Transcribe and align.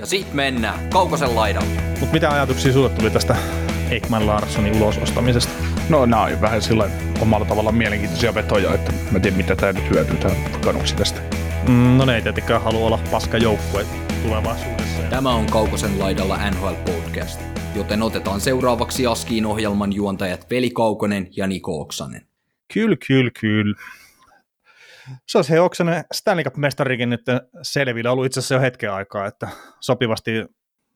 Ja 0.00 0.06
sit 0.06 0.34
mennään 0.34 0.90
Kaukosen 0.90 1.36
laidalle. 1.36 1.82
Mutta 2.00 2.12
mitä 2.12 2.30
ajatuksia 2.30 2.72
sulle 2.72 2.88
tuli 2.88 3.10
tästä 3.10 3.36
Ekman 3.90 4.26
Larssonin 4.26 4.76
ulosostamisesta? 4.82 5.52
No 5.88 6.06
nämä 6.06 6.22
on 6.22 6.40
vähän 6.40 6.62
sillä 6.62 6.90
omalla 7.22 7.46
tavalla 7.46 7.72
mielenkiintoisia 7.72 8.34
vetoja, 8.34 8.74
että 8.74 8.92
mä 8.92 9.16
en 9.16 9.22
tiedä 9.22 9.36
mitä 9.36 9.56
tämä 9.56 9.72
nyt 9.72 9.90
hyötyy 9.90 10.16
tämä 10.16 10.34
kanuksi 10.64 10.96
tästä. 10.96 11.20
Mm, 11.68 11.98
no 11.98 12.04
ne 12.04 12.14
ei 12.14 12.22
tietenkään 12.22 12.62
halua 12.62 12.86
olla 12.86 12.98
paska 13.10 13.38
joukkue 13.38 13.86
tulevaisuudessa. 14.22 15.02
Tämä 15.02 15.30
on 15.30 15.46
Kaukosen 15.46 15.98
laidalla 15.98 16.50
NHL 16.50 16.92
Podcast, 16.92 17.40
joten 17.76 18.02
otetaan 18.02 18.40
seuraavaksi 18.40 19.06
Askiin 19.06 19.46
ohjelman 19.46 19.92
juontajat 19.92 20.50
Veli 20.50 20.70
Kaukonen 20.70 21.28
ja 21.36 21.46
Niko 21.46 21.80
Oksanen. 21.80 22.22
Kyllä, 22.74 22.96
kyllä, 23.06 23.30
kyllä. 23.40 23.76
Se 25.26 25.38
olisi 25.38 25.52
he 25.52 25.60
Oksanen 25.60 26.04
Stanley 26.12 26.44
Cup-mestarikin 26.44 27.10
nyt 27.10 27.22
selvillä 27.62 28.12
ollut 28.12 28.26
itse 28.26 28.40
asiassa 28.40 28.54
jo 28.54 28.60
hetken 28.60 28.92
aikaa, 28.92 29.26
että 29.26 29.48
sopivasti, 29.80 30.32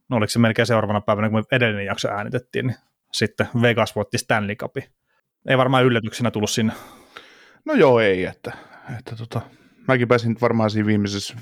no 0.09 0.17
oliko 0.17 0.31
se 0.31 0.39
melkein 0.39 0.67
seuraavana 0.67 1.01
päivänä, 1.01 1.31
kun 1.31 1.39
me 1.39 1.57
edellinen 1.57 1.87
jakso 1.87 2.09
äänitettiin, 2.09 2.67
niin 2.67 2.77
sitten 3.13 3.49
Vegas 3.63 3.97
voitti 3.97 4.19
Stanley 4.19 4.57
Cupin. 4.57 4.85
Ei 5.49 5.59
varmaan 5.59 5.85
yllätyksenä 5.85 6.31
tullut 6.31 6.51
sinne. 6.51 6.73
No 7.65 7.75
joo, 7.75 8.01
ei, 8.01 8.25
että, 8.25 8.53
että 8.99 9.17
tota, 9.17 9.41
mäkin 9.89 10.09
pääsin 10.09 10.37
varmaan 10.41 10.71
siinä 10.71 10.87
viimeisessä, 10.87 11.35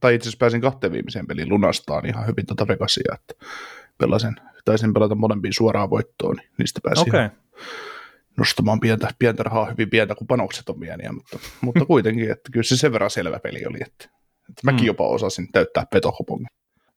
tai 0.00 0.14
itse 0.14 0.24
asiassa 0.24 0.38
pääsin 0.40 0.60
kahteen 0.60 0.92
viimeiseen 0.92 1.26
peliin 1.26 1.48
lunastaan 1.48 2.06
ihan 2.06 2.26
hyvin 2.26 2.46
tota 2.46 2.68
Vegasia, 2.68 3.14
että 3.14 3.46
pelasin, 3.98 4.36
taisin 4.64 4.94
pelata 4.94 5.14
molempiin 5.14 5.52
suoraan 5.52 5.90
voittoon, 5.90 6.36
niin 6.36 6.50
niistä 6.58 6.80
pääsin 6.82 7.08
Okei. 7.08 7.26
okay. 7.26 7.38
Nostamaan 8.38 8.80
pientä, 8.80 9.08
pientä 9.18 9.42
rahaa 9.42 9.70
hyvin 9.70 9.90
pientä, 9.90 10.14
kun 10.14 10.26
panokset 10.26 10.68
on 10.68 10.80
pieniä, 10.80 11.12
mutta, 11.12 11.38
mutta 11.60 11.84
kuitenkin, 11.84 12.30
että 12.30 12.52
kyllä 12.52 12.64
se 12.64 12.76
sen 12.76 12.92
verran 12.92 13.10
selvä 13.10 13.38
peli 13.38 13.66
oli, 13.66 13.78
että, 13.80 14.04
että 14.48 14.60
mäkin 14.64 14.80
Mm. 14.80 14.86
jopa 14.86 15.06
osasin 15.08 15.52
täyttää 15.52 15.86
petohopongin. 15.92 16.46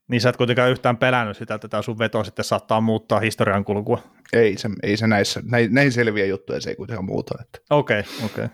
Niin 0.07 0.21
sä 0.21 0.29
et 0.29 0.37
kuitenkaan 0.37 0.71
yhtään 0.71 0.97
pelännyt 0.97 1.37
sitä, 1.37 1.53
että 1.55 1.67
tämä 1.67 1.81
sun 1.81 1.99
veto 1.99 2.23
sitten 2.23 2.45
saattaa 2.45 2.81
muuttaa 2.81 3.19
historian 3.19 3.65
kulkua. 3.65 4.03
Ei 4.33 4.57
se, 4.57 4.69
ei 4.83 4.97
se 4.97 5.07
näissä, 5.07 5.41
näin, 5.45 5.73
näin 5.73 5.91
selviä 5.91 6.25
juttuja 6.25 6.61
se 6.61 6.69
ei 6.69 6.75
kuitenkaan 6.75 7.05
muuta, 7.05 7.35
Okei, 7.69 7.99
okay, 7.99 8.25
okei. 8.25 8.45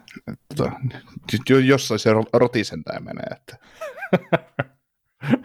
Okay. 0.59 1.01
sit 1.31 1.41
jo- 1.49 1.59
jossain 1.59 1.99
se 1.99 2.13
ro- 2.13 2.29
rotisen 2.33 2.83
tämä 2.83 2.99
menee, 2.99 3.25
että 3.35 3.57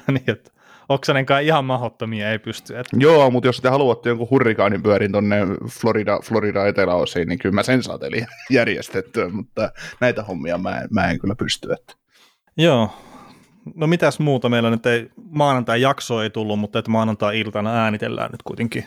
niin, 0.12 0.31
että 0.31 0.51
Oksanenkaan 0.88 1.42
ihan 1.42 1.64
mahottomia 1.64 2.30
ei 2.30 2.38
pysty. 2.38 2.78
Että, 2.78 2.97
Joo, 3.00 3.30
mutta 3.30 3.48
jos 3.48 3.61
te 3.61 3.69
haluatte 3.69 4.08
jonkun 4.08 4.30
hurrikaanin 4.30 4.83
pyörin 4.83 5.12
tonne 5.12 5.36
Florida, 5.80 6.19
Florida 6.25 6.66
eteläosiin, 6.66 7.28
niin 7.28 7.38
kyllä 7.38 7.55
mä 7.55 7.62
sen 7.62 7.83
saatelin 7.83 8.27
järjestettyä, 8.50 9.28
mutta 9.28 9.70
näitä 10.00 10.22
hommia 10.22 10.58
mä 10.58 10.80
en, 10.80 10.88
mä 10.91 11.10
en 11.10 11.19
kyllä 11.19 11.34
pysty. 11.34 11.72
Että. 11.72 11.94
joo. 12.56 12.91
No 13.75 13.86
mitäs 13.86 14.19
muuta 14.19 14.48
meillä 14.48 14.70
nyt 14.70 14.86
ei, 14.86 15.10
maanantai-jakso 15.30 16.22
ei 16.22 16.30
tullut, 16.30 16.58
mutta 16.58 16.78
että 16.78 16.91
maanantai-iltana 16.91 17.84
äänitellään 17.84 18.30
nyt 18.30 18.42
kuitenkin 18.42 18.84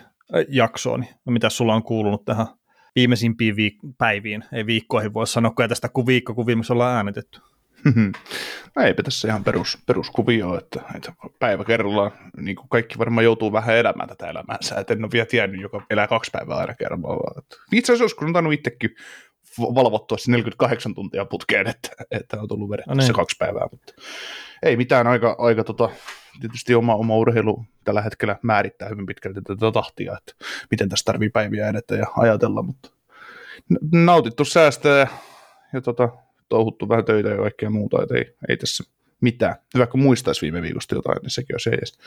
jaksoa, 0.49 0.97
niin 0.97 1.09
no 1.25 1.31
mitäs 1.31 1.57
sulla 1.57 1.75
on 1.75 1.83
kuulunut 1.83 2.25
tähän 2.25 2.47
viimeisimpiin 2.95 3.55
viik- 3.55 3.93
päiviin, 3.97 4.43
ei 4.53 4.66
viikkoihin 4.66 5.13
voi 5.13 5.27
sanoa, 5.27 5.51
kun 5.51 5.63
ei 5.63 5.69
tästä 5.69 5.89
kuin 5.89 6.07
viikko, 6.07 6.33
kun 6.33 6.45
viimeksi 6.45 6.73
ollaan 6.73 6.95
äänitetty. 6.95 7.39
no 8.75 8.83
eipä 8.83 9.03
tässä 9.03 9.28
ihan 9.28 9.44
perus, 9.44 9.78
peruskuvio, 9.86 10.58
että, 10.58 10.81
että 10.95 11.14
päivä 11.39 11.64
kerrallaan, 11.64 12.11
niin 12.38 12.55
kuin 12.55 12.69
kaikki 12.69 12.97
varmaan 12.97 13.23
joutuu 13.23 13.52
vähän 13.52 13.78
elämään 13.78 14.09
tätä 14.09 14.28
elämäänsä, 14.28 14.75
että 14.75 14.94
en 14.94 15.03
ole 15.03 15.11
vielä 15.11 15.25
tiennyt, 15.25 15.61
joka 15.61 15.86
elää 15.89 16.08
kaksi 16.08 16.31
päivää 16.31 16.58
aina 16.58 16.73
kerrallaan. 16.73 17.38
Että 17.38 17.56
Itse 17.72 17.91
asiassa 17.91 18.03
joskus 18.03 18.28
on 18.28 18.33
tainnut 18.33 18.53
itsekin 18.53 18.89
valvottua 19.59 20.17
se 20.17 20.31
48 20.31 20.95
tuntia 20.95 21.25
putkeen, 21.25 21.67
että, 21.67 21.89
että 22.11 22.41
on 22.41 22.47
tullut 22.47 22.69
vedetty 22.69 22.89
No 22.89 22.95
niin. 22.95 23.08
se 23.08 23.13
kaksi 23.13 23.36
päivää, 23.39 23.67
mutta 23.72 23.94
ei 24.63 24.78
mitään 24.78 25.08
aika, 25.08 25.36
aika 25.39 25.63
tota, 25.63 25.89
tietysti 26.41 26.75
oma, 26.75 26.95
oma 26.95 27.16
urheilu 27.16 27.66
tällä 27.83 28.02
hetkellä 28.02 28.36
määrittää 28.41 28.89
hyvin 28.89 29.06
pitkälti 29.06 29.41
tätä 29.41 29.72
tahtia, 29.72 30.17
että 30.17 30.45
miten 30.72 30.89
tässä 30.89 31.06
tarvii 31.06 31.30
päiviä 31.30 31.69
edetä 31.69 31.95
ja 31.95 32.06
ajatella, 32.17 32.61
mutta 32.61 32.89
nautittu 33.91 34.45
säästää 34.45 35.00
ja, 35.00 35.07
ja 35.73 35.81
tota, 35.81 36.09
touhuttu 36.50 36.89
vähän 36.89 37.06
töitä 37.06 37.29
ja 37.29 37.38
kaikkea 37.38 37.69
muuta, 37.69 38.03
että 38.03 38.16
ei, 38.16 38.35
ei 38.50 38.57
tässä 38.57 38.83
mitään. 39.22 39.56
Hyvä, 39.73 39.88
kun 39.88 40.00
muistaisi 40.00 40.41
viime 40.41 40.61
viikosta 40.61 40.95
jotain, 40.95 41.17
niin 41.22 41.29
sekin 41.31 41.56
on 41.56 41.59
se 41.59 41.69
edes. 41.69 42.00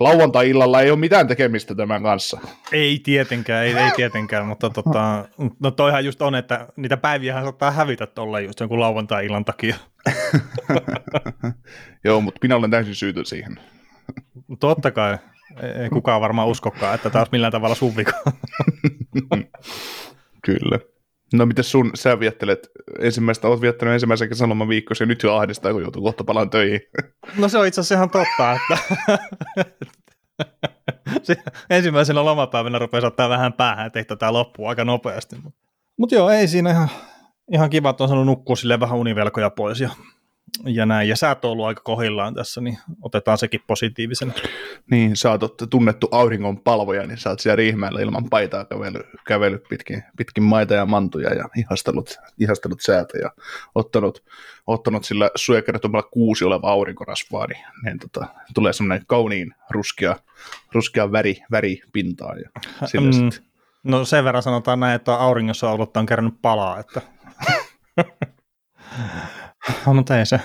Lauantai-illalla 0.00 0.80
ei 0.80 0.90
ole 0.90 0.98
mitään 0.98 1.28
tekemistä 1.28 1.74
tämän 1.74 2.02
kanssa. 2.02 2.40
Ei 2.72 3.00
tietenkään, 3.04 3.64
ei, 3.64 3.74
ei 3.74 3.90
tietenkään, 3.96 4.46
mutta 4.46 4.70
tota, 4.70 5.28
no 5.60 5.70
toihan 5.70 6.04
just 6.04 6.22
on, 6.22 6.34
että 6.34 6.68
niitä 6.76 6.96
päiviä 6.96 7.42
saattaa 7.42 7.70
hävitä 7.70 8.06
tolleen 8.06 8.44
just 8.44 8.60
jonkun 8.60 8.80
lauantai-illan 8.80 9.44
takia. 9.44 9.76
Joo, 12.04 12.20
mutta 12.20 12.38
minä 12.42 12.56
olen 12.56 12.70
täysin 12.70 12.94
syytön 12.94 13.26
siihen. 13.26 13.60
Totta 14.60 14.90
kai, 14.90 15.18
ei, 15.62 15.70
ei 15.70 15.88
kukaan 15.88 16.20
varmaan 16.20 16.48
uskokaan, 16.48 16.94
että 16.94 17.10
taas 17.10 17.28
millään 17.32 17.52
tavalla 17.52 17.74
sun 17.74 17.96
vika. 17.96 18.12
Kyllä. 20.46 20.78
No 21.32 21.46
miten 21.46 21.64
sun, 21.64 21.90
sä 21.94 22.20
viettelet 22.20 22.70
ensimmäistä, 22.98 23.48
oot 23.48 23.60
viettänyt 23.60 23.94
ensimmäisen 23.94 24.28
kesäloman 24.28 24.68
viikkosi 24.68 25.02
ja 25.02 25.06
nyt 25.06 25.22
jo 25.22 25.34
ahdistaa, 25.34 25.72
kun 25.72 25.82
joutuu 25.82 26.02
kohta 26.02 26.24
palaan 26.24 26.50
töihin. 26.50 26.80
No 27.38 27.48
se 27.48 27.58
on 27.58 27.66
itse 27.66 27.80
asiassa 27.80 27.94
ihan 27.94 28.10
totta, 28.10 28.52
että 28.52 28.78
se 31.22 31.36
ensimmäisenä 31.70 32.24
lomapäivänä 32.24 32.78
rupeaa 32.78 33.06
ottaa 33.06 33.28
vähän 33.28 33.52
päähän, 33.52 33.86
että 33.86 33.98
ei 33.98 34.04
tätä 34.04 34.32
loppua 34.32 34.68
aika 34.68 34.84
nopeasti. 34.84 35.36
Mutta 35.42 35.68
Mut 35.98 36.12
joo, 36.12 36.30
ei 36.30 36.48
siinä 36.48 36.70
ihan, 36.70 36.88
ihan 37.52 37.70
kiva, 37.70 37.90
että 37.90 38.04
on 38.04 38.08
saanut 38.08 38.26
nukkua 38.26 38.56
silleen 38.56 38.80
vähän 38.80 38.98
univelkoja 38.98 39.50
pois 39.50 39.80
ja, 39.80 39.90
ja 40.64 40.86
näin. 40.86 41.08
Ja 41.08 41.16
sä 41.16 41.28
oot 41.28 41.44
ollut 41.44 41.66
aika 41.66 41.82
kohillaan 41.84 42.34
tässä, 42.34 42.60
niin 42.60 42.78
otetaan 43.02 43.38
sekin 43.38 43.60
positiivisena. 43.66 44.32
Niin, 44.90 45.16
sä 45.16 45.30
oot 45.30 45.54
tunnettu 45.70 46.08
auringon 46.10 46.60
palvoja, 46.60 47.06
niin 47.06 47.18
sä 47.18 47.30
oot 47.30 47.40
siellä 47.40 47.56
Riihimäellä 47.56 48.00
ilman 48.00 48.30
paitaa 48.30 48.64
kävellyt, 48.64 49.06
kävellyt 49.26 49.62
pitkin, 49.68 50.04
pitkin 50.16 50.44
maita 50.44 50.74
ja 50.74 50.86
mantuja 50.86 51.34
ja 51.34 51.48
ihastellut, 51.56 52.16
ihastellut 52.38 52.80
säätä 52.80 53.18
ja 53.18 53.30
ottanut, 53.74 54.24
ottanut 54.66 55.04
sillä 55.04 55.30
suojakertomalla 55.34 56.08
kuusi 56.12 56.44
oleva 56.44 56.70
aurinkorasvaa, 56.70 57.46
niin, 57.46 57.64
niin 57.84 57.98
tota, 57.98 58.26
tulee 58.54 58.72
semmoinen 58.72 59.06
kauniin 59.06 59.54
ruskea, 59.70 60.16
ruskea 60.72 61.12
väri, 61.12 61.36
väripintaa 61.50 62.34
ja 62.34 62.50
sillä 62.86 63.08
Mm. 63.08 63.30
No 63.82 64.04
sen 64.04 64.24
verran 64.24 64.42
sanotaan 64.42 64.80
näin, 64.80 64.94
että 64.94 65.14
auringossa 65.14 65.70
ollut 65.70 65.96
on 65.96 66.06
kerännyt 66.06 66.42
palaa, 66.42 66.78
että... 66.78 67.02
no, 69.86 69.94
mutta 69.94 70.18
ei 70.18 70.26
se, 70.26 70.40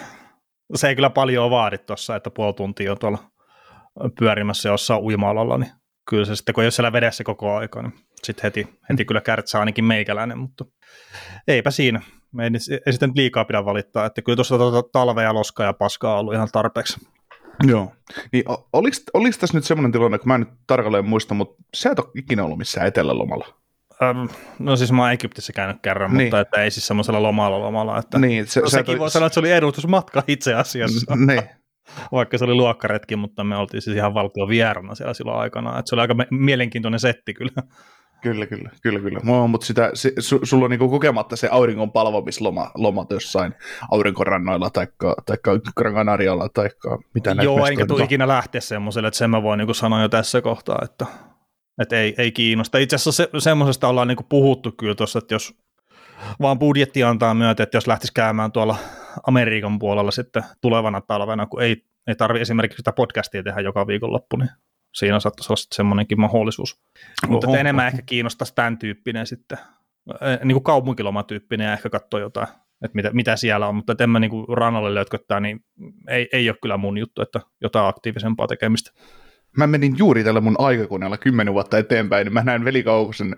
se 0.75 0.88
ei 0.88 0.95
kyllä 0.95 1.09
paljon 1.09 1.50
vaadi 1.50 1.78
tuossa, 1.78 2.16
että 2.16 2.29
puoli 2.29 2.53
tuntia 2.53 2.91
on 2.91 3.00
tuolla 3.00 3.17
pyörimässä 4.19 4.69
jossain 4.69 5.03
uima 5.03 5.57
niin 5.57 5.72
kyllä 6.09 6.25
se 6.25 6.35
sitten, 6.35 6.56
kun 6.56 6.63
ei 6.63 6.66
ole 6.66 6.72
siellä 6.72 6.94
vedessä 6.94 7.23
koko 7.23 7.56
aika, 7.56 7.81
niin 7.81 7.94
sitten 8.23 8.44
heti, 8.44 8.79
heti 8.89 9.06
kyllä 9.06 9.22
kärtsää 9.22 9.59
ainakin 9.59 9.85
meikäläinen, 9.85 10.38
mutta 10.38 10.66
eipä 11.47 11.72
siinä. 11.72 12.01
Me 12.31 12.44
ei, 12.44 12.50
ei 12.85 12.94
sitten 12.94 13.11
liikaa 13.16 13.45
pidä 13.45 13.66
valittaa, 13.66 14.06
että 14.06 14.22
kyllä 14.22 14.35
tuossa 14.35 14.57
tuota 14.57 14.89
talvea, 14.91 15.34
loskaa 15.34 15.66
ja 15.66 15.73
paskaa 15.73 16.13
on 16.13 16.19
ollut 16.19 16.34
ihan 16.34 16.50
tarpeeksi. 16.51 17.07
Joo. 17.67 17.91
Niin, 18.31 18.44
oliko, 18.73 18.97
oliko 19.13 19.38
tässä 19.40 19.57
nyt 19.57 19.63
semmoinen 19.63 19.91
tilanne, 19.91 20.17
kun 20.17 20.28
mä 20.28 20.35
en 20.35 20.41
nyt 20.41 20.50
tarkalleen 20.67 21.05
muista, 21.05 21.34
mutta 21.34 21.63
sä 21.75 21.91
et 21.91 22.00
ole 22.00 22.07
ikinä 22.16 22.44
ollut 22.44 22.57
missään 22.57 22.88
etelälomalla. 22.88 23.62
Öm, 24.09 24.28
no 24.59 24.75
siis 24.75 24.91
mä 24.91 25.02
oon 25.02 25.12
Egyptissä 25.12 25.53
käynyt 25.53 25.78
kerran, 25.81 26.14
Niin. 26.14 26.25
mutta 26.25 26.40
että 26.40 26.62
ei 26.64 26.72
siis 26.72 26.88
semmoisella 26.88 27.24
lomalla 27.24 27.59
lomalla. 27.59 27.97
Että 28.00 28.19
Niin, 28.19 28.47
se, 28.47 28.59
no, 28.62 28.69
sekin 28.69 28.91
ole- 28.91 29.00
voi 29.00 29.09
sanoa, 29.12 29.28
että 29.28 29.34
se 29.34 29.40
oli 29.40 29.52
edustusmatka 29.52 30.24
itse 30.28 30.53
asiassa, 30.53 31.16
Niin, 31.16 31.44
vaikka 32.12 32.38
se 32.38 32.44
oli 32.46 32.53
luokkaretki, 32.53 33.16
mutta 33.16 33.44
me 33.44 33.58
oltiin 33.58 33.81
siis 33.81 33.96
ihan 33.97 34.14
valtion 34.14 34.50
vierana 34.50 34.96
siellä 34.96 35.14
silloin 35.14 35.40
aikana. 35.40 35.80
Että 35.80 35.90
se 35.90 35.96
oli 35.96 36.02
aika 36.02 36.16
mielenkiintoinen 36.31 37.00
setti 37.00 37.34
kyllä. 37.34 37.64
Kyllä, 38.22 38.46
kyllä, 38.46 38.69
kyllä, 38.84 39.00
kyllä. 39.00 39.19
Mua, 39.24 39.47
mutta 39.47 39.68
sitä, 39.68 39.91
se, 39.94 40.12
su, 40.20 40.40
sulla 40.44 40.66
on 40.66 40.72
niinku 40.72 40.90
kokematta 40.90 41.35
se 41.35 41.47
auringon 41.52 41.91
palvomisloma 41.91 42.72
lomat 42.75 43.12
jossain 43.12 43.53
aurinkorannoilla 43.91 44.70
taikka 44.70 45.16
Gran 45.78 45.94
Canarialla 45.94 46.50
taikka 46.53 47.00
mitä 47.14 47.30
näitä 47.30 47.44
Joo, 47.44 47.66
enkä 47.66 47.85
tule 47.85 48.03
ikinä 48.03 48.28
lähteä 48.28 48.62
semmoiselle, 48.62 49.08
että 49.08 49.18
sen 49.18 49.30
mä 49.30 49.44
voin 49.44 49.58
niinku 49.58 49.73
sanoa 49.73 50.02
jo 50.02 50.09
tässä 50.09 50.41
kohtaa, 50.41 50.79
että, 50.84 51.05
että 51.81 51.99
ei, 51.99 52.16
ei 52.17 52.31
kiinnosta. 52.31 52.78
Itse 52.78 52.96
asiassa 52.96 53.11
se, 53.11 53.29
semmoisesta 53.40 53.87
ollaan 53.87 54.08
niinku 54.08 54.25
puhuttu 54.29 54.72
kyllä 54.72 54.96
tuossa, 54.96 55.20
että 55.20 55.35
jos 55.35 55.53
vaan 56.41 56.59
budjetti 56.59 57.03
antaa 57.03 57.34
myötä, 57.34 57.64
että 57.64 57.78
jos 57.78 57.87
lähtisi 57.87 58.14
käymään 58.14 58.52
tuolla 58.52 58.78
Amerikan 59.28 59.79
puolella 59.79 60.11
sitten 60.11 60.43
tulevana 60.61 61.02
talvena, 61.02 61.46
kun 61.46 61.61
ei, 61.61 61.85
ei 62.08 62.16
tarvi 62.16 62.40
esimerkiksi 62.40 62.78
sitä 62.78 62.91
podcastia 62.91 63.43
tehdä 63.43 63.61
joka 63.61 63.87
viikonloppu, 63.87 64.37
niin 64.37 64.49
siinä 64.93 65.20
saattaisi 65.20 65.52
olla 65.52 65.58
sitten 65.58 65.75
semmoinenkin 65.75 66.20
mahdollisuus. 66.20 66.81
Mutta 67.28 67.47
Oho. 67.47 67.53
että 67.53 67.61
enemmän 67.61 67.87
ehkä 67.87 68.02
kiinnostaisi 68.05 68.55
tämän 68.55 68.78
tyyppinen 68.78 69.28
sitten, 69.28 69.58
niin 70.43 70.55
kuin 70.55 70.64
kaupunkilomatyyppinen 70.64 71.66
ja 71.66 71.73
ehkä 71.73 71.90
katsoa 71.90 72.19
jotain, 72.19 72.47
että 72.84 72.96
mitä, 72.96 73.09
mitä 73.14 73.35
siellä 73.35 73.67
on, 73.67 73.76
mutta 73.76 73.91
että 73.91 74.03
en 74.03 74.09
mä 74.09 74.19
niin 74.19 74.31
kuin 74.31 74.46
rannalle 74.58 74.96
lötköttää, 74.96 75.40
niin 75.40 75.66
ei, 76.08 76.29
ei 76.34 76.49
ole 76.49 76.58
kyllä 76.61 76.78
mun 76.78 76.97
juttu, 76.97 77.22
että 77.22 77.41
jotain 77.61 77.87
aktiivisempaa 77.87 78.47
tekemistä. 78.47 78.91
Mä 79.58 79.67
menin 79.67 79.97
juuri 79.97 80.23
tällä 80.23 80.41
mun 80.41 80.55
aikakoneella 80.59 81.17
kymmenen 81.17 81.53
vuotta 81.53 81.78
eteenpäin, 81.78 82.26
niin 82.26 82.34
mä 82.34 82.44
näin 82.44 82.66
velikaukosen 82.66 83.35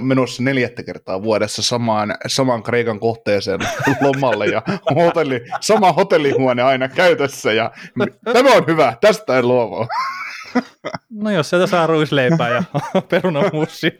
menossa 0.00 0.42
neljättä 0.42 0.82
kertaa 0.82 1.22
vuodessa 1.22 1.62
samaan, 1.62 2.14
samaan 2.26 2.62
Kreikan 2.62 3.00
kohteeseen 3.00 3.60
lomalle 4.00 4.46
ja 4.46 4.62
hotelli, 4.94 5.40
sama 5.60 5.92
hotellihuone 5.92 6.62
aina 6.62 6.88
käytössä 6.88 7.52
ja 7.52 7.70
tämä 8.32 8.52
on 8.52 8.66
hyvä, 8.66 8.96
tästä 9.00 9.36
ei 9.36 9.42
luovu. 9.42 9.86
No 11.10 11.30
jos 11.30 11.50
sieltä 11.50 11.66
saa 11.66 11.86
ruisleipää 11.86 12.48
ja 12.48 12.62
perunamussia. 13.10 13.90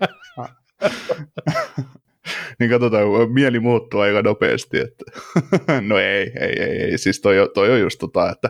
niin 2.59 2.71
katsotaan, 2.71 3.33
mieli 3.33 3.61
muuttuu 3.61 4.01
aika 4.01 4.23
nopeasti. 4.23 4.79
Että 4.79 5.05
no 5.89 5.99
ei, 5.99 6.33
ei, 6.41 6.63
ei, 6.63 6.83
ei, 6.83 6.99
siis 6.99 7.21
toi, 7.21 7.51
toi 7.55 7.71
on 7.71 7.81
just 7.81 7.99
tota, 7.99 8.31
että 8.31 8.49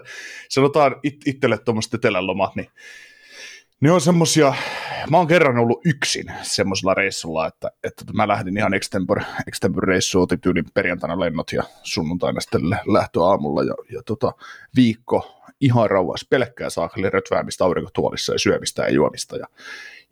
sanotaan 0.48 0.96
it, 1.02 1.16
itselle 1.26 1.58
tuommoiset 1.58 1.94
etelälomat, 1.94 2.56
niin 2.56 2.68
ne 3.80 3.90
on 3.90 4.00
semmosia, 4.00 4.54
mä 5.10 5.16
oon 5.16 5.26
kerran 5.26 5.58
ollut 5.58 5.80
yksin 5.84 6.32
semmoisella 6.42 6.94
reissulla, 6.94 7.46
että, 7.46 7.70
että 7.84 8.04
mä 8.12 8.28
lähdin 8.28 8.56
ihan 8.56 8.74
extempore, 8.74 9.24
extempore 9.48 9.86
reissuun, 9.86 10.22
otin 10.22 10.40
tyylin 10.40 10.64
perjantaina 10.74 11.20
lennot 11.20 11.52
ja 11.52 11.62
sunnuntaina 11.82 12.40
sitten 12.40 12.70
lähtöaamulla 12.70 13.62
ja, 13.62 13.74
ja 13.92 14.02
tota, 14.02 14.32
viikko 14.76 15.40
ihan 15.60 15.90
rauhassa, 15.90 16.26
pelkkää 16.30 16.70
saakeli 16.70 17.10
rötväämistä 17.10 17.64
aurinkotuolissa 17.64 18.32
ja 18.32 18.38
syömistä 18.38 18.82
ja 18.82 18.90
juomista 18.90 19.36
ja 19.36 19.46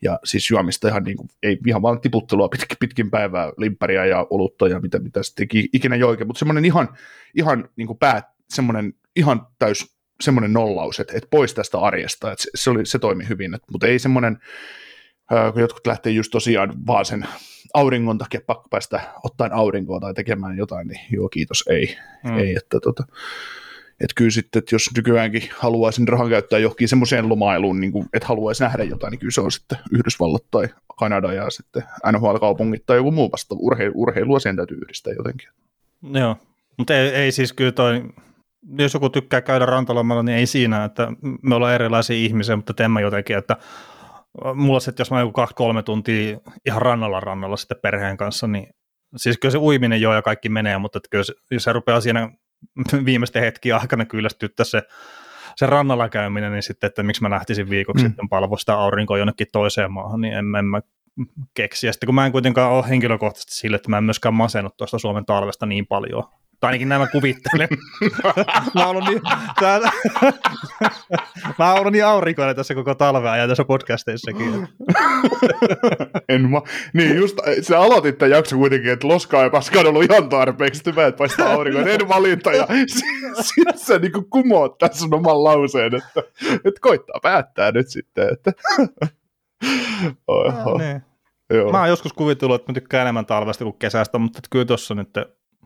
ja 0.02 0.18
siis 0.24 0.50
juomista 0.50 0.88
ihan, 0.88 1.04
niin 1.04 1.16
kuin, 1.16 1.28
ei 1.42 1.58
ihan 1.66 1.82
vaan 1.82 2.00
tiputtelua 2.00 2.48
pitkin, 2.48 2.76
pitkin 2.80 3.10
päivää, 3.10 3.52
limpparia 3.58 4.06
ja 4.06 4.26
olutta 4.30 4.68
ja 4.68 4.80
mitä, 4.80 4.98
mitä 4.98 5.22
sitten 5.22 5.48
ikinä 5.52 5.96
joikin, 5.96 6.26
mutta 6.26 6.38
semmoinen 6.38 6.64
ihan, 6.64 6.88
ihan 7.34 7.68
niin 7.76 7.86
kuin 7.86 7.98
päät, 7.98 8.24
semmoinen 8.50 8.94
ihan 9.16 9.46
täys 9.58 9.96
semmoinen 10.20 10.52
nollaus, 10.52 11.00
että, 11.00 11.12
että 11.16 11.28
pois 11.30 11.54
tästä 11.54 11.78
arjesta, 11.78 12.32
että 12.32 12.42
se, 12.42 12.50
se, 12.54 12.70
oli, 12.70 12.86
se 12.86 12.98
toimi 12.98 13.28
hyvin, 13.28 13.54
että, 13.54 13.66
mutta 13.72 13.86
ei 13.86 13.98
semmoinen, 13.98 14.38
kun 15.52 15.62
jotkut 15.62 15.86
lähtee 15.86 16.12
just 16.12 16.30
tosiaan 16.30 16.86
vaan 16.86 17.04
sen 17.04 17.26
auringon 17.74 18.18
takia 18.18 18.40
pakko 18.46 18.68
päästä 18.68 19.00
ottaen 19.24 19.52
aurinkoa 19.52 20.00
tai 20.00 20.14
tekemään 20.14 20.56
jotain, 20.56 20.88
niin 20.88 21.00
joo 21.10 21.28
kiitos, 21.28 21.64
ei, 21.68 21.96
mm. 22.24 22.38
ei 22.38 22.56
että 22.56 22.80
tota, 22.80 23.04
että 24.02 24.14
kyllä 24.14 24.30
sitten, 24.30 24.58
että 24.58 24.74
jos 24.74 24.90
nykyäänkin 24.96 25.42
haluaisin 25.58 26.08
rahan 26.08 26.28
käyttää 26.28 26.58
johonkin 26.58 26.88
semmoiseen 26.88 27.28
lomailuun, 27.28 27.80
niin 27.80 27.92
kuin, 27.92 28.06
että 28.12 28.28
haluaisi 28.28 28.62
nähdä 28.62 28.84
jotain, 28.84 29.10
niin 29.10 29.18
kyllä 29.18 29.30
se 29.30 29.40
on 29.40 29.52
sitten 29.52 29.78
Yhdysvallat 29.92 30.42
tai 30.50 30.68
Kanada 30.98 31.32
ja 31.32 31.50
sitten 31.50 31.82
NHL-kaupungit 32.12 32.82
tai 32.86 32.96
joku 32.96 33.10
muu 33.10 33.32
vasta 33.32 33.54
urheilu, 33.58 33.92
urheilua 33.96 34.38
siihen 34.38 34.56
täytyy 34.56 34.78
yhdistää 34.82 35.12
jotenkin. 35.12 35.48
Joo, 36.02 36.36
mutta 36.78 36.96
ei, 36.96 37.08
ei 37.08 37.32
siis 37.32 37.52
kyllä 37.52 37.72
toi, 37.72 38.02
jos 38.78 38.94
joku 38.94 39.08
tykkää 39.08 39.40
käydä 39.40 39.66
rantalomalla, 39.66 40.22
niin 40.22 40.38
ei 40.38 40.46
siinä, 40.46 40.84
että 40.84 41.08
me 41.42 41.54
ollaan 41.54 41.74
erilaisia 41.74 42.16
ihmisiä, 42.16 42.56
mutta 42.56 42.74
teemme 42.74 43.00
jotenkin, 43.00 43.38
että 43.38 43.56
mulla 44.54 44.80
sitten, 44.80 45.00
jos 45.00 45.10
mä 45.10 45.20
joku 45.20 45.32
kaksi-kolme 45.32 45.82
tuntia 45.82 46.38
ihan 46.66 46.82
rannalla 46.82 47.20
rannalla 47.20 47.56
sitten 47.56 47.78
perheen 47.82 48.16
kanssa, 48.16 48.46
niin 48.46 48.66
siis 49.16 49.38
kyllä 49.38 49.52
se 49.52 49.58
uiminen 49.58 50.00
joo 50.00 50.14
ja 50.14 50.22
kaikki 50.22 50.48
menee, 50.48 50.78
mutta 50.78 50.98
että 50.98 51.08
kyllä 51.10 51.24
se, 51.24 51.34
jos 51.50 51.64
se 51.64 51.72
rupeaa 51.72 52.00
siinä 52.00 52.30
viimeisten 53.04 53.42
hetki 53.42 53.72
aikana 53.72 54.04
kyllästyttää 54.04 54.64
se, 54.64 54.82
se 55.56 55.66
rannalla 55.66 56.08
käyminen, 56.08 56.52
niin 56.52 56.62
sitten, 56.62 56.88
että 56.88 57.02
miksi 57.02 57.22
mä 57.22 57.30
lähtisin 57.30 57.70
viikoksi 57.70 58.04
mm. 58.04 58.08
sitten 58.08 58.28
palvoa 58.28 58.58
sitä 58.58 58.74
aurinkoa 58.74 59.18
jonnekin 59.18 59.46
toiseen 59.52 59.92
maahan, 59.92 60.20
niin 60.20 60.34
en, 60.34 60.54
en 60.58 60.64
mä 60.64 60.80
keksi. 61.54 61.86
Ja 61.86 61.92
sitten 61.92 62.06
kun 62.06 62.14
mä 62.14 62.26
en 62.26 62.32
kuitenkaan 62.32 62.72
ole 62.72 62.88
henkilökohtaisesti 62.88 63.54
sille, 63.54 63.76
että 63.76 63.90
mä 63.90 63.98
en 63.98 64.04
myöskään 64.04 64.34
masennut 64.34 64.76
tuosta 64.76 64.98
Suomen 64.98 65.26
talvesta 65.26 65.66
niin 65.66 65.86
paljon, 65.86 66.24
tai 66.62 66.68
ainakin 66.68 66.88
nämä 66.88 67.06
kuvittelen. 67.06 67.68
mä 68.74 68.86
oon 68.86 69.04
niin, 69.04 69.22
mä 71.58 71.74
oon 71.74 71.92
niin 71.92 72.06
aurinkoinen 72.06 72.56
tässä 72.56 72.74
koko 72.74 72.94
talvea 72.94 73.36
ja 73.36 73.48
tässä 73.48 73.64
podcasteissakin. 73.64 74.68
en 76.28 76.50
mä, 76.50 76.60
niin 76.92 77.16
just, 77.16 77.38
sä 77.62 77.80
aloitit 77.80 78.18
tämän 78.18 78.30
jakson 78.30 78.58
kuitenkin, 78.58 78.92
että 78.92 79.08
loskaa 79.08 79.42
ja 79.42 79.50
paskaa 79.50 79.80
on 79.80 79.86
ollut 79.86 80.10
ihan 80.10 80.28
tarpeeksi, 80.28 80.82
että 80.86 81.06
et 81.06 81.16
paistaa 81.16 81.52
aurinkoa, 81.52 81.82
en 81.82 82.08
valinta, 82.08 82.52
ja 82.52 82.66
sitten 83.40 83.78
sä 83.78 83.98
niinku 83.98 84.22
kumoot 84.30 84.78
tässä 84.78 85.06
oman 85.12 85.44
lauseen, 85.44 85.94
että, 85.94 86.22
että 86.54 86.80
koittaa 86.80 87.20
päättää 87.22 87.72
nyt 87.72 87.88
sitten, 87.88 88.28
että 88.32 88.52
Oho. 90.26 90.78
Niin. 90.78 91.02
Joo. 91.50 91.72
Mä 91.72 91.78
oon 91.78 91.88
joskus 91.88 92.12
kuvitellut, 92.12 92.60
että 92.60 92.72
mä 92.72 92.74
tykkään 92.74 93.02
enemmän 93.02 93.26
talvesta 93.26 93.64
kuin 93.64 93.78
kesästä, 93.78 94.18
mutta 94.18 94.40
kyllä 94.50 94.64
tuossa 94.64 94.94
nyt 94.94 95.08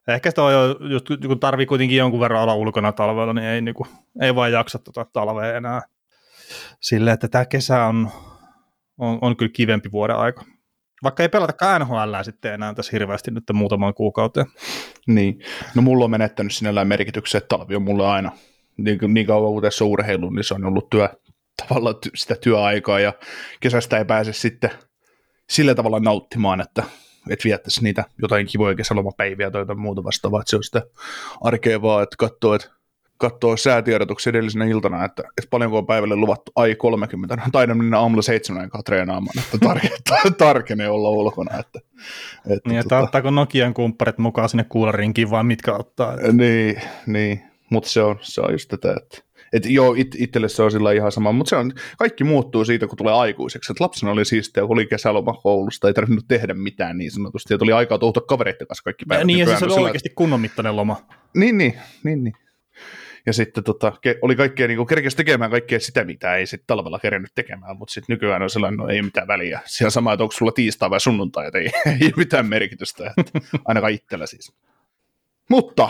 Ehkä 0.09 0.31
sitä 0.31 0.43
on 0.43 0.53
jo, 0.53 0.79
just 0.91 1.07
kun 1.27 1.41
tarvii 1.41 1.67
kuitenkin 1.67 1.99
jonkun 1.99 2.21
verran 2.21 2.43
olla 2.43 2.55
ulkona 2.55 2.93
talvella, 2.93 3.33
niin 3.33 3.47
ei, 3.47 3.61
niin 3.61 3.75
kuin, 3.75 3.89
ei 4.21 4.35
vaan 4.35 4.53
jaksa 4.53 4.79
tuota 4.79 5.07
talvea 5.13 5.57
enää. 5.57 5.83
Sille, 6.81 7.13
että 7.13 7.29
tämä 7.29 7.45
kesä 7.45 7.85
on, 7.85 8.11
on, 8.99 9.19
on 9.21 9.37
kyllä 9.37 9.53
kivempi 9.53 9.93
vuoden 9.93 10.17
aika. 10.17 10.45
Vaikka 11.03 11.23
ei 11.23 11.29
pelata 11.29 11.79
NHL 11.79 12.23
sitten 12.23 12.55
enää 12.55 12.75
tässä 12.75 12.93
hirveästi 12.93 13.31
nyt 13.31 13.45
muutamaan 13.53 13.95
kuukauteen. 13.95 14.47
Niin, 15.07 15.43
no 15.75 15.83
mulla 15.83 16.05
on 16.05 16.11
menettänyt 16.11 16.53
sinällään 16.53 16.89
merkityksen, 16.89 17.39
että 17.39 17.57
talvi 17.57 17.77
on 17.77 17.83
mulle 17.83 18.07
aina, 18.07 18.33
niin, 18.77 18.99
niin 19.09 19.27
kauan 19.27 19.53
kuin 19.53 19.63
tässä 19.63 19.85
urheilu, 19.85 20.31
niin 20.31 20.45
se 20.45 20.55
on 20.55 20.65
ollut 20.65 20.91
työ, 20.91 21.09
tavallaan 21.67 21.95
sitä 22.15 22.35
työaikaa 22.35 23.01
ja 23.01 23.13
kesästä 23.61 23.99
ei 23.99 24.05
pääse 24.05 24.33
sitten 24.33 24.71
sillä 25.51 25.75
tavalla 25.75 26.01
nauttimaan, 26.01 26.61
että 26.61 26.83
että 27.31 27.45
viettäisi 27.45 27.85
niitä 27.85 28.05
jotain 28.23 28.47
kivoja 28.47 28.75
kesälomapäiviä 28.75 29.51
tai 29.51 29.61
jotain 29.61 29.81
muuta 29.81 30.05
vastaavaa, 30.05 30.41
että 30.41 30.51
se 30.51 30.57
on 30.57 30.65
sitä 30.65 30.83
arkea 31.41 31.83
vaan, 31.83 32.03
että 32.03 32.17
katsoo, 32.19 32.55
että 32.55 32.71
katsoo 33.19 33.57
säätiedotuksia 33.57 34.31
edellisenä 34.31 34.65
iltana, 34.65 35.05
että, 35.05 35.23
että 35.23 35.51
paljonko 35.51 35.79
on 35.79 35.87
päivälle 35.87 36.17
luvattu 36.17 36.53
ai 36.57 36.75
30, 36.75 37.37
no 37.37 37.43
taidan 37.53 37.77
mennä 37.77 37.99
aamulla 37.99 38.23
seitsemän 38.23 38.63
aikaa 38.63 38.83
treenaamaan, 38.83 39.39
että 39.39 39.69
tar- 39.69 40.35
tarkenee 40.39 40.89
olla 40.89 41.09
ulkona. 41.09 41.59
Että, 41.59 41.81
että, 42.47 42.69
niin, 42.69 42.81
että 42.81 42.89
tota... 42.97 43.05
ottaako 43.05 43.31
Nokian 43.31 43.75
kumpparit 43.75 44.19
mukaan 44.19 44.49
sinne 44.49 44.65
kuularinkin 44.69 45.31
vai 45.31 45.45
mitkä 45.45 45.75
ottaa? 45.75 46.15
Että... 46.15 46.33
Niin, 46.33 46.83
niin. 47.07 47.43
mutta 47.71 47.89
se 47.89 48.03
on, 48.03 48.19
se 48.21 48.41
on 48.41 48.53
just 48.53 48.69
tätä, 48.69 48.95
että 48.97 49.26
et 49.57 49.67
joo, 49.67 49.95
it, 49.97 50.15
itselle 50.19 50.49
se 50.49 50.63
on 50.63 50.71
sillä 50.71 50.93
ihan 50.93 51.13
sama, 51.13 51.33
mutta 51.33 51.51
se 51.51 51.57
on, 51.57 51.73
kaikki 51.99 52.25
muuttuu 52.25 52.65
siitä, 52.65 52.87
kun 52.87 52.99
tulee 52.99 53.15
aikuiseksi. 53.15 53.73
Et 53.73 53.81
lapsena 53.81 54.13
oli 54.13 54.25
siistiä, 54.25 54.67
kun 54.67 54.77
oli 54.77 54.87
kesäloma 54.87 55.33
koulusta, 55.33 55.89
ei 55.89 55.95
tarvinnut 55.95 56.29
tehdä 56.29 56.55
mitään 56.55 56.99
niin 56.99 57.11
sanotusti, 57.11 57.55
että 57.55 57.65
oli 57.65 57.73
aikaa 57.73 57.99
touhuta 57.99 58.21
kavereiden 58.21 58.67
kanssa 58.67 58.85
kaikki 58.85 59.05
päivät. 59.05 59.21
Ja 59.21 59.27
niin, 59.27 59.39
ja 59.39 59.47
siis 59.47 59.59
se 59.59 59.65
oli 59.65 59.75
sillä... 59.75 59.87
oikeasti 59.87 60.13
kunnon 60.15 60.41
mittainen 60.41 60.77
loma. 60.77 61.07
Niin, 61.35 61.59
niin, 61.59 61.75
niin, 62.05 62.25
niin. 62.25 62.35
Ja 63.27 63.33
sitten 63.33 63.65
tota, 63.65 63.93
oli 64.23 64.37
kaikkea, 64.37 64.69
niin 64.69 64.87
kerkesi 64.87 65.17
tekemään 65.17 65.51
kaikkea 65.51 65.81
sitä, 65.81 66.05
mitä 66.05 66.35
ei 66.35 66.47
sitten 66.47 66.67
talvella 66.67 66.99
kerennyt 66.99 67.33
tekemään, 67.35 67.77
mutta 67.77 67.93
sitten 67.93 68.15
nykyään 68.15 68.43
on 68.43 68.51
sellainen, 68.51 68.79
no 68.79 68.89
ei 68.89 69.03
mitään 69.03 69.29
väliä. 69.29 69.61
Siellä 69.65 69.91
sama, 69.91 70.13
että 70.13 70.23
onko 70.23 70.33
sulla 70.33 70.53
tiistai 70.53 70.91
vai 70.91 71.01
sunnuntai, 71.01 71.47
että 71.47 71.59
ei, 71.59 71.71
ei 72.03 72.13
mitään 72.17 72.47
merkitystä, 72.47 73.13
että 73.17 73.41
ainakaan 73.65 73.93
itsellä 73.93 74.27
siis. 74.27 74.53
Mutta 75.51 75.89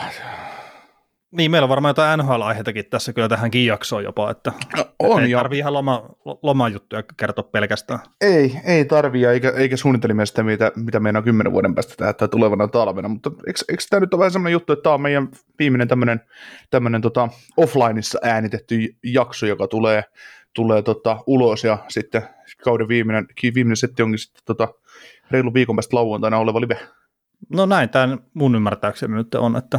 niin, 1.37 1.51
meillä 1.51 1.65
on 1.65 1.69
varmaan 1.69 1.91
jotain 1.91 2.21
NHL-aiheitakin 2.21 2.85
tässä 2.91 3.13
kyllä 3.13 3.29
tähänkin 3.29 3.67
jaksoon 3.67 4.05
jopa, 4.05 4.31
että 4.31 4.53
no, 4.77 4.85
on, 4.99 5.23
ei 5.23 5.33
tarvii 5.33 5.59
ihan 5.59 5.73
loma, 5.73 6.09
lomajuttuja 6.43 7.03
kertoa 7.17 7.49
pelkästään. 7.53 8.01
Ei, 8.21 8.61
ei 8.65 8.85
tarvii, 8.85 9.25
eikä, 9.25 9.51
eikä 9.57 9.77
suunnitelmia 9.77 10.27
sitä, 10.27 10.43
mitä, 10.43 10.73
mitä 10.77 11.01
meidän 11.01 11.21
on 11.21 11.25
kymmenen 11.25 11.53
vuoden 11.53 11.75
päästä 11.75 11.95
tehdä 11.97 12.13
tai 12.13 12.29
tulevana 12.29 12.69
talvena, 12.69 13.09
mutta 13.09 13.31
eikö, 13.47 13.61
eikö 13.69 13.83
tämä 13.91 14.01
nyt 14.01 14.15
ole 14.15 14.19
vähän 14.19 14.31
sellainen 14.31 14.53
juttu, 14.53 14.73
että 14.73 14.83
tämä 14.83 14.95
on 14.95 15.01
meidän 15.01 15.29
viimeinen 15.59 15.89
tämmöinen, 15.89 16.21
tämmöinen 16.71 17.01
tota, 17.01 17.29
offlineissa 17.57 18.19
äänitetty 18.23 18.97
jakso, 19.03 19.47
joka 19.47 19.69
tulee, 19.69 20.05
tulee 20.55 20.83
tota, 20.83 21.19
ulos 21.27 21.65
ja 21.65 21.79
sitten 21.89 22.23
kauden 22.65 22.89
viimeinen, 22.89 23.27
viimeinen 23.43 23.77
setti 23.77 24.03
onkin 24.03 24.19
sitten 24.19 24.43
tota, 24.45 24.69
reilu 25.31 25.55
viikon 25.55 25.77
päästä 25.77 25.97
lauantaina 25.97 26.39
oleva 26.39 26.61
live. 26.61 26.79
No 27.49 27.67
näin, 27.67 27.89
tämä 27.89 28.19
mun 28.35 28.55
ymmärtääkseni 28.55 29.15
nyt 29.15 29.35
on, 29.35 29.57
että 29.57 29.79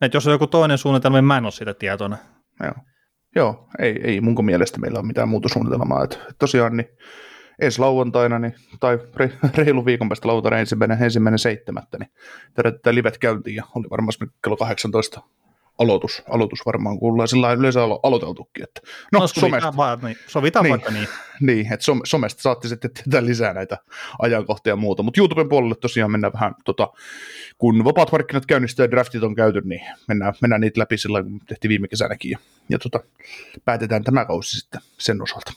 että 0.00 0.16
jos 0.16 0.26
on 0.26 0.32
joku 0.32 0.46
toinen 0.46 0.78
suunnitelma, 0.78 1.16
niin 1.16 1.24
mä 1.24 1.36
en 1.36 1.44
ole 1.44 1.52
siitä 1.52 1.74
tietoinen. 1.74 2.18
Joo, 2.62 2.72
Joo 3.36 3.68
ei, 3.78 4.00
ei 4.04 4.20
munko 4.20 4.42
mielestä 4.42 4.78
meillä 4.78 4.98
ole 4.98 5.06
mitään 5.06 5.28
muuta 5.28 5.48
suunnitelmaa. 5.48 6.04
Että 6.04 6.18
tosiaan 6.38 6.76
niin 6.76 6.88
ensi 7.60 7.78
lauantaina, 7.78 8.38
niin, 8.38 8.54
tai 8.80 8.98
reilu 9.54 9.86
viikon 9.86 10.08
päästä 10.08 10.28
lauantaina 10.28 10.58
ensimmäinen, 10.58 11.02
ensimmäinen 11.02 11.38
seitsemättä, 11.38 11.98
niin 11.98 12.10
tätä 12.54 12.94
livet 12.94 13.18
käyntiin 13.18 13.56
ja 13.56 13.64
oli 13.74 13.90
varmaan 13.90 14.12
kello 14.44 14.56
18 14.56 15.20
aloitus, 15.78 16.22
aloitus 16.30 16.66
varmaan 16.66 16.98
kuullaan 16.98 17.28
sillä 17.28 17.52
yleensä 17.52 17.80
alo- 17.80 18.00
aloiteltukin. 18.02 18.64
Että, 18.64 18.80
no, 19.12 19.18
no 19.18 19.26
somesta, 19.26 19.76
vaan, 19.76 19.98
niin. 20.02 20.16
sovitaan 20.26 20.62
niin, 20.62 20.70
vaikka 20.70 20.90
niin. 20.90 21.08
Niin, 21.40 21.72
että 21.72 21.84
som, 21.84 22.00
somesta 22.04 22.42
saatte 22.42 22.68
sitten 22.68 22.90
tietää 22.90 23.24
lisää 23.24 23.54
näitä 23.54 23.78
ajankohtia 24.18 24.72
ja 24.72 24.76
muuta, 24.76 25.02
mutta 25.02 25.20
YouTuben 25.20 25.48
puolelle 25.48 25.74
tosiaan 25.74 26.10
mennään 26.10 26.32
vähän, 26.32 26.54
tota, 26.64 26.88
kun 27.58 27.84
vapaat 27.84 28.12
markkinat 28.12 28.46
käynnistyy 28.46 28.84
ja 28.84 28.90
draftit 28.90 29.22
on 29.22 29.34
käyty, 29.34 29.60
niin 29.64 29.80
mennään, 30.08 30.34
mennään 30.42 30.60
niitä 30.60 30.80
läpi 30.80 30.98
sillä 30.98 31.22
kun 31.22 31.40
tehtiin 31.48 31.68
viime 31.68 31.88
kesänäkin 31.88 32.30
ja, 32.30 32.38
ja 32.68 32.78
tota, 32.78 33.00
päätetään 33.64 34.04
tämä 34.04 34.24
kausi 34.24 34.60
sitten 34.60 34.80
sen 34.98 35.22
osalta. 35.22 35.52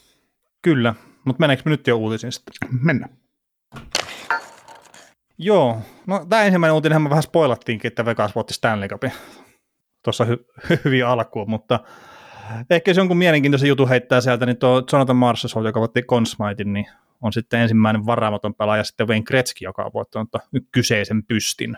Kyllä, 0.62 0.96
mutta 1.26 1.40
meneekö 1.40 1.62
me 1.66 1.72
nyt 1.72 1.88
jo 1.88 1.98
uutisiin 1.98 2.32
sitten? 2.32 2.54
Mennään. 2.82 3.18
Joo, 5.38 5.82
no 6.08 6.26
tämä 6.30 6.44
ensimmäinen 6.44 6.74
uutinen 6.74 7.02
me 7.02 7.10
vähän 7.10 7.24
spoilattiinkin, 7.24 7.88
että 7.88 8.06
Vegas 8.06 8.36
voitti 8.36 8.54
Stanley 8.54 8.88
Cupin 8.88 9.12
tuossa 10.04 10.26
hy- 10.26 10.46
hyvin 10.86 11.06
alkuun, 11.06 11.50
mutta 11.50 11.80
ehkä 12.70 12.92
jos 12.92 12.98
jonkun 12.98 13.18
mielenkiintoisen 13.18 13.70
jutun 13.70 13.90
heittää 13.90 14.22
sieltä, 14.22 14.46
niin 14.46 14.58
tuo 14.58 14.84
Jonathan 14.94 15.16
Marshall, 15.16 15.66
joka 15.66 15.80
voitti 15.80 16.02
Consmitin, 16.02 16.74
niin 16.74 16.86
on 17.22 17.34
sitten 17.34 17.60
ensimmäinen 17.60 18.06
varaamaton 18.06 18.56
pelaaja, 18.56 18.84
sitten 18.84 19.08
Wayne 19.08 19.24
Gretzky, 19.24 19.66
joka 19.66 19.84
on 19.84 19.92
voittanut 19.94 20.30
kyseisen 20.72 21.24
pystin. 21.26 21.78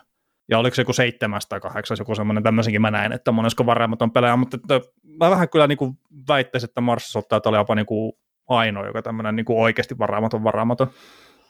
Ja 0.50 0.60
oliko 0.60 0.76
se 0.76 0.82
joku 0.82 0.94
seitsemäs 0.94 1.48
tai 1.48 1.60
kahdeksas, 1.60 2.00
joku 2.00 2.16
semmoinen 2.16 2.44
tämmöisenkin 2.44 2.82
mä 2.82 2.92
näin, 2.92 3.12
että 3.12 3.32
monesko 3.32 3.66
varaamaton 3.66 4.12
pelaaja, 4.12 4.38
mutta 4.38 4.58
että 4.58 4.82
mä 5.20 5.30
vähän 5.30 5.50
kyllä 5.50 5.68
niin 5.68 5.78
kuin 5.78 6.00
väittäisin, 6.28 6.70
että 6.70 6.82
Marshall 6.82 7.24
oli 7.46 7.58
jopa 7.58 7.76
niin 7.76 7.86
kuin 7.86 8.14
ainoa, 8.50 8.86
joka 8.86 9.02
tämmöinen 9.02 9.36
niin 9.36 9.46
kuin 9.46 9.60
oikeasti 9.60 9.98
varaamaton 9.98 10.44
varaamaton. 10.44 10.88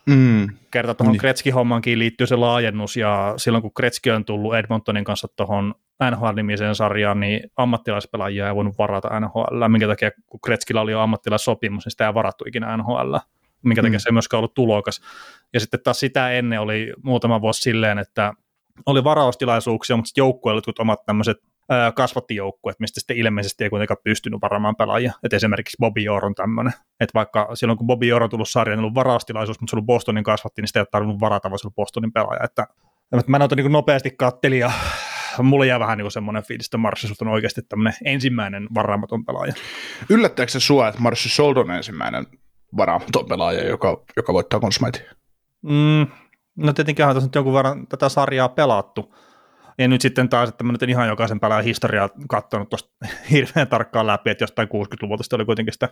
Mm. 0.05 0.49
Kerta 0.71 0.93
tuohon 0.93 1.11
niin. 1.11 1.19
Gretzky-hommankin 1.19 1.99
liittyy 1.99 2.27
se 2.27 2.35
laajennus, 2.35 2.97
ja 2.97 3.33
silloin 3.37 3.61
kun 3.61 3.71
Gretzky 3.75 4.09
on 4.09 4.25
tullut 4.25 4.55
Edmontonin 4.55 5.03
kanssa 5.03 5.27
tuohon 5.35 5.75
NHL-nimiseen 6.11 6.75
sarjaan, 6.75 7.19
niin 7.19 7.51
ammattilaispelaajia 7.57 8.47
ei 8.47 8.55
voinut 8.55 8.77
varata 8.77 9.19
NHL, 9.19 9.67
minkä 9.67 9.87
takia 9.87 10.11
kun 10.25 10.39
Gretzkillä 10.43 10.81
oli 10.81 10.91
jo 10.91 10.99
ammattilaissopimus, 10.99 11.85
niin 11.85 11.91
sitä 11.91 12.07
ei 12.07 12.13
varattu 12.13 12.45
ikinä 12.47 12.77
NHL, 12.77 13.15
minkä 13.63 13.81
takia 13.81 13.97
mm. 13.97 14.01
se 14.01 14.09
ei 14.09 14.13
myöskään 14.13 14.39
ollut 14.39 14.53
tulokas. 14.53 15.01
Ja 15.53 15.59
sitten 15.59 15.79
taas 15.83 15.99
sitä 15.99 16.31
ennen 16.31 16.61
oli 16.61 16.93
muutama 17.03 17.41
vuosi 17.41 17.61
silleen, 17.61 17.97
että 17.97 18.33
oli 18.85 19.03
varaustilaisuuksia, 19.03 19.95
mutta 19.95 20.11
joukkueella 20.17 20.61
oli 20.67 20.73
omat 20.79 21.05
tämmöiset 21.05 21.37
kasvattijoukkueet, 21.95 22.79
mistä 22.79 22.99
sitten 22.99 23.17
ilmeisesti 23.17 23.63
ei 23.63 23.69
kuitenkaan 23.69 23.97
pystynyt 24.03 24.41
varaamaan 24.41 24.75
pelaajia. 24.75 25.13
Et 25.23 25.33
esimerkiksi 25.33 25.77
Bobby 25.79 26.07
Orr 26.07 26.25
on 26.25 26.35
tämmöinen. 26.35 26.73
Että 26.99 27.13
vaikka 27.13 27.49
silloin 27.53 27.77
kun 27.77 27.87
Bobby 27.87 28.11
Orr 28.11 28.23
on 28.23 28.29
tullut 28.29 28.49
sarjaan, 28.49 28.77
niin 28.77 28.83
ollut 28.83 28.95
varaustilaisuus, 28.95 29.61
mutta 29.61 29.71
se 29.71 29.77
on 29.77 29.85
Bostonin 29.85 30.23
kasvatti, 30.23 30.61
niin 30.61 30.67
sitä 30.67 30.79
ei 30.79 30.81
ole 30.81 30.87
tarvinnut 30.91 31.19
varata, 31.19 31.49
vaan 31.49 31.59
se 31.59 31.67
on 31.67 31.73
Bostonin 31.73 32.13
pelaaja. 32.13 32.43
Että, 32.43 32.67
että 33.19 33.31
mä 33.31 33.39
näytän 33.39 33.57
niin 33.57 33.71
nopeasti 33.71 34.11
kattelin 34.17 34.59
ja 34.59 34.71
mulla 35.41 35.65
jää 35.65 35.79
vähän 35.79 35.97
niin 35.97 36.11
semmoinen 36.11 36.43
fiilis, 36.43 36.67
että 36.67 36.77
Marshall 36.77 37.13
on 37.21 37.27
oikeasti 37.27 37.61
tämmöinen 37.61 37.93
ensimmäinen 38.05 38.67
varaamaton 38.75 39.25
pelaaja. 39.25 39.53
Yllättääkö 40.09 40.51
se 40.51 40.59
sua, 40.59 40.87
että 40.87 41.01
Marshall 41.01 41.57
on 41.57 41.71
ensimmäinen 41.71 42.27
varaamaton 42.77 43.25
pelaaja, 43.25 43.67
joka, 43.67 44.03
joka 44.17 44.33
voittaa 44.33 44.59
Consmite? 44.59 45.09
Mm, 45.61 46.07
no 46.55 46.73
tietenkin 46.73 47.05
on 47.05 47.13
tässä 47.13 47.27
nyt 47.27 47.35
jonkun 47.35 47.53
verran 47.53 47.87
tätä 47.87 48.09
sarjaa 48.09 48.49
pelattu, 48.49 49.15
ja 49.77 49.87
nyt 49.87 50.01
sitten 50.01 50.29
taas, 50.29 50.49
että 50.49 50.63
mä 50.63 50.71
nyt 50.71 50.83
en 50.83 50.89
ihan 50.89 51.07
jokaisen 51.07 51.39
pelaajan 51.39 51.65
historiaa 51.65 52.09
katsonut 52.29 52.69
tuosta 52.69 52.89
hirveän 53.31 53.67
tarkkaan 53.67 54.07
läpi, 54.07 54.29
että 54.29 54.43
jostain 54.43 54.67
60-luvulta 54.67 55.23
sitten 55.23 55.37
oli 55.37 55.45
kuitenkin 55.45 55.73
sitä 55.73 55.89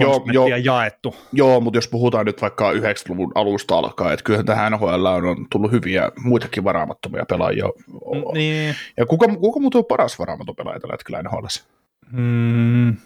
joo, 0.00 0.24
joo, 0.32 0.46
jaettu. 0.46 1.14
Joo, 1.32 1.60
mutta 1.60 1.76
jos 1.76 1.88
puhutaan 1.88 2.26
nyt 2.26 2.42
vaikka 2.42 2.72
90-luvun 2.72 3.32
alusta 3.34 3.78
alkaen, 3.78 4.12
että 4.12 4.24
kyllähän 4.24 4.46
tähän 4.46 4.72
NHL 4.72 5.06
on 5.06 5.46
tullut 5.50 5.72
hyviä 5.72 6.12
muitakin 6.24 6.64
varaamattomia 6.64 7.24
pelaajia. 7.28 7.64
Mm, 7.64 8.22
niin. 8.34 8.74
Ja 8.96 9.06
kuka, 9.06 9.26
kuka 9.28 9.60
muuten 9.60 9.78
on 9.78 9.84
paras 9.84 10.18
varaamaton 10.18 10.56
pelaaja 10.56 10.80
tällä 10.80 10.92
hetkellä 10.92 11.22
NHL? 11.22 11.46
Mm, 12.12 12.96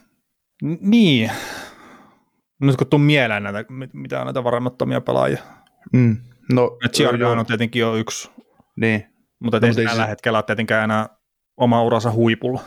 niin. 0.81 1.31
Nyt 2.61 2.77
kun 2.77 2.87
tuu 2.87 2.99
mieleen 2.99 3.43
näitä, 3.43 3.65
mitä 3.93 4.25
näitä 4.25 4.45
varaamattomia 4.45 5.01
pelaajia. 5.01 5.43
Mm. 5.93 6.17
No, 6.53 6.79
Giordano 6.97 7.41
on 7.41 7.47
tietenkin 7.47 7.81
jo 7.81 7.97
yksi. 7.97 8.31
Niin. 8.77 9.12
Mutta 9.43 9.61
no, 9.61 9.67
ei 9.67 9.75
tällä 9.75 9.91
siis... 9.91 10.09
hetkellä 10.09 10.39
ole 10.39 10.43
tietenkään 10.43 10.85
enää 10.85 11.09
oma 11.57 11.83
uransa 11.83 12.11
huipulla. 12.11 12.61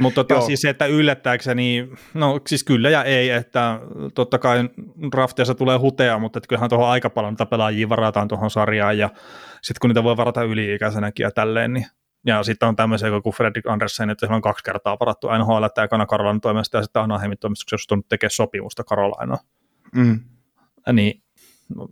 Mutta 0.00 0.24
tota, 0.24 0.40
siis 0.40 0.60
se, 0.60 0.68
että 0.68 0.86
yllättääkö 0.86 1.44
se, 1.44 1.54
niin 1.54 1.98
no 2.14 2.40
siis 2.46 2.64
kyllä 2.64 2.90
ja 2.90 3.04
ei, 3.04 3.30
että 3.30 3.80
totta 4.14 4.38
kai 4.38 4.70
drafteissa 5.12 5.54
tulee 5.54 5.78
hutea, 5.78 6.18
mutta 6.18 6.38
että 6.38 6.48
kyllähän 6.48 6.70
tuohon 6.70 6.88
aika 6.88 7.10
paljon 7.10 7.32
niitä 7.32 7.46
pelaajia 7.46 7.88
varataan 7.88 8.28
tuohon 8.28 8.50
sarjaan 8.50 8.98
ja 8.98 9.10
sitten 9.62 9.78
kun 9.80 9.90
niitä 9.90 10.04
voi 10.04 10.16
varata 10.16 10.42
yli-ikäisenäkin 10.42 11.24
ja 11.24 11.30
tälleen, 11.30 11.72
niin 11.72 11.86
ja 12.26 12.42
sitten 12.42 12.68
on 12.68 12.76
tämmöisiä 12.76 13.08
kuin 13.22 13.34
Fredrik 13.34 13.66
Andersen, 13.66 14.10
että 14.10 14.26
se 14.26 14.32
on 14.32 14.40
kaksi 14.40 14.64
kertaa 14.64 14.96
varattu 15.00 15.28
NHL, 15.38 15.64
että 15.64 15.84
ekana 15.84 16.06
Karolainen 16.06 16.40
toimesta 16.40 16.76
ja 16.76 16.82
sitten 16.82 17.02
Anaheimin 17.02 17.38
toimestuksessa 17.38 17.94
on 17.94 18.02
tekemään 18.08 18.30
sopimusta 18.30 18.84
Karolainaa. 18.84 19.38
Mm. 19.94 20.20
Niin 20.92 21.22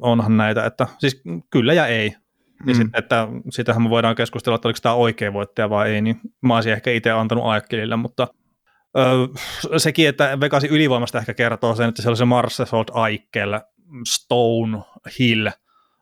onhan 0.01 0.37
näitä, 0.37 0.67
että 0.67 0.87
siis 0.99 1.23
kyllä 1.51 1.73
ja 1.73 1.87
ei, 1.87 2.17
niin 2.65 2.77
mm. 2.77 2.83
sitten, 2.83 2.99
että 2.99 3.29
sitähän 3.51 3.83
me 3.83 3.91
voidaan 3.91 4.15
keskustella, 4.15 4.55
että 4.55 4.69
oliko 4.69 4.79
tämä 4.83 4.95
oikea 4.95 5.33
voittaja 5.33 5.71
vai 5.71 5.91
ei, 5.91 6.03
niin 6.03 6.21
mä 6.43 6.55
olisin 6.55 6.73
ehkä 6.73 6.91
itse 6.91 7.11
antanut 7.11 7.45
Aikkelille, 7.45 7.97
mutta 7.97 8.29
öö, 8.99 9.79
sekin, 9.79 10.09
että 10.09 10.41
Vegasin 10.41 10.71
ylivoimasta 10.71 11.19
ehkä 11.19 11.35
kertoo 11.35 11.75
sen, 11.75 11.89
että 11.89 12.03
siellä 12.03 12.11
oli 12.11 12.17
se 12.17 12.25
Marsesold 12.25 12.89
Aikkel, 12.93 13.61
Stone, 14.09 14.79
Hill, 15.19 15.49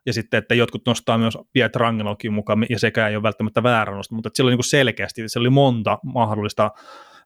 ja 0.07 0.13
sitten, 0.13 0.39
että 0.39 0.55
jotkut 0.55 0.87
nostaa 0.87 1.19
myös 1.19 1.39
Pietrangenokin 1.53 2.33
mukaan, 2.33 2.67
ja 2.71 2.79
sekään 2.79 3.11
ei 3.11 3.17
ole 3.17 3.23
välttämättä 3.23 3.63
väärä 3.63 3.97
nosto, 3.97 4.15
mutta 4.15 4.31
siellä 4.35 4.49
oli 4.49 4.57
niin 4.57 4.65
selkeästi, 4.65 5.29
siellä 5.29 5.45
oli 5.47 5.51
monta 5.51 5.99
mahdollista 6.03 6.71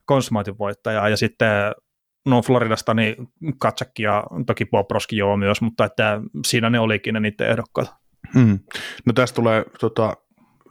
konsumaatin 0.04 0.58
voittajaa, 0.58 1.08
ja 1.08 1.16
sitten 1.16 1.48
no 2.26 2.42
Floridasta 2.42 2.94
niin 2.94 3.16
Katsakki 3.58 4.02
ja 4.02 4.24
toki 4.46 4.64
Bobroski 4.64 5.16
joo 5.16 5.36
myös, 5.36 5.60
mutta 5.60 5.84
että 5.84 6.20
siinä 6.46 6.70
ne 6.70 6.80
olikin 6.80 7.14
ne 7.14 7.20
niiden 7.20 7.50
ehdokkaat. 7.50 7.94
Mm. 8.34 8.58
No 9.06 9.12
tästä 9.12 9.36
tulee 9.36 9.64
tota, 9.80 10.16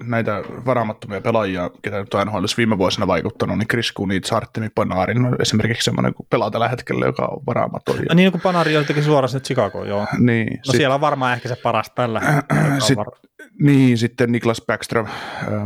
näitä 0.03 0.43
varaamattomia 0.65 1.21
pelaajia, 1.21 1.69
ketä 1.81 1.99
nyt 1.99 2.13
on 2.13 2.29
olisi 2.29 2.57
viime 2.57 2.77
vuosina 2.77 3.07
vaikuttanut, 3.07 3.57
niin 3.57 3.67
Chris 3.67 3.91
Kunitz, 3.91 4.33
Artemi 4.33 4.69
Panarin 4.75 5.25
on 5.25 5.35
esimerkiksi 5.41 5.85
semmoinen 5.85 6.13
kuin 6.13 6.27
pelaa 6.29 6.51
tällä 6.51 6.67
hetkellä, 6.67 7.05
joka 7.05 7.25
on 7.25 7.41
varaamaton. 7.45 7.95
Ja... 8.09 8.15
niin 8.15 8.31
kuin 8.31 8.41
Panari 8.41 8.77
on 8.77 8.85
teki 8.85 9.01
suoraan 9.01 9.29
sinne 9.29 9.43
Chicagoon, 9.43 9.87
joo. 9.87 10.07
Niin, 10.19 10.47
no 10.47 10.59
sit... 10.63 10.77
siellä 10.77 10.95
on 10.95 11.01
varmaan 11.01 11.33
ehkä 11.33 11.49
se 11.49 11.55
paras 11.55 11.91
tällä 11.95 12.19
hetkellä. 12.25 12.79
Sit, 12.79 12.97
var... 12.97 13.07
Niin, 13.59 13.97
sitten 13.97 14.31
Niklas 14.31 14.61
Backström, 14.67 15.07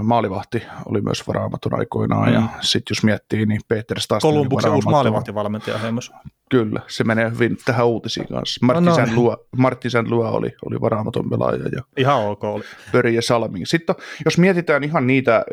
maalivahti, 0.04 0.64
oli 0.86 1.02
myös 1.02 1.28
varaamaton 1.28 1.80
aikoinaan, 1.80 2.30
mm. 2.30 2.34
ja 2.34 2.42
sitten 2.62 2.96
jos 2.96 3.04
miettii, 3.04 3.46
niin 3.46 3.62
Peter 3.68 4.00
Stasnin 4.00 4.34
Kolumbuksen 4.34 4.72
uusi 4.72 4.90
maalivahtivalmentaja 4.90 5.92
myös. 5.92 6.12
Kyllä, 6.50 6.82
se 6.88 7.04
menee 7.04 7.32
hyvin 7.32 7.58
tähän 7.66 7.88
uutisiin 7.88 8.28
kanssa. 8.28 8.66
Martti, 8.66 8.86
no, 8.86 9.24
no. 9.24 9.38
Martti 9.58 9.88
Lua 10.10 10.30
oli, 10.30 10.56
oli 10.66 10.82
varaamaton 10.82 11.30
pelaaja. 11.30 11.68
Ja 11.76 11.82
Ihan 11.98 12.26
ok 12.26 12.44
oli. 12.44 12.64
Pöri 12.92 13.16
ja 13.16 13.22
Salming. 13.22 13.66
Sitten 13.66 13.96
jos 14.26 14.38
mietitään 14.38 14.84
ihan 14.84 15.08
niitä, 15.08 15.46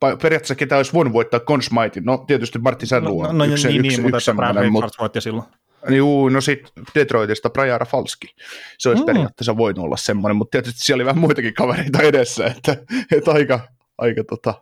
periaatteessa 0.00 0.54
ketä 0.54 0.76
olisi 0.76 0.92
voinut 0.92 1.12
voittaa 1.12 1.40
Consmightin, 1.40 2.04
no 2.04 2.18
tietysti 2.18 2.58
Martti 2.58 2.86
Lua. 3.00 3.26
No, 3.26 3.32
no, 3.32 3.44
yksi, 3.44 3.68
niin, 3.68 3.84
yksi, 3.84 4.02
niin, 4.02 4.14
yksi 4.14 4.32
mutta 4.32 4.50
että 4.50 4.70
mutta, 4.70 4.96
voitti 5.00 5.20
silloin. 5.20 5.46
Juu, 5.88 6.28
no 6.28 6.40
sitten 6.40 6.84
Detroitista 6.94 7.50
Brian 7.50 7.80
Falski. 7.86 8.34
Se 8.78 8.88
olisi 8.88 9.02
mm. 9.02 9.06
periaatteessa 9.06 9.56
voinut 9.56 9.84
olla 9.84 9.96
semmoinen, 9.96 10.36
mutta 10.36 10.50
tietysti 10.50 10.80
siellä 10.80 11.00
oli 11.00 11.06
vähän 11.06 11.20
muitakin 11.20 11.54
kavereita 11.54 12.02
edessä, 12.02 12.46
että, 12.46 12.76
että 13.16 13.30
aika, 13.30 13.60
aika 13.98 14.24
tota, 14.24 14.54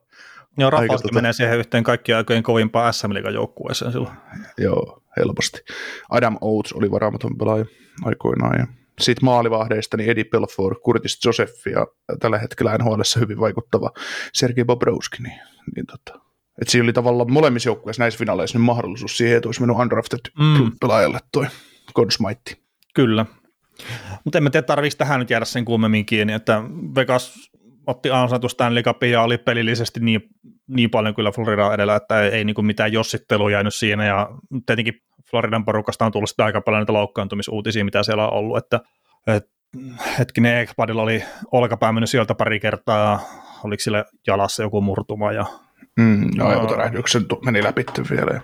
Joo, 0.59 0.71
Rafalski 0.71 1.09
tota... 1.09 1.15
menee 1.15 1.33
siihen 1.33 1.59
yhteen 1.59 1.85
kaikkien 1.85 2.19
aikojen 2.19 2.43
kovimpaan 2.43 2.95
SM 2.95 3.11
joukkueeseen 3.35 3.93
silloin. 3.93 4.15
Joo, 4.59 5.03
helposti. 5.17 5.61
Adam 6.11 6.37
Oates 6.41 6.73
oli 6.73 6.91
varaamaton 6.91 7.39
pelaaja 7.39 7.65
aikoinaan. 8.05 8.59
Ja 8.59 8.67
sitten 9.01 9.25
maalivahdeista 9.25 9.97
niin 9.97 10.11
Eddie 10.11 10.25
Pelfort, 10.25 10.79
Curtis 10.83 11.25
Joseph 11.27 11.67
ja 11.67 11.87
tällä 12.21 12.39
hetkellä 12.39 12.79
NHL 12.79 13.01
hyvin 13.21 13.41
vaikuttava 13.41 13.91
Sergei 14.33 14.65
Bobrovski. 14.65 15.23
Niin, 15.23 15.41
niin 15.77 15.87
tota, 15.87 16.21
että 16.61 16.73
siinä 16.73 16.85
oli 16.85 16.93
tavallaan 16.93 17.33
molemmissa 17.33 17.69
joukkueissa 17.69 18.03
näissä 18.03 18.19
finaaleissa 18.19 18.59
niin 18.59 18.67
mahdollisuus 18.67 19.17
siihen, 19.17 19.37
että 19.37 19.49
olisi 19.49 19.61
mennyt 19.61 19.77
undrafted 19.77 20.19
mm. 20.39 20.73
pelaajalle 20.81 21.19
toi 21.33 21.47
Consmite. 21.95 22.57
Kyllä. 22.95 23.27
Mutta 24.25 24.39
en 24.39 24.45
mä 24.45 24.51
tiedä, 24.51 24.67
tarvitsisi 24.67 24.99
tähän 24.99 25.21
nyt 25.21 25.31
jäädä 25.31 25.45
sen 25.45 25.65
kuumemmin 25.65 26.07
kiinni, 26.07 26.33
että 26.33 26.63
Vegas 26.95 27.51
otti 27.87 28.11
ansaitu 28.11 28.49
Stanley 28.49 28.83
Cupin 28.83 29.11
ja 29.11 29.23
oli 29.23 29.39
pelillisesti 29.39 30.01
niin, 30.01 30.21
niin 30.69 30.91
paljon 30.91 31.15
kyllä 31.15 31.33
Florida 31.33 31.75
edellä, 31.75 31.97
että 31.97 32.23
ei, 32.23 32.31
ei 32.31 32.45
niin 32.45 32.67
mitään 32.67 32.93
jossittelua 32.93 33.51
jäänyt 33.51 33.75
siinä 33.75 34.07
ja 34.07 34.29
tietenkin 34.67 34.95
Floridan 35.31 35.65
porukasta 35.65 36.07
on 36.07 36.13
tullut 36.13 36.31
sitä 36.31 36.45
aika 36.45 36.61
paljon 36.61 36.81
näitä 36.81 36.93
loukkaantumisuutisia, 36.93 37.85
mitä 37.85 38.03
siellä 38.03 38.29
on 38.29 38.33
ollut, 38.33 38.57
että 38.57 38.81
et, 39.27 39.45
hetkinen 40.19 40.59
Ekpadilla 40.59 41.03
oli 41.03 41.25
olkapää 41.53 41.93
mennyt 41.93 42.11
sieltä 42.11 42.35
pari 42.35 42.61
kertaa 42.61 42.99
ja 42.99 43.19
oliko 43.65 43.81
sille 43.81 44.05
jalassa 44.27 44.63
joku 44.63 44.81
murtuma 44.81 45.33
ja 45.33 45.47
Mm, 46.01 46.31
no, 46.37 46.47
aivotärähdyksen 46.47 47.27
meni 47.45 47.63
läpi 47.63 47.85
vielä. 48.11 48.41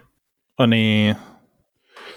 No 0.58 0.66
niin. 0.66 1.16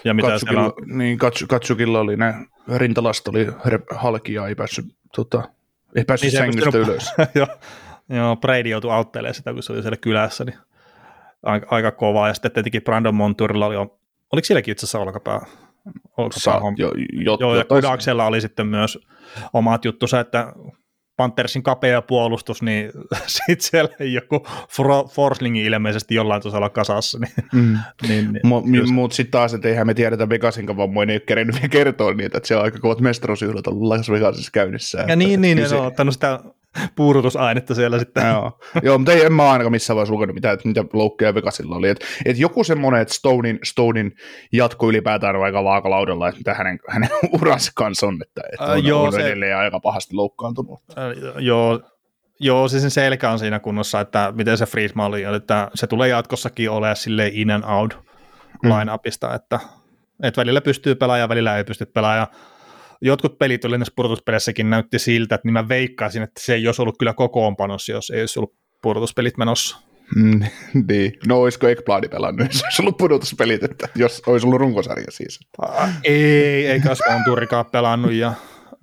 Ja 0.04 0.14
mitä 0.14 0.28
Katsukilla, 0.28 0.62
siellä... 0.62 0.96
niin, 0.96 1.18
Katsu, 1.18 1.46
Katsukilla 1.46 2.00
oli 2.00 2.16
ne, 2.16 2.34
rintalasta 2.76 3.30
oli 3.30 3.46
halki 3.90 4.32
ja 4.32 4.46
ei 4.46 4.54
päässyt, 4.54 4.84
tota, 5.16 5.48
ei 5.96 6.04
päässyt 6.04 6.32
niin 6.32 6.38
sängystä 6.38 6.64
pystynyt... 6.64 6.88
ylös. 6.88 7.12
joo, 7.34 7.46
joo, 8.08 8.36
Brady 8.36 8.68
joutui 8.68 8.92
auttelemaan 8.92 9.34
sitä, 9.34 9.52
kun 9.52 9.62
se 9.62 9.72
oli 9.72 9.82
siellä 9.82 9.96
kylässä, 9.96 10.44
niin 10.44 10.58
aika, 11.42 11.66
aika 11.70 11.90
kovaa. 11.90 12.28
Ja 12.28 12.34
sitten 12.34 12.52
tietenkin 12.52 12.82
Brandon 12.82 13.14
Montourilla 13.14 13.66
oli, 13.66 13.76
oliko 13.76 14.44
sielläkin 14.44 14.72
itse 14.72 14.86
asiassa 14.86 14.98
olkapää? 14.98 15.40
olkapää 16.16 16.54
Sa, 16.54 16.60
jo, 16.76 16.90
jo, 17.12 17.36
joo, 17.40 17.56
ja 17.56 17.64
Kudaksella 17.64 18.26
oli 18.26 18.40
sitten 18.40 18.66
myös 18.66 18.98
omat 19.52 19.84
juttusa, 19.84 20.20
että 20.20 20.52
Panthersin 21.20 21.62
kapea 21.62 22.02
puolustus, 22.02 22.62
niin 22.62 22.90
sitten 23.26 23.60
siellä 23.60 23.90
joku 24.00 24.46
Forslingin 25.10 25.64
ilmeisesti 25.64 26.14
jollain 26.14 26.42
tasolla 26.42 26.70
kasassa. 26.70 27.18
Niin, 27.18 27.32
mm. 27.52 27.78
niin, 28.08 28.32
niin, 28.32 28.46
Mutta 28.46 28.92
mut 28.92 29.12
sitten 29.12 29.30
taas, 29.30 29.54
että 29.54 29.68
eihän 29.68 29.86
me 29.86 29.94
tiedetä 29.94 30.28
Vegasin 30.28 30.76
vammoja, 30.76 31.10
ei 31.10 31.14
ole 31.14 31.20
kerennyt 31.20 31.56
vielä 31.56 31.68
kertoa 31.68 32.14
niitä, 32.14 32.38
että 32.38 32.46
siellä 32.46 32.60
on 32.60 32.64
aika 32.64 32.78
kovat 32.78 33.00
mestaruusjuhlat 33.00 33.66
ollut 33.66 33.88
Las 33.88 34.10
Vegasissa 34.10 34.50
käynnissä. 34.52 35.04
Ja 35.08 35.16
niin, 35.16 35.40
niin, 35.40 35.58
ne 35.58 35.68
on 35.68 35.86
ottanut 35.86 36.14
sitä 36.14 36.40
puurutusainetta 36.96 37.74
siellä 37.74 37.98
sitten. 37.98 38.26
Joo, 38.26 38.58
Joo 38.82 38.98
mutta 38.98 39.12
ei, 39.12 39.24
en 39.24 39.32
mä 39.32 39.50
ainakaan 39.50 39.72
missään 39.72 39.94
vaiheessa 39.94 40.14
lukenut 40.14 40.34
mitään, 40.34 40.54
että 40.54 40.68
mitä 40.68 40.84
loukkeja 40.92 41.34
Vegasilla 41.34 41.76
oli. 41.76 41.88
Että 41.88 42.06
et 42.24 42.38
joku 42.38 42.64
semmoinen, 42.64 43.00
että 43.00 43.14
Stonein, 43.14 43.58
Stonein 43.64 44.12
jatko 44.52 44.88
ylipäätään 44.88 45.36
on 45.36 45.44
aika 45.44 45.64
vaakalaudella, 45.64 46.28
että 46.28 46.38
mitä 46.38 46.54
hänen, 46.54 46.78
hänen 46.88 47.10
uransa 47.40 47.72
kanssa 47.74 48.06
on, 48.06 48.18
että, 48.22 48.42
että 48.52 48.64
on, 48.64 48.78
uh, 48.78 48.84
joo, 48.84 49.02
on 49.02 49.12
se... 49.12 49.26
edelleen 49.26 49.56
aika 49.56 49.80
pahasti 49.80 50.14
loukkaantunut. 50.14 50.80
Uh, 50.90 51.38
joo, 51.38 51.80
Joo, 52.42 52.68
siis 52.68 52.82
sen 52.82 52.90
selkä 52.90 53.30
on 53.30 53.38
siinä 53.38 53.58
kunnossa, 53.58 54.00
että 54.00 54.32
miten 54.36 54.58
se 54.58 54.66
Friedman 54.66 55.06
oli, 55.06 55.22
että 55.22 55.70
se 55.74 55.86
tulee 55.86 56.08
jatkossakin 56.08 56.70
olemaan 56.70 56.96
sille 56.96 57.30
in 57.32 57.50
and 57.50 57.64
out 57.64 57.98
mm. 58.62 58.70
line-upista, 58.70 59.34
että, 59.34 59.60
että 60.22 60.40
välillä 60.40 60.60
pystyy 60.60 60.94
pelaamaan 60.94 61.20
ja 61.20 61.28
välillä 61.28 61.56
ei 61.56 61.64
pysty 61.64 61.86
pelaamaan. 61.86 62.28
Jotkut 63.02 63.38
pelit 63.38 63.64
oli 63.64 63.78
näissä 63.78 63.92
pudotuspeleissäkin 63.96 64.70
näytti 64.70 64.98
siltä, 64.98 65.34
että 65.34 65.48
niin 65.48 65.52
mä 65.52 65.68
veikkaisin, 65.68 66.22
että 66.22 66.40
se 66.44 66.54
ei 66.54 66.68
olisi 66.68 66.82
ollut 66.82 66.98
kyllä 66.98 67.14
kokoonpanossa, 67.14 67.92
jos 67.92 68.10
ei 68.10 68.20
olisi 68.20 68.38
ollut 68.38 68.54
pudotuspelit 68.82 69.36
menossa. 69.36 69.76
Mm, 70.16 70.40
niin. 70.88 71.12
No 71.26 71.40
olisiko 71.40 71.68
Ekbladi 71.68 72.08
pelannut, 72.08 72.48
jos 72.52 72.62
olisi 72.62 72.82
ollut 72.82 72.96
pudotuspelit, 72.96 73.62
että 73.62 73.88
jos 73.94 74.22
olisi 74.26 74.46
ollut 74.46 74.60
runkosarja 74.60 75.10
siis. 75.10 75.40
Ei, 76.04 76.66
eikä 76.66 76.94
Svanturikaan 76.94 77.66
pelannut 77.66 78.12
ja 78.12 78.32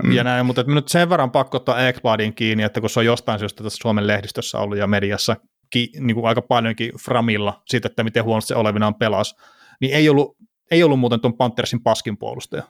mm. 0.04 0.12
ja 0.12 0.24
näin, 0.24 0.46
mutta 0.46 0.64
nyt 0.64 0.88
sen 0.88 1.10
verran 1.10 1.32
pakko 1.32 1.58
ottaa 1.58 1.88
Ekbladin 1.88 2.34
kiinni, 2.34 2.64
että 2.64 2.82
kun 2.82 2.90
se 2.90 3.00
on 3.00 3.06
jostain 3.06 3.40
syystä 3.40 3.64
tässä 3.64 3.80
Suomen 3.82 4.08
lehdistössä 4.08 4.58
ollut 4.60 4.78
ja 4.78 4.88
mediassa 4.88 5.36
ki, 5.70 5.90
niin 6.00 6.16
kuin 6.16 6.28
aika 6.28 6.42
paljonkin 6.42 6.92
framilla 7.06 7.62
siitä, 7.68 7.88
että 7.88 8.04
miten 8.04 8.24
huonosti 8.24 8.48
se 8.48 8.56
olevinaan 8.56 8.96
pelasi, 8.96 9.36
niin 9.82 9.94
ei 9.94 10.10
ollut, 10.10 10.38
ei 10.72 10.84
ollut 10.84 11.00
muuten 11.00 11.20
tuon 11.20 11.38
Panthersin 11.38 11.84
paskin 11.84 12.18
puolustaja 12.18 12.64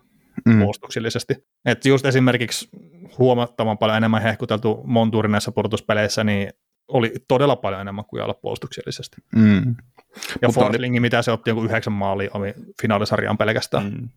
mm. 0.45 0.59
puolustuksellisesti. 0.59 1.35
Että 1.65 1.89
just 1.89 2.05
esimerkiksi 2.05 2.69
huomattavan 3.17 3.77
paljon 3.77 3.97
enemmän 3.97 4.21
hehkuteltu 4.21 4.81
Monturi 4.85 5.29
näissä 5.29 5.51
pudotuspeleissä, 5.51 6.23
niin 6.23 6.49
oli 6.87 7.13
todella 7.27 7.55
paljon 7.55 7.81
enemmän 7.81 8.05
kuin 8.05 8.23
olla 8.23 8.33
puolustuksellisesti. 8.33 9.17
Mm. 9.35 9.75
Ja 10.41 10.49
Forslingi, 10.49 10.99
mitä 10.99 11.21
se 11.21 11.31
otti 11.31 11.49
joku 11.49 11.63
yhdeksän 11.63 11.93
maalia, 11.93 12.29
oli 12.33 12.53
finaalisarjaan 12.81 13.37
pelkästään. 13.37 13.83
Mm. 13.83 14.09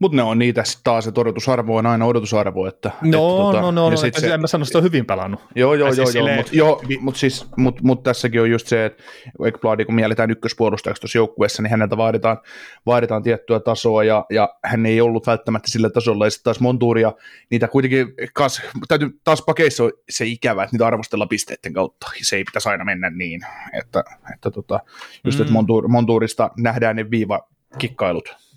Mutta 0.00 0.16
ne 0.16 0.22
on 0.22 0.38
niitä 0.38 0.62
taas, 0.84 1.06
että 1.06 1.20
odotusarvo 1.20 1.76
on 1.76 1.86
aina 1.86 2.06
odotusarvo. 2.06 2.66
Että, 2.66 2.90
no, 3.02 3.06
että, 3.06 3.18
tota, 3.18 3.60
no, 3.60 3.70
no, 3.70 3.90
no 3.90 3.96
sit 3.96 4.14
se, 4.14 4.34
en 4.34 4.40
mä 4.40 4.46
sano, 4.46 4.62
että 4.62 4.78
on 4.78 4.84
hyvin 4.84 5.06
pelannut. 5.06 5.40
Joo, 5.54 5.74
joo, 5.74 5.88
joo, 5.88 6.06
siis 6.06 6.14
joo 6.14 6.36
mutta 6.36 6.52
jo, 6.52 6.80
mut 7.00 7.16
siis, 7.16 7.46
mut, 7.56 7.82
mut 7.82 8.02
tässäkin 8.02 8.40
on 8.40 8.50
just 8.50 8.66
se, 8.66 8.84
että 8.84 9.02
Ekbladi, 9.46 9.84
kun 9.84 9.94
mielletään 9.94 10.30
ykköspuolustajaksi 10.30 11.00
tuossa 11.00 11.18
joukkueessa, 11.18 11.62
niin 11.62 11.70
häneltä 11.70 11.96
vaaditaan, 11.96 12.38
vaaditaan 12.86 13.22
tiettyä 13.22 13.60
tasoa, 13.60 14.04
ja, 14.04 14.26
ja 14.30 14.54
hän 14.64 14.86
ei 14.86 15.00
ollut 15.00 15.26
välttämättä 15.26 15.70
sillä 15.70 15.90
tasolla, 15.90 16.26
ja 16.26 16.30
sitten 16.30 16.44
taas 16.44 16.60
Montuuria, 16.60 17.12
niitä 17.50 17.68
kuitenkin, 17.68 18.14
kas, 18.34 18.62
täytyy 18.88 19.20
taas 19.24 19.42
pakeissa 19.42 19.84
on 19.84 19.92
se 20.10 20.26
ikävä, 20.26 20.62
että 20.62 20.74
niitä 20.74 20.86
arvostella 20.86 21.26
pisteiden 21.26 21.72
kautta, 21.72 22.06
ja 22.18 22.24
se 22.24 22.36
ei 22.36 22.44
pitäisi 22.44 22.68
aina 22.68 22.84
mennä 22.84 23.10
niin, 23.10 23.40
että, 23.72 24.04
että 24.34 24.50
tota, 24.50 24.80
just, 25.24 25.38
mm. 25.38 25.42
että 25.42 25.52
Montuur, 25.52 25.88
Montuurista 25.88 26.50
nähdään 26.56 26.96
ne 26.96 27.10
viiva 27.10 27.48
kikkailut 27.78 28.49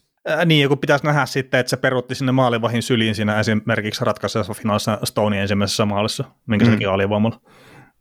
Niin, 0.45 0.69
kun 0.69 0.77
pitäisi 0.77 1.05
nähdä 1.05 1.25
sitten, 1.25 1.59
että 1.59 1.69
se 1.69 1.77
perutti 1.77 2.15
sinne 2.15 2.31
maalivahin 2.31 2.83
syliin 2.83 3.15
siinä 3.15 3.39
esimerkiksi 3.39 4.05
ratkaisevassa 4.05 4.53
finaalissa 4.53 4.99
Stonein 5.03 5.41
ensimmäisessä 5.41 5.85
maalissa, 5.85 6.23
minkä 6.47 6.65
mm. 6.65 6.71
sekin 6.71 6.89
alivoimalla. 6.89 7.39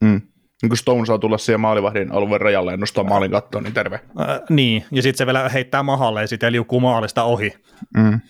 Mm. 0.04 0.20
Niin 0.62 0.70
kun 0.70 0.76
Stone 0.76 1.06
saa 1.06 1.18
tulla 1.18 1.38
siihen 1.38 1.60
maalivahdin 1.60 2.12
alueen 2.12 2.40
rajalle 2.40 2.70
ja 2.70 2.76
nostaa 2.76 3.04
maalin 3.04 3.30
kattoon, 3.30 3.64
niin 3.64 3.74
terve. 3.74 4.00
Ää, 4.18 4.40
niin, 4.50 4.84
ja 4.90 5.02
sitten 5.02 5.18
se 5.18 5.26
vielä 5.26 5.48
heittää 5.48 5.82
mahalle 5.82 6.20
ja 6.20 6.26
sitten 6.26 6.52
liukuu 6.52 6.80
maalista 6.80 7.22
ohi. 7.22 7.52
Mm. 7.96 8.20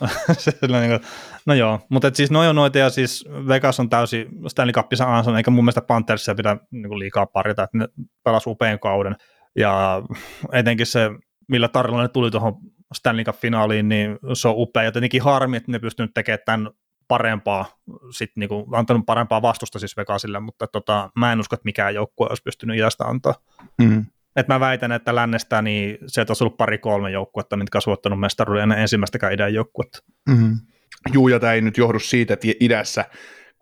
niin 0.72 1.00
no 1.46 1.54
joo, 1.54 1.80
mutta 1.88 2.10
siis 2.14 2.30
noin 2.30 2.48
on 2.48 2.56
noita 2.56 2.78
ja 2.78 2.90
siis 2.90 3.24
Vegas 3.48 3.80
on 3.80 3.90
täysin 3.90 4.26
Stanley 4.48 4.72
Cupissa 4.72 5.16
Anson, 5.16 5.36
eikä 5.36 5.50
mun 5.50 5.64
mielestä 5.64 5.82
Panthersia 5.82 6.34
pidä 6.34 6.56
niin 6.70 6.98
liikaa 6.98 7.26
parita, 7.26 7.62
että 7.62 7.78
ne 7.78 7.88
pelasi 8.24 8.50
upean 8.50 8.78
kauden. 8.78 9.16
Ja 9.56 10.02
etenkin 10.52 10.86
se, 10.86 11.10
millä 11.48 11.68
tarjolla 11.68 12.02
ne 12.02 12.08
tuli 12.08 12.30
tuohon 12.30 12.54
Stanley 12.94 13.24
Cup-finaaliin, 13.24 13.88
niin 13.88 14.18
se 14.34 14.48
on 14.48 14.54
upea. 14.56 14.82
Ja 14.82 14.92
tietenkin 14.92 15.22
harmi, 15.22 15.56
että 15.56 15.72
ne 15.72 15.78
pystynyt 15.78 16.10
tekemään 16.14 16.38
tämän 16.46 16.70
parempaa, 17.08 17.66
sit 18.10 18.30
niinku, 18.36 18.68
antanut 18.72 19.06
parempaa 19.06 19.42
vastusta 19.42 19.78
siis 19.78 19.96
Vegasille, 19.96 20.40
mutta 20.40 20.66
tota, 20.66 21.10
mä 21.16 21.32
en 21.32 21.40
usko, 21.40 21.54
että 21.54 21.64
mikään 21.64 21.94
joukkue 21.94 22.26
olisi 22.30 22.42
pystynyt 22.42 22.76
iästä 22.76 23.04
antaa. 23.04 23.34
Mm. 23.78 24.06
Et 24.36 24.48
mä 24.48 24.60
väitän, 24.60 24.92
että 24.92 25.14
lännestä 25.14 25.62
niin 25.62 25.98
se 26.06 26.24
olisi 26.28 26.44
ollut 26.44 26.56
pari-kolme 26.56 27.10
joukkuetta, 27.10 27.56
mitkä 27.56 27.76
olisi 27.76 27.90
voittanut 27.90 28.20
mestaruuden 28.20 28.62
ennen 28.62 28.78
ensimmäistäkään 28.78 29.32
idän 29.32 29.54
joukkuetta. 29.54 29.98
Mm-hmm. 30.28 30.56
Juu, 31.12 31.28
ja 31.28 31.40
tämä 31.40 31.52
ei 31.52 31.60
nyt 31.60 31.78
johdu 31.78 31.98
siitä, 31.98 32.34
että 32.34 32.48
idässä 32.60 33.04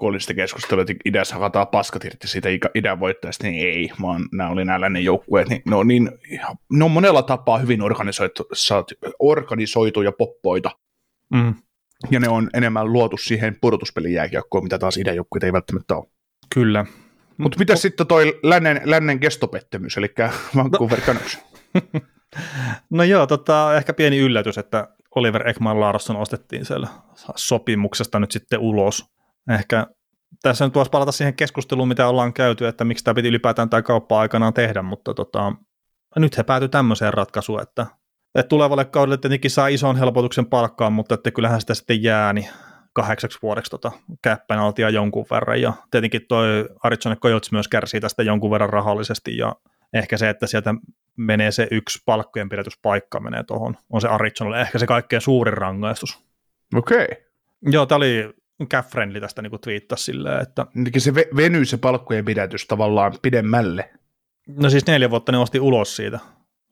kun 0.00 0.08
oli 0.08 0.20
sitä 0.20 0.34
keskustelua, 0.34 0.82
että 0.82 0.94
idässä 1.04 1.34
hakataan 1.34 1.68
paskat 1.68 2.04
irti 2.04 2.28
siitä 2.28 2.48
idän 2.74 3.00
voittajasta, 3.00 3.46
niin 3.46 3.68
ei, 3.68 3.90
vaan 4.02 4.28
nämä 4.32 4.50
oli 4.50 4.64
nämä 4.64 4.80
lännen 4.80 5.04
joukkueet, 5.04 5.48
niin 5.48 5.62
ne 5.64 5.76
on, 5.76 5.88
niin, 5.88 6.10
ne 6.72 6.84
on 6.84 6.90
monella 6.90 7.22
tapaa 7.22 7.58
hyvin 7.58 7.82
organisoitu, 7.82 8.48
organisoituja 9.18 10.12
poppoita. 10.12 10.70
Mm. 11.34 11.54
Ja 12.10 12.20
ne 12.20 12.28
on 12.28 12.50
enemmän 12.54 12.92
luotu 12.92 13.16
siihen 13.16 13.56
pudotuspelin 13.60 14.12
jääkiekkoon, 14.12 14.64
mitä 14.64 14.78
taas 14.78 14.96
idän 14.96 15.16
joukkueet 15.16 15.44
ei 15.44 15.52
välttämättä 15.52 15.96
ole. 15.96 16.06
Kyllä. 16.54 16.86
Mutta 17.38 17.58
mitä 17.58 17.72
oh. 17.72 17.78
sitten 17.78 18.06
toi 18.06 18.38
lännen, 18.42 18.80
lännen 18.84 19.20
kestopettämys, 19.20 19.96
eli 19.96 20.14
Vancouver 20.56 20.98
no. 20.98 21.06
Canucks? 21.06 21.38
no 22.90 23.02
joo, 23.02 23.26
tota, 23.26 23.76
ehkä 23.76 23.92
pieni 23.92 24.18
yllätys, 24.18 24.58
että 24.58 24.88
Oliver 25.14 25.48
Ekman 25.48 25.80
Larsson 25.80 26.16
ostettiin 26.16 26.64
siellä 26.64 26.88
sopimuksesta 27.36 28.18
nyt 28.18 28.30
sitten 28.30 28.58
ulos 28.58 29.10
ehkä 29.50 29.86
tässä 30.42 30.64
nyt 30.64 30.74
voisi 30.74 30.90
palata 30.90 31.12
siihen 31.12 31.34
keskusteluun, 31.34 31.88
mitä 31.88 32.08
ollaan 32.08 32.32
käyty, 32.32 32.66
että 32.66 32.84
miksi 32.84 33.04
tämä 33.04 33.14
piti 33.14 33.28
ylipäätään 33.28 33.70
tämä 33.70 33.82
kauppa 33.82 34.20
aikanaan 34.20 34.54
tehdä, 34.54 34.82
mutta 34.82 35.14
tota, 35.14 35.52
nyt 36.16 36.38
he 36.38 36.42
päätyi 36.42 36.68
tämmöiseen 36.68 37.14
ratkaisuun, 37.14 37.62
että, 37.62 37.86
että 38.34 38.48
tulevalle 38.48 38.84
kaudelle 38.84 39.16
tietenkin 39.16 39.50
saa 39.50 39.68
ison 39.68 39.96
helpotuksen 39.96 40.46
palkkaan, 40.46 40.92
mutta 40.92 41.14
että 41.14 41.30
kyllähän 41.30 41.60
sitä 41.60 41.74
sitten 41.74 42.02
jää 42.02 42.32
niin 42.32 42.48
kahdeksaksi 42.92 43.38
vuodeksi 43.42 43.70
tota 43.70 43.92
altia 44.48 44.90
jonkun 44.90 45.26
verran, 45.30 45.60
ja 45.60 45.72
tietenkin 45.90 46.22
toi 46.28 46.68
Arizona 46.82 47.16
Coyotes 47.16 47.52
myös 47.52 47.68
kärsii 47.68 48.00
tästä 48.00 48.22
jonkun 48.22 48.50
verran 48.50 48.70
rahallisesti, 48.70 49.36
ja 49.36 49.56
ehkä 49.94 50.16
se, 50.16 50.28
että 50.28 50.46
sieltä 50.46 50.74
menee 51.16 51.50
se 51.50 51.68
yksi 51.70 51.98
palkkojen 52.04 52.48
pidätyspaikka 52.48 53.20
menee 53.20 53.42
tuohon, 53.42 53.76
on 53.90 54.00
se 54.00 54.08
Arizonalle 54.08 54.60
ehkä 54.60 54.78
se 54.78 54.86
kaikkein 54.86 55.22
suurin 55.22 55.54
rangaistus. 55.54 56.24
Okei. 56.74 57.04
Okay. 57.04 57.16
Joo, 57.62 57.86
tämä 57.86 57.96
oli 57.96 58.34
Caffrenli 58.68 59.20
tästä 59.20 59.42
niin 59.42 59.60
twiittasi 59.60 60.04
silleen, 60.04 60.42
että... 60.42 60.66
Niin 60.74 61.00
se 61.00 61.14
venyy 61.14 61.64
se 61.64 61.76
palkkojen 61.76 62.24
pidätys 62.24 62.66
tavallaan 62.66 63.12
pidemmälle. 63.22 63.90
No 64.46 64.70
siis 64.70 64.86
neljä 64.86 65.10
vuotta 65.10 65.32
ne 65.32 65.38
osti 65.38 65.60
ulos 65.60 65.96
siitä. 65.96 66.18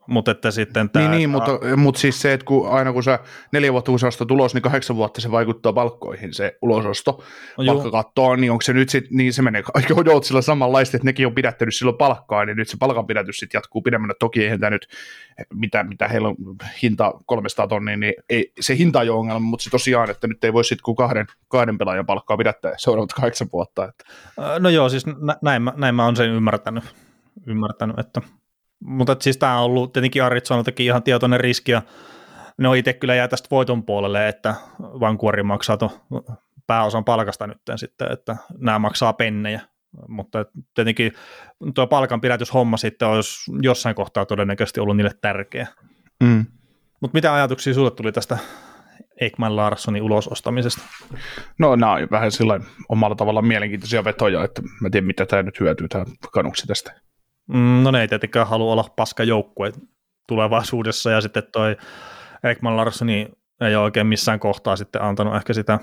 Mutta 0.08 0.30
että 0.30 0.50
sitten 0.50 0.90
tämä... 0.90 1.08
Niin, 1.08 1.18
niin 1.18 1.30
mutta, 1.30 1.76
mutta 1.76 2.00
siis 2.00 2.20
se, 2.20 2.32
että 2.32 2.44
kun 2.44 2.70
aina 2.70 2.92
kun 2.92 3.02
sä 3.02 3.18
neljä 3.52 3.72
vuotta 3.72 3.90
kun 3.90 3.98
sä 3.98 4.06
ostat 4.06 4.30
ulos, 4.30 4.54
niin 4.54 4.62
kahdeksan 4.62 4.96
vuotta 4.96 5.20
se 5.20 5.30
vaikuttaa 5.30 5.72
palkkoihin, 5.72 6.34
se 6.34 6.58
ulososto 6.62 7.24
no, 7.58 7.64
palkkakattoon, 7.66 8.40
niin 8.40 8.52
onko 8.52 8.62
se 8.62 8.72
nyt 8.72 8.88
sitten, 8.88 9.16
niin 9.16 9.32
se 9.32 9.42
menee 9.42 9.62
sillä 10.22 10.42
samanlaista, 10.42 10.96
että 10.96 11.04
nekin 11.04 11.26
on 11.26 11.34
pidättänyt 11.34 11.74
silloin 11.74 11.96
palkkaa, 11.96 12.44
niin 12.44 12.56
nyt 12.56 12.68
se 12.68 12.76
palkanpidätys 12.80 13.36
sitten 13.36 13.58
jatkuu 13.58 13.82
pidemmänä. 13.82 14.14
Toki 14.18 14.44
eihän 14.44 14.60
tämä 14.60 14.70
nyt, 14.70 14.88
mitä, 15.54 15.84
mitä 15.84 16.08
heillä 16.08 16.28
on 16.28 16.36
hinta 16.82 17.14
300 17.26 17.66
tonnia, 17.66 17.96
niin 17.96 18.14
ei, 18.28 18.52
se 18.60 18.76
hinta 18.76 19.02
ei 19.02 19.08
ole 19.08 19.18
ongelma, 19.18 19.40
mutta 19.40 19.64
se 19.64 19.70
tosiaan, 19.70 20.10
että 20.10 20.26
nyt 20.26 20.44
ei 20.44 20.52
voi 20.52 20.64
sitten 20.64 20.82
kuin 20.82 20.96
kahden, 20.96 21.26
kahden 21.48 21.78
pelaajan 21.78 22.06
palkkaa 22.06 22.36
pidättää 22.36 22.72
seuraavat 22.76 23.12
kahdeksan 23.12 23.48
vuotta. 23.52 23.84
Että. 23.84 24.04
No 24.58 24.68
joo, 24.68 24.88
siis 24.88 25.06
näin, 25.42 25.62
näin 25.76 25.94
mä 25.94 26.04
oon 26.04 26.16
sen 26.16 26.30
ymmärtänyt, 26.30 26.84
ymmärtänyt 27.46 27.98
että 27.98 28.20
mutta 28.80 29.16
siis 29.20 29.36
tämä 29.36 29.58
on 29.58 29.64
ollut 29.64 29.92
tietenkin 29.92 30.24
Arizonaltakin 30.24 30.86
ihan 30.86 31.02
tietoinen 31.02 31.40
riski, 31.40 31.72
ja 31.72 31.82
ne 32.58 32.68
on 32.68 32.76
itse 32.76 32.92
kyllä 32.92 33.14
jää 33.14 33.28
tästä 33.28 33.48
voiton 33.50 33.82
puolelle, 33.82 34.28
että 34.28 34.54
Vankuori 34.80 35.42
maksaa 35.42 35.76
to 35.76 36.00
pääosan 36.66 37.04
palkasta 37.04 37.46
nyt 37.46 37.60
sitten, 37.76 38.12
että 38.12 38.36
nämä 38.58 38.78
maksaa 38.78 39.12
pennejä, 39.12 39.60
mutta 40.08 40.46
tietenkin 40.74 41.12
tuo 41.74 41.86
palkan 41.86 42.20
pidätyshomma 42.20 42.76
sitten 42.76 43.08
olisi 43.08 43.50
jossain 43.62 43.94
kohtaa 43.94 44.26
todennäköisesti 44.26 44.80
ollut 44.80 44.96
niille 44.96 45.14
tärkeä. 45.20 45.66
Mm. 46.24 46.46
Mutta 47.00 47.14
mitä 47.14 47.34
ajatuksia 47.34 47.74
sinulle 47.74 47.90
tuli 47.90 48.12
tästä 48.12 48.38
Ekman 49.20 49.56
Larssonin 49.56 50.02
ulosostamisesta? 50.02 50.82
No 51.58 51.76
nämä 51.76 51.92
on 51.92 52.08
vähän 52.10 52.32
sillä 52.32 52.60
omalla 52.88 53.16
tavalla 53.16 53.42
mielenkiintoisia 53.42 54.04
vetoja, 54.04 54.44
että 54.44 54.62
mä 54.80 54.90
tiedän 54.90 55.06
mitä 55.06 55.26
tämä 55.26 55.42
nyt 55.42 55.60
hyötyy 55.60 55.88
tämä 55.88 56.04
kanuksi 56.32 56.66
tästä. 56.66 57.07
Mm, 57.48 57.82
no 57.82 57.90
ne 57.90 58.00
ei 58.00 58.08
tietenkään 58.08 58.46
halua 58.46 58.72
olla 58.72 58.84
paska 58.96 59.24
joukkue 59.24 59.72
tulevaisuudessa, 60.28 61.10
ja 61.10 61.20
sitten 61.20 61.42
toi 61.52 61.76
Ekman 62.44 62.76
Larssoni 62.76 63.28
ei 63.60 63.76
ole 63.76 63.84
oikein 63.84 64.06
missään 64.06 64.40
kohtaa 64.40 64.76
sitten 64.76 65.02
antanut 65.02 65.36
ehkä 65.36 65.52
sitä, 65.52 65.78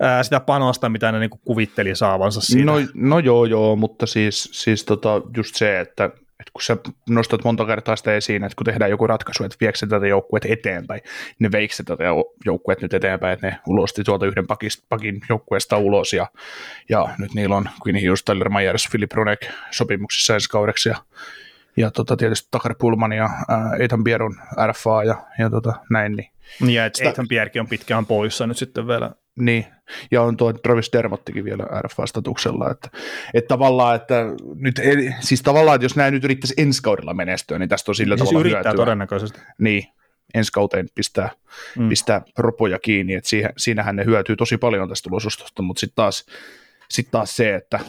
ää, 0.00 0.22
sitä 0.22 0.40
panosta, 0.40 0.88
mitä 0.88 1.12
ne 1.12 1.18
niinku 1.18 1.40
kuvitteli 1.44 1.96
saavansa 1.96 2.40
siinä. 2.40 2.72
No, 2.72 2.78
no 2.94 3.18
joo, 3.18 3.44
joo, 3.44 3.76
mutta 3.76 4.06
siis, 4.06 4.48
siis 4.52 4.84
tota, 4.84 5.22
just 5.36 5.54
se, 5.54 5.80
että 5.80 6.10
että 6.40 6.50
kun 6.52 6.62
sä 6.62 6.76
nostat 7.08 7.44
monta 7.44 7.66
kertaa 7.66 7.96
sitä 7.96 8.14
esiin, 8.14 8.44
että 8.44 8.56
kun 8.56 8.64
tehdään 8.64 8.90
joku 8.90 9.06
ratkaisu, 9.06 9.44
että 9.44 9.56
viekö 9.60 9.78
se 9.78 9.86
tätä 9.86 10.06
joukkuetta 10.06 10.48
eteenpäin, 10.50 11.00
niin 11.04 11.34
ne 11.38 11.52
veikö 11.52 11.74
se 11.74 11.82
tätä 11.82 12.04
joukkuetta 12.44 12.84
nyt 12.84 12.94
eteenpäin, 12.94 13.32
että 13.32 13.46
ne 13.46 13.58
ulosti 13.66 14.04
tuolta 14.04 14.26
yhden 14.26 14.46
pakist, 14.46 14.84
pakin 14.88 15.20
joukkueesta 15.28 15.78
ulos, 15.78 16.12
ja, 16.12 16.26
ja 16.88 17.08
nyt 17.18 17.34
niillä 17.34 17.56
on 17.56 17.68
Quinn 17.86 18.06
Hughes, 18.06 18.24
Tyler 18.24 18.48
Myers, 18.48 18.88
Philip 18.90 19.12
Ronek 19.12 19.40
sopimuksissa 19.70 20.34
ensi 20.34 20.48
kaudeksi, 20.50 20.88
ja, 20.88 20.96
ja 21.76 21.90
tota, 21.90 22.16
tietysti 22.16 22.48
Takar 22.50 22.74
Pullman 22.78 23.12
ja 23.12 23.24
äh, 23.24 23.80
Ethan 23.80 24.04
Bierun 24.04 24.36
RFA 24.66 25.04
ja, 25.04 25.26
ja 25.38 25.50
tota, 25.50 25.74
näin, 25.90 26.16
niin 26.16 26.30
ja 26.60 26.86
että 26.86 27.08
Ethan 27.08 27.28
Pierrekin 27.28 27.60
on 27.60 27.68
pitkään 27.68 28.06
poissa 28.06 28.46
nyt 28.46 28.56
sitten 28.56 28.88
vielä. 28.88 29.10
Niin, 29.36 29.66
ja 30.10 30.22
on 30.22 30.36
tuo 30.36 30.52
Travis 30.52 30.92
Dermottikin 30.92 31.44
vielä 31.44 31.64
RFA-statuksella, 31.82 32.70
että, 32.70 32.88
että 33.34 33.48
tavallaan, 33.48 33.96
että 33.96 34.24
nyt, 34.54 34.80
siis 35.20 35.42
tavallaan, 35.42 35.74
että 35.74 35.84
jos 35.84 35.96
näin 35.96 36.14
nyt 36.14 36.24
yrittäisi 36.24 36.54
ensi 36.56 36.82
kaudella 36.82 37.14
menestyä, 37.14 37.58
niin 37.58 37.68
tästä 37.68 37.90
on 37.90 37.94
sillä 37.94 38.14
niin 38.14 38.18
tavalla 38.18 38.40
yrittää 38.40 38.62
hyötyä. 38.62 38.84
todennäköisesti. 38.84 39.40
Niin, 39.58 39.84
ensi 40.34 40.52
kauteen 40.52 40.88
pistää, 40.94 41.30
mm. 41.78 41.88
pistää 41.88 42.22
ropoja 42.38 42.78
kiinni, 42.78 43.14
että 43.14 43.30
siihen, 43.30 43.52
siinähän 43.56 43.96
ne 43.96 44.04
hyötyy 44.04 44.36
tosi 44.36 44.58
paljon 44.58 44.88
tästä 44.88 45.08
ulosostosta, 45.12 45.62
mutta 45.62 45.80
sitten 45.80 45.96
taas, 45.96 46.26
sit 46.90 47.08
taas 47.10 47.36
se, 47.36 47.54
että 47.54 47.80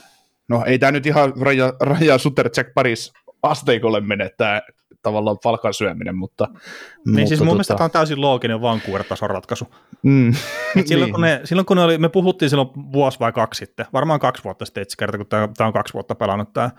no 0.48 0.64
ei 0.66 0.80
tämä 0.80 0.92
nyt 0.92 1.06
ihan 1.06 1.34
raja, 1.42 1.74
raja 1.80 2.18
Sutter 2.18 2.50
Jack 2.58 2.74
Paris 2.74 3.14
asteikolle 3.44 4.02
mene 4.02 4.32
tämä 4.38 4.62
tavallaan 5.02 5.38
palkan 5.44 5.74
syöminen, 5.74 6.18
mutta... 6.18 6.48
Niin 6.48 6.62
mutta 7.06 7.28
siis 7.28 7.40
mun 7.40 7.48
tota... 7.48 7.54
mielestä 7.54 7.76
tämä 7.76 7.86
on 7.86 7.92
täysin 7.92 8.22
looginen 8.22 8.62
Vancouver-tason 8.62 9.30
ratkaisu. 9.30 9.68
Mm. 10.04 10.34
silloin, 10.86 11.08
niin. 11.08 11.14
kun 11.14 11.22
ne, 11.22 11.42
silloin 11.44 11.66
kun 11.66 11.78
ne 11.78 11.84
oli, 11.84 11.98
me 11.98 12.10
puhuttiin 12.10 12.50
silloin 12.50 12.70
vuosi 12.94 13.20
vai 13.20 13.32
kaksi 13.32 13.60
sitten, 13.60 13.86
varmaan 13.94 14.20
kaksi 14.20 14.44
vuotta 14.44 14.66
sitten 14.66 14.84
itse 14.84 14.96
kerta, 14.98 15.18
kun 15.18 15.28
tämä, 15.28 15.68
on 15.68 15.74
kaksi 15.74 15.94
vuotta 15.94 16.16
pelannut 16.16 16.54
tämä 16.54 16.70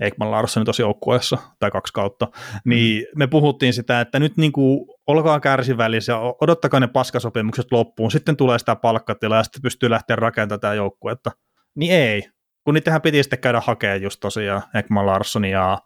Eikman 0.00 0.30
Larsson 0.30 0.64
tosi 0.64 0.82
joukkueessa, 0.82 1.38
tai 1.58 1.70
kaksi 1.70 1.92
kautta, 1.92 2.28
niin 2.64 3.02
mm. 3.02 3.18
me 3.18 3.26
puhuttiin 3.26 3.72
sitä, 3.72 4.00
että 4.00 4.18
nyt 4.18 4.36
niin 4.36 4.52
kuin, 4.52 4.86
olkaa 5.06 5.40
kärsivällisiä, 5.40 6.16
odottakaa 6.40 6.80
ne 6.80 6.86
paskasopimukset 6.86 7.72
loppuun, 7.72 8.10
sitten 8.10 8.36
tulee 8.36 8.58
sitä 8.58 8.76
palkkatilaa 8.76 9.38
ja 9.38 9.44
sitten 9.44 9.62
pystyy 9.62 9.90
lähteä 9.90 10.16
rakentamaan 10.16 10.60
tämä 10.60 10.74
joukkuetta. 10.74 11.30
Niin 11.74 11.92
ei, 11.92 12.22
kun 12.64 12.74
niitähän 12.74 13.02
piti 13.02 13.22
sitten 13.22 13.38
käydä 13.38 13.60
hakemaan 13.64 14.02
just 14.02 14.20
tosiaan 14.20 14.62
Ekman 14.74 15.06
Larsson 15.06 15.44
ja 15.44 15.78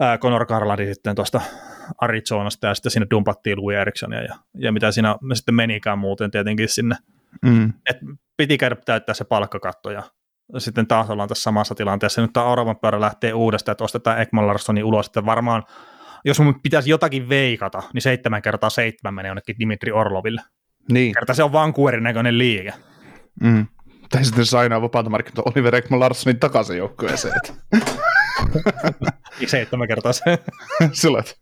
ää, 0.00 0.18
Conor 0.18 0.46
Garlandi 0.46 0.94
sitten 0.94 1.14
tuosta 1.14 1.40
Arizonasta 2.00 2.66
ja 2.66 2.74
sitten 2.74 2.92
sinne 2.92 3.06
dumpattiin 3.10 3.60
Louis 3.60 3.76
Erikssonia 3.76 4.22
ja, 4.22 4.36
ja 4.54 4.72
mitä 4.72 4.90
siinä 4.90 5.16
me 5.20 5.34
sitten 5.34 5.54
menikään 5.54 5.98
muuten 5.98 6.30
tietenkin 6.30 6.68
sinne. 6.68 6.96
Mm. 7.42 7.72
Et 7.90 7.96
piti 8.36 8.58
käydä 8.58 8.76
täyttää 8.84 9.14
se 9.14 9.24
palkkakatto 9.24 9.90
ja 9.90 10.02
sitten 10.58 10.86
taas 10.86 11.10
ollaan 11.10 11.28
tässä 11.28 11.42
samassa 11.42 11.74
tilanteessa. 11.74 12.22
Nyt 12.22 12.32
tämä 12.32 12.46
Oravan 12.46 12.76
pyörä 12.76 13.00
lähtee 13.00 13.32
uudestaan, 13.32 13.72
että 13.72 13.84
ostetaan 13.84 14.20
Ekman 14.20 14.46
Larssonin 14.46 14.84
ulos, 14.84 15.06
että 15.06 15.26
varmaan 15.26 15.62
jos 16.24 16.40
mun 16.40 16.60
pitäisi 16.60 16.90
jotakin 16.90 17.28
veikata, 17.28 17.82
niin 17.92 18.02
seitsemän 18.02 18.42
kertaa 18.42 18.70
seitsemän 18.70 19.14
menee 19.14 19.28
jonnekin 19.28 19.56
Dimitri 19.58 19.92
Orloville. 19.92 20.42
Niin. 20.92 21.14
Kerta 21.14 21.34
se 21.34 21.42
on 21.42 21.52
Vancouverin 21.52 22.02
näköinen 22.02 22.38
liike. 22.38 22.74
Mm. 23.40 23.66
Tai 24.10 24.24
sitten 24.24 24.46
sainaa 24.46 24.82
vapaata 24.82 25.10
markkinoita 25.10 25.50
Oliver 25.50 25.74
Ekman 25.74 26.00
Larssonin 26.00 26.40
takaisin 26.40 26.78
joukkueeseen. 26.78 27.40
Seitsemän 29.46 29.88
kertaa 29.88 30.12
se. 30.12 30.22
Sulet. 30.92 31.40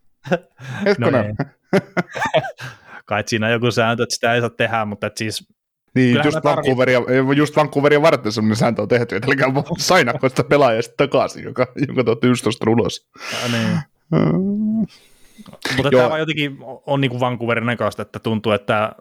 No 0.98 1.10
niin. 1.10 1.36
Kai 3.06 3.24
siinä 3.26 3.46
on 3.46 3.52
joku 3.52 3.70
sääntö, 3.70 4.02
että 4.02 4.14
sitä 4.14 4.34
ei 4.34 4.40
saa 4.40 4.50
tehdä, 4.50 4.84
mutta 4.84 5.06
et 5.06 5.16
siis 5.16 5.48
niin, 5.94 6.20
just 6.24 6.44
Vancouveria, 6.44 7.00
just 7.36 7.56
Vancouveria 7.56 8.02
varten 8.02 8.32
sellainen 8.32 8.56
sääntö 8.56 8.82
on 8.82 8.88
tehty, 8.88 9.16
että 9.16 9.28
älkää 9.30 9.62
sainako 9.78 10.28
sitä 10.28 10.44
pelaajaa 10.44 10.82
sitten 10.82 11.08
takaisin, 11.08 11.44
joka, 11.44 11.66
jonka 11.86 12.04
te 12.04 12.10
olette 12.10 12.26
just 12.26 12.46
ulos. 12.66 13.08
Ja, 13.42 13.52
niin. 13.52 13.78
Mm. 14.10 14.86
Mutta 15.76 15.88
Joo. 15.92 16.02
tämä 16.02 16.18
jotenkin 16.18 16.58
on 16.86 17.00
niin 17.00 17.10
kuin 17.10 17.20
Vancouverin 17.20 17.66
näköistä, 17.66 18.02
että 18.02 18.18
tuntuu, 18.18 18.52
että 18.52 18.92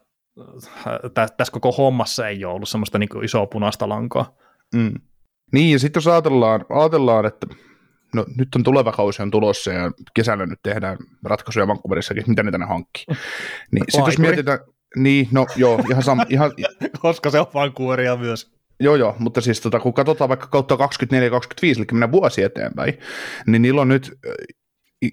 tässä 1.14 1.52
koko 1.52 1.72
hommassa 1.72 2.28
ei 2.28 2.46
ole 2.46 2.54
ollut 2.54 2.70
semmoista 2.70 3.00
niin 3.00 3.24
isoa 3.24 3.46
punaista 3.46 3.90
lankaa. 3.90 4.36
Mm. 4.76 4.94
Niin, 5.52 5.72
ja 5.72 5.80
sitten 5.80 6.00
jos 6.00 6.08
ajatellaan, 6.08 6.66
ajatellaan, 6.70 7.26
että 7.26 7.48
no 8.14 8.26
nyt 8.38 8.56
on 8.56 8.64
tuleva 8.64 8.92
kausi 8.92 9.22
on 9.22 9.32
tulossa 9.32 9.72
ja 9.72 9.92
kesällä 10.14 10.46
nyt 10.46 10.60
tehdään 10.64 10.98
ratkaisuja 11.24 11.68
Vancouverissakin, 11.68 12.24
mitä 12.28 12.44
ne 12.44 12.52
tänne 12.52 12.66
hankkii. 12.66 13.06
Niin, 13.72 13.86
sitten 13.90 14.06
jos 14.06 14.20
mietitään, 14.20 14.60
niin, 14.96 15.28
no 15.32 15.46
joo, 15.56 15.80
ihan 15.90 16.04
sam, 16.04 16.20
ihan, 16.30 16.52
Koska 17.02 17.30
se 17.30 17.40
on 17.40 17.46
Vancouveria 17.54 18.16
myös. 18.16 18.54
Joo, 18.80 18.96
joo, 18.96 19.16
mutta 19.20 19.42
siis 19.42 19.62
tota, 19.62 19.80
kun 19.80 19.94
katsotaan 19.94 20.30
vaikka 20.30 20.48
kautta 20.48 20.76
24-25, 20.76 20.80
eli 21.78 21.86
mennään 21.92 22.12
vuosi 22.12 22.44
eteenpäin, 22.44 22.98
niin 23.48 23.62
niillä 23.62 23.82
on 23.82 23.88
nyt, 23.88 24.20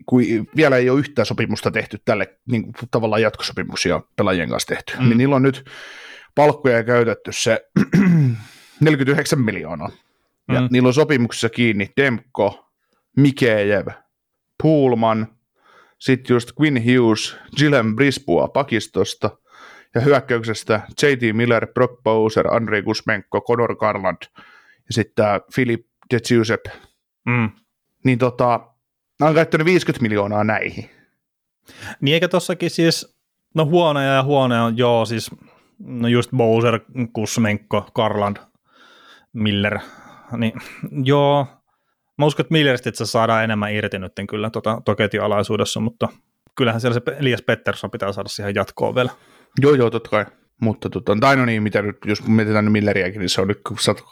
kun 0.07 0.23
vielä 0.57 0.77
ei 0.77 0.91
ole 0.91 0.99
yhtään 0.99 1.27
sopimusta 1.27 1.71
tehty 1.71 1.99
tälle, 2.05 2.39
niin 2.51 2.65
tavallaan 2.91 3.23
jatkosopimuksia 3.23 4.01
pelaajien 4.17 4.49
kanssa 4.49 4.75
tehty, 4.75 4.93
mm. 4.99 5.09
niin 5.09 5.19
niillä 5.19 5.37
on 5.37 5.43
nyt 5.43 5.65
palkkoja 6.35 6.85
käytetty 6.85 7.33
se 7.33 7.61
49 8.81 9.41
miljoonaa. 9.41 9.91
Ja 10.53 10.61
mm. 10.61 10.69
niillä 10.71 10.87
on 10.87 10.95
sopimuksessa 10.95 11.49
kiinni 11.49 11.91
Demko, 11.97 12.70
Mikejev, 13.21 13.87
Pullman, 14.63 15.27
sitten 15.99 16.35
just 16.35 16.51
Quinn 16.61 16.79
Hughes, 16.85 17.37
Gillen 17.57 17.97
Brisbua 17.97 18.49
pakistosta 18.49 19.31
ja 19.95 20.01
hyökkäyksestä 20.01 20.81
J.T. 21.03 21.37
Miller, 21.37 21.67
Brock 21.67 22.03
Bowser, 22.03 22.55
Andrei 22.55 22.83
Gusmenko, 22.83 23.41
Conor 23.41 23.77
Garland 23.77 24.23
ja 24.77 24.91
sitten 24.91 25.27
Philip 25.55 25.87
de 26.11 26.21
Giuseppe. 26.21 26.71
Mm. 27.27 27.51
Niin 28.05 28.19
tota, 28.19 28.61
on 29.21 29.35
käyttänyt 29.35 29.65
50 29.65 30.03
miljoonaa 30.03 30.45
näihin. 30.45 30.91
Niin 32.01 32.15
eikä 32.15 32.29
tossakin 32.29 32.71
siis, 32.71 33.17
no 33.55 33.65
huoneja 33.65 34.13
ja 34.13 34.23
huoneja 34.23 34.65
on, 34.65 34.79
joo 34.79 35.05
siis, 35.05 35.31
no 35.79 36.09
just 36.09 36.31
Bowser, 36.37 36.81
Kusmenko, 37.13 37.91
Garland, 37.95 38.37
Miller, 39.33 39.79
niin 40.37 40.53
joo, 41.05 41.47
Mä 42.21 42.27
uskon, 42.27 42.45
että 42.45 42.53
Milleristä 42.53 43.05
saadaan 43.05 43.45
enemmän 43.45 43.75
irti 43.75 43.99
nyt 43.99 44.13
kyllä 44.31 44.51
tota, 44.51 44.83
alaisuudessa, 45.23 45.81
mutta 45.81 46.09
kyllähän 46.57 46.81
siellä 46.81 46.95
se 46.95 47.17
Elias 47.21 47.43
Pettersson 47.43 47.91
pitää 47.91 48.13
saada 48.13 48.29
siihen 48.29 48.55
jatkoon 48.55 48.95
vielä. 48.95 49.11
Joo, 49.61 49.75
joo, 49.75 49.91
totta 49.91 50.11
kai. 50.11 50.27
Mutta 50.61 50.91
tota, 50.91 51.17
tai 51.21 51.37
no 51.37 51.45
niin, 51.45 51.63
mitä 51.63 51.83
nyt, 51.83 51.97
jos 52.05 52.27
mietitään 52.27 52.65
nyt 52.65 52.73
Milleriäkin, 52.73 53.19
niin 53.19 53.29
se 53.29 53.41
on 53.41 53.49
nyt 53.49 53.61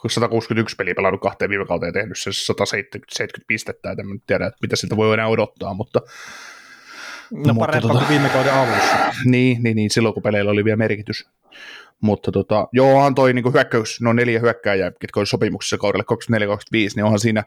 161 0.09 0.77
peliä 0.77 0.95
pelannut 0.95 1.21
kahteen 1.21 1.51
viime 1.51 1.67
kauteen 1.67 1.93
tehnyt 1.93 2.19
se 2.19 2.31
170 2.33 3.45
pistettä, 3.47 3.91
että 3.91 4.03
en 4.03 4.21
tiedä, 4.27 4.47
että 4.47 4.59
mitä 4.63 4.77
siltä 4.77 4.97
voi 4.97 5.15
enää 5.15 5.29
odottaa, 5.29 5.75
mutta 5.75 6.01
No 7.31 7.39
mutta 7.39 7.55
parempaa 7.55 7.81
tota, 7.81 7.99
kuin 7.99 8.09
viime 8.09 8.29
kauden 8.29 8.55
alussa. 8.55 8.97
Niin, 9.25 9.63
niin, 9.63 9.77
niin, 9.77 9.91
silloin 9.91 10.15
kun 10.15 10.23
peleillä 10.23 10.51
oli 10.51 10.65
vielä 10.65 10.77
merkitys. 10.77 11.29
Mutta 12.03 12.33
tota, 12.33 12.69
joo, 12.73 13.01
antoi 13.01 13.33
niin 13.33 13.53
hyökkäys, 13.53 14.01
no 14.01 14.13
neljä 14.13 14.41
hyökkääjää, 14.41 14.93
ketkä 15.01 15.21
oli 15.21 15.27
sopimuksessa 15.27 15.79
kaudelle 15.79 16.05
24-25, 16.05 16.93
niin 16.97 17.05
onhan 17.05 17.19
siinä 17.19 17.45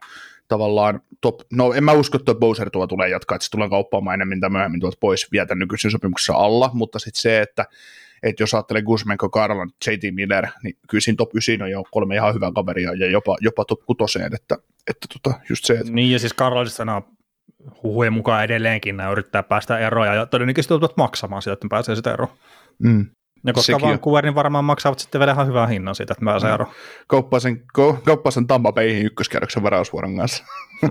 tavallaan 0.48 1.02
top, 1.22 1.40
no 1.54 1.74
en 1.74 1.84
mä 1.84 1.92
usko, 1.92 2.18
että 2.18 2.36
Bowser 2.36 2.70
tuo 2.70 2.88
tulee 2.88 3.10
jatkaa, 3.10 3.36
että 3.36 3.46
se 3.46 3.52
tulee 3.52 3.70
kauppaamaan 3.70 4.14
enemmän 4.14 4.40
tai 4.40 4.50
myöhemmin 4.50 4.80
tuolta 4.80 4.98
pois 5.00 5.32
vielä 5.32 5.46
tämän 5.46 5.60
nykyisen 5.60 5.92
sopimuksessa 5.92 6.34
alla, 6.34 6.70
mutta 6.74 7.00
sitten 7.00 7.22
se, 7.22 7.42
että 7.42 7.66
että 8.24 8.44
jos 8.44 8.54
ajattelee 8.54 8.82
Guzmenko, 8.82 9.30
Karlan, 9.30 9.72
J.T. 9.88 10.04
Miller, 10.12 10.48
niin 10.64 10.78
kyllä 10.90 11.02
siinä 11.02 11.16
top 11.18 11.30
9 11.36 11.62
on 11.62 11.72
jo 11.72 11.84
kolme 11.92 12.16
ihan 12.16 12.34
hyvää 12.34 12.52
kaveria 12.56 12.94
ja 12.94 13.12
jopa, 13.12 13.38
jopa 13.42 13.66
top 13.66 13.80
6, 13.86 14.20
että, 14.20 14.58
että 14.88 15.08
tota, 15.14 15.40
just 15.50 15.66
se, 15.66 15.74
että... 15.74 15.92
Niin 15.92 16.12
ja 16.12 16.20
siis 16.20 16.34
Karlalista 16.34 16.78
sanoo 16.78 17.04
huhujen 17.84 18.14
mukaan 18.14 18.44
edelleenkin 18.44 18.98
nämä 18.98 19.12
yrittää 19.12 19.44
päästä 19.44 19.80
eroon 19.80 20.08
ja 20.08 20.26
todennäköisesti 20.26 20.74
joutuvat 20.74 20.98
maksamaan 20.98 21.42
sitä, 21.42 21.54
että 21.54 21.68
pääsee 21.70 21.96
sitä 21.96 22.14
eroon. 22.14 22.32
Mm. 22.80 23.06
Ja 23.45 23.54
koska 23.54 23.73
Sekin 23.73 23.89
Vancouver, 23.89 24.25
niin 24.25 24.36
varmaan 24.36 24.65
maksavat 24.65 24.99
sitten 24.99 25.19
vielä 25.19 25.32
ihan 25.32 25.47
hyvää 25.47 25.67
hinnan 25.67 25.95
siitä, 25.95 26.13
että 26.13 26.25
pääsee 26.25 26.54
eroon. 26.54 26.71
Kauppasen, 27.08 27.63
kauppasen 28.06 28.47
Tampa 28.47 28.71
Bayhin 28.71 29.06
ykköskierroksen 29.06 29.63
varausvuoron 29.63 30.17
kanssa. 30.17 30.43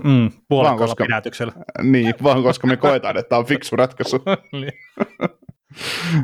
Mm, 0.03 0.31
vaan 0.49 0.77
koska, 0.77 1.05
pidätyksellä. 1.05 1.53
Niin, 1.81 2.13
vaan 2.23 2.43
koska 2.43 2.67
me 2.67 2.77
koetaan, 2.77 3.17
että 3.17 3.29
tämä 3.29 3.39
on 3.39 3.45
fiksu 3.45 3.75
ratkaisu. 3.75 4.17
Niin. 4.51 4.73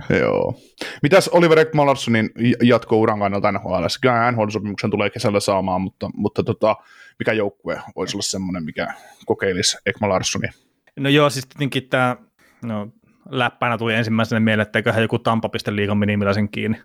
Joo. 0.22 0.56
Mitäs 1.04 1.28
Oliver 1.28 1.60
Ekman 1.60 1.86
Larssonin 1.86 2.30
jatko-uran 2.64 3.20
kannalta 3.20 3.52
NHL? 3.52 3.86
Kyllä 4.02 4.32
NHL-sopimuksen 4.32 4.92
tulee 4.92 5.10
kesällä 5.10 5.40
saamaan, 5.40 5.82
mutta, 5.82 6.10
mutta 6.14 6.44
tota, 6.44 6.76
mikä 7.20 7.34
joukkue 7.34 7.82
voisi 7.96 8.18
olla 8.18 8.24
semmoinen, 8.24 8.64
mikä 8.64 8.94
kokeilisi 9.26 9.78
Ekman 9.86 10.10
Larssonia? 10.10 10.52
No 11.00 11.10
joo, 11.10 11.30
siis 11.30 11.48
tietenkin 11.48 11.90
tämä, 11.90 12.16
no 12.62 12.88
läppänä 13.30 13.78
tuli 13.78 13.94
ensimmäisenä 13.94 14.40
mieleen, 14.40 14.68
että 14.68 14.80
eiköhän 14.80 15.02
joku 15.02 15.20
Tampa 15.20 15.50
piste 15.50 15.76
liikan 15.76 15.98
minimillä 15.98 16.34
sen 16.34 16.50
kiinni. 16.50 16.82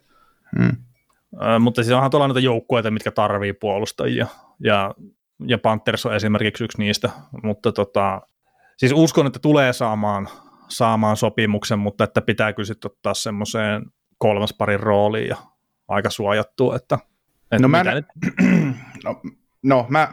Hmm. 0.59 0.77
Ö, 1.43 1.59
mutta 1.59 1.83
siis 1.83 1.95
onhan 1.95 2.11
tuolla 2.11 2.27
noita 2.27 2.41
joukkueita, 2.41 2.91
mitkä 2.91 3.11
tarvii 3.11 3.53
puolustajia, 3.53 4.27
ja, 4.61 4.95
ja 5.47 5.59
Panthers 5.59 6.07
on 6.07 6.15
esimerkiksi 6.15 6.65
yksi 6.65 6.79
niistä, 6.79 7.11
mutta 7.43 7.73
tota, 7.73 8.23
siis 8.77 8.93
uskon, 8.93 9.27
että 9.27 9.39
tulee 9.39 9.73
saamaan, 9.73 10.29
saamaan 10.69 11.17
sopimuksen, 11.17 11.79
mutta 11.79 12.05
että 12.05 12.21
pitää 12.21 12.53
kyllä 12.53 12.67
sitten 12.67 12.91
ottaa 12.91 13.15
semmoiseen 13.15 13.83
kolmas 14.19 14.55
parin 14.59 14.81
rooliin 14.81 15.29
ja 15.29 15.37
aika 15.89 16.11
suojattu, 16.11 16.73
että, 16.73 16.99
että 17.43 17.63
no, 17.63 17.69
mä, 17.69 17.85
nyt... 17.85 18.07
no, 19.05 19.21
no, 19.63 19.87
mä 19.89 20.09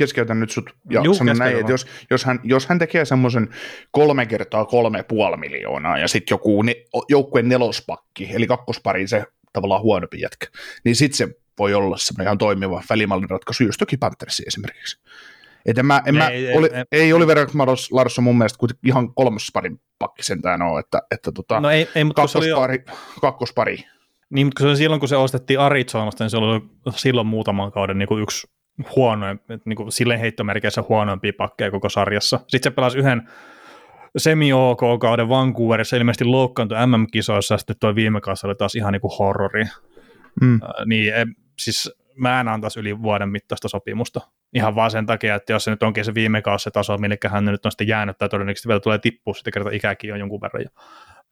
keskeytän 0.00 0.40
nyt 0.40 0.50
sut 0.50 0.70
ja 0.90 1.00
Juu, 1.04 1.14
sanon 1.14 1.36
näin, 1.38 1.58
että 1.58 1.72
jos, 1.72 1.86
jos, 2.10 2.24
hän, 2.24 2.40
jos 2.44 2.66
hän 2.66 2.78
tekee 2.78 3.04
semmoisen 3.04 3.48
kolme 3.90 4.26
kertaa 4.26 4.64
kolme 4.64 5.02
puoli 5.02 5.36
miljoonaa 5.36 5.98
ja 5.98 6.08
sitten 6.08 6.34
joku 6.34 6.62
ne, 6.62 6.74
joukkueen 7.08 7.48
nelospakki, 7.48 8.28
eli 8.32 8.46
kakkospari 8.46 9.08
se 9.08 9.24
tavallaan 9.52 9.82
huonompi 9.82 10.20
jätkä, 10.20 10.46
niin 10.84 10.96
sitten 10.96 11.16
se 11.16 11.34
voi 11.58 11.74
olla 11.74 11.96
semmoinen 11.96 12.24
ihan 12.26 12.38
toimiva 12.38 12.82
välimallin 12.90 13.30
ratkaisu, 13.30 13.64
just 13.64 13.78
toki 13.78 13.96
Panthersi 13.96 14.42
esimerkiksi. 14.46 15.00
Et 15.66 15.78
en 15.78 15.86
mä, 15.86 16.02
en 16.06 16.14
mä, 16.14 16.28
Ei, 16.28 16.36
ei, 16.36 16.46
ei, 16.46 16.56
oli, 16.58 16.68
ei. 16.72 16.84
ei, 16.92 17.12
Oliver 17.12 17.38
Larsson 17.90 18.24
mun 18.24 18.38
mielestä 18.38 18.58
kuitenkin 18.58 18.88
ihan 18.90 19.14
kolmosparin 19.14 19.80
pakki 19.98 20.22
sentään 20.22 20.62
ole, 20.62 20.80
että, 20.80 21.02
että 21.10 21.32
tota, 21.32 21.60
No 21.60 21.70
ei, 21.70 21.88
ei 21.94 22.04
mutta 22.04 22.22
oli, 22.22 22.48
jo- 22.48 22.56
kakkospari, 22.56 22.84
kakkospari. 23.20 23.76
niin, 24.30 24.46
mutta 24.46 24.62
kun 24.64 24.70
se 24.70 24.78
silloin, 24.78 25.00
kun 25.00 25.08
se 25.08 25.16
ostettiin 25.16 25.60
Arizonasta, 25.60 26.24
niin 26.24 26.30
se 26.30 26.36
oli 26.36 26.60
silloin 26.96 27.26
muutaman 27.26 27.72
kauden 27.72 27.98
niin 27.98 28.08
kuin 28.08 28.22
yksi 28.22 28.46
huonoin, 28.96 29.40
niin 29.64 29.76
kuin 29.76 29.92
silleen 29.92 30.20
heittomerkeissä 30.20 30.84
huonoimpia 30.88 31.32
pakkeja 31.38 31.70
koko 31.70 31.88
sarjassa. 31.88 32.40
Sitten 32.48 32.70
se 32.72 32.74
pelasi 32.74 32.98
yhden 32.98 33.28
semi-OK-kauden 34.16 35.28
Vancouverissa, 35.28 35.96
ilmeisesti 35.96 36.24
loukkaantui 36.24 36.86
MM-kisoissa, 36.86 37.54
ja 37.54 37.58
sitten 37.58 37.76
tuo 37.80 37.94
viime 37.94 38.20
kausi 38.20 38.46
oli 38.46 38.54
taas 38.54 38.74
ihan 38.74 38.92
niin 38.92 39.00
kuin 39.00 39.16
horrori. 39.18 39.64
Mm. 40.40 40.54
Äh, 40.54 40.86
niin 40.86 41.14
em, 41.14 41.34
siis 41.58 41.92
mä 42.16 42.40
en 42.40 42.48
antaisi 42.48 42.80
yli 42.80 43.02
vuoden 43.02 43.28
mittaista 43.28 43.68
sopimusta. 43.68 44.20
Ihan 44.54 44.74
vaan 44.74 44.90
sen 44.90 45.06
takia, 45.06 45.34
että 45.34 45.52
jos 45.52 45.64
se 45.64 45.70
nyt 45.70 45.82
onkin 45.82 46.04
se 46.04 46.14
viime 46.14 46.42
kausi 46.42 46.62
se 46.62 46.70
taso, 46.70 46.98
mille 46.98 47.18
hän 47.28 47.44
nyt 47.44 47.66
on 47.66 47.72
sitten 47.72 47.88
jäänyt, 47.88 48.18
tai 48.18 48.28
todennäköisesti 48.28 48.68
vielä 48.68 48.80
tulee 48.80 48.98
tippua, 48.98 49.34
sitten 49.34 49.52
kerta 49.52 49.70
ikäkin 49.70 50.12
on 50.12 50.18
jonkun 50.18 50.40
verran. 50.40 50.62
jo. 50.62 50.82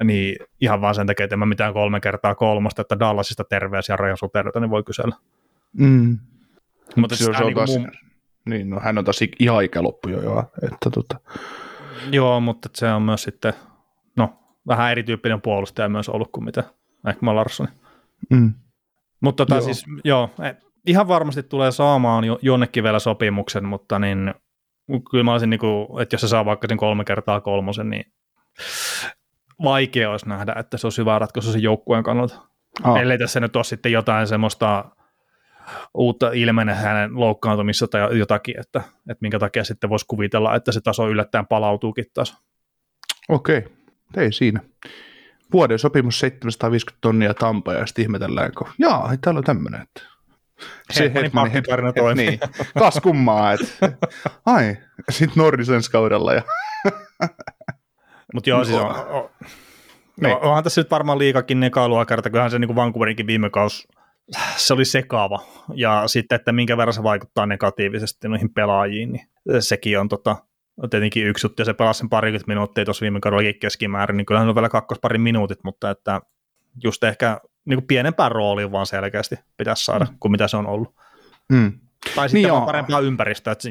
Niin 0.04 0.36
ihan 0.60 0.80
vaan 0.80 0.94
sen 0.94 1.06
takia, 1.06 1.24
että 1.24 1.34
en 1.34 1.38
mä 1.38 1.46
mitään 1.46 1.72
kolme 1.72 2.00
kertaa 2.00 2.34
kolmosta, 2.34 2.82
että 2.82 2.98
Dallasista 2.98 3.44
terveisiä 3.44 3.96
Rajan 3.96 4.16
niin 4.60 4.70
voi 4.70 4.82
kysellä. 4.82 5.16
Mm. 5.72 6.18
Mutta 6.96 7.16
Se, 7.16 7.24
siis 7.24 7.36
se 7.36 7.44
on 7.44 7.46
niin 7.46 7.56
taas, 7.56 7.70
mun, 7.78 7.90
niin, 8.46 8.70
no, 8.70 8.80
hän 8.80 8.98
on 8.98 9.04
taas 9.04 9.20
ihan 9.38 9.64
ikäloppu 9.64 10.08
jo, 10.08 10.22
jo 10.22 10.44
että 10.62 10.90
tota, 10.90 11.20
joo, 12.12 12.40
mutta 12.40 12.68
se 12.74 12.92
on 12.92 13.02
myös 13.02 13.22
sitten, 13.22 13.52
no, 14.16 14.38
vähän 14.66 14.90
erityyppinen 14.90 15.40
puolustaja 15.40 15.88
myös 15.88 16.08
ollut 16.08 16.32
kuin 16.32 16.44
mitä 16.44 16.64
Ekman 17.06 17.36
Larsson. 17.36 17.68
mm. 18.30 18.54
Mutta 19.20 19.46
tota, 19.46 19.54
Joo. 19.54 19.64
siis, 19.64 19.84
joo, 20.04 20.30
eh, 20.42 20.56
ihan 20.86 21.08
varmasti 21.08 21.42
tulee 21.42 21.72
saamaan 21.72 22.24
jo, 22.24 22.38
jonnekin 22.42 22.84
vielä 22.84 22.98
sopimuksen, 22.98 23.64
mutta 23.64 23.98
niin, 23.98 24.34
kyllä 25.10 25.24
mä 25.24 25.32
olisin, 25.32 25.50
niin 25.50 25.60
kuin, 25.60 26.02
että 26.02 26.14
jos 26.14 26.20
se 26.20 26.28
saa 26.28 26.44
vaikka 26.44 26.68
sen 26.68 26.78
kolme 26.78 27.04
kertaa 27.04 27.40
kolmosen, 27.40 27.90
niin 27.90 28.04
vaikea 29.62 30.10
olisi 30.10 30.28
nähdä, 30.28 30.54
että 30.58 30.76
se 30.76 30.86
olisi 30.86 31.00
hyvä 31.00 31.18
ratkaisu 31.18 31.52
sen 31.52 31.62
joukkueen 31.62 32.04
kannalta. 32.04 32.34
ah, 32.82 32.96
Ellei 32.96 33.18
tässä 33.18 33.40
nyt 33.40 33.56
ole 33.56 33.64
sitten 33.64 33.92
jotain 33.92 34.26
semmoista 34.26 34.84
uutta 35.94 36.30
ilmene 36.34 36.74
hänen 36.74 37.20
loukkaantumissa 37.20 37.88
tai 37.88 38.18
jotakin, 38.18 38.60
että, 38.60 38.78
että 38.78 39.20
minkä 39.20 39.38
takia 39.38 39.64
sitten 39.64 39.90
voisi 39.90 40.04
kuvitella, 40.08 40.54
että 40.54 40.72
se 40.72 40.80
taso 40.80 41.08
yllättäen 41.08 41.46
palautuukin 41.46 42.04
taas. 42.14 42.36
Okei, 43.28 43.64
ei 44.16 44.32
siinä. 44.32 44.60
Vuoden 45.52 45.78
sopimus 45.78 46.20
750 46.20 46.98
tonnia 47.00 47.34
Tampa 47.34 47.72
ja 47.72 47.86
sitten 47.86 48.02
ihmetellään, 48.02 48.52
kun 48.58 48.68
jaa, 48.78 49.12
täällä 49.20 49.38
on 49.38 49.44
tämmöinen. 49.44 49.82
Että... 49.82 50.02
Hedmanin 51.00 51.32
pakkitarina 51.32 51.92
toimii. 51.92 52.26
Niin, 52.26 52.40
kas 52.78 53.00
kummaa, 53.02 53.52
että 53.52 53.92
ai, 54.46 54.76
sitten 55.10 55.42
Norris 55.42 55.68
ensi 55.68 55.90
kaudella. 55.90 56.34
Ja... 56.34 56.42
Mutta 58.34 58.50
joo, 58.50 58.64
siis 58.64 58.78
on, 58.78 59.06
on, 59.06 59.30
Niin. 60.20 60.30
no, 60.30 60.38
onhan 60.42 60.64
tässä 60.64 60.80
nyt 60.80 60.90
varmaan 60.90 61.18
liikakin 61.18 61.60
nekailua 61.60 62.06
kerta, 62.06 62.30
kyllähän 62.30 62.50
se 62.50 62.58
niin 62.58 62.68
kuin 62.68 62.76
Vancouverinkin 62.76 63.26
viime 63.26 63.50
kaus, 63.50 63.88
se 64.56 64.74
oli 64.74 64.84
sekaava. 64.84 65.42
Ja 65.74 66.02
sitten, 66.06 66.36
että 66.36 66.52
minkä 66.52 66.76
verran 66.76 66.94
se 66.94 67.02
vaikuttaa 67.02 67.46
negatiivisesti 67.46 68.28
noihin 68.28 68.54
pelaajiin, 68.54 69.12
niin 69.12 69.28
sekin 69.60 70.00
on 70.00 70.08
tota, 70.08 70.36
tietenkin 70.90 71.26
yksi 71.26 71.46
juttu, 71.46 71.60
ja 71.60 71.64
se 71.64 71.74
pelasi 71.74 71.98
sen 71.98 72.08
parikymmentä 72.08 72.48
minuuttia 72.48 72.84
tuossa 72.84 73.02
viime 73.02 73.20
kaudellakin 73.20 73.60
keskimäärin, 73.60 74.16
niin 74.16 74.26
kyllähän 74.26 74.48
on 74.48 74.54
vielä 74.54 74.68
kakkosparin 74.68 75.20
minuutit, 75.20 75.58
mutta 75.64 75.90
että 75.90 76.20
just 76.84 77.04
ehkä 77.04 77.40
niin 77.64 77.76
kuin 77.76 77.86
pienempään 77.86 78.32
rooliin 78.32 78.72
vaan 78.72 78.86
selkeästi 78.86 79.36
pitäisi 79.56 79.84
saada, 79.84 80.06
kuin 80.20 80.32
mitä 80.32 80.48
se 80.48 80.56
on 80.56 80.66
ollut. 80.66 80.94
Mm. 81.52 81.72
Tai 82.14 82.28
sitten 82.28 82.42
Niin 82.42 82.52
vaan 82.52 82.66
parempaa 82.66 83.00
ympäristöä, 83.00 83.52
että 83.52 83.68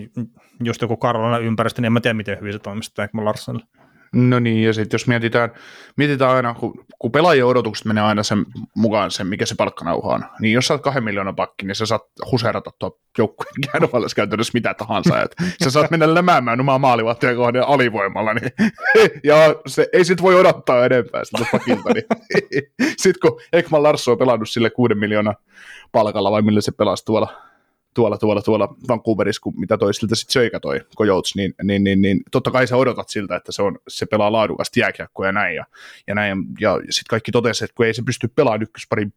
just 0.63 0.81
joku 0.81 0.97
Karolina 0.97 1.37
ympäristö, 1.37 1.81
niin 1.81 1.85
en 1.85 1.93
mä 1.93 2.01
tiedä, 2.01 2.13
miten 2.13 2.39
hyvin 2.39 2.53
se 2.53 2.59
toimisi 2.59 2.91
Ekman 3.01 3.25
Larssonille. 3.25 3.67
No 4.13 4.39
niin, 4.39 4.63
ja 4.63 4.73
sitten 4.73 4.95
jos 4.95 5.07
mietitään, 5.07 5.49
mietitään 5.95 6.31
aina, 6.31 6.53
kun, 6.53 6.85
kun 6.99 7.11
pelaajien 7.11 7.45
odotukset 7.45 7.85
menee 7.85 8.03
aina 8.03 8.23
sen 8.23 8.45
mukaan 8.75 9.11
sen, 9.11 9.27
mikä 9.27 9.45
se 9.45 9.55
palkkanauha 9.55 10.13
on, 10.13 10.25
niin 10.39 10.53
jos 10.53 10.67
sä 10.67 10.73
oot 10.73 10.81
kahden 10.81 11.03
miljoonan 11.03 11.35
pakki, 11.35 11.65
niin 11.65 11.75
sä 11.75 11.85
saat 11.85 12.01
huseerata 12.31 12.71
tuo 12.79 12.99
joukkueen 13.17 13.53
käännövallis 13.71 14.15
käytännössä 14.15 14.51
mitä 14.53 14.73
tahansa, 14.73 15.21
että 15.21 15.43
sä 15.63 15.71
saat 15.71 15.91
mennä 15.91 16.13
lämäämään 16.13 16.59
omaa 16.59 16.79
maalivahtia 16.79 17.35
kohden 17.35 17.67
alivoimalla, 17.67 18.33
niin, 18.33 18.51
ja 19.23 19.35
se, 19.67 19.87
ei 19.93 20.05
sit 20.05 20.21
voi 20.21 20.35
odottaa 20.35 20.85
enempää 20.85 21.25
sitä 21.25 21.45
pakilta, 21.51 21.89
niin 21.93 22.05
sitten 23.03 23.31
kun 23.31 23.41
Ekman 23.53 23.83
Larsson 23.83 24.11
on 24.11 24.17
pelannut 24.17 24.49
sille 24.49 24.69
kuuden 24.69 24.97
miljoonan 24.97 25.35
palkalla, 25.91 26.31
vai 26.31 26.41
millä 26.41 26.61
se 26.61 26.71
pelasi 26.71 27.05
tuolla, 27.05 27.41
tuolla, 27.97 28.17
tuolla, 28.17 28.41
tuolla 28.41 28.75
Vancouverissa, 28.87 29.41
kun 29.41 29.53
mitä 29.59 29.77
toi 29.77 29.93
siltä 29.93 30.15
sitten 30.15 30.33
söikä 30.33 30.59
toi 30.59 30.81
Coyotes, 30.97 31.35
niin, 31.35 31.53
niin, 31.63 31.83
niin, 31.83 32.01
niin, 32.01 32.19
totta 32.31 32.51
kai 32.51 32.67
sä 32.67 32.77
odotat 32.77 33.09
siltä, 33.09 33.35
että 33.35 33.51
se, 33.51 33.61
on, 33.61 33.79
se 33.87 34.05
pelaa 34.05 34.31
laadukasta 34.31 34.79
jääkiekkoa 34.79 35.25
ja 35.25 35.31
näin, 35.31 35.55
ja, 35.55 35.65
ja 36.07 36.15
näin, 36.15 36.37
ja 36.59 36.75
sitten 36.75 37.09
kaikki 37.09 37.31
totesi, 37.31 37.63
että 37.63 37.75
kun 37.75 37.85
ei 37.85 37.93
se 37.93 38.01
pysty 38.05 38.27
pelaamaan 38.27 38.61
ykköspari, 38.61 39.07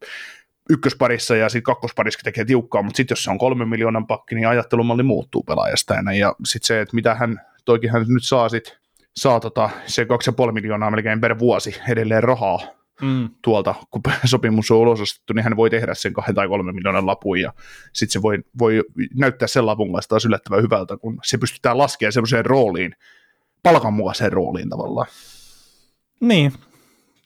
ykkösparissa 0.69 1.35
ja 1.35 1.49
sitten 1.49 1.63
kakkosparissa 1.63 2.19
tekee 2.23 2.45
tiukkaa, 2.45 2.81
mutta 2.81 2.97
sitten 2.97 3.15
jos 3.15 3.23
se 3.23 3.31
on 3.31 3.37
kolmen 3.37 3.69
miljoonan 3.69 4.07
pakki, 4.07 4.35
niin 4.35 4.47
ajattelumalli 4.47 5.03
muuttuu 5.03 5.43
pelaajasta 5.43 5.93
ja 5.93 6.01
näin, 6.01 6.19
ja 6.19 6.35
sitten 6.45 6.67
se, 6.67 6.81
että 6.81 6.95
mitä 6.95 7.15
hän, 7.15 7.41
toikin 7.65 7.91
hän 7.91 8.05
nyt 8.07 8.23
saa 8.23 8.49
sit, 8.49 8.77
saa 9.15 9.39
tota, 9.39 9.69
se 9.85 10.03
2,5 10.03 10.51
miljoonaa 10.51 10.91
melkein 10.91 11.21
per 11.21 11.39
vuosi 11.39 11.75
edelleen 11.89 12.23
rahaa, 12.23 12.59
Mm. 13.01 13.29
tuolta, 13.43 13.75
kun 13.91 14.01
sopimus 14.25 14.71
on 14.71 14.77
ulosostettu, 14.77 15.33
niin 15.33 15.43
hän 15.43 15.57
voi 15.57 15.69
tehdä 15.69 15.93
sen 15.93 16.13
kahden 16.13 16.35
tai 16.35 16.47
kolmen 16.47 16.75
miljoonan 16.75 17.07
lapun, 17.07 17.39
ja 17.39 17.53
sitten 17.93 18.13
se 18.13 18.21
voi, 18.21 18.37
voi 18.59 18.83
näyttää 19.15 19.47
sen 19.47 19.65
lapun 19.65 19.93
kanssa 19.93 20.09
taas 20.09 20.25
yllättävän 20.25 20.63
hyvältä, 20.63 20.97
kun 20.97 21.19
se 21.23 21.37
pystytään 21.37 21.77
laskemaan 21.77 22.13
semmoiseen 22.13 22.45
rooliin, 22.45 22.95
palkanmukaiseen 23.63 24.33
rooliin 24.33 24.69
tavallaan. 24.69 25.07
Niin, 26.19 26.53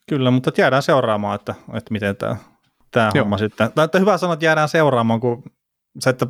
kyllä, 0.09 0.31
mutta 0.31 0.51
jäädään 0.57 0.83
seuraamaan, 0.83 1.35
että, 1.35 1.55
että 1.73 1.91
miten 1.91 2.15
tämä, 2.15 2.35
tämä 2.91 3.11
Joo. 3.13 3.23
homma 3.23 3.37
sitten. 3.37 3.71
Tai 3.75 3.85
että 3.85 3.99
hyvä 3.99 4.17
sanoa, 4.17 4.33
että 4.33 4.45
jäädään 4.45 4.69
seuraamaan, 4.69 5.19
kun 5.19 5.43
se, 5.99 6.09
että 6.09 6.27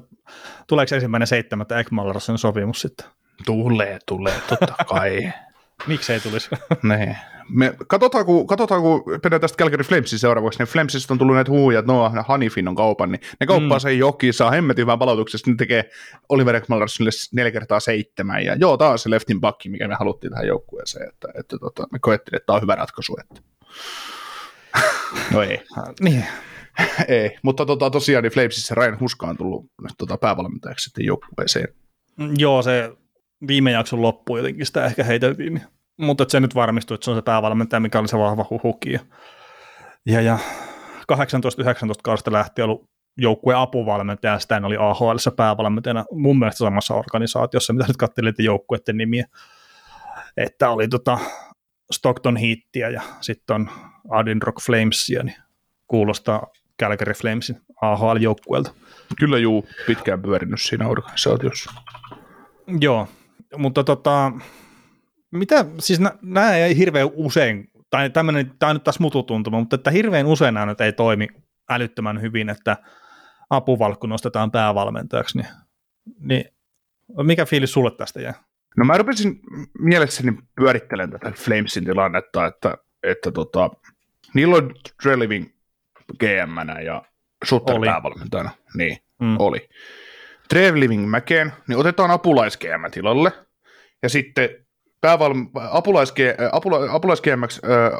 tuleeko 0.67 0.95
ensimmäinen 0.95 1.27
seitsemättä 1.27 1.79
Ekman 1.79 2.07
Larsson 2.07 2.37
sopimus 2.37 2.81
sitten. 2.81 3.07
Tulee, 3.45 3.99
tulee, 4.05 4.41
totta 4.49 4.85
kai. 4.87 5.33
Miksei 5.87 6.19
tulisi? 6.19 6.49
Nee. 6.83 7.17
Me, 7.49 7.75
katsotaan, 7.87 8.25
kun, 8.25 8.47
katsotaan, 8.47 8.81
kun 8.81 9.03
mennään 9.23 9.41
tästä 9.41 9.57
Calgary 9.57 9.83
Flamesin 9.83 10.19
seuraavaksi, 10.19 10.59
niin 10.59 10.67
Flamesista 10.67 11.13
on 11.13 11.17
tullut 11.17 11.35
näitä 11.35 11.51
huuja, 11.51 11.79
että 11.79 11.91
no, 11.91 12.11
Hanifin 12.27 12.67
on 12.67 12.75
kaupan, 12.75 13.11
niin 13.11 13.21
ne 13.39 13.47
kauppaa 13.47 13.77
Mm. 13.77 13.81
sen 13.81 13.99
jokin, 13.99 14.33
saa 14.33 14.51
hemmetin 14.51 14.81
hyvän 14.81 14.99
palautuksesta, 14.99 15.49
ne 15.49 15.55
tekee 15.55 15.89
Oliver 16.29 16.55
Ekman-Larssonille 16.55 17.29
neljä 17.33 17.51
kertaa 17.51 17.79
seitsemän, 17.79 18.45
ja 18.45 18.55
joo, 18.55 18.77
taas 18.77 19.03
se 19.03 19.09
leftin 19.09 19.41
pakki, 19.41 19.69
mikä 19.69 19.87
me 19.87 19.95
haluttiin 19.99 20.31
tähän 20.31 20.47
joukkueeseen, 20.47 21.09
että, 21.09 21.27
että 21.39 21.57
tota, 21.57 21.87
me 21.91 21.99
koettiin, 21.99 22.35
että 22.35 22.45
tämä 22.45 22.55
on 22.55 22.61
hyvä 22.61 22.75
ratkaisu, 22.75 23.17
että 23.21 23.41
no 25.33 25.41
ei, 25.41 25.61
niin. 25.99 26.25
ei, 27.07 27.37
mutta 27.43 27.65
tota, 27.65 27.89
tosiaan 27.89 28.23
niin 28.23 28.31
Flamesissa 28.33 28.75
Ryan 28.75 28.99
Huska 28.99 29.27
on 29.27 29.37
tullut 29.37 29.65
tota, 29.97 30.17
päävalmentajaksi 30.17 30.83
sitten 30.83 31.05
joukkueeseen. 31.05 31.67
Joo, 32.37 32.61
se 32.61 32.91
viime 33.47 33.71
jakson 33.71 34.01
loppu 34.01 34.37
jotenkin 34.37 34.65
sitä 34.65 34.85
ehkä 34.85 35.03
heiteltiin. 35.03 35.61
Mutta 35.97 36.23
että 36.23 36.31
se 36.31 36.39
nyt 36.39 36.55
varmistui, 36.55 36.95
että 36.95 37.05
se 37.05 37.11
on 37.11 37.17
se 37.17 37.21
päävalmentaja, 37.21 37.79
mikä 37.79 37.99
oli 37.99 38.07
se 38.07 38.17
vahva 38.17 38.45
huhuki. 38.49 38.91
Ja, 38.91 38.99
ja, 40.05 40.21
ja 40.21 40.39
18-19 41.13 41.17
kaudesta 42.03 42.31
lähtien 42.31 42.65
ollut 42.65 42.89
joukkueen 43.17 43.59
apuvalmentaja, 43.59 44.33
ja 44.33 44.39
sitä 44.39 44.61
oli 44.63 44.77
AHL 44.77 45.17
päävalmentajana 45.35 46.05
mun 46.11 46.39
mielestä 46.39 46.57
samassa 46.57 46.93
organisaatiossa, 46.93 47.73
mitä 47.73 47.87
nyt 47.87 47.97
katselin 47.97 48.33
joukkueiden 48.39 48.97
nimiä. 48.97 49.27
Että 50.37 50.69
oli 50.69 50.87
tota 50.87 51.19
Stockton 51.91 52.37
Heatia 52.37 52.89
ja 52.89 53.01
sitten 53.21 53.55
on 53.55 53.69
Adinrock 54.09 54.61
Flamesia, 54.61 55.23
niin 55.23 55.35
kuulostaa 55.87 56.47
Calgary 56.81 57.13
Flamesin 57.13 57.61
AHL-joukkueelta. 57.81 58.71
Kyllä 59.19 59.37
juu, 59.37 59.67
pitkään 59.87 60.21
pyörinyt 60.21 60.61
siinä 60.61 60.87
organisaatiossa. 60.87 61.71
Joo, 62.79 63.07
mutta 63.57 63.83
tota, 63.83 64.31
mitä, 65.35 65.65
siis 65.79 65.99
nä- 65.99 66.17
nämä 66.21 66.55
ei 66.55 66.77
hirveän 66.77 67.09
usein, 67.13 67.69
tai 67.89 68.09
tämmöinen, 68.09 68.51
tämä 68.59 68.69
on 68.69 68.75
nyt 68.75 68.83
taas 68.83 68.99
mututuntuma, 68.99 69.59
mutta 69.59 69.75
että 69.75 69.91
hirveän 69.91 70.25
usein 70.25 70.53
nämä 70.53 70.65
nyt 70.65 70.81
ei 70.81 70.93
toimi 70.93 71.27
älyttömän 71.69 72.21
hyvin, 72.21 72.49
että 72.49 72.77
apuvalkku 73.49 74.07
nostetaan 74.07 74.51
päävalmentajaksi, 74.51 75.37
niin, 75.37 75.47
niin 76.19 76.45
mikä 77.23 77.45
fiilis 77.45 77.71
sulle 77.73 77.91
tästä 77.91 78.21
jää? 78.21 78.33
No 78.77 78.85
mä 78.85 78.97
rupesin 78.97 79.39
mielessäni 79.79 80.37
pyörittelen 80.55 81.11
tätä 81.11 81.31
Flamesin 81.31 81.85
tilannetta, 81.85 82.45
että, 82.45 82.77
että 83.03 83.31
tota, 83.31 83.69
niillä 84.33 84.55
on 84.55 84.75
Treliving 85.03 85.45
gm 86.19 86.69
ja 86.85 87.03
Sutter 87.43 87.75
Oli. 87.75 87.85
päävalmentajana. 87.87 88.49
Niin, 88.77 88.97
Mm. 89.21 89.35
oli. 89.39 89.69
Trev 90.49 90.75
Living 90.75 91.09
Mäkeen, 91.09 91.53
niin 91.67 91.77
otetaan 91.77 92.11
apulais 92.11 92.59
tilalle, 92.91 93.31
ja 94.03 94.09
sitten 94.09 94.49
pääval- 95.05 95.69
apulais, 95.71 96.13
apula, 96.51 96.77
apulais, 96.91 97.21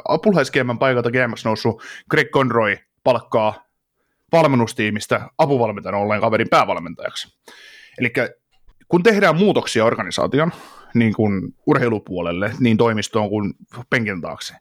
apulais 0.08 0.50
paikalta 0.78 1.10
GMX 1.10 1.44
noussut 1.44 1.82
Greg 2.10 2.28
Conroy 2.30 2.76
palkkaa 3.04 3.66
valmennustiimistä 4.32 5.20
apuvalmentajan 5.38 5.94
olleen 5.94 6.20
kaverin 6.20 6.48
päävalmentajaksi. 6.50 7.38
Eli 7.98 8.12
kun 8.88 9.02
tehdään 9.02 9.36
muutoksia 9.36 9.84
organisaation, 9.84 10.52
niin 10.94 11.14
kuin 11.14 11.54
urheilupuolelle, 11.66 12.52
niin 12.60 12.76
toimistoon 12.76 13.28
kuin 13.28 13.54
penkin 13.90 14.20
taakse, 14.20 14.54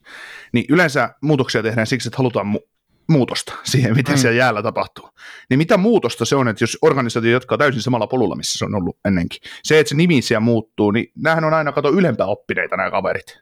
niin 0.51 0.65
yleensä 0.69 1.09
muutoksia 1.21 1.63
tehdään 1.63 1.87
siksi, 1.87 2.07
että 2.07 2.17
halutaan 2.17 2.45
mu- 2.55 2.74
muutosta 3.07 3.53
siihen, 3.63 3.95
mitä 3.95 4.11
mm. 4.11 4.17
siellä 4.17 4.37
jäällä 4.37 4.63
tapahtuu. 4.63 5.09
Niin 5.49 5.57
mitä 5.57 5.77
muutosta 5.77 6.25
se 6.25 6.35
on, 6.35 6.47
että 6.47 6.63
jos 6.63 6.77
organisaatio 6.81 7.31
jatkaa 7.31 7.57
täysin 7.57 7.81
samalla 7.81 8.07
polulla, 8.07 8.35
missä 8.35 8.57
se 8.57 8.65
on 8.65 8.75
ollut 8.75 8.97
ennenkin. 9.05 9.39
Se, 9.63 9.79
että 9.79 9.89
se 9.89 9.95
nimi 9.95 10.21
siellä 10.21 10.39
muuttuu, 10.39 10.91
niin 10.91 11.11
näähän 11.15 11.43
on 11.43 11.53
aina 11.53 11.71
kato 11.71 11.91
ylempää 11.91 12.25
oppineita 12.25 12.77
nämä 12.77 12.91
kaverit 12.91 13.39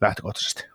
lähtökohtaisesti. 0.00 0.72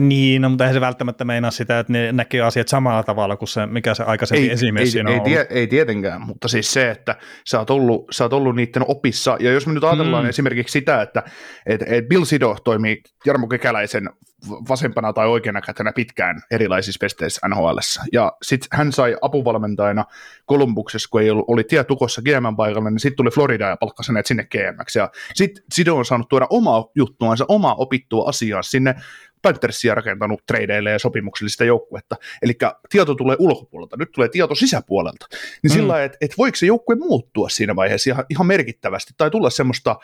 Niin, 0.00 0.42
no, 0.42 0.48
mutta 0.48 0.64
eihän 0.64 0.74
se 0.74 0.80
välttämättä 0.80 1.24
meinaa 1.24 1.50
sitä, 1.50 1.78
että 1.78 1.92
ne 1.92 2.12
näkee 2.12 2.40
asiat 2.40 2.68
samalla 2.68 3.02
tavalla 3.02 3.36
kuin 3.36 3.48
se, 3.48 3.66
mikä 3.66 3.94
se 3.94 4.02
aikaisempi 4.02 4.42
ei, 4.42 4.50
esimies 4.50 4.86
ei, 4.86 4.90
siinä 4.90 5.10
ei, 5.10 5.16
on 5.16 5.22
tie, 5.22 5.46
ei 5.50 5.66
tietenkään, 5.66 6.20
mutta 6.20 6.48
siis 6.48 6.72
se, 6.72 6.90
että 6.90 7.16
sä 7.44 7.58
oot 7.58 7.70
ollut, 7.70 8.06
sä 8.10 8.24
oot 8.24 8.32
ollut 8.32 8.56
niiden 8.56 8.84
opissa, 8.88 9.36
ja 9.40 9.52
jos 9.52 9.66
me 9.66 9.72
nyt 9.72 9.84
ajatellaan 9.84 10.24
mm. 10.24 10.28
esimerkiksi 10.28 10.72
sitä, 10.72 11.02
että 11.02 11.22
et, 11.66 11.82
et 11.86 12.08
Bill 12.08 12.24
Sido 12.24 12.56
toimii 12.64 13.02
Jarmo 13.26 13.48
Kekäläisen 13.48 14.10
vasempana 14.48 15.12
tai 15.12 15.26
oikeana 15.26 15.60
kätenä 15.60 15.92
pitkään 15.92 16.42
erilaisissa 16.50 16.98
pesteissä 17.00 17.48
NHL. 17.48 17.78
Ja 18.12 18.32
sitten 18.42 18.68
hän 18.72 18.92
sai 18.92 19.16
apuvalmentajana 19.20 20.04
Kolumbuksessa, 20.46 21.08
kun 21.10 21.22
ei 21.22 21.30
ollut, 21.30 21.44
oli 21.48 21.64
tie 21.64 21.84
tukossa 21.84 22.22
GM 22.22 22.56
paikalla, 22.56 22.90
niin 22.90 23.00
sitten 23.00 23.16
tuli 23.16 23.30
Florida 23.30 23.68
ja 23.68 23.76
palkkasi 23.76 24.12
hänet 24.12 24.26
sinne 24.26 24.44
GM. 24.44 24.76
Ja 24.94 25.10
sitten 25.34 25.64
Sido 25.72 25.96
on 25.96 26.04
saanut 26.04 26.28
tuoda 26.28 26.46
omaa 26.50 26.86
juttuansa, 26.94 27.44
omaa 27.48 27.74
opittua 27.74 28.28
asiaa 28.28 28.62
sinne 28.62 28.94
Panthersia 29.42 29.94
rakentanut 29.94 30.46
tradeille 30.46 30.90
ja 30.90 30.98
sopimuksellista 30.98 31.64
joukkuetta. 31.64 32.16
Eli 32.42 32.52
tieto 32.90 33.14
tulee 33.14 33.36
ulkopuolelta, 33.38 33.96
nyt 33.96 34.12
tulee 34.12 34.28
tieto 34.28 34.54
sisäpuolelta. 34.54 35.26
Niin 35.62 35.72
mm. 35.72 35.74
sillä 35.74 36.04
että 36.04 36.18
et 36.20 36.34
voiko 36.38 36.56
se 36.56 36.66
joukkue 36.66 36.96
muuttua 36.96 37.48
siinä 37.48 37.76
vaiheessa 37.76 38.10
ihan, 38.10 38.24
ihan 38.30 38.46
merkittävästi, 38.46 39.14
tai 39.16 39.30
tulla 39.30 39.50
semmoista 39.50 39.96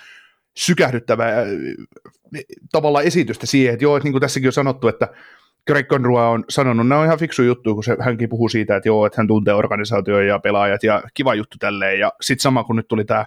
sykähdyttävää 0.56 1.40
äh, 1.40 1.46
tavallaan 2.72 3.04
esitystä 3.04 3.46
siihen, 3.46 3.72
että 3.72 3.84
joo, 3.84 3.96
että 3.96 4.04
niin 4.04 4.12
kuin 4.12 4.20
tässäkin 4.20 4.48
on 4.48 4.52
sanottu, 4.52 4.88
että 4.88 5.08
Greg 5.66 5.86
Conroy 5.86 6.30
on 6.30 6.44
sanonut, 6.48 6.88
nämä 6.88 7.00
on 7.00 7.06
ihan 7.06 7.18
fiksu 7.18 7.42
juttu, 7.42 7.74
kun 7.74 7.84
se, 7.84 7.96
hänkin 8.00 8.28
puhuu 8.28 8.48
siitä, 8.48 8.76
että 8.76 8.88
joo, 8.88 9.06
että 9.06 9.20
hän 9.20 9.28
tuntee 9.28 9.54
organisaatio 9.54 10.20
ja 10.20 10.38
pelaajat 10.38 10.82
ja 10.82 11.02
kiva 11.14 11.34
juttu 11.34 11.56
tälleen, 11.60 11.98
ja 11.98 12.12
sitten 12.20 12.42
sama 12.42 12.64
kun 12.64 12.76
nyt 12.76 12.88
tuli 12.88 13.04
tämä 13.04 13.26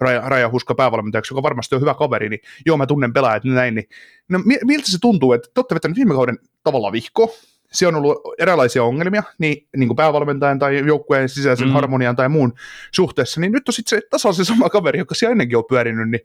Raja, 0.00 0.22
Raja 0.26 0.50
Huska 0.50 0.74
päävalmentajaksi, 0.74 1.34
joka 1.34 1.42
varmasti 1.42 1.74
on 1.74 1.80
hyvä 1.80 1.94
kaveri, 1.94 2.28
niin 2.28 2.40
joo, 2.66 2.76
mä 2.76 2.86
tunnen 2.86 3.12
pelaajat 3.12 3.44
näin, 3.44 3.74
niin 3.74 3.88
no, 4.28 4.38
miltä 4.64 4.90
se 4.90 4.98
tuntuu, 5.00 5.32
että 5.32 5.48
te 5.54 5.60
olette 5.60 5.74
vetänyt 5.74 5.96
viime 5.96 6.14
kauden 6.14 6.38
tavallaan 6.64 6.92
vihko, 6.92 7.34
se 7.72 7.86
on 7.86 7.94
ollut 7.94 8.18
erilaisia 8.38 8.84
ongelmia, 8.84 9.22
niin, 9.38 9.68
niin 9.76 9.88
kuin 9.88 9.96
päävalmentajan 9.96 10.58
tai 10.58 10.86
joukkueen 10.86 11.28
sisäisen 11.28 11.68
mm. 11.68 11.72
harmonian 11.72 12.16
tai 12.16 12.28
muun 12.28 12.52
suhteessa, 12.92 13.40
niin 13.40 13.52
nyt 13.52 13.68
on 13.68 13.74
sitten 13.74 14.00
se 14.00 14.06
tasaisen 14.10 14.44
sama 14.44 14.70
kaveri, 14.70 14.98
joka 14.98 15.14
siellä 15.14 15.32
ennenkin 15.32 15.58
on 15.58 15.64
pyörinyt, 15.68 16.10
niin 16.10 16.20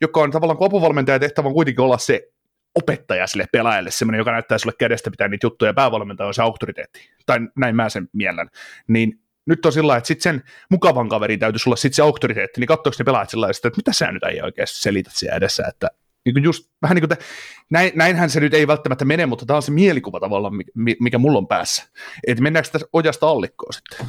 joka 0.00 0.20
on 0.20 0.30
tavallaan 0.30 0.58
kuin 0.58 0.66
apuvalmentaja 0.66 1.18
tehtävä 1.18 1.48
on 1.48 1.54
kuitenkin 1.54 1.84
olla 1.84 1.98
se 1.98 2.28
opettaja 2.74 3.26
sille 3.26 3.44
pelaajalle, 3.52 3.90
semmoinen, 3.90 4.18
joka 4.18 4.32
näyttää 4.32 4.58
sulle 4.58 4.74
kädestä 4.78 5.10
pitää 5.10 5.28
niitä 5.28 5.46
juttuja, 5.46 5.68
ja 5.68 5.74
päävalmentaja 5.74 6.26
on 6.26 6.34
se 6.34 6.42
auktoriteetti, 6.42 7.00
tai 7.26 7.38
näin 7.56 7.76
mä 7.76 7.88
sen 7.88 8.08
miellän, 8.12 8.48
niin 8.88 9.20
nyt 9.46 9.66
on 9.66 9.72
sillä 9.72 9.96
että 9.96 10.08
sitten 10.08 10.22
sen 10.22 10.42
mukavan 10.70 11.08
kaverin 11.08 11.38
täytyisi 11.38 11.68
olla 11.68 11.76
sitten 11.76 11.96
se 11.96 12.02
auktoriteetti, 12.02 12.60
niin 12.60 12.68
katsoiko 12.68 12.96
ne 12.98 13.04
pelaajat 13.04 13.30
sillä 13.30 13.48
että 13.50 13.70
mitä 13.76 13.92
sä 13.92 14.12
nyt 14.12 14.22
ei 14.22 14.42
oikeasti 14.42 14.82
selität 14.82 15.12
siellä 15.16 15.36
edessä, 15.36 15.64
että 15.68 15.90
niin 16.24 16.34
kuin 16.34 16.44
just, 16.44 16.70
vähän 16.82 16.94
niin 16.94 17.08
kuin, 17.08 17.18
te, 17.18 17.24
näin, 17.70 17.92
näinhän 17.94 18.30
se 18.30 18.40
nyt 18.40 18.54
ei 18.54 18.66
välttämättä 18.66 19.04
mene, 19.04 19.26
mutta 19.26 19.46
tämä 19.46 19.56
on 19.56 19.62
se 19.62 19.72
mielikuva 19.72 20.20
tavallaan, 20.20 20.54
mikä 21.00 21.18
mulla 21.18 21.38
on 21.38 21.48
päässä. 21.48 21.84
Että 22.26 22.42
mennäänkö 22.42 22.70
tässä 22.70 22.88
ojasta 22.92 23.28
allikkoon 23.28 23.72
sitten? 23.72 24.06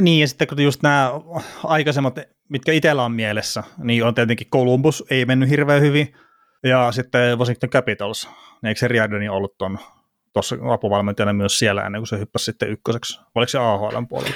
Niin, 0.00 0.20
ja 0.20 0.28
sitten 0.28 0.48
kun 0.48 0.62
just 0.62 0.82
nämä 0.82 1.12
aikaisemmat, 1.64 2.18
mitkä 2.48 2.72
itsellä 2.72 3.04
on 3.04 3.12
mielessä, 3.12 3.62
niin 3.78 4.04
on 4.04 4.14
tietenkin 4.14 4.50
Columbus, 4.50 5.04
ei 5.10 5.24
mennyt 5.24 5.48
hirveän 5.48 5.82
hyvin, 5.82 6.14
ja 6.64 6.92
sitten 6.92 7.38
Washington 7.38 7.70
Capitals, 7.70 8.28
niin 8.62 8.68
eikö 8.68 8.78
se 8.78 8.88
Riadoni 8.88 9.28
ollut 9.28 9.58
tuon 9.58 9.78
tuossa 10.32 10.56
apuvalmentajana 10.72 11.32
myös 11.32 11.58
siellä 11.58 11.82
ennen 11.82 12.00
kuin 12.00 12.08
se 12.08 12.18
hyppäsi 12.18 12.44
sitten 12.44 12.70
ykköseksi? 12.70 13.20
Oliko 13.34 13.48
se 13.48 13.58
AHL 13.58 14.02
puolella? 14.08 14.34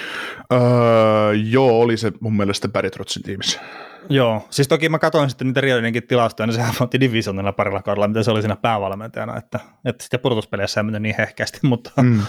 Öö, 0.53 1.33
joo, 1.35 1.81
oli 1.81 1.97
se 1.97 2.13
mun 2.21 2.37
mielestä 2.37 2.69
Barry 2.69 2.91
Trotsin 2.91 3.23
tiimissä. 3.23 3.61
Joo, 4.09 4.47
siis 4.51 4.69
toki 4.69 4.89
mä 4.89 4.99
katsoin 4.99 5.31
sitten 5.31 5.47
niitä 5.47 5.61
Riadoninkin 5.61 6.07
tilastoja, 6.07 6.47
niin 6.47 6.55
sehän 6.55 6.75
voitti 6.81 7.01
divisionilla 7.01 7.53
parilla 7.53 7.83
kaudella, 7.83 8.09
mitä 8.09 8.23
se 8.23 8.31
oli 8.31 8.43
siinä 8.43 8.57
päävalmentajana, 8.57 9.37
että, 9.37 9.61
että 9.85 10.05
sitten 10.05 10.21
pudotuspeleissä 10.21 10.81
ei 10.81 10.85
mennyt 10.85 11.03
niin 11.03 11.15
hehkeästi, 11.19 11.59
mutta 11.67 11.91
mm. 12.03 12.23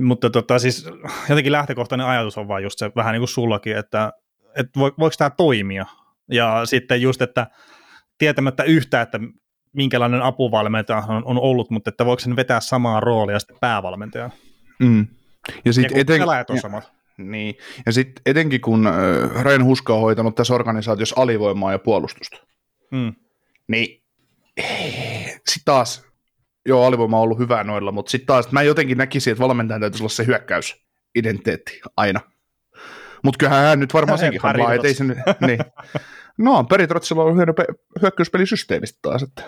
Mutta 0.00 0.30
tota, 0.30 0.58
siis 0.58 0.88
jotenkin 1.28 1.52
lähtökohtainen 1.52 2.06
ajatus 2.06 2.38
on 2.38 2.48
vaan 2.48 2.62
just 2.62 2.78
se, 2.78 2.90
vähän 2.96 3.12
niin 3.12 3.20
kuin 3.20 3.28
sullakin, 3.28 3.76
että, 3.76 4.12
että 4.56 4.80
voiko 4.80 5.10
tämä 5.18 5.30
toimia. 5.30 5.86
Ja 6.30 6.62
sitten 6.64 7.02
just, 7.02 7.22
että 7.22 7.46
tietämättä 8.18 8.62
yhtä, 8.62 9.00
että 9.00 9.20
minkälainen 9.72 10.22
apuvalmentaja 10.22 11.02
on, 11.08 11.24
on 11.24 11.38
ollut, 11.38 11.70
mutta 11.70 11.90
että 11.90 12.06
voiko 12.06 12.20
sen 12.20 12.36
vetää 12.36 12.60
samaa 12.60 13.00
roolia 13.00 13.38
sitten 13.38 13.56
päävalmentajan. 13.60 14.32
Mm. 14.78 15.06
Ja 15.64 15.72
sitten 15.72 15.98
eten... 15.98 16.22
on 16.48 16.58
samat. 16.60 16.92
Niin, 17.18 17.54
ja 17.86 17.92
sitten 17.92 18.22
etenkin 18.26 18.60
kun 18.60 18.88
Ryan 19.42 19.64
Huska 19.64 19.94
on 19.94 20.00
hoitanut 20.00 20.34
tässä 20.34 20.54
organisaatiossa 20.54 21.20
alivoimaa 21.20 21.72
ja 21.72 21.78
puolustusta, 21.78 22.36
mm. 22.90 23.14
niin 23.68 24.02
sitten 25.48 25.64
taas 25.64 26.06
joo, 26.66 26.86
alivoima 26.86 27.16
on 27.16 27.22
ollut 27.22 27.38
hyvä 27.38 27.64
noilla, 27.64 27.92
mutta 27.92 28.10
sitten 28.10 28.26
taas 28.26 28.52
mä 28.52 28.62
jotenkin 28.62 28.98
näkisin, 28.98 29.30
että 29.30 29.42
valmentajan 29.42 29.80
täytyisi 29.80 30.02
olla 30.02 30.10
se 30.10 30.26
hyökkäysidentiteetti 30.26 31.80
aina. 31.96 32.20
Mutta 33.22 33.38
kyllähän 33.38 33.64
hän 33.64 33.80
nyt 33.80 33.94
varmaan 33.94 34.18
senkin 34.18 34.42
hommaa, 34.42 34.74
ettei 34.74 34.94
se 34.94 35.04
nyt, 35.04 35.18
niin. 35.46 35.58
No, 36.38 36.64
Peritrotsilla 36.64 37.24
on 37.24 37.36
hieno 37.36 37.54
hyökkäyspelisysteemistä 38.02 38.98
taas, 39.02 39.22
että 39.22 39.42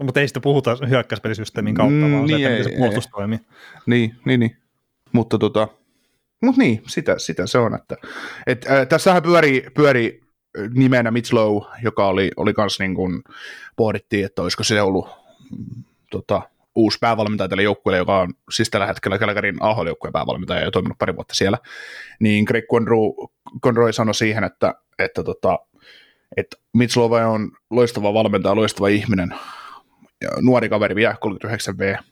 No, 0.00 0.04
mutta 0.04 0.20
ei 0.20 0.28
sitä 0.28 0.40
puhuta 0.40 0.76
hyökkäyspelisysteemin 0.88 1.74
kautta, 1.74 1.94
mm, 1.94 2.12
vaan 2.12 2.26
niin, 2.26 2.40
se, 2.40 2.46
että 2.46 2.56
ei, 2.56 2.64
se 2.64 2.78
puolustus 2.78 3.06
ei. 3.06 3.10
toimii. 3.10 3.38
Niin, 3.86 4.16
niin, 4.24 4.40
niin. 4.40 4.56
Mutta 5.12 5.38
tota, 5.38 5.68
mut 6.40 6.56
niin, 6.56 6.82
sitä, 6.86 7.18
sitä 7.18 7.46
se 7.46 7.58
on. 7.58 7.74
Että, 7.74 7.96
et, 8.46 8.66
äh, 8.70 8.86
tässähän 8.86 9.22
pyöri, 9.22 9.66
pyöri 9.74 10.20
nimenä 10.74 11.10
Mitchlow, 11.10 11.62
joka 11.82 12.06
oli, 12.06 12.30
oli 12.36 12.54
kans 12.54 12.78
niin 12.78 12.94
kuin, 12.94 13.22
pohdittiin, 13.76 14.24
että 14.24 14.42
olisiko 14.42 14.64
se 14.64 14.82
ollut 14.82 15.08
tota, 16.10 16.42
uusi 16.74 16.98
päävalmentaja 17.00 17.48
tälle 17.48 17.62
joukkueelle, 17.62 17.98
joka 17.98 18.18
on 18.18 18.34
siis 18.50 18.70
tällä 18.70 18.86
hetkellä 18.86 19.18
Calgaryn 19.18 19.56
AHL-joukkueen 19.60 20.12
päävalmentaja 20.12 20.64
ja 20.64 20.70
toiminut 20.70 20.98
pari 20.98 21.16
vuotta 21.16 21.34
siellä, 21.34 21.58
niin 22.20 22.44
Greg 22.44 22.64
Conroy, 22.72 23.10
Conroy 23.62 23.92
sanoi 23.92 24.14
siihen, 24.14 24.44
että, 24.44 24.74
että, 24.98 25.22
tota, 25.22 25.58
että 26.36 26.56
Mitslova 26.72 27.26
on 27.26 27.50
loistava 27.70 28.14
valmentaja, 28.14 28.56
loistava 28.56 28.88
ihminen, 28.88 29.34
nuori 30.40 30.68
kaveri 30.68 30.94
vielä 30.94 31.16
39V, 31.46 32.02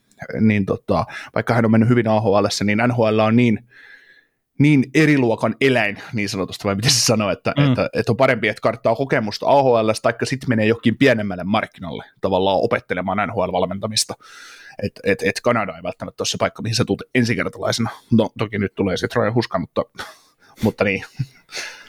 niin 0.41 0.67
tota, 0.67 1.05
vaikka 1.35 1.55
hän 1.55 1.65
on 1.65 1.71
mennyt 1.71 1.89
hyvin 1.89 2.09
AHL, 2.09 2.47
niin 2.65 2.79
NHL 2.89 3.19
on 3.19 3.37
niin 3.37 3.59
niin 4.59 4.85
eri 4.95 5.19
luokan 5.19 5.57
eläin, 5.61 5.99
niin 6.13 6.29
sanotusti, 6.29 6.65
vai 6.65 6.75
miten 6.75 6.91
se 6.91 7.01
sanoo, 7.01 7.31
että, 7.31 7.55
mm. 7.57 7.69
että, 7.69 7.91
että 7.93 8.13
on 8.13 8.17
parempi, 8.17 8.49
että 8.49 8.61
karttaa 8.61 8.95
kokemusta 8.95 9.47
AHL, 9.47 9.91
taikka 10.03 10.27
sitten 10.27 10.49
menee 10.49 10.67
jokin 10.67 10.97
pienemmälle 10.99 11.45
markkinalle 11.45 12.05
tavallaan 12.21 12.59
opettelemaan 12.59 13.29
NHL-valmentamista. 13.29 14.15
Että 14.83 15.01
et, 15.05 15.23
et 15.23 15.41
Kanada 15.41 15.77
ei 15.77 15.83
välttämättä 15.83 16.23
ole 16.23 16.27
se 16.27 16.37
paikka, 16.39 16.63
mihin 16.63 16.75
sä 16.75 16.85
tulet 16.85 17.11
ensikertalaisena. 17.15 17.91
No 18.13 18.31
toki 18.39 18.59
nyt 18.59 18.75
tulee 18.75 18.97
sitten 18.97 19.23
Roy 19.23 19.31
Huska, 19.31 19.59
mutta, 19.59 19.85
mutta 20.63 20.85
niin. 20.85 21.05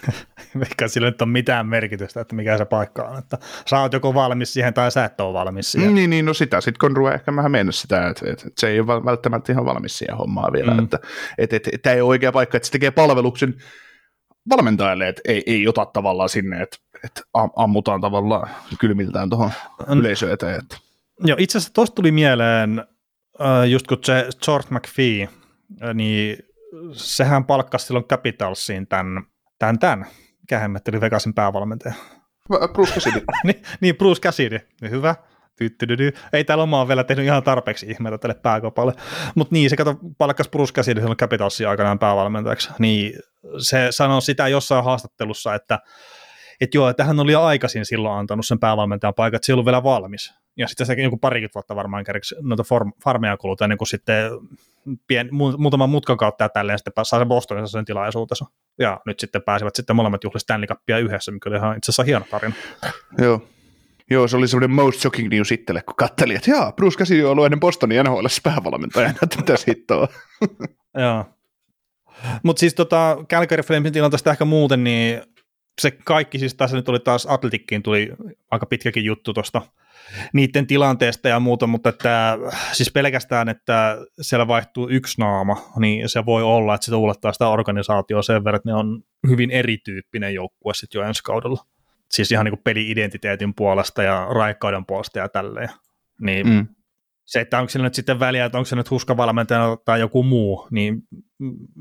Eikä 0.69 0.87
sillä 0.87 1.07
nyt 1.07 1.21
ole 1.21 1.29
mitään 1.29 1.67
merkitystä, 1.67 2.21
että 2.21 2.35
mikä 2.35 2.57
se 2.57 2.65
paikka 2.65 3.03
on. 3.03 3.19
Että 3.19 3.37
sä 3.69 3.79
oot 3.79 3.93
joko 3.93 4.13
valmis 4.13 4.53
siihen 4.53 4.73
tai 4.73 4.91
sä 4.91 5.05
et 5.05 5.21
ole 5.21 5.33
valmis 5.33 5.71
siihen. 5.71 5.95
Niin, 5.95 6.09
niin 6.09 6.25
no 6.25 6.33
sitä 6.33 6.61
sitten 6.61 6.79
kun 6.79 6.97
ruvetaan 6.97 7.19
ehkä 7.19 7.35
vähän 7.35 7.51
mennä 7.51 7.71
sitä, 7.71 8.07
että, 8.07 8.31
että, 8.31 8.49
se 8.57 8.67
ei 8.67 8.79
ole 8.79 9.05
välttämättä 9.05 9.51
ihan 9.51 9.65
valmis 9.65 9.97
siihen 9.97 10.17
hommaan 10.17 10.53
vielä. 10.53 10.73
Mm. 10.73 10.83
Että, 10.83 10.99
että, 11.37 11.55
että, 11.55 11.69
että, 11.73 11.83
tämä 11.83 11.93
ei 11.93 12.01
ole 12.01 12.09
oikea 12.09 12.31
paikka, 12.31 12.57
että 12.57 12.67
se 12.67 12.71
tekee 12.71 12.91
palveluksen 12.91 13.55
valmentajalle, 14.49 15.07
että 15.07 15.21
ei, 15.25 15.43
ei 15.45 15.67
ota 15.67 15.85
tavallaan 15.85 16.29
sinne, 16.29 16.61
että, 16.61 16.77
että 17.03 17.21
ammutaan 17.55 18.01
tavallaan 18.01 18.49
kylmiltään 18.79 19.29
tuohon 19.29 19.51
yleisöön 19.99 20.33
eteen. 20.33 20.59
Että. 20.59 20.77
Joo, 21.23 21.37
itse 21.39 21.57
asiassa 21.57 21.73
tuosta 21.73 21.95
tuli 21.95 22.11
mieleen, 22.11 22.83
just 23.69 23.87
kun 23.87 23.97
se 24.03 24.29
George 24.45 24.67
McPhee, 24.69 25.29
niin 25.93 26.37
sehän 26.91 27.45
palkkasi 27.45 27.85
silloin 27.85 28.05
Capitalsiin 28.05 28.87
tämän 28.87 29.23
Tän 29.59 29.79
tän. 29.79 30.05
Mikä 30.49 30.59
hemmetteli 30.59 31.01
Vegasin 31.01 31.33
päävalmentaja? 31.33 31.93
Bruce 32.73 32.93
Cassidy. 32.93 33.21
niin, 33.43 33.63
niin, 33.81 33.95
Bruce 33.95 34.21
Cassidy. 34.21 34.59
Niin 34.81 34.91
hyvä. 34.91 35.15
Tyttydydy. 35.55 36.11
Ei 36.33 36.43
täällä 36.43 36.63
omaa 36.63 36.87
vielä 36.87 37.03
tehnyt 37.03 37.25
ihan 37.25 37.43
tarpeeksi 37.43 37.85
ihmeitä 37.89 38.17
tälle 38.17 38.33
pääkopalle. 38.33 38.93
Mutta 39.35 39.53
niin, 39.53 39.69
se 39.69 39.75
kato 39.75 39.95
palkkas 40.17 40.49
Bruce 40.49 40.73
Cassidy 40.73 40.99
silloin 40.99 41.17
Capitalsin 41.17 41.67
aikanaan 41.67 41.99
päävalmentajaksi. 41.99 42.69
Niin 42.79 43.19
se 43.59 43.87
sanoi 43.89 44.21
sitä 44.21 44.47
jossain 44.47 44.83
haastattelussa, 44.83 45.55
että 45.55 45.79
että 46.61 46.77
joo, 46.77 46.89
että 46.89 47.03
hän 47.03 47.19
oli 47.19 47.31
jo 47.31 47.41
aikaisin 47.41 47.85
silloin 47.85 48.19
antanut 48.19 48.45
sen 48.45 48.59
päävalmentajan 48.59 49.13
paikan, 49.13 49.35
että 49.35 49.45
se 49.45 49.51
ei 49.51 49.53
ollut 49.53 49.65
vielä 49.65 49.83
valmis. 49.83 50.33
Ja 50.57 50.67
sitten 50.67 50.87
se 50.87 50.93
joku 50.93 51.17
parikymmentä 51.17 51.53
vuotta 51.55 51.75
varmaan 51.75 52.03
kerriksi 52.03 52.35
noita 52.41 52.63
form, 52.63 52.91
farmeja 53.03 53.37
kuluta 53.37 53.65
ennen 53.65 53.77
kuin 53.77 53.87
sitten 53.87 54.31
pien, 55.07 55.29
mu, 55.31 55.57
muutaman 55.57 55.89
mutkan 55.89 56.17
kautta 56.17 56.43
ja 56.43 56.49
tälleen 56.49 56.79
sitten 56.79 57.05
saa 57.05 57.19
sen 57.19 57.27
Bostonissa 57.27 57.77
sen 57.77 57.85
tilaisuutensa. 57.85 58.45
Ja 58.79 58.99
nyt 59.05 59.19
sitten 59.19 59.41
pääsivät 59.41 59.75
sitten 59.75 59.95
molemmat 59.95 60.23
juhlista 60.23 60.43
Stanley 60.43 60.67
Cupia 60.67 60.97
yhdessä, 60.97 61.31
mikä 61.31 61.49
oli 61.49 61.57
ihan 61.57 61.77
itse 61.77 61.91
asiassa 61.91 62.03
hieno 62.03 62.25
tarina. 62.31 62.55
Joo. 63.17 63.47
Joo, 64.11 64.27
se 64.27 64.37
oli 64.37 64.47
semmoinen 64.47 64.71
most 64.71 64.99
shocking 64.99 65.29
news 65.29 65.51
itselle, 65.51 65.81
kun 65.81 65.95
katteli, 65.95 66.35
että 66.35 66.51
jaa, 66.51 66.71
Bruce 66.71 66.97
Cassidy 66.97 67.23
on 67.23 67.31
ollut 67.31 67.45
ennen 67.45 67.59
Bostonin 67.59 68.03
NHL 68.03 68.25
päävalmentajana, 68.43 69.13
että 69.23 69.37
mitä 69.37 69.53
hittoa. 69.67 70.07
Joo. 70.97 71.25
Mutta 72.43 72.59
siis 72.59 72.75
tota, 72.75 73.17
Calgary 73.29 73.63
Flamesin 73.63 73.93
tilanteesta 73.93 74.31
ehkä 74.31 74.45
muuten, 74.45 74.83
niin 74.83 75.21
se 75.81 75.91
kaikki, 75.91 76.39
siis 76.39 76.55
tässä 76.55 76.77
nyt 76.77 76.85
tuli 76.85 76.99
taas 76.99 77.27
Atletikkiin, 77.29 77.83
tuli 77.83 78.09
aika 78.51 78.65
pitkäkin 78.65 79.05
juttu 79.05 79.33
tuosta 79.33 79.61
niiden 80.33 80.67
tilanteesta 80.67 81.29
ja 81.29 81.39
muuta, 81.39 81.67
mutta 81.67 81.89
että, 81.89 82.37
siis 82.71 82.91
pelkästään, 82.91 83.49
että 83.49 83.97
siellä 84.21 84.47
vaihtuu 84.47 84.89
yksi 84.89 85.21
naama, 85.21 85.71
niin 85.79 86.09
se 86.09 86.25
voi 86.25 86.43
olla, 86.43 86.75
että 86.75 86.85
se 86.85 86.91
tuulettaa 86.91 87.33
sitä 87.33 87.47
organisaatioa 87.47 88.21
sen 88.21 88.43
verran, 88.43 88.55
että 88.55 88.69
ne 88.69 88.75
on 88.75 89.03
hyvin 89.27 89.51
erityyppinen 89.51 90.33
joukkue 90.33 90.73
sitten 90.73 90.99
jo 90.99 91.07
ensi 91.07 91.23
kaudella. 91.23 91.65
Siis 92.11 92.31
ihan 92.31 92.45
niin 92.45 92.51
kuin 92.51 92.63
peli-identiteetin 92.63 93.53
puolesta 93.55 94.03
ja 94.03 94.27
raikkauden 94.31 94.85
puolesta 94.85 95.19
ja 95.19 95.29
tälleen. 95.29 95.69
Niin 96.21 96.47
mm 96.47 96.67
se, 97.29 97.39
että 97.39 97.59
onko 97.59 97.69
se 97.69 97.79
nyt 97.79 97.93
sitten 97.93 98.19
väliä, 98.19 98.45
että 98.45 98.57
onko 98.57 98.65
se 98.65 98.75
nyt 98.75 98.91
huskavalmentaja 98.91 99.77
tai 99.85 99.99
joku 99.99 100.23
muu, 100.23 100.67
niin 100.71 101.03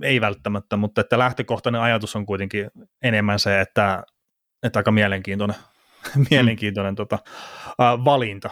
ei 0.03 0.21
välttämättä, 0.21 0.77
mutta 0.77 1.01
että 1.01 1.19
lähtökohtainen 1.19 1.81
ajatus 1.81 2.17
on 2.17 2.27
kuitenkin 2.27 2.71
enemmän 3.03 3.39
se, 3.39 3.61
että, 3.61 4.03
että 4.63 4.79
aika 4.79 4.91
mielenkiintoinen, 4.91 5.57
mielenkiintoinen 6.31 6.93
mm. 6.93 6.97
tota, 6.97 7.19
äh, 7.69 8.05
valinta. 8.05 8.51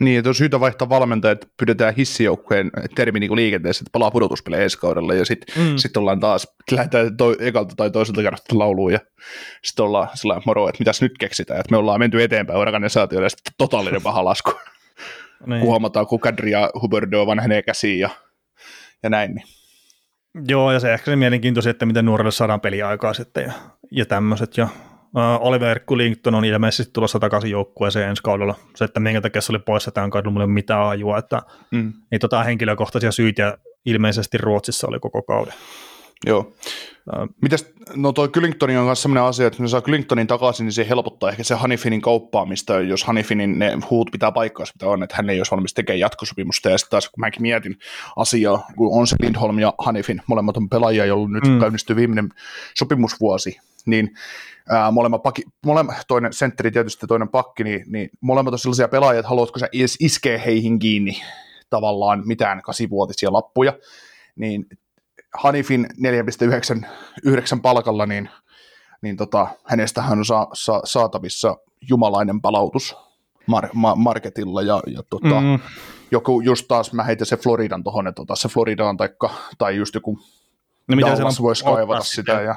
Niin, 0.00 0.18
että 0.18 0.28
on 0.28 0.34
syytä 0.34 0.60
vaihtaa 0.60 0.88
valmentaja, 0.88 1.32
että 1.32 1.46
pyydetään 1.56 1.94
hissijoukkueen 1.94 2.70
termi 2.94 3.20
niin 3.20 3.36
liikenteessä, 3.36 3.82
että 3.82 3.92
palaa 3.92 4.10
pudotuspelejä 4.10 4.62
ensi 4.62 4.78
kaudella, 4.78 5.14
ja 5.14 5.24
sitten 5.24 5.64
mm. 5.64 5.76
sit 5.76 5.96
ollaan 5.96 6.20
taas, 6.20 6.48
lähdetään 6.70 7.16
to, 7.16 7.34
ekalta 7.40 7.74
tai 7.76 7.90
toiselta 7.90 8.22
kerrasta 8.22 8.58
lauluun, 8.58 8.92
ja 8.92 9.00
sitten 9.64 9.84
ollaan 9.84 10.08
sellainen 10.14 10.42
moro, 10.46 10.68
että 10.68 10.78
mitäs 10.78 11.02
nyt 11.02 11.18
keksitään, 11.18 11.60
että 11.60 11.70
me 11.70 11.76
ollaan 11.76 12.00
menty 12.00 12.22
eteenpäin 12.22 12.58
organisaatioille, 12.58 13.26
ja 13.26 13.30
sitten 13.30 13.54
totaalinen 13.58 14.02
paha 14.02 14.24
lasku 14.24 14.52
niin. 15.46 15.62
huomataan, 15.62 16.06
kun 16.06 16.20
Kadri 16.20 16.50
ja 16.50 16.70
Huberdo 16.82 17.26
vanhenee 17.26 17.62
käsiin 17.62 17.98
ja, 17.98 18.10
ja 19.02 19.10
näin. 19.10 19.34
Niin. 19.34 19.46
Joo, 20.48 20.72
ja 20.72 20.80
se 20.80 20.94
ehkä 20.94 21.10
se 21.10 21.16
mielenkiintoista, 21.16 21.70
että 21.70 21.86
miten 21.86 22.04
nuorelle 22.04 22.30
saadaan 22.30 22.60
peliaikaa 22.60 23.14
sitten 23.14 23.44
ja, 23.44 23.52
ja 23.90 24.06
tämmöiset. 24.06 24.56
Ja 24.56 24.64
uh, 24.64 25.46
Oliver 25.46 25.80
Kullington 25.86 26.34
on 26.34 26.44
ilmeisesti 26.44 26.92
tulossa 26.92 27.18
takaisin 27.18 27.50
joukkueeseen 27.50 28.08
ensi 28.08 28.22
kaudella. 28.22 28.54
Se, 28.76 28.84
että 28.84 29.00
minkä 29.00 29.20
takia 29.20 29.40
se 29.40 29.52
oli 29.52 29.58
poissa 29.58 29.90
tämän 29.90 30.10
kaudella, 30.10 30.32
mulla 30.32 30.44
ei 30.44 30.46
ole 30.46 30.52
mitään 30.52 30.88
ajua, 30.88 31.18
että 31.18 31.42
mm. 31.70 31.92
niin 32.10 32.20
tota 32.20 32.42
henkilökohtaisia 32.42 33.12
syitä 33.12 33.58
ilmeisesti 33.84 34.38
Ruotsissa 34.38 34.86
oli 34.88 35.00
koko 35.00 35.22
kauden. 35.22 35.54
Joo. 36.26 36.52
Mites, 37.42 37.72
no 37.94 38.12
toi 38.12 38.28
Kyllingtonin 38.28 38.78
on 38.78 38.84
myös 38.84 39.02
sellainen 39.02 39.22
asia, 39.22 39.46
että 39.46 39.56
kun 39.56 39.68
saa 39.68 39.80
Kyllingtonin 39.80 40.26
takaisin, 40.26 40.64
niin 40.64 40.72
se 40.72 40.88
helpottaa 40.88 41.30
ehkä 41.30 41.42
se 41.42 41.54
Hanifinin 41.54 42.00
kauppaamista, 42.00 42.80
jos 42.80 43.04
Hanifinin 43.04 43.58
ne 43.58 43.78
huut 43.90 44.10
pitää 44.12 44.32
paikkaa, 44.32 44.66
mitä 44.74 44.86
on, 44.86 45.02
että 45.02 45.16
hän 45.16 45.30
ei 45.30 45.40
olisi 45.40 45.50
valmis 45.50 45.74
tekemään 45.74 46.00
jatkosopimusta. 46.00 46.70
Ja 46.70 46.78
sitten 46.78 46.90
taas 46.90 47.08
kun 47.08 47.20
mäkin 47.20 47.42
mietin 47.42 47.76
asiaa, 48.16 48.66
kun 48.76 49.00
on 49.00 49.06
se 49.06 49.16
Lindholm 49.22 49.58
ja 49.58 49.74
Hanifin, 49.78 50.22
molemmat 50.26 50.56
on 50.56 50.68
pelaajia, 50.68 51.06
joilla 51.06 51.28
nyt 51.28 51.44
mm. 51.44 51.60
käynnistyy 51.60 51.96
viimeinen 51.96 52.28
sopimusvuosi, 52.74 53.58
niin 53.86 54.14
ää, 54.70 54.90
molemmat 54.90 55.22
paki, 55.22 55.42
molemmat, 55.66 55.96
toinen 56.08 56.32
sentteri 56.32 56.70
tietysti 56.70 57.06
toinen 57.06 57.28
pakki, 57.28 57.64
niin, 57.64 57.84
niin 57.86 58.10
molemmat 58.20 58.52
on 58.52 58.58
sellaisia 58.58 58.88
pelaajia, 58.88 59.20
että 59.20 59.28
haluatko 59.28 59.58
sä 59.58 59.68
edes 59.72 59.96
iskeä 60.00 60.38
heihin 60.38 60.78
kiinni 60.78 61.22
tavallaan 61.70 62.22
mitään 62.26 62.62
kasivuotisia 62.62 63.32
lappuja, 63.32 63.72
niin 64.36 64.66
Hanifin 65.38 65.86
4,9 67.24 67.60
palkalla, 67.62 68.06
niin, 68.06 68.28
niin 69.02 69.16
tota, 69.16 69.48
hänestähän 69.64 70.18
on 70.18 70.24
sa, 70.24 70.46
sa, 70.52 70.80
saatavissa 70.84 71.56
jumalainen 71.88 72.40
palautus 72.40 72.96
mar, 73.46 73.68
ma, 73.74 73.94
marketilla 73.94 74.62
ja, 74.62 74.82
ja 74.86 75.02
tota, 75.10 75.40
mm. 75.40 75.58
joku 76.10 76.40
just 76.40 76.64
taas, 76.68 76.92
mä 76.92 77.02
heitän 77.02 77.26
se 77.26 77.36
Floridan 77.36 77.84
tuohon, 77.84 78.06
että 78.06 78.16
tota, 78.16 78.36
se 78.36 78.48
Floridaan 78.48 78.96
taikka, 78.96 79.30
tai 79.58 79.76
just 79.76 79.94
joku 79.94 80.18
no, 80.88 80.96
mitä 80.96 81.08
Dallas 81.08 81.42
voisi 81.42 81.64
kaivata 81.64 82.04
sitä. 82.04 82.40
Ja... 82.40 82.54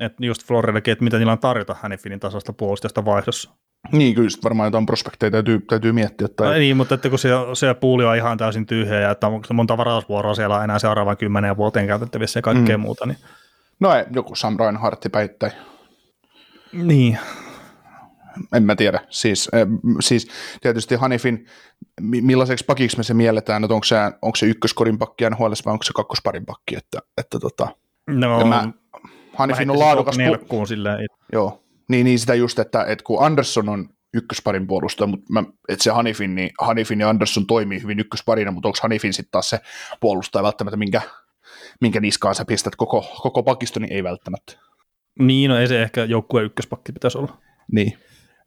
Että 0.00 0.26
just 0.26 0.44
Floridakin, 0.46 0.92
että 0.92 1.04
mitä 1.04 1.18
niillä 1.18 1.32
on 1.32 1.38
tarjota 1.38 1.76
Hanifinin 1.82 2.20
tasasta 2.20 2.52
puolustajasta 2.52 3.04
vaihdossa. 3.04 3.50
Niin, 3.92 4.14
kyllä 4.14 4.28
varmaan 4.44 4.66
jotain 4.66 4.86
prospekteja 4.86 5.30
täytyy, 5.30 5.60
täytyy 5.60 5.92
miettiä. 5.92 6.28
Tai... 6.28 6.46
No, 6.46 6.58
niin, 6.58 6.76
mutta 6.76 6.94
että 6.94 7.10
kun 7.10 7.18
se, 7.18 7.30
se 7.54 7.74
puuli 7.74 8.04
on 8.04 8.16
ihan 8.16 8.38
täysin 8.38 8.66
tyhjä 8.66 9.00
ja 9.00 9.10
että 9.10 9.26
monta 9.52 9.76
varausvuoroa 9.76 10.34
siellä 10.34 10.56
on 10.56 10.64
enää 10.64 10.78
seuraavan 10.78 11.16
kymmenen 11.16 11.56
vuoteen 11.56 11.86
käytettävissä 11.86 12.38
ja 12.38 12.42
kaikkea 12.42 12.78
mm. 12.78 12.82
muuta. 12.82 13.06
Niin... 13.06 13.18
No 13.80 13.94
ei, 13.94 14.04
joku 14.14 14.34
Sam 14.34 14.56
Reinhardt 14.60 15.06
päittäin. 15.12 15.52
Niin. 16.72 17.18
En 18.52 18.62
mä 18.62 18.76
tiedä. 18.76 19.00
Siis, 19.10 19.48
äh, 19.54 19.60
siis 20.00 20.28
tietysti 20.60 20.94
Hanifin, 20.94 21.46
millaiseksi 22.00 22.64
pakiksi 22.64 22.96
me 22.96 23.02
se 23.02 23.14
mielletään, 23.14 23.64
että 23.64 23.74
onko 23.74 23.84
se, 23.84 23.96
onko 24.22 24.36
se 24.36 24.46
ykköskorin 24.46 24.98
pakki 24.98 25.30
NHL 25.30 25.52
vai 25.64 25.72
onko 25.72 25.82
se 25.82 25.92
kakkosparin 25.94 26.46
pakki, 26.46 26.76
että, 26.76 26.98
että 27.18 27.38
tota, 27.38 27.68
no, 28.06 28.46
mä, 28.46 28.68
Hanifin 29.36 29.70
on 29.70 29.78
laadukas. 29.78 30.16
Pu- 30.18 30.66
silleen. 30.66 31.06
Joo, 31.32 31.63
niin, 31.88 32.04
niin 32.04 32.18
sitä 32.18 32.34
just, 32.34 32.58
että, 32.58 32.84
että 32.84 33.04
kun 33.04 33.24
Anderson 33.24 33.68
on 33.68 33.88
ykkösparin 34.14 34.66
puolustaja, 34.66 35.06
mutta 35.06 35.32
mä, 35.32 35.44
että 35.68 35.82
se 35.82 35.90
Hanifin, 35.90 36.34
niin 36.34 36.50
Hanifin 36.60 37.00
ja 37.00 37.08
Anderson 37.08 37.46
toimii 37.46 37.82
hyvin 37.82 38.00
ykkösparina, 38.00 38.50
mutta 38.50 38.68
onko 38.68 38.78
Hanifin 38.82 39.12
sitten 39.12 39.30
taas 39.30 39.50
se 39.50 39.60
puolustaja 40.00 40.42
välttämättä, 40.42 40.76
minkä, 40.76 41.00
minkä 41.80 42.00
niskaan 42.00 42.34
sä 42.34 42.44
pistät 42.44 42.76
koko, 42.76 43.20
koko 43.22 43.42
pakisto, 43.42 43.80
niin 43.80 43.92
ei 43.92 44.04
välttämättä. 44.04 44.52
Niin, 45.18 45.50
no 45.50 45.58
ei 45.58 45.68
se 45.68 45.82
ehkä 45.82 46.04
joukkue 46.04 46.42
ykköspakki 46.42 46.92
pitäisi 46.92 47.18
olla. 47.18 47.38
Niin, 47.72 47.98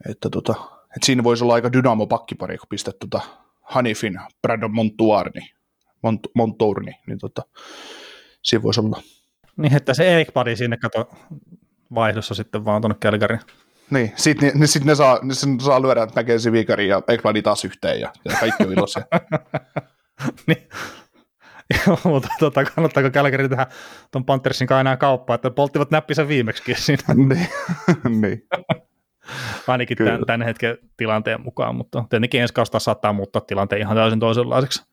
että, 0.10 0.30
tota, 0.30 0.56
että 0.84 1.06
siinä 1.06 1.24
voisi 1.24 1.44
olla 1.44 1.54
aika 1.54 1.74
dynamo 1.74 2.08
pakkipari, 2.08 2.58
kun 2.58 2.68
pistät 2.70 3.00
tota 3.00 3.22
Hanifin, 3.62 4.20
Brandon 4.42 4.74
Montour, 4.74 5.30
niin, 5.34 5.50
Mont, 6.04 6.22
Montour, 6.36 6.84
niin, 6.84 7.20
tota, 7.20 7.42
siinä 8.42 8.64
voisi 8.64 8.80
olla. 8.80 9.02
Niin, 9.58 9.76
että 9.76 9.94
se 9.94 10.14
Erik 10.14 10.28
sinne 10.56 10.78
kato 10.78 11.10
vaihdossa 11.96 12.36
sitten 12.36 12.66
vaan 12.66 12.82
tuonne 12.82 12.98
Kälkäriin. 13.00 13.40
Niin, 13.90 14.14
sitten 14.16 14.52
ne, 14.56 14.68
sit 14.68 14.84
ne, 14.84 14.96
saa, 14.96 15.20
ne 15.24 15.34
saa 15.62 15.82
lyödä 15.82 16.06
McKenzie 16.06 16.52
Vikari 16.52 16.88
ja 16.88 17.02
Ekbladi 17.08 17.42
taas 17.42 17.66
yhteen 17.66 18.00
ja, 18.00 18.12
ja 18.26 18.38
kaikki 18.40 18.64
on 18.64 18.74
iloisia. 18.74 19.04
niin. 20.48 20.68
Joo, 21.88 22.00
mutta 22.14 22.30
tota, 22.40 22.66
kannattaako 22.66 23.10
Kälkäri 23.12 23.50
tehdä 23.50 23.68
tuon 24.12 24.26
Panthersin 24.26 24.68
kanssa 24.68 24.82
enää 24.82 24.98
kauppaa, 24.98 25.36
että 25.36 25.52
polttivat 25.52 25.92
näppisä 25.92 26.28
viimeksi 26.28 26.74
siinä. 26.78 27.04
niin. 27.16 27.48
niin. 28.22 28.48
Ainakin 29.68 29.98
tämän, 29.98 30.26
tämän, 30.26 30.42
hetken 30.48 30.78
tilanteen 30.98 31.42
mukaan, 31.42 31.76
mutta 31.76 32.04
tietenkin 32.10 32.42
ensi 32.42 32.54
kautta 32.54 32.80
saattaa 32.80 33.14
muuttaa 33.14 33.42
tilanteen 33.42 33.82
ihan 33.82 33.96
täysin 33.96 34.20
toisenlaiseksi. 34.20 34.84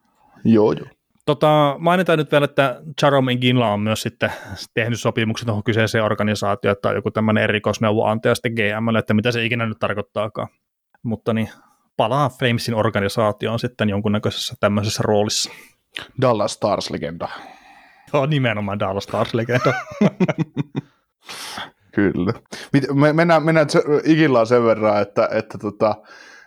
Joo, 0.45 0.73
joo. 0.73 0.87
Tota, 1.25 1.77
mainitaan 1.79 2.19
nyt 2.19 2.33
vielä, 2.33 2.45
että 2.45 2.83
Jerome 3.03 3.37
Ginla 3.37 3.73
on 3.73 3.81
myös 3.81 4.03
sitten 4.03 4.33
tehnyt 4.75 5.01
sopimuksen 5.01 5.47
tuohon 5.47 5.65
kyseiseen 5.65 6.05
organisaatioon, 6.05 6.77
tai 6.83 6.95
joku 6.95 7.11
tämmöinen 7.11 7.45
erikoisneuvonantaja 7.45 8.35
sitten 8.35 8.53
GMlle, 8.53 8.99
että 8.99 9.15
mitä 9.15 9.33
se 9.33 9.45
ikinä 9.45 9.67
nyt 9.67 9.79
tarkoittaakaan. 9.79 10.49
Mutta 11.03 11.33
niin, 11.33 11.51
palaa 11.97 12.29
Flamesin 12.29 12.75
organisaatioon 12.75 13.59
sitten 13.59 13.89
jonkunnäköisessä 13.89 14.55
tämmöisessä 14.61 15.03
roolissa. 15.07 15.51
Dallas 16.21 16.53
Stars-legenda. 16.53 17.29
Joo, 18.13 18.27
nimenomaan 18.27 18.79
Dallas 18.79 19.05
Stars-legenda. 19.05 19.75
Kyllä. 21.95 22.33
Me 22.95 23.13
mennään, 23.13 23.43
mennään 23.43 23.67
Igillaan 24.05 24.47
sen 24.47 24.65
verran, 24.65 25.03
että, 25.03 25.29
että 25.33 25.59
tota, 25.59 25.95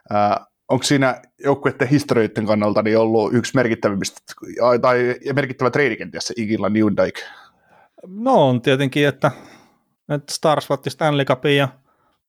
ää, 0.10 0.46
onko 0.70 0.84
siinä 0.84 1.22
joukkueiden 1.44 1.88
historioiden 1.88 2.46
kannalta 2.46 2.82
niin 2.82 2.98
ollut 2.98 3.34
yksi 3.34 3.56
merkittävimmistä, 3.56 4.22
tai 4.82 5.16
merkittävä 5.34 5.70
treidikentiässä 5.70 6.34
Igilla 6.38 6.70
Newdike? 6.70 7.22
No 8.08 8.48
on 8.50 8.62
tietenkin, 8.62 9.08
että, 9.08 9.32
että 10.10 10.34
Stars 10.34 10.70
vatti 10.70 10.90
Stanley 10.90 11.26
Cupin 11.26 11.58
ja 11.58 11.68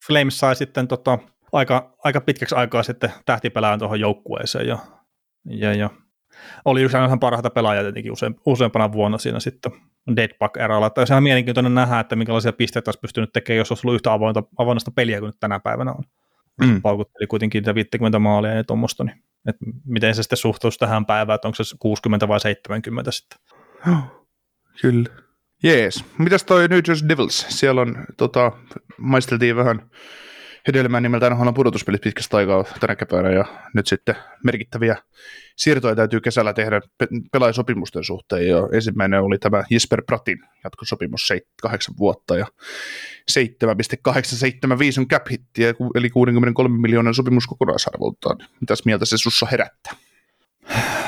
Flames 0.07 0.39
sai 0.39 0.57
sitten 0.57 0.89
tota, 0.89 1.18
aika, 1.53 1.97
aika 2.05 2.20
pitkäksi 2.20 2.55
aikaa 2.55 2.82
sitten 2.82 3.12
tähtipelään 3.26 3.78
tuohon 3.78 4.01
joukkueeseen 4.01 4.68
ja, 4.68 4.78
ja, 5.45 5.74
ja 5.74 5.91
oli 6.64 6.82
yksi 6.82 6.97
aina 6.97 7.16
parhaita 7.16 7.51
pelaajia 7.51 7.82
tietenkin 7.82 8.12
usein, 8.12 8.36
useampana 8.47 8.93
vuonna 8.93 9.18
siinä 9.18 9.41
sitten 9.41 9.72
Deadpack-eralla. 10.16 10.86
Että 10.86 11.01
olisi 11.01 11.12
ihan 11.12 11.22
mielenkiintoinen 11.22 11.74
nähdä, 11.74 12.01
että 12.01 12.16
minkälaisia 12.16 12.53
pisteitä 12.53 12.89
olisi 12.89 13.01
pystynyt 13.01 13.32
tekemään, 13.32 13.59
jos 13.59 13.72
olisi 13.72 13.86
ollut 13.86 13.95
yhtä 13.95 14.12
avointa, 14.12 14.43
avoinnaista 14.57 14.91
peliä 14.91 15.18
kuin 15.18 15.26
nyt 15.26 15.41
tänä 15.41 15.61
päivänä 15.61 15.93
on. 15.93 16.05
Mm. 16.67 16.83
paukutteli 16.83 17.27
kuitenkin 17.27 17.65
50 17.75 18.19
maalia 18.19 18.55
ja 18.55 18.65
tuommoista, 18.65 19.05
niin 19.05 19.23
että 19.49 19.65
miten 19.85 20.15
se 20.15 20.23
sitten 20.23 20.37
suhtautuu 20.37 20.79
tähän 20.79 21.07
päivään, 21.07 21.35
että 21.35 21.49
onko 21.49 21.65
se 21.65 21.77
60 21.79 22.29
vai 22.29 22.41
70 22.41 23.11
sitten. 23.11 23.39
Kyllä. 24.81 25.09
Jees. 25.63 26.05
Mitäs 26.19 26.45
toi 26.45 26.69
New 26.69 26.81
Jersey 26.89 27.09
Devils? 27.09 27.47
Siellä 27.49 27.81
on, 27.81 28.05
tota, 28.17 28.53
maisteltiin 28.99 29.57
vähän 29.57 29.91
hedelmää 30.69 31.01
nimeltään 31.01 31.33
NHL 31.33 31.51
pudotuspelit 31.51 32.01
pitkästä 32.01 32.37
aikaa 32.37 32.64
tänä 32.81 32.97
keväänä 32.97 33.31
ja 33.31 33.45
nyt 33.75 33.87
sitten 33.87 34.14
merkittäviä 34.45 34.97
siirtoja 35.57 35.97
täytyy 35.97 36.21
kesällä 36.21 36.53
tehdä 36.53 36.81
pe- 36.99 37.09
pelaajasopimusten 37.33 38.05
suhteen 38.05 38.49
ja 38.49 38.69
ensimmäinen 38.73 39.23
oli 39.23 39.39
tämä 39.39 39.64
Jesper 39.71 40.03
Pratin 40.07 40.39
jatkosopimus 40.64 41.29
8 41.62 41.95
vuotta 41.99 42.37
ja 42.37 42.47
7,875 43.29 45.01
on 45.01 45.09
cap 45.09 45.27
hittiä, 45.31 45.75
eli 45.95 46.11
63 46.11 46.81
miljoonan 46.81 47.14
sopimus 47.14 47.47
kokonaisarvoltaan. 47.47 48.39
Mitäs 48.61 48.85
mieltä 48.85 49.05
se 49.05 49.19
sussa 49.19 49.47
herättää? 49.51 49.93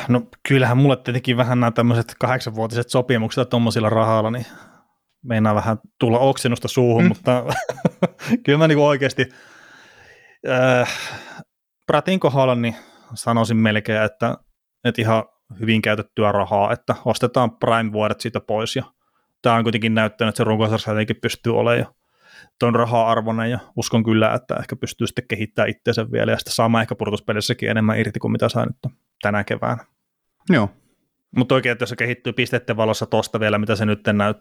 No 0.09 0.23
kyllähän 0.49 0.77
mulle 0.77 0.97
tietenkin 0.97 1.37
vähän 1.37 1.61
nämä 1.61 1.71
tämmöiset 1.71 2.15
kahdeksanvuotiset 2.21 2.91
sopimukset 2.91 3.49
tuommoisilla 3.49 3.89
rahalla, 3.89 4.31
niin 4.31 4.47
meinaa 5.23 5.55
vähän 5.55 5.79
tulla 5.99 6.19
oksennusta 6.19 6.69
suuhun, 6.69 7.03
mm. 7.03 7.09
mutta 7.09 7.45
kyllä 8.45 8.59
mä 8.59 8.69
niinku 8.69 8.87
oikeasti 8.87 9.29
äh, 10.49 10.89
Pratin 11.87 12.21
kohdalla 12.21 12.55
niin 12.55 12.77
sanoisin 13.15 13.57
melkein, 13.57 14.03
että, 14.03 14.37
että 14.85 15.03
ihan 15.03 15.25
hyvin 15.61 15.83
käytettyä 15.83 16.33
rahaa, 16.33 16.73
että 16.73 16.95
ostetaan 17.05 17.51
Prime-vuodet 17.57 18.21
siitä 18.21 18.41
pois 18.41 18.77
ja 18.77 18.85
tämä 19.43 19.57
on 19.57 19.63
kuitenkin 19.63 19.95
näyttänyt, 19.95 20.29
että 20.29 20.37
se 20.37 20.45
runkosarja 20.45 20.95
jotenkin 20.95 21.21
pystyy 21.23 21.57
olemaan 21.59 21.95
tuon 22.59 22.75
raha-arvoinen 22.75 23.51
ja 23.51 23.59
uskon 23.77 24.05
kyllä, 24.05 24.35
että 24.35 24.57
ehkä 24.57 24.77
pystyy 24.77 25.07
sitten 25.07 25.29
kehittämään 25.29 25.71
itseensä 25.71 26.13
vielä 26.13 26.33
ja 26.33 26.39
sitten 26.39 26.55
saamaan 26.55 26.83
ehkä 26.83 26.95
purtuspelissäkin 26.95 27.71
enemmän 27.71 27.99
irti 27.99 28.19
kuin 28.19 28.33
mitä 28.33 28.49
saa 28.49 28.67
nyt 28.67 28.95
tänä 29.23 29.45
keväänä. 29.45 29.85
Joo. 30.51 30.69
Mutta 31.37 31.55
oikein, 31.55 31.73
että 31.73 31.83
jos 31.83 31.91
se 31.91 31.97
kehittyy 31.97 32.33
pisteiden 32.33 32.77
valossa 32.77 33.07
tosta 33.07 33.41
vielä, 33.41 33.59
mitä 33.59 33.77
se 33.77 33.87
nyt 33.87 34.01
näyt, 34.13 34.37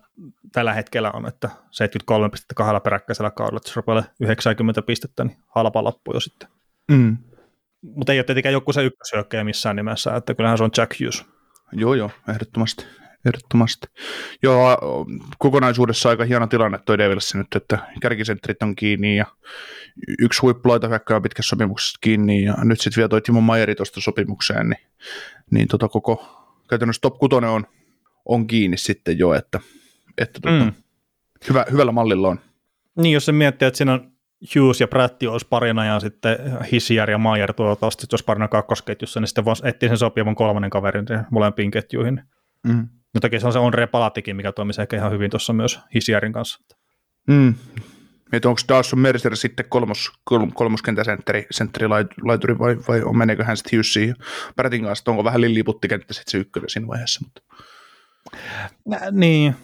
tällä 0.52 0.74
hetkellä 0.74 1.12
on, 1.12 1.28
että 1.28 1.50
73 1.72 2.30
pistettä 2.30 2.56
kahdella 2.56 2.80
peräkkäisellä 2.80 3.32
kaudella, 3.32 3.58
että 3.58 3.92
jos 3.96 4.06
90 4.20 4.82
pistettä, 4.82 5.24
niin 5.24 5.38
halpa 5.48 5.84
lappu 5.84 6.14
jo 6.14 6.20
sitten. 6.20 6.50
Mm. 6.92 7.18
Mutta 7.82 8.14
ei 8.14 8.20
ole 8.20 8.24
tietenkään 8.24 8.54
joku 8.54 8.74
se 8.74 8.84
ykkösyökkäjä 8.84 9.44
missään 9.44 9.76
nimessä, 9.76 10.16
että 10.16 10.36
kyllähän 10.36 10.58
se 10.58 10.64
on 10.64 10.72
Jack 10.78 11.00
Hughes. 11.00 11.26
Joo, 11.72 11.94
joo, 11.94 12.12
ehdottomasti. 12.30 12.86
Ehdottomasti. 13.26 13.88
Joo, 14.44 14.78
kokonaisuudessa 15.38 16.10
aika 16.10 16.24
hieno 16.24 16.48
tilanne 16.48 16.80
toi 16.86 16.98
Devilsi 16.98 17.38
nyt, 17.38 17.48
että 17.56 17.80
kärkisentterit 18.02 18.64
on 18.64 18.76
kiinni 18.76 19.18
ja 19.18 19.26
yksi 20.20 20.42
huippulaita 20.42 20.90
on 21.10 21.22
pitkässä 21.22 21.50
sopimuksessa 21.50 22.00
kiinni 22.02 22.44
ja 22.44 22.56
nyt 22.64 22.82
sitten 22.82 23.02
vielä 23.02 23.10
toi 23.10 23.22
Timo 23.22 23.42
Majeri 23.42 23.76
tuosta 23.76 24.02
sopimukseen, 24.02 24.70
niin, 24.70 24.82
niin 25.52 25.68
tota 25.68 25.88
koko 25.88 26.39
käytännössä 26.70 27.02
top 27.02 27.18
6 27.18 27.36
on, 27.36 27.66
on 28.26 28.48
kiinni 28.48 28.78
sitten 28.78 29.20
jo, 29.20 29.34
että, 29.34 29.60
että 30.18 30.40
tota, 30.42 30.66
mm. 30.66 30.74
hyvä, 31.50 31.66
hyvällä 31.72 31.92
mallilla 31.92 32.28
on. 32.28 32.40
Niin, 32.98 33.14
jos 33.14 33.26
se 33.26 33.32
miettii, 33.32 33.68
että 33.68 33.78
siinä 33.78 33.94
on 33.94 34.12
Hughes 34.56 34.82
ja 34.82 34.88
Pratti 34.88 35.28
olisi 35.28 35.48
parina 35.50 35.86
ja 35.86 36.00
sitten 36.00 36.38
Hissier 36.72 37.12
ja 37.12 37.18
Mayer 37.18 37.54
toivottavasti 37.54 38.08
olisi 38.12 38.26
parina 38.26 38.48
kakkosketjussa, 38.48 39.20
niin 39.20 39.28
sitten 39.28 39.46
voisi 39.46 39.68
etsiä 39.68 39.90
sen 39.90 39.98
sopivan 39.98 40.36
kolmannen 40.36 40.70
kaverin 40.70 41.06
molempiin 41.32 41.72
ketjuihin. 41.72 42.22
Mm. 42.68 42.88
Mutta 43.14 43.30
se 43.40 43.48
on 43.48 43.54
se 43.54 43.60
on 43.60 43.74
Repalatikin, 43.74 44.36
mikä 44.36 44.52
toimisi 44.52 44.82
ehkä 44.82 44.98
ihan 44.98 45.12
hyvin 45.12 45.32
tuossa 45.32 45.54
myös 45.54 45.80
Hissierin 45.96 46.34
kanssa. 46.34 46.76
Mm. 47.28 47.54
Että 48.34 48.50
onko 48.50 48.62
Dawson 48.70 49.00
Mercer 49.00 49.36
sitten 49.36 49.66
kolmos, 49.70 50.12
kolm, 50.24 50.52
kolmoskentäsentteri 50.54 51.48
sentteri 51.52 51.88
laituri 52.24 52.60
vai, 52.60 52.78
vai 52.88 53.02
on, 53.04 53.18
meneekö 53.18 53.44
hän 53.44 53.58
sitten 53.58 53.78
Hughesiin 53.78 54.16
Prätin 54.56 54.84
kanssa, 54.84 55.12
onko 55.12 55.24
vähän 55.24 55.42
lilliputtikenttä 55.42 56.14
sitten 56.14 56.32
se 56.32 56.38
ykkönen 56.38 56.70
siinä 56.70 56.88
vaiheessa. 56.88 57.26
Mutta. 57.26 57.42
Nä, 58.86 59.00
niin, 59.12 59.56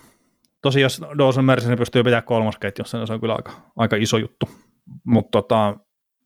tosi 0.62 0.82
jos 0.82 1.02
Dawson 1.18 1.46
Mercer 1.46 1.78
pystyy 1.78 2.04
pitämään 2.04 2.24
kolmosketjussa, 2.24 2.98
niin 2.98 3.08
se 3.08 3.14
on 3.14 3.22
kyllä 3.22 3.36
aika, 3.36 3.72
aika 3.76 3.96
iso 3.96 4.18
juttu. 4.18 4.50
Mutta 5.04 5.32
tota, 5.32 5.76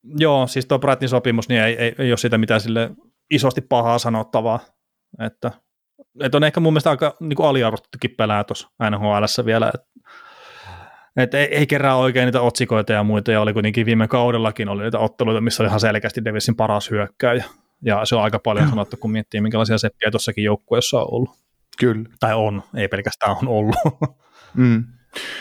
joo, 0.04 0.48
siis 0.48 0.66
tuo 0.66 0.80
Prätin 0.80 1.10
sopimus, 1.10 1.50
niin 1.50 1.62
ei, 1.62 1.76
ei, 1.76 1.96
ei 1.98 2.12
ole 2.12 2.18
siitä 2.18 2.38
mitään 2.38 2.62
sille 2.62 2.92
isosti 3.32 3.62
pahaa 3.62 4.00
sanottavaa, 4.00 4.60
että 5.26 5.52
että 6.24 6.38
on 6.38 6.44
ehkä 6.44 6.60
mun 6.60 6.74
mielestä 6.74 6.90
aika 6.90 7.16
niin 7.20 7.42
aliarvostettukin 7.42 8.16
pelää 8.18 8.44
tuossa 8.44 8.70
NHL 8.90 9.46
vielä, 9.46 9.72
että 9.74 9.88
et 11.20 11.34
ei, 11.34 11.56
ei 11.56 11.68
kerran 11.68 11.98
oikein 11.98 12.26
niitä 12.26 12.42
otsikoita 12.42 12.94
ja 12.94 13.04
muita, 13.04 13.32
ja 13.32 13.42
oli 13.42 13.54
kuitenkin 13.54 13.86
viime 13.86 14.08
kaudellakin 14.08 14.70
oli 14.70 14.84
niitä 14.84 15.00
otteluita, 15.00 15.42
missä 15.42 15.64
oli 15.64 15.68
ihan 15.68 15.80
selkeästi 15.80 16.26
Davisin 16.26 16.56
paras 16.56 16.90
hyökkäjä, 16.90 17.44
ja 17.82 18.06
se 18.06 18.16
on 18.16 18.24
aika 18.24 18.40
paljon 18.40 18.70
sanottu, 18.70 18.98
kun 18.98 19.12
miettii, 19.12 19.42
minkälaisia 19.42 19.78
seppiä 19.78 20.12
tuossakin 20.12 20.44
joukkueessa 20.44 21.00
on 21.00 21.08
ollut. 21.12 21.30
Kyllä. 21.80 22.10
Tai 22.20 22.34
on, 22.36 22.64
ei 22.76 22.88
pelkästään 22.88 23.32
on 23.32 23.48
ollut. 23.48 23.76
Mm. 24.54 24.84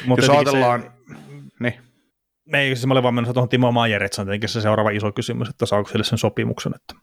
Mutta 0.06 0.24
Jos 0.24 0.36
ajatellaan, 0.36 0.82
se, 0.82 1.14
niin. 1.60 1.74
Ei, 2.52 2.76
siis 2.76 2.86
mä 2.86 2.94
olin 2.94 3.02
vaan 3.02 3.14
menossa 3.14 3.34
tuohon 3.34 3.48
Timo 3.48 3.72
että 4.04 4.22
on 4.22 4.26
tietenkin 4.26 4.48
se 4.48 4.60
seuraava 4.60 4.90
iso 4.90 5.12
kysymys, 5.12 5.48
että 5.48 5.66
saako 5.66 5.88
sille 5.88 6.04
sen 6.04 6.18
sopimuksen. 6.18 6.72
Että. 6.74 6.94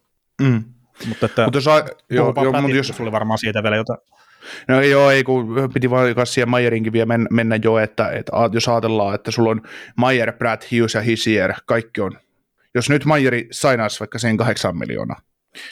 Mm. 0.42 0.64
Mutta 1.08 1.26
että 1.26 1.44
mutta 1.44 1.58
jos, 1.58 1.68
a, 1.68 1.76
joo, 1.76 2.34
joo, 2.36 2.62
mutta 2.62 2.76
jos, 2.76 3.02
oli 3.02 3.12
varmaan 3.12 3.38
siitä 3.38 3.64
vielä 3.64 3.76
jotain. 3.76 4.00
No 4.68 4.82
joo, 4.82 5.12
ei 5.12 5.24
kun 5.24 5.70
piti 5.74 5.90
vaan 5.90 6.28
siihen 6.28 6.50
Maierinkin 6.50 6.94
vielä 6.94 7.06
mennä, 7.06 7.28
mennä 7.32 7.60
jo, 7.64 7.78
että, 7.78 8.10
että 8.10 8.32
jos 8.54 8.68
ajatellaan, 8.68 9.16
että 9.16 9.32
sulla 9.32 9.50
on 9.50 9.62
Maier, 9.98 10.34
Brad 10.34 10.62
Hughes 10.72 10.94
ja 10.94 11.02
Hissier, 11.02 11.54
kaikki 11.66 12.02
on. 12.02 12.12
Jos 12.76 12.90
nyt 12.90 13.06
Maieri 13.06 13.48
sainaisi 13.52 14.00
vaikka 14.00 14.20
sen 14.20 14.38
kahdeksan 14.38 14.78
miljoonaa, 14.78 15.22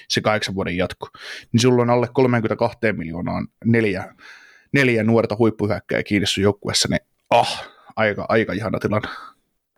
se 0.07 0.21
kahdeksan 0.21 0.55
vuoden 0.55 0.77
jatko, 0.77 1.07
niin 1.51 1.61
sulla 1.61 1.81
on 1.81 1.89
alle 1.89 2.07
32 2.13 2.77
miljoonaa 2.97 3.45
neljä, 3.65 4.15
neljä 4.73 5.03
nuorta 5.03 5.35
huippuhyökkää 5.39 6.03
kiinni 6.03 6.27
sun 6.27 6.43
joukkuessa, 6.43 6.87
niin 6.89 7.01
ah, 7.29 7.69
aika, 7.95 8.25
aika 8.29 8.53
ihana 8.53 8.79
tilanne. 8.79 9.09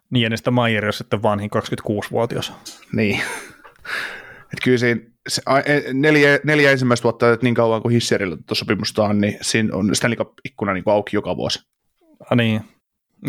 Niin, 0.09 0.23
ja 0.23 0.29
niistä 0.29 0.51
Maieri 0.51 0.87
on 0.87 0.93
sitten 0.93 1.23
vanhin 1.23 1.49
26-vuotias. 1.55 2.53
Niin. 2.93 3.21
Että 4.41 4.63
kyllä 4.63 4.77
siinä 4.77 5.01
se, 5.27 5.41
e, 5.65 5.93
neljä, 5.93 6.39
neljä 6.43 6.71
ensimmäistä 6.71 7.03
vuotta, 7.03 7.33
että 7.33 7.43
niin 7.43 7.55
kauan 7.55 7.81
kuin 7.81 7.93
Hisserillä 7.93 8.35
tuota 8.35 8.55
sopimusta 8.55 9.03
on, 9.03 9.21
niin 9.21 9.37
siinä 9.41 9.75
on 9.75 9.95
Stanley 9.95 10.17
Cup-ikkuna 10.17 10.73
niin 10.73 10.83
auki 10.85 11.17
joka 11.17 11.37
vuosi. 11.37 11.59
Ja 12.29 12.35
niin. 12.35 12.61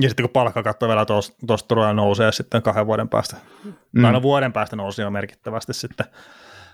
Ja 0.01 0.09
sitten 0.09 0.24
kun 0.24 0.32
palkkakatto 0.32 0.88
vielä 0.88 1.07
tuosta 1.47 1.68
todella 1.68 1.92
nousee 1.92 2.32
sitten 2.32 2.62
kahden 2.62 2.86
vuoden 2.86 3.09
päästä, 3.09 3.36
mm. 3.92 4.05
aina 4.05 4.22
vuoden 4.22 4.53
päästä 4.53 4.76
nousee 4.76 5.03
jo 5.03 5.11
merkittävästi 5.11 5.74
sitten, 5.74 6.07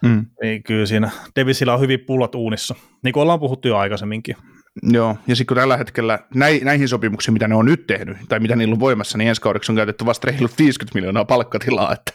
mm. 0.03 0.27
niin 0.43 0.62
kyllä 0.62 0.87
siinä 0.87 1.11
Davisilla 1.41 1.75
on 1.75 1.81
hyvin 1.81 2.01
pullot 2.01 2.35
uunissa, 2.35 2.75
niin 3.05 3.12
kuin 3.12 3.23
ollaan 3.23 3.41
puhuttu 3.41 3.68
jo 3.68 3.77
aikaisemminkin. 3.77 4.37
Joo, 4.83 5.16
ja 5.27 5.37
sitten 5.37 5.47
kun 5.47 5.57
tällä 5.57 5.77
hetkellä 5.77 6.18
näihin 6.64 6.89
sopimuksiin, 6.89 7.33
mitä 7.33 7.49
ne 7.49 7.55
on 7.55 7.66
nyt 7.66 7.87
tehnyt, 7.87 8.16
tai 8.29 8.41
mitä 8.41 8.57
niillä 8.57 8.73
on 8.73 8.81
voimassa, 8.81 9.18
niin 9.18 9.29
ensi 9.29 9.41
kaudeksi 9.41 9.73
on 9.73 9.77
käytetty 9.77 10.07
vasta 10.07 10.27
reilut 10.31 10.59
50 10.59 10.99
miljoonaa 10.99 11.25
palkkatilaa, 11.25 11.93
että, 11.93 12.12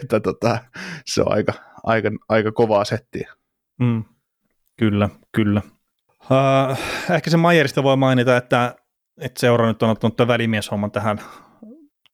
että 0.00 0.20
tota, 0.20 0.58
se 1.04 1.22
on 1.22 1.32
aika, 1.32 1.52
aika, 1.84 2.10
aika 2.28 2.52
kovaa 2.52 2.84
settiä. 2.84 3.32
Mm, 3.80 4.04
kyllä, 4.76 5.08
kyllä. 5.32 5.62
Uh, 6.30 6.78
ehkä 7.14 7.30
se 7.30 7.36
Majerista 7.36 7.82
voi 7.82 7.96
mainita, 7.96 8.36
että, 8.36 8.74
että 9.20 9.40
seura 9.40 9.66
nyt 9.66 9.82
on 9.82 9.90
ottanut 9.90 10.16
tämän 10.16 10.28
välimieshomman 10.28 10.90
tähän, 10.90 11.20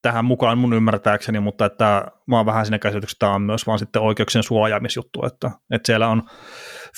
tähän 0.03 0.25
mukaan 0.25 0.59
mun 0.59 0.73
ymmärtääkseni, 0.73 1.41
mutta 1.41 1.67
että 1.67 2.07
mä 2.27 2.37
oon 2.37 2.47
vähän 2.47 2.67
siinä 2.67 2.79
käsityksessä, 2.79 3.15
että 3.15 3.27
tämä 3.27 3.35
on 3.35 3.43
myös 3.43 3.67
vaan 3.67 3.79
sitten 3.79 4.03
oikeuksien 4.03 4.43
suojaamisjuttu, 4.43 5.27
että, 5.27 5.51
että 5.71 5.87
siellä 5.87 6.09
on 6.09 6.23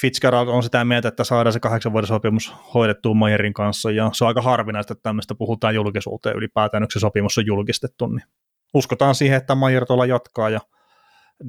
Fitzgerald 0.00 0.48
on 0.48 0.62
sitä 0.62 0.84
mieltä, 0.84 1.08
että 1.08 1.24
saadaan 1.24 1.52
se 1.52 1.60
kahdeksan 1.60 1.92
vuoden 1.92 2.08
sopimus 2.08 2.54
hoidettua 2.74 3.14
Mayerin 3.14 3.54
kanssa, 3.54 3.90
ja 3.90 4.10
se 4.12 4.24
on 4.24 4.28
aika 4.28 4.42
harvinaista, 4.42 4.92
että 4.92 5.02
tämmöistä 5.02 5.34
puhutaan 5.34 5.74
julkisuuteen 5.74 6.36
ylipäätään, 6.36 6.82
yksi 6.82 7.00
sopimus 7.00 7.38
on 7.38 7.46
julkistettu, 7.46 8.06
niin 8.06 8.22
uskotaan 8.74 9.14
siihen, 9.14 9.36
että 9.36 9.54
Mayer 9.54 9.86
tuolla 9.86 10.06
jatkaa, 10.06 10.50
ja 10.50 10.60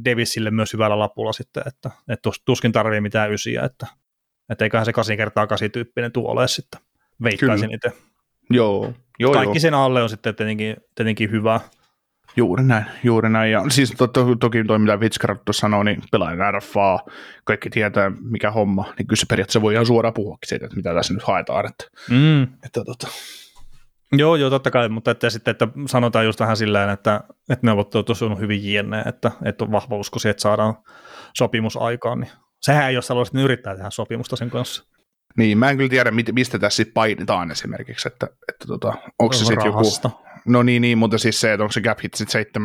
Davisille 0.05 0.51
myös 0.51 0.73
hyvällä 0.73 0.99
lapulla 0.99 1.33
sitten, 1.33 1.63
että, 1.67 1.91
että 2.09 2.29
tuskin 2.45 2.71
tarvii 2.71 3.01
mitään 3.01 3.33
ysiä, 3.33 3.63
että, 3.63 3.87
että 4.49 4.65
eiköhän 4.65 4.85
se 4.85 4.93
kasin 4.93 5.17
kertaa 5.17 5.47
kasi 5.47 5.69
tyyppinen 5.69 6.11
tuo 6.11 6.31
ole 6.31 6.47
sitten, 6.47 6.81
veikkaisin 7.23 7.73
itse. 7.73 7.93
Joo, 8.49 8.93
joo, 9.19 9.33
Kaikki 9.33 9.57
joo. 9.57 9.61
sen 9.61 9.73
alle 9.73 10.03
on 10.03 10.09
sitten 10.09 10.35
tietenkin, 10.35 10.75
tietenkin 10.95 11.31
hyvä. 11.31 11.59
Juuri 12.35 12.63
näin, 12.63 12.85
juuri 13.03 13.29
näin. 13.29 13.51
Ja 13.51 13.63
siis 13.69 13.93
to, 13.97 14.07
to, 14.07 14.35
toki 14.35 14.63
toi, 14.63 14.79
mitä 14.79 14.99
Vitskarot 14.99 15.41
sanoi, 15.51 15.85
niin 15.85 16.01
pelaajan 16.11 16.53
RFA, 16.53 16.99
kaikki 17.43 17.69
tietää 17.69 18.11
mikä 18.21 18.51
homma, 18.51 18.93
niin 18.97 19.07
kyllä 19.07 19.19
se 19.19 19.25
periaatteessa 19.29 19.61
voi 19.61 19.73
ihan 19.73 19.85
suoraan 19.85 20.13
puhuakin 20.13 20.49
siitä, 20.49 20.65
että 20.65 20.77
mitä 20.77 20.93
tässä 20.93 21.13
nyt 21.13 21.23
haetaan. 21.23 21.65
Että, 21.65 21.83
mm. 22.09 22.43
että, 22.43 22.83
tota. 22.85 23.07
Joo, 24.11 24.35
joo, 24.35 24.49
totta 24.49 24.71
kai, 24.71 24.89
mutta 24.89 25.11
että 25.11 25.29
sitten, 25.29 25.51
että 25.51 25.67
sanotaan 25.85 26.25
just 26.25 26.39
vähän 26.39 26.57
sillä 26.57 26.91
että, 26.91 27.21
että 27.49 27.65
neuvottelut 27.67 28.09
on 28.21 28.39
hyvin 28.39 28.63
jienne, 28.63 29.01
että, 29.01 29.31
että 29.45 29.63
on 29.63 29.71
vahva 29.71 29.95
usko 29.95 30.19
siihen, 30.19 30.31
että 30.31 30.41
saadaan 30.41 30.75
sopimus 31.37 31.77
aikaan, 31.77 32.19
niin 32.19 32.31
sehän 32.61 32.87
ei, 32.87 32.95
jos 32.95 33.09
haluaisit, 33.09 33.33
niin 33.33 33.43
yrittää 33.43 33.75
tehdä 33.75 33.89
sopimusta 33.89 34.35
sen 34.35 34.49
kanssa. 34.49 34.83
Niin, 35.37 35.57
mä 35.57 35.69
en 35.69 35.77
kyllä 35.77 35.89
tiedä, 35.89 36.11
mistä 36.11 36.59
tässä 36.59 36.75
sitten 36.75 36.93
painitaan 36.93 37.51
esimerkiksi, 37.51 38.07
että, 38.07 38.27
että 38.49 38.67
tota, 38.67 38.93
onko 39.19 39.33
se 39.33 39.45
sitten 39.45 39.65
joku... 39.65 39.81
No 40.47 40.63
niin, 40.63 40.81
niin, 40.81 40.97
mutta 40.97 41.17
siis 41.17 41.41
se, 41.41 41.53
että 41.53 41.63
onko 41.63 41.71
se 41.71 41.81
cap 41.81 41.99
hit 42.03 42.13
sitten 42.13 42.61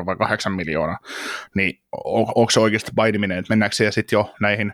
7,7 0.00 0.06
vai 0.06 0.16
8 0.16 0.52
miljoonaa, 0.52 0.98
niin 1.54 1.82
on, 2.04 2.26
onko 2.34 2.50
se 2.50 2.60
oikeasti 2.60 2.90
painiminen, 2.94 3.38
että 3.38 3.52
mennäänkö 3.52 3.76
se 3.76 3.90
sitten 3.90 4.16
jo 4.16 4.34
näihin, 4.40 4.72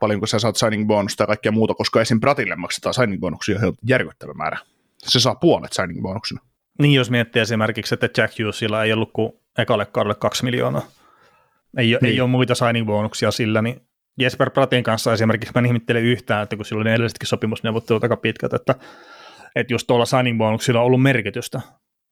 paljonko 0.00 0.26
sä 0.26 0.38
saat 0.38 0.56
signing 0.56 0.86
bonusta 0.86 1.22
ja 1.22 1.26
kaikkea 1.26 1.52
muuta, 1.52 1.74
koska 1.74 2.00
esim. 2.00 2.20
Pratille 2.20 2.56
maksetaan 2.56 2.94
signing 2.94 3.20
bonuksia 3.20 3.58
järkyttävä 3.88 4.32
määrä. 4.34 4.58
Se 4.98 5.20
saa 5.20 5.34
puolet 5.34 5.72
signing 5.72 6.02
bonuksena. 6.02 6.40
Niin, 6.78 6.94
jos 6.94 7.10
miettii 7.10 7.42
esimerkiksi, 7.42 7.94
että 7.94 8.20
Jack 8.22 8.38
Hughesilla 8.38 8.84
ei 8.84 8.92
ollut 8.92 9.12
kuin 9.12 9.32
ekalle 9.58 9.86
kaudelle 9.86 10.14
kaksi 10.14 10.44
miljoonaa. 10.44 10.82
Ei, 11.76 11.86
niin. 11.86 11.98
ei 12.04 12.20
ole 12.20 12.30
muita 12.30 12.54
signing 12.54 12.86
bonuksia 12.86 13.30
sillä, 13.30 13.62
niin 13.62 13.80
Jesper 14.18 14.50
Pratin 14.50 14.82
kanssa 14.82 15.12
esimerkiksi 15.12 15.52
mä 15.54 15.58
en 15.58 15.66
ihmettele 15.66 16.00
yhtään, 16.00 16.42
että 16.42 16.56
kun 16.56 16.64
sillä 16.64 16.80
oli 16.80 16.90
edellisetkin 16.90 17.28
sopimusneuvottelut 17.28 18.02
aika 18.02 18.16
pitkät, 18.16 18.54
että, 18.54 18.74
että 19.56 19.74
just 19.74 19.86
tuolla 19.86 20.04
signing 20.04 20.38
bonuksilla 20.38 20.80
on 20.80 20.86
ollut 20.86 21.02
merkitystä. 21.02 21.60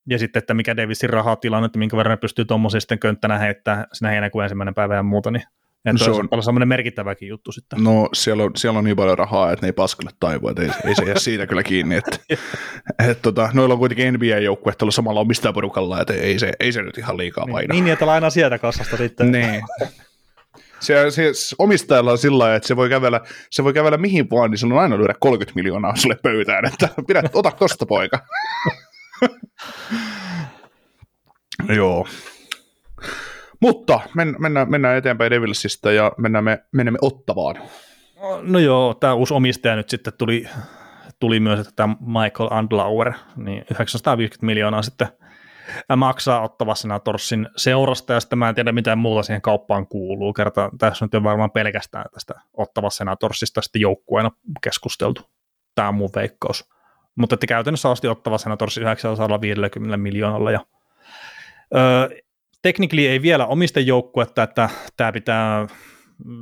Ja 0.09 0.19
sitten, 0.19 0.39
että 0.39 0.55
mikä 0.55 0.77
Davisin 0.77 1.11
rahatilanne, 1.11 1.67
että 1.67 1.79
minkä 1.79 1.97
verran 1.97 2.13
ne 2.13 2.17
pystyy 2.17 2.45
tuommoisen 2.45 2.81
sitten 2.81 2.99
könttänä 2.99 3.39
heittää 3.39 3.87
siinä 3.93 4.11
heinäkuun 4.11 4.45
ensimmäinen 4.45 4.75
päivä 4.75 4.95
ja 4.95 5.03
muuta, 5.03 5.31
niin 5.31 5.43
että 5.87 6.05
se 6.05 6.11
on 6.11 6.29
paljon 6.29 6.45
semmoinen 6.45 6.69
merkittäväkin 6.69 7.29
juttu 7.29 7.53
sitten. 7.53 7.85
No 7.85 8.09
siellä 8.13 8.45
on, 8.45 8.51
siellä 8.57 8.79
on 8.79 8.85
niin 8.85 8.97
paljon 8.97 9.19
rahaa, 9.19 9.53
että 9.53 9.67
ne 9.67 9.69
ei 9.69 9.73
paskalle 9.73 10.11
taivua, 10.21 10.51
että 10.51 10.63
ei, 10.63 10.71
ei 10.85 10.95
se 10.95 11.05
jää 11.05 11.19
siitä 11.19 11.47
kyllä 11.47 11.63
kiinni. 11.63 11.97
Että, 11.97 12.19
et, 13.11 13.23
tota, 13.23 13.51
noilla 13.53 13.73
on 13.73 13.79
kuitenkin 13.79 14.15
NBA-joukkue 14.15 14.73
tuolla 14.79 14.93
samalla 14.93 15.21
omistajaporukalla, 15.21 16.01
että 16.01 16.15
ei 16.15 16.39
se, 16.39 16.53
ei 16.61 16.73
se 16.73 16.83
nyt 16.83 16.99
ihan 16.99 17.17
liikaa 17.17 17.47
paina. 17.53 17.75
Niin, 17.75 17.85
niin 17.85 17.93
että 17.93 18.07
lainaa 18.07 18.31
sieltä 18.31 18.59
kassasta 18.59 18.97
sitten. 18.97 19.33
niin. 19.33 19.63
Se, 20.81 21.11
se, 21.11 21.33
omistajalla 21.59 22.13
on 22.13 22.19
sillä 22.19 22.55
että 22.55 22.69
se 22.69 22.77
voi, 22.77 22.89
kävellä, 22.89 23.21
se 23.51 23.65
voi 23.65 23.73
kävellä 23.73 23.99
mihin 23.99 24.31
vaan, 24.31 24.51
niin 24.51 24.59
se 24.59 24.67
on 24.67 24.79
aina 24.79 24.99
lyödä 24.99 25.15
30 25.21 25.55
miljoonaa 25.55 25.97
sulle 25.97 26.17
pöytään, 26.23 26.65
että 26.65 26.89
pidä, 27.07 27.23
ota 27.33 27.51
tosta 27.51 27.87
poika. 27.87 28.19
Joo. 31.77 32.07
Mutta 33.67 34.01
men, 34.15 34.37
mennään, 34.39 34.71
mennään 34.71 34.97
eteenpäin 34.97 35.31
Devilsistä 35.31 35.93
ja 35.93 36.13
mennään 36.19 36.45
me, 36.45 36.65
menemme 36.73 36.99
Ottavaan. 37.03 37.57
No 38.43 38.59
joo, 38.59 38.95
tämä 38.95 39.15
uusi 39.15 39.35
omistaja 39.35 39.77
nyt 39.77 39.89
sitten 39.89 40.13
tuli, 40.19 40.49
tuli 41.21 41.41
myös, 41.41 41.61
että 41.61 41.73
tämä 41.77 41.97
Michael 42.01 42.49
Andlauer, 42.51 43.13
niin 43.37 43.65
950 43.71 44.47
miljoonaa 44.47 44.83
sitten 44.83 45.09
maksaa 45.97 46.41
ottavassa 46.41 46.99
Torsin 46.99 47.49
seurasta, 47.57 48.13
ja 48.13 48.21
sitten 48.21 48.39
mä 48.39 48.49
en 48.49 48.55
tiedä 48.55 48.73
mitä 48.73 48.97
muuta 48.97 49.23
siihen 49.23 49.43
kauppaan 49.43 49.87
kuuluu. 49.87 50.33
Kerta 50.33 50.71
tässä 50.79 51.05
nyt 51.05 51.15
on 51.15 51.25
varmaan 51.25 51.51
pelkästään 51.51 52.05
tästä 52.13 52.35
ottavassa 52.55 52.99
Senatorsista 52.99 53.63
sitten 53.63 53.83
joukkueena 53.83 54.31
keskusteltu. 54.63 55.23
Tämä 55.75 55.89
on 55.89 55.95
mun 55.95 56.11
veikkaus. 56.15 56.69
Mutta 57.19 57.35
että 57.35 57.47
käytännössä 57.47 57.89
osti 57.89 58.09
ottava 58.09 58.39
Senatorsi 58.39 58.81
950 58.81 59.97
miljoonalla, 59.97 60.51
ja 60.51 60.61
öö, 61.75 62.09
teknikli 62.63 63.07
ei 63.07 63.23
vielä 63.23 63.47
omista 63.47 63.81
joukkuetta, 63.81 64.43
että 64.43 64.71
tämä 64.97 65.13
pitää 65.13 65.67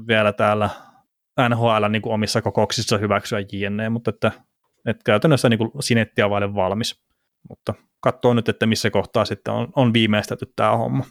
vielä 0.09 0.33
täällä 0.33 0.71
NHL 1.49 1.89
niin 1.89 2.03
kuin 2.03 2.13
omissa 2.13 2.43
kokouksissa 2.43 2.99
hyväksyä 2.99 3.39
JNE, 3.53 3.89
mutta 3.89 4.11
että, 4.11 4.33
että 4.87 5.03
käytännössä 5.05 5.49
niin 5.49 5.59
kuin 5.59 5.71
sinettiä 5.81 6.31
vaille 6.31 6.55
valmis. 6.55 7.05
Mutta 7.49 7.75
katsoo 8.01 8.35
nyt, 8.35 8.49
että 8.49 8.67
missä 8.67 8.91
kohtaa 8.91 9.25
sitten 9.25 9.55
on, 9.55 9.69
on 9.77 9.93
viimeistetty 9.93 10.53
tämä 10.57 10.77
homma. 10.77 11.05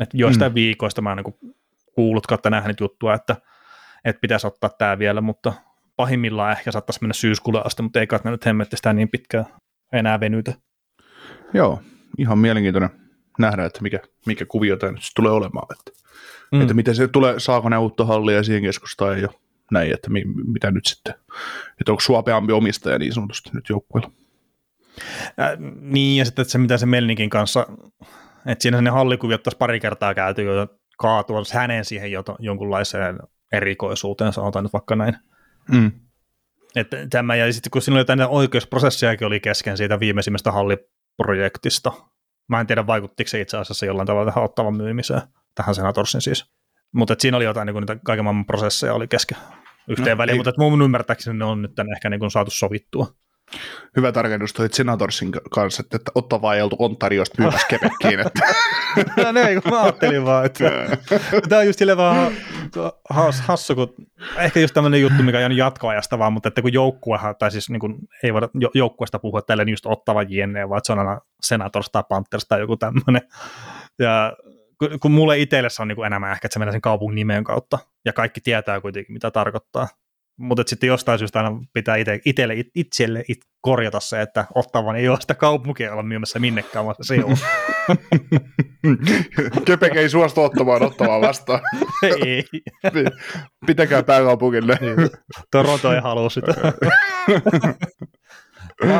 Että 0.00 0.16
joistain 0.16 0.52
mm. 0.52 0.54
viikoista 0.54 1.02
mä 1.02 1.10
oon 1.10 1.16
niin 1.16 1.54
kuullut 1.94 2.26
kautta 2.26 2.50
nähnyt 2.50 2.80
juttua, 2.80 3.14
että, 3.14 3.36
että 4.04 4.20
pitäisi 4.20 4.46
ottaa 4.46 4.70
tämä 4.78 4.98
vielä, 4.98 5.20
mutta 5.20 5.52
pahimmillaan 5.96 6.52
ehkä 6.52 6.72
saattaisi 6.72 7.00
mennä 7.02 7.12
syyskuulle 7.12 7.62
asti, 7.64 7.82
mutta 7.82 8.00
ei 8.00 8.06
kai 8.06 8.18
nyt 8.24 8.46
hemmetti 8.46 8.76
sitä 8.76 8.92
niin 8.92 9.08
pitkään 9.08 9.46
enää 9.92 10.20
venytä. 10.20 10.54
Joo, 11.54 11.82
ihan 12.18 12.38
mielenkiintoinen 12.38 13.07
nähdä, 13.38 13.64
että 13.64 13.82
mikä, 13.82 14.00
mikä 14.26 14.46
kuvio 14.46 14.76
tämä 14.76 14.92
nyt 14.92 15.02
tulee 15.16 15.32
olemaan. 15.32 15.66
Että, 15.78 16.00
mm. 16.52 16.60
että 16.60 16.74
miten 16.74 16.94
se 16.94 17.08
tulee, 17.08 17.40
saako 17.40 17.68
ne 17.68 17.78
uutta 17.78 18.04
hallia 18.04 18.42
siihen 18.42 18.62
keskustaan 18.62 19.20
ja 19.22 19.28
näin, 19.70 19.92
että 19.92 20.10
mi, 20.10 20.24
mitä 20.24 20.70
nyt 20.70 20.86
sitten, 20.86 21.14
että 21.80 21.92
onko 21.92 22.00
suopeampi 22.00 22.52
omistaja 22.52 22.98
niin 22.98 23.12
sanotusti 23.12 23.50
nyt 23.52 23.68
joukkueella. 23.68 24.10
Äh, 25.40 25.58
niin, 25.80 26.18
ja 26.18 26.24
sitten 26.24 26.42
että 26.42 26.52
se, 26.52 26.58
mitä 26.58 26.78
se 26.78 26.86
Melnikin 26.86 27.30
kanssa, 27.30 27.66
että 28.46 28.62
siinä 28.62 28.80
ne 28.80 28.90
hallikuviot 28.90 29.42
taas 29.42 29.54
pari 29.54 29.80
kertaa 29.80 30.14
käyty 30.14 30.42
jo 30.42 30.66
kaatua 30.98 31.42
hänen 31.52 31.84
siihen 31.84 32.12
jo, 32.12 32.24
jonkunlaiseen 32.38 33.18
erikoisuuteen, 33.52 34.32
sanotaan 34.32 34.62
nyt 34.64 34.72
vaikka 34.72 34.96
näin. 34.96 35.16
Mm. 35.72 35.92
Että 36.76 36.96
tämä, 37.10 37.36
ja 37.36 37.52
sitten 37.52 37.70
kun 37.70 37.82
siinä 37.82 37.94
oli 37.94 38.00
jotain 38.00 38.22
oikeusprosessiakin 38.22 39.26
oli 39.26 39.40
kesken 39.40 39.76
siitä 39.76 40.00
viimeisimmästä 40.00 40.52
halliprojektista, 40.52 41.92
Mä 42.48 42.60
en 42.60 42.66
tiedä, 42.66 42.86
vaikuttiko 42.86 43.28
se 43.28 43.40
itse 43.40 43.56
asiassa 43.56 43.86
jollain 43.86 44.06
tavalla 44.06 44.32
tähän 44.32 44.44
ottavan 44.44 44.76
myymiseen, 44.76 45.22
tähän 45.54 45.74
senatorsin 45.74 46.20
siis. 46.20 46.44
Mutta 46.92 47.14
siinä 47.18 47.36
oli 47.36 47.44
jotain 47.44 47.66
niin 47.66 47.74
kuin, 47.74 47.82
niitä 47.82 47.96
kaiken 48.04 48.24
maailman 48.24 48.46
prosesseja 48.46 48.94
oli 48.94 49.08
kesken 49.08 49.38
yhteen 49.88 50.16
no, 50.16 50.18
väliin, 50.18 50.36
mutta 50.36 50.52
mun 50.58 50.82
ymmärtääkseni 50.82 51.38
ne 51.38 51.44
on 51.44 51.62
nyt 51.62 51.72
ehkä 51.96 52.10
niin 52.10 52.20
kuin 52.20 52.30
saatu 52.30 52.50
sovittua. 52.50 53.06
Hyvä 53.96 54.12
tarkennus 54.12 54.52
toi 54.52 54.68
Senatorsin 54.72 55.32
kanssa, 55.50 55.80
että, 55.80 55.96
että 55.96 56.10
Ottavaa 56.14 56.54
ei 56.54 56.62
oltu 56.62 56.76
Ontariosta 56.78 57.42
myymässä 57.42 57.66
Quebeciin. 57.72 58.20
Että. 58.20 58.40
no 59.24 59.32
niin, 59.32 59.62
kun 59.62 59.72
mä 59.72 59.82
ajattelin 59.82 60.24
vaan, 60.24 60.46
että 60.46 60.64
tämä 61.48 61.60
on 61.60 61.66
just 61.66 61.78
silleen 61.78 61.98
vaan 61.98 62.32
has, 63.10 63.40
hassu, 63.40 63.74
kun 63.74 63.94
ehkä 64.38 64.60
just 64.60 64.74
tämmöinen 64.74 65.00
juttu, 65.00 65.22
mikä 65.22 65.46
on 65.46 65.56
jatkoajasta 65.56 66.18
vaan, 66.18 66.32
mutta 66.32 66.48
että 66.48 66.62
kun 66.62 66.72
joukkuehan, 66.72 67.36
tai 67.38 67.50
siis 67.50 67.70
niin 67.70 67.80
kuin, 67.80 67.94
ei 68.22 68.32
voida 68.34 68.48
joukkueesta 68.74 69.18
puhua 69.18 69.42
tälle 69.42 69.64
niin 69.64 69.72
just 69.72 69.86
Ottava 69.86 70.22
jenne, 70.22 70.68
vaan 70.68 70.80
se 70.84 70.92
on 70.92 70.98
aina 70.98 71.20
Senators 71.42 71.90
tai 71.90 72.02
Panthers 72.08 72.44
tai 72.44 72.60
joku 72.60 72.76
tämmöinen. 72.76 73.22
Ja 73.98 74.32
kun, 74.78 75.00
kun 75.00 75.10
mulle 75.10 75.38
itselle 75.38 75.70
se 75.70 75.82
on 75.82 75.88
niin 75.88 76.06
enemmän 76.06 76.32
ehkä, 76.32 76.46
että 76.46 76.52
se 76.52 76.58
menee 76.58 76.72
sen 76.72 76.80
kaupungin 76.80 77.16
nimen 77.16 77.44
kautta, 77.44 77.78
ja 78.04 78.12
kaikki 78.12 78.40
tietää 78.40 78.80
kuitenkin, 78.80 79.12
mitä 79.12 79.30
tarkoittaa 79.30 79.88
mutta 80.38 80.62
sitten 80.66 80.86
jostain 80.86 81.18
syystä 81.18 81.38
aina 81.38 81.60
pitää 81.72 81.96
ite, 81.96 82.20
itelle, 82.24 82.54
itselle 82.74 83.24
it, 83.28 83.38
korjata 83.60 84.00
se, 84.00 84.22
että 84.22 84.46
Ottavan 84.54 84.96
ei 84.96 85.08
ole 85.08 85.20
sitä 85.20 85.34
kaupunkia 85.34 85.92
olla 85.92 86.02
myymässä 86.02 86.38
minnekään, 86.38 86.84
vaan 86.84 86.96
se 87.00 87.24
on. 87.24 87.36
Köpek 89.66 89.96
ei 89.96 90.08
suostu 90.08 90.42
ottamaan 90.42 90.82
ottamaan 90.82 91.20
vastaan. 91.20 91.60
ei. 92.02 92.44
Pitäkää 93.66 94.02
pääkaupungille. 94.02 94.78
Niin. 94.80 95.10
Toronto 95.50 95.92
ei 95.92 96.00
halua 96.00 96.30
sitä. 96.30 96.54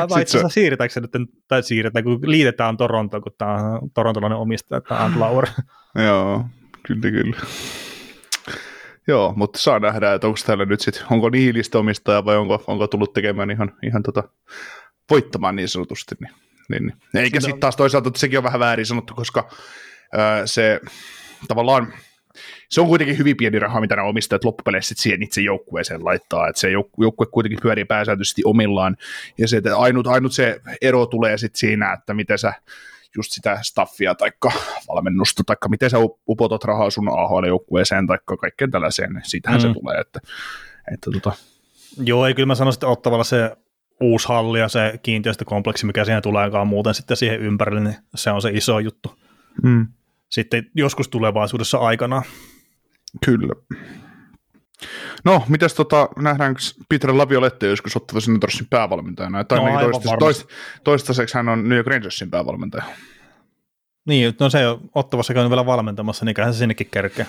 Vai 0.09 0.21
itse 0.21 0.37
asiassa 0.37 0.53
siirretäänkö 0.53 0.93
se 0.93 0.99
nyt, 0.99 1.11
tai 1.47 1.63
siirretään, 1.63 2.03
kun 2.03 2.19
liitetään 2.23 2.77
Torontoon, 2.77 3.23
kun 3.23 3.31
tämä 3.37 3.53
on 3.53 3.91
torontolainen 3.93 4.37
omistaja, 4.37 4.81
tämä 4.81 5.05
on 5.05 5.19
Lauer. 5.19 5.47
Joo, 5.95 6.45
kyllä, 6.87 7.01
kyllä. 7.01 7.37
Joo, 9.09 9.33
mutta 9.35 9.59
saa 9.59 9.79
nähdä, 9.79 10.13
että 10.13 10.27
onko 10.27 10.39
täällä 10.45 10.65
nyt 10.65 10.81
sitten, 10.81 11.03
onko 11.11 11.29
nihilistä 11.29 11.79
omistaja 11.79 12.25
vai 12.25 12.37
onko, 12.37 12.63
onko 12.67 12.87
tullut 12.87 13.13
tekemään 13.13 13.51
ihan, 13.51 13.71
ihan 13.83 14.03
tota, 14.03 14.23
voittamaan 15.09 15.55
niin 15.55 15.69
sanotusti. 15.69 16.15
Niin, 16.19 16.31
niin, 16.69 16.85
niin. 17.13 17.23
Eikä 17.23 17.39
sitten 17.39 17.59
taas 17.59 17.75
toisaalta, 17.75 18.07
että 18.07 18.19
sekin 18.19 18.39
on 18.39 18.43
vähän 18.43 18.59
väärin 18.59 18.85
sanottu, 18.85 19.13
koska 19.13 19.49
ää, 20.13 20.45
se 20.47 20.79
tavallaan, 21.47 21.93
se 22.69 22.81
on 22.81 22.87
kuitenkin 22.87 23.17
hyvin 23.17 23.37
pieni 23.37 23.59
raha, 23.59 23.81
mitä 23.81 23.95
ne 23.95 24.01
omistajat 24.01 24.43
loppupeleissä 24.43 24.95
siihen 24.97 25.23
itse 25.23 25.41
joukkueeseen 25.41 26.05
laittaa, 26.05 26.47
että 26.47 26.59
se 26.59 26.69
joukkue 26.71 27.25
kuitenkin 27.31 27.59
pyörii 27.61 27.85
pääsääntöisesti 27.85 28.41
omillaan, 28.45 28.97
ja 29.37 29.47
se, 29.47 29.57
että 29.57 29.77
ainut, 29.77 30.07
ainut 30.07 30.33
se 30.33 30.61
ero 30.81 31.05
tulee 31.05 31.37
sitten 31.37 31.59
siinä, 31.59 31.93
että 31.93 32.13
miten 32.13 32.39
sä 32.39 32.53
just 33.17 33.31
sitä 33.31 33.59
staffia 33.61 34.15
tai 34.15 34.31
valmennusta, 34.87 35.43
tai 35.45 35.55
miten 35.69 35.89
sä 35.89 35.97
upotat 36.27 36.63
rahaa 36.63 36.89
sun 36.89 37.07
AHL-joukkueeseen 37.07 38.07
tai 38.07 38.17
kaikkeen 38.39 38.71
tällaiseen, 38.71 39.13
niin 39.13 39.23
siitähän 39.25 39.61
mm. 39.61 39.67
se 39.67 39.73
tulee. 39.73 39.99
Että, 39.99 40.19
että 40.93 41.11
tota. 41.11 41.31
Joo, 41.97 42.25
ei 42.25 42.33
kyllä 42.33 42.47
mä 42.47 42.55
sanoisin, 42.55 42.77
että 42.77 42.87
ottavalla 42.87 43.23
se 43.23 43.57
uusi 44.01 44.27
halli 44.27 44.59
ja 44.59 44.67
se 44.67 44.99
kiinteistökompleksi, 45.03 45.85
mikä 45.85 46.05
siihen 46.05 46.21
tuleekaan 46.21 46.67
muuten 46.67 46.93
sitten 46.93 47.17
siihen 47.17 47.39
ympärille, 47.39 47.81
niin 47.81 47.95
se 48.15 48.31
on 48.31 48.41
se 48.41 48.49
iso 48.49 48.79
juttu. 48.79 49.19
Mm. 49.63 49.87
Sitten 50.29 50.71
joskus 50.75 51.07
tulevaisuudessa 51.07 51.77
aikana. 51.77 52.21
Kyllä. 53.25 53.53
No, 55.25 55.43
mitäs 55.47 55.73
tota, 55.73 56.09
nähdäänkö 56.17 56.61
Peter 56.89 57.17
Laviolette 57.17 57.67
joskus 57.67 57.95
ottava 57.95 58.19
Senatorsin 58.19 58.67
päävalmentajana? 58.69 59.43
Tai 59.43 59.57
no, 59.57 59.79
toista, 59.91 60.17
toist, 60.19 60.47
toistaiseksi 60.83 61.35
hän 61.35 61.49
on 61.49 61.69
New 61.69 61.75
York 61.75 61.87
Rangersin 61.87 62.31
päävalmentaja. 62.31 62.83
Niin, 64.07 64.33
no 64.39 64.49
se 64.49 64.59
ottavassa 64.95 65.33
käynyt 65.33 65.49
vielä 65.49 65.65
valmentamassa, 65.65 66.25
niin 66.25 66.35
se 66.51 66.57
sinnekin 66.57 66.87
kerkeä. 66.91 67.25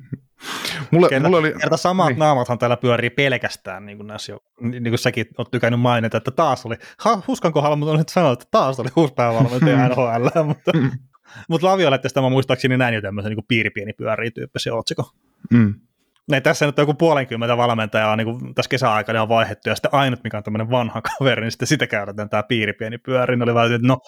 mulle, 0.90 1.08
kerta, 1.08 1.28
mulle 1.28 1.38
oli, 1.38 1.52
kerta 1.60 1.76
samat 1.76 2.08
niin. 2.08 2.18
naamathan 2.18 2.58
täällä 2.58 2.76
pyörii 2.76 3.10
pelkästään, 3.10 3.86
niin 3.86 3.98
kuin, 3.98 4.06
näissä 4.06 4.32
jo, 4.32 4.38
niin 4.60 4.82
kuin 4.82 4.98
säkin 4.98 5.26
olet 5.38 5.50
tykännyt 5.50 5.80
mainita, 5.80 6.16
että 6.16 6.30
taas 6.30 6.66
oli, 6.66 6.76
ha, 6.98 7.22
Huskan 7.26 7.52
kohdalla, 7.52 7.76
mutta 7.76 7.92
on 7.92 7.98
nyt 7.98 8.08
sanonut, 8.08 8.42
että 8.42 8.50
taas 8.50 8.80
oli 8.80 8.88
uusi 8.96 9.14
päävalmentaja 9.14 9.88
NHL, 9.88 10.44
mutta, 10.44 10.72
mutta 11.48 11.66
Laviolettesta 11.66 12.22
mä 12.22 12.28
muistaakseni 12.28 12.76
näin 12.76 12.94
jo 12.94 13.02
tämmöisen 13.02 13.32
niin 13.32 13.44
piiripieni 13.48 13.92
pyörii 13.92 14.30
tyyppisen 14.30 14.74
otsikon. 14.74 15.04
Mm 15.50 15.74
Ne, 16.30 16.40
tässä 16.40 16.66
nyt 16.66 16.78
on 16.78 16.82
joku 16.82 16.94
puolenkymmentä 16.94 17.56
valmentajaa 17.56 18.16
niin 18.16 18.24
kuin 18.24 18.54
tässä 18.54 18.68
kesäaikana 18.68 19.22
on 19.22 19.28
vaihdettu, 19.28 19.68
ja 19.68 19.74
sitten 19.74 19.94
ainut, 19.94 20.20
mikä 20.24 20.36
on 20.36 20.42
tämmöinen 20.42 20.70
vanha 20.70 21.02
kaveri, 21.18 21.42
niin 21.42 21.50
sitten 21.50 21.68
sitä 21.68 21.86
käydään 21.86 22.30
tämä 22.30 22.42
piiri 22.42 22.72
pieni 22.72 22.98
pyöri, 22.98 23.36
niin 23.36 23.42
oli 23.42 23.54
vähän, 23.54 23.72
että 23.72 23.88
no, 23.88 23.98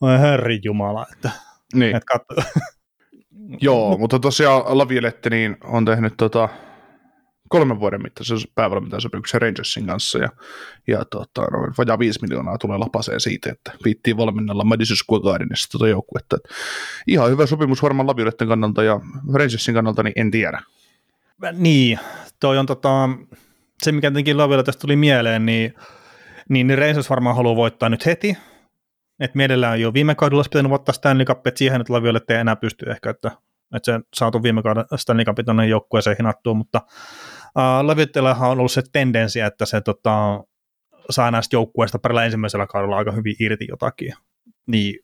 oi 0.00 0.18
herri 0.18 0.60
jumala, 0.64 1.06
että, 1.12 1.30
Niin. 1.74 1.96
että 1.96 2.06
katso. 2.06 2.60
Joo, 3.60 3.98
mutta 3.98 4.18
tosiaan 4.18 4.78
Laviolette 4.78 5.30
niin 5.30 5.56
on 5.64 5.84
tehnyt 5.84 6.14
tota, 6.16 6.48
kolmen 7.48 7.80
vuoden 7.80 8.02
mittaisen 8.02 8.38
päävalmentajan 8.54 9.00
sopimuksen 9.00 9.42
Rangersin 9.42 9.86
kanssa 9.86 10.18
ja, 10.18 10.28
ja 10.86 11.04
tota, 11.04 11.40
no, 11.40 11.72
vajaa 11.78 11.98
viisi 11.98 12.20
miljoonaa 12.22 12.58
tulee 12.58 12.78
lapaseen 12.78 13.20
siitä, 13.20 13.52
että 13.52 13.72
viittiin 13.84 14.16
valmennella 14.16 14.64
Madison 14.64 14.96
Square 14.96 15.22
Gardenissa 15.22 15.68
tota 15.72 15.88
joukkuetta. 15.88 16.36
Et 16.36 16.54
Ihan 17.06 17.30
hyvä 17.30 17.46
sopimus 17.46 17.82
varmaan 17.82 18.06
Lavioletten 18.06 18.48
kannalta 18.48 18.82
ja 18.82 19.00
Rangersin 19.34 19.74
kannalta, 19.74 20.02
niin 20.02 20.12
en 20.16 20.30
tiedä. 20.30 20.62
Niin, 21.52 21.98
toi 22.40 22.58
on 22.58 22.66
tota, 22.66 23.08
se, 23.82 23.92
mikä 23.92 24.06
jotenkin 24.06 24.38
Laviolle 24.38 24.64
tästä 24.64 24.80
tuli 24.80 24.96
mieleen, 24.96 25.46
niin, 25.46 25.74
niin, 26.48 26.66
niin 26.66 26.78
Rangers 26.78 27.10
varmaan 27.10 27.36
haluaa 27.36 27.56
voittaa 27.56 27.88
nyt 27.88 28.06
heti, 28.06 28.36
että 29.20 29.36
mielellään 29.36 29.80
jo 29.80 29.92
viime 29.92 30.14
kaudella 30.14 30.38
olisi 30.38 30.50
pitänyt 30.50 30.70
voittaa 30.70 30.92
Stanley 30.92 31.26
Cup, 31.26 31.46
että 31.46 31.58
siihen 31.58 31.78
nyt 31.78 31.88
Laviolle 31.88 32.20
ei 32.28 32.36
enää 32.36 32.56
pysty 32.56 32.90
ehkä, 32.90 33.10
että, 33.10 33.30
että 33.76 33.92
se 33.92 34.00
saatu 34.16 34.42
viime 34.42 34.62
kauden 34.62 34.84
Stanley 34.96 35.24
Cupin 35.24 35.44
tuonne 35.44 35.66
joukkueeseen 35.66 36.16
hinattua, 36.18 36.54
mutta 36.54 36.80
Laviolettellahan 37.82 38.50
on 38.50 38.58
ollut 38.58 38.72
se 38.72 38.82
tendenssi, 38.92 39.40
että 39.40 39.66
se 39.66 39.80
tota, 39.80 40.44
saa 41.10 41.30
näistä 41.30 41.56
joukkueista 41.56 41.98
parilla 41.98 42.24
ensimmäisellä 42.24 42.66
kaudella 42.66 42.96
aika 42.96 43.12
hyvin 43.12 43.36
irti 43.40 43.66
jotakin, 43.68 44.12
niin 44.66 44.94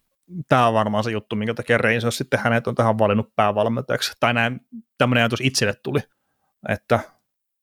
tämä 0.49 0.69
on 0.69 0.75
varmaan 0.75 1.05
se 1.05 1.11
juttu, 1.11 1.37
minkä 1.37 1.55
takia 1.55 1.79
Rangers 1.79 2.19
sitten 2.19 2.41
hänet 2.41 2.67
on 2.67 2.75
tähän 2.75 2.99
valinnut 2.99 3.37
päävalmentajaksi, 3.37 4.13
tai 4.21 4.35
näin 4.35 4.61
tämmöinen 4.99 5.23
ajatus 5.23 5.41
itselle 5.41 5.75
tuli, 5.83 6.01
että 6.69 7.01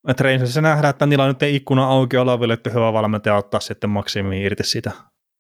että 0.08 0.24
Rangersissa 0.24 0.62
nähdään, 0.62 0.90
että 0.90 1.06
niillä 1.06 1.24
on 1.24 1.28
nyt 1.28 1.44
ikkuna 1.44 1.86
auki 1.86 2.18
olla 2.18 2.40
vielä, 2.40 2.54
että 2.54 2.70
hyvä 2.70 2.94
valmentaja 2.94 3.36
ottaa 3.36 3.60
sitten 3.60 3.90
maksimiin 3.90 4.46
irti 4.46 4.64
siitä 4.64 4.92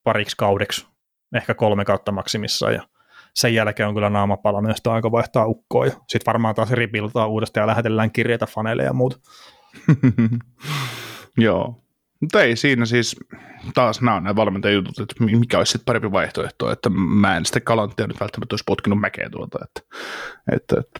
pariksi 0.03 0.37
kaudeksi, 0.37 0.87
ehkä 1.35 1.53
kolme 1.53 1.85
kautta 1.85 2.11
maksimissaan, 2.11 2.73
ja 2.73 2.87
sen 3.35 3.53
jälkeen 3.53 3.89
on 3.89 3.93
kyllä 3.93 4.09
naama 4.09 4.37
palannut, 4.37 4.69
ja 4.69 4.75
sitten 4.75 4.93
aika 4.93 5.11
vaihtaa 5.11 5.47
ukkoa, 5.47 5.85
ja 5.85 5.91
sitten 5.91 6.25
varmaan 6.25 6.55
taas 6.55 6.71
ripiltaa 6.71 7.27
uudestaan 7.27 7.61
ja 7.61 7.67
lähetellään 7.67 8.11
kirjeitä 8.11 8.45
faneille 8.45 8.83
ja 8.83 8.93
muuta. 8.93 9.17
Joo. 11.37 11.79
Mutta 12.21 12.41
ei 12.41 12.55
siinä 12.55 12.85
siis, 12.85 13.15
taas 13.73 14.01
nämä 14.01 14.17
on 14.17 14.23
nämä 14.23 14.35
valmentajan 14.35 14.75
jutut, 14.75 14.99
että 14.99 15.23
mikä 15.23 15.57
olisi 15.57 15.71
sitten 15.71 15.85
parempi 15.85 16.11
vaihtoehto, 16.11 16.71
että 16.71 16.89
mä 16.89 17.37
en 17.37 17.45
sitä 17.45 17.59
kalanttia 17.59 18.07
nyt 18.07 18.19
välttämättä 18.19 18.53
olisi 18.53 18.63
potkinut 18.67 18.99
mäkeä 18.99 19.29
tuolta, 19.29 19.59
että, 19.63 19.81
että, 20.51 20.75
että 20.79 20.99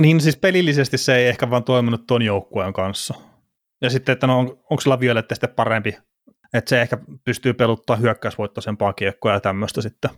Niin 0.00 0.20
siis 0.20 0.36
pelillisesti 0.36 0.98
se 0.98 1.16
ei 1.16 1.26
ehkä 1.26 1.50
vaan 1.50 1.64
toiminut 1.64 2.06
ton 2.06 2.22
joukkueen 2.22 2.72
kanssa. 2.72 3.14
Ja 3.82 3.90
sitten, 3.90 4.12
että 4.12 4.26
no 4.26 4.38
on, 4.38 4.46
onko 4.46 4.82
Laviolette 4.86 5.34
sitten 5.34 5.50
parempi, 5.50 5.96
että 6.54 6.68
se 6.68 6.82
ehkä 6.82 6.98
pystyy 7.24 7.52
peluttaa 7.52 7.96
hyökkäysvoittoisempaa 7.96 8.92
kiekkoa 8.92 9.32
ja 9.32 9.40
tämmöistä 9.40 9.82
sitten. 9.82 10.10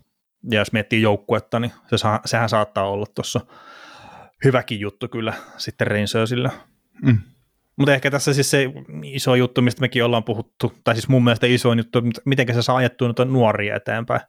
Ja 0.50 0.58
jos 0.58 0.72
miettii 0.72 1.02
joukkuetta, 1.02 1.60
niin 1.60 1.72
se 1.90 1.98
saa, 1.98 2.20
sehän 2.24 2.48
saattaa 2.48 2.90
olla 2.90 3.06
tuossa 3.14 3.40
hyväkin 4.44 4.80
juttu 4.80 5.08
kyllä 5.08 5.32
sitten 5.56 5.86
Rangersille. 5.86 6.50
mm. 7.02 7.18
Mutta 7.76 7.94
ehkä 7.94 8.10
tässä 8.10 8.34
siis 8.34 8.50
se 8.50 8.70
iso 9.04 9.34
juttu, 9.34 9.62
mistä 9.62 9.80
mekin 9.80 10.04
ollaan 10.04 10.24
puhuttu, 10.24 10.72
tai 10.84 10.94
siis 10.94 11.08
mun 11.08 11.24
mielestä 11.24 11.46
iso 11.46 11.72
juttu, 11.72 12.02
miten 12.24 12.54
se 12.54 12.62
saa 12.62 12.76
ajettua 12.76 13.08
noita 13.08 13.24
nuoria 13.24 13.76
eteenpäin. 13.76 14.20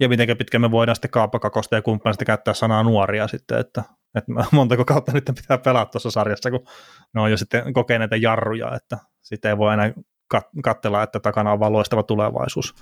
Ja 0.00 0.08
miten 0.08 0.36
pitkään 0.36 0.62
me 0.62 0.70
voidaan 0.70 0.96
sitten 0.96 1.10
kaapakakosta 1.10 1.74
ja 1.76 1.82
kumppanista 1.82 2.24
käyttää 2.24 2.54
sanaa 2.54 2.82
nuoria 2.82 3.28
sitten, 3.28 3.58
että, 3.58 3.82
että 4.14 4.32
montako 4.52 4.84
kautta 4.84 5.12
nyt 5.12 5.24
pitää 5.24 5.58
pelata 5.58 5.90
tuossa 5.90 6.10
sarjassa, 6.10 6.50
kun 6.50 6.66
ne 7.14 7.20
on 7.20 7.30
jo 7.30 7.36
sitten 7.36 7.72
kokeneita 7.72 8.16
jarruja, 8.16 8.74
että 8.76 8.98
sitten 9.22 9.48
ei 9.48 9.58
voi 9.58 9.74
enää 9.74 9.92
kat- 10.34 10.60
katsella, 10.64 11.02
että 11.02 11.20
takana 11.20 11.52
on 11.52 11.60
vaan 11.60 11.72
loistava 11.72 12.02
tulevaisuus. 12.02 12.74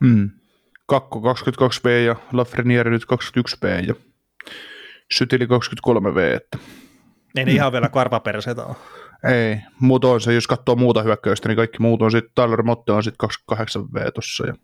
Mm. 0.00 0.30
Kakko 0.86 1.20
22V 1.32 1.88
ja 1.88 2.16
Lafreniere 2.32 2.90
nyt 2.90 3.02
21V 3.02 3.86
ja 3.88 3.94
Sytili 5.12 5.46
23V, 5.46 6.36
että 6.36 6.58
Ei 7.36 7.44
ne 7.44 7.52
ihan 7.52 7.72
vielä 7.72 7.88
karvaperseitä 7.88 8.64
ole. 8.64 8.76
ei, 9.32 9.56
muutoin 9.80 10.20
se, 10.20 10.34
jos 10.34 10.46
katsoo 10.46 10.76
muuta 10.76 11.02
hyökkäystä, 11.02 11.48
niin 11.48 11.56
kaikki 11.56 11.78
muut 11.80 12.02
on 12.02 12.10
sitten, 12.10 12.30
Tyler 12.34 12.62
Motte 12.62 12.92
on 12.92 13.02
sitten 13.02 13.28
28V 13.52 14.12
tuossa 14.14 14.46
ja 14.46 14.54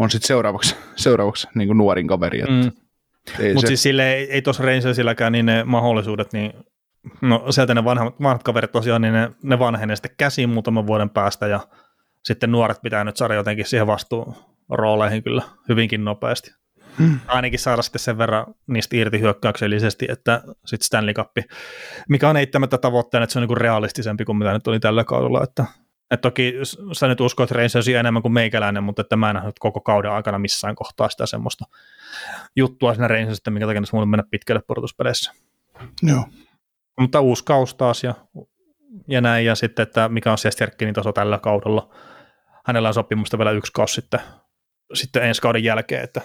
on 0.00 0.10
sitten 0.10 0.26
seuraavaksi, 0.26 0.76
seuraavaksi 0.96 1.48
niin 1.54 1.68
kuin 1.68 1.78
nuorin 1.78 2.06
kaveri, 2.06 2.42
Mm. 2.42 2.72
Mutta 3.54 3.60
se, 3.60 3.66
siis 3.66 3.82
sille 3.82 4.14
ei, 4.14 4.32
ei 4.32 4.42
tuossa 4.42 4.62
Rangersilläkään 4.62 5.32
niin 5.32 5.46
ne 5.46 5.64
mahdollisuudet, 5.64 6.32
niin 6.32 6.52
no 7.20 7.44
sieltä 7.50 7.74
ne 7.74 7.84
vanhat, 7.84 8.14
vanhat 8.22 8.42
kaverit 8.42 8.72
tosiaan, 8.72 9.02
niin 9.02 9.14
ne, 9.14 9.30
ne 9.42 9.58
vanhenee 9.58 9.96
sitten 9.96 10.14
käsiin 10.18 10.48
muutaman 10.48 10.86
vuoden 10.86 11.10
päästä 11.10 11.46
ja 11.46 11.60
sitten 12.24 12.52
nuoret 12.52 12.82
pitää 12.82 13.04
nyt 13.04 13.16
saada 13.16 13.34
jotenkin 13.34 13.66
siihen 13.66 13.86
vastuun 13.86 14.34
rooleihin 14.68 15.22
kyllä 15.22 15.42
hyvinkin 15.68 16.04
nopeasti. 16.04 16.50
Hmm. 16.98 17.20
Ainakin 17.26 17.58
saada 17.58 17.82
sitten 17.82 18.00
sen 18.00 18.18
verran 18.18 18.46
niistä 18.66 18.96
irti 18.96 19.20
hyökkäyksellisesti, 19.20 20.06
että 20.08 20.42
sitten 20.66 20.86
Stanley 20.86 21.14
Cup, 21.14 21.30
mikä 22.08 22.28
on 22.28 22.36
eittämättä 22.36 22.78
tavoitteena, 22.78 23.24
että 23.24 23.32
se 23.32 23.38
on 23.38 23.48
niin 23.48 23.56
realistisempi 23.56 24.24
kuin 24.24 24.38
mitä 24.38 24.52
nyt 24.52 24.66
oli 24.66 24.80
tällä 24.80 25.04
kaudella, 25.04 25.44
että 25.44 25.64
et 26.10 26.20
toki 26.20 26.54
sä 26.92 27.08
nyt 27.08 27.20
uskot 27.20 27.50
Rangersia 27.50 28.00
enemmän 28.00 28.22
kuin 28.22 28.32
meikäläinen, 28.32 28.82
mutta 28.82 29.02
että 29.02 29.16
mä 29.16 29.30
en 29.30 29.34
nähnyt 29.34 29.58
koko 29.58 29.80
kauden 29.80 30.10
aikana 30.10 30.38
missään 30.38 30.74
kohtaa 30.74 31.08
sitä 31.08 31.26
semmoista 31.26 31.64
juttua 32.56 32.94
siinä 32.94 33.08
Rangersista, 33.08 33.50
minkä 33.50 33.66
takia 33.66 33.82
mulle 33.92 34.06
mennä 34.06 34.24
pitkälle 34.30 34.62
pudotuspeleissä. 34.66 35.32
joo. 36.02 36.24
Mutta 37.00 37.20
uusi 37.20 37.44
kaus 37.44 37.74
taas 37.74 38.04
ja, 38.04 38.14
ja 39.08 39.20
näin, 39.20 39.46
ja 39.46 39.54
sitten, 39.54 39.82
että 39.82 40.08
mikä 40.08 40.32
on 40.32 40.38
Sesterkkinin 40.38 40.94
taso 40.94 41.12
tällä 41.12 41.38
kaudella. 41.38 41.94
Hänellä 42.66 42.88
on 42.88 42.94
sopimusta 42.94 43.38
vielä 43.38 43.50
yksi 43.50 43.72
kausi 43.72 43.94
sitten, 43.94 44.20
sitten 44.94 45.22
ensi 45.22 45.42
kauden 45.42 45.64
jälkeen, 45.64 46.04
että, 46.04 46.20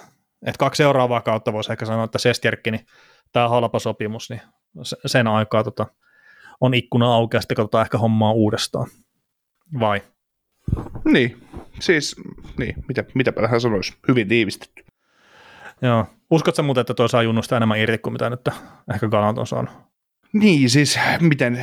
että 0.46 0.60
kaksi 0.60 0.78
seuraavaa 0.78 1.22
kautta 1.22 1.54
voisi 1.54 1.72
ehkä 1.72 1.86
sanoa, 1.86 2.04
että 2.04 2.18
Sesterkkini, 2.18 2.86
tämä 3.32 3.50
halpa 3.50 3.80
sopimus, 3.80 4.30
niin 4.30 4.42
se- 4.84 4.98
sen 5.06 5.28
aikaa 5.28 5.64
tota, 5.64 5.86
on 6.62 6.74
ikkuna 6.74 7.16
auki 7.16 7.38
ja 7.38 7.42
sitten 7.42 7.56
katsotaan 7.56 7.86
ehkä 7.86 7.98
hommaa 7.98 8.32
uudestaan. 8.32 8.88
Vai? 9.80 10.02
Niin, 11.06 11.38
siis, 11.80 12.16
niin, 12.60 12.76
mitä, 12.88 13.04
mitäpä 13.14 13.48
hän 13.48 13.62
sanoisi, 13.62 13.94
hyvin 14.08 14.28
tiivistetty. 14.28 14.86
Joo. 15.82 16.06
Uskotko 16.32 16.64
muuten, 16.64 16.82
että 16.82 16.94
toi 16.94 17.10
saa 17.10 17.24
junnusta 17.24 17.58
enemmän 17.58 17.80
irti 17.80 17.98
kuin 17.98 18.14
mitä 18.14 18.30
nyt 18.30 18.48
ehkä 18.94 19.08
Galant 19.08 19.38
on 19.38 19.48
saanut? 19.48 19.74
Niin, 20.34 20.70
siis 20.70 21.00
miten, 21.20 21.60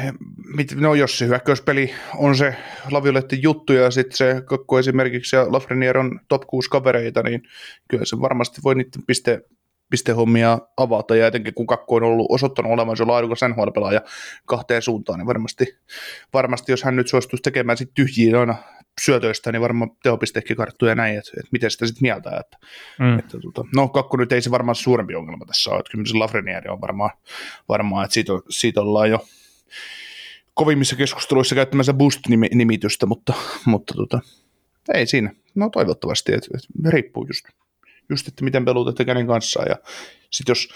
mit, 0.56 0.74
no 0.74 0.94
jos 0.94 1.18
se 1.18 1.26
hyökkäyspeli 1.26 1.94
on 2.16 2.36
se 2.36 2.56
Lavioletten 2.90 3.42
juttu 3.42 3.72
ja 3.72 3.90
sitten 3.90 4.16
se 4.16 4.42
Kakko 4.44 4.78
esimerkiksi 4.78 5.36
ja 5.36 5.52
Lafreniere 5.52 6.00
on 6.00 6.20
top 6.28 6.42
6 6.46 6.70
kavereita, 6.70 7.22
niin 7.22 7.42
kyllä 7.88 8.04
se 8.04 8.20
varmasti 8.20 8.60
voi 8.64 8.74
niiden 8.74 9.02
piste, 9.06 9.42
pistehommia 9.92 10.58
avata 10.76 11.16
ja 11.16 11.26
etenkin 11.26 11.54
kun 11.54 11.66
Kakko 11.66 11.94
on 11.96 12.02
ollut 12.02 12.26
osoittanut 12.30 12.72
olevansa 12.72 13.06
laadukas 13.06 13.40
NHL-pelaaja 13.48 14.00
kahteen 14.46 14.82
suuntaan, 14.82 15.18
niin 15.18 15.26
varmasti, 15.26 15.78
varmasti 16.32 16.72
jos 16.72 16.82
hän 16.82 16.96
nyt 16.96 17.08
suostuisi 17.08 17.42
tekemään 17.42 17.78
sitten 17.78 17.94
tyhjiä 17.94 18.40
aina 18.40 18.54
syötöistä, 19.00 19.52
niin 19.52 19.62
varmaan 19.62 19.90
tehopisteekin 20.02 20.56
karttuu 20.56 20.88
ja 20.88 20.94
näin, 20.94 21.18
että, 21.18 21.30
että 21.36 21.48
miten 21.52 21.70
sitä 21.70 21.86
sitten 21.86 22.02
mieltä, 22.02 22.30
että 22.40 22.56
Mm. 22.98 23.18
että, 23.18 23.38
tota, 23.40 23.64
no 23.76 23.88
kakku 23.88 24.16
nyt 24.16 24.32
ei 24.32 24.42
se 24.42 24.50
varmaan 24.50 24.74
suurempi 24.76 25.14
ongelma 25.14 25.44
tässä 25.44 25.70
ole, 25.70 25.78
että 25.78 25.90
kyllä 25.92 26.04
se 26.06 26.16
Lafreniere 26.16 26.70
on 26.70 26.80
varmaan, 26.80 27.10
varmaan 27.68 28.04
että 28.04 28.14
siitä, 28.14 28.32
on- 28.32 28.42
siitä 28.50 28.80
ollaan 28.80 29.10
jo 29.10 29.26
kovimmissa 30.54 30.96
keskusteluissa 30.96 31.54
käyttämässä 31.54 31.92
Boost-nimitystä, 31.92 33.06
mutta, 33.06 33.32
mutta 33.64 33.94
tota, 33.94 34.20
ei 34.94 35.06
siinä. 35.06 35.34
No 35.54 35.70
toivottavasti, 35.70 36.32
että, 36.34 36.48
että 36.54 36.90
riippuu 36.90 37.26
just, 37.28 37.44
just, 38.10 38.28
että 38.28 38.44
miten 38.44 38.64
peluutatte 38.64 39.04
kenen 39.04 39.26
kanssa 39.26 39.62
ja 39.62 39.76
sitten 40.30 40.50
jos 40.50 40.68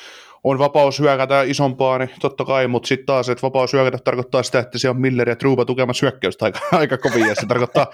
on 0.45 0.59
vapaus 0.59 1.01
hyökätä 1.01 1.43
isompaa, 1.43 1.99
niin 1.99 2.11
totta 2.20 2.45
kai, 2.45 2.68
mutta 2.68 2.87
sitten 2.87 3.07
taas, 3.07 3.29
että 3.29 3.43
vapaus 3.43 3.72
hyökätä 3.72 3.99
tarkoittaa 4.05 4.43
sitä, 4.43 4.59
että 4.59 4.79
se 4.79 4.89
on 4.89 5.01
Miller 5.01 5.29
ja 5.29 5.37
Truba 5.37 5.64
tukemassa 5.64 6.07
hyökkäystä 6.07 6.45
aika, 6.45 6.59
aika 6.72 6.99
kovin, 6.99 7.27
ja 7.27 7.35
se 7.35 7.47
tarkoittaa 7.47 7.87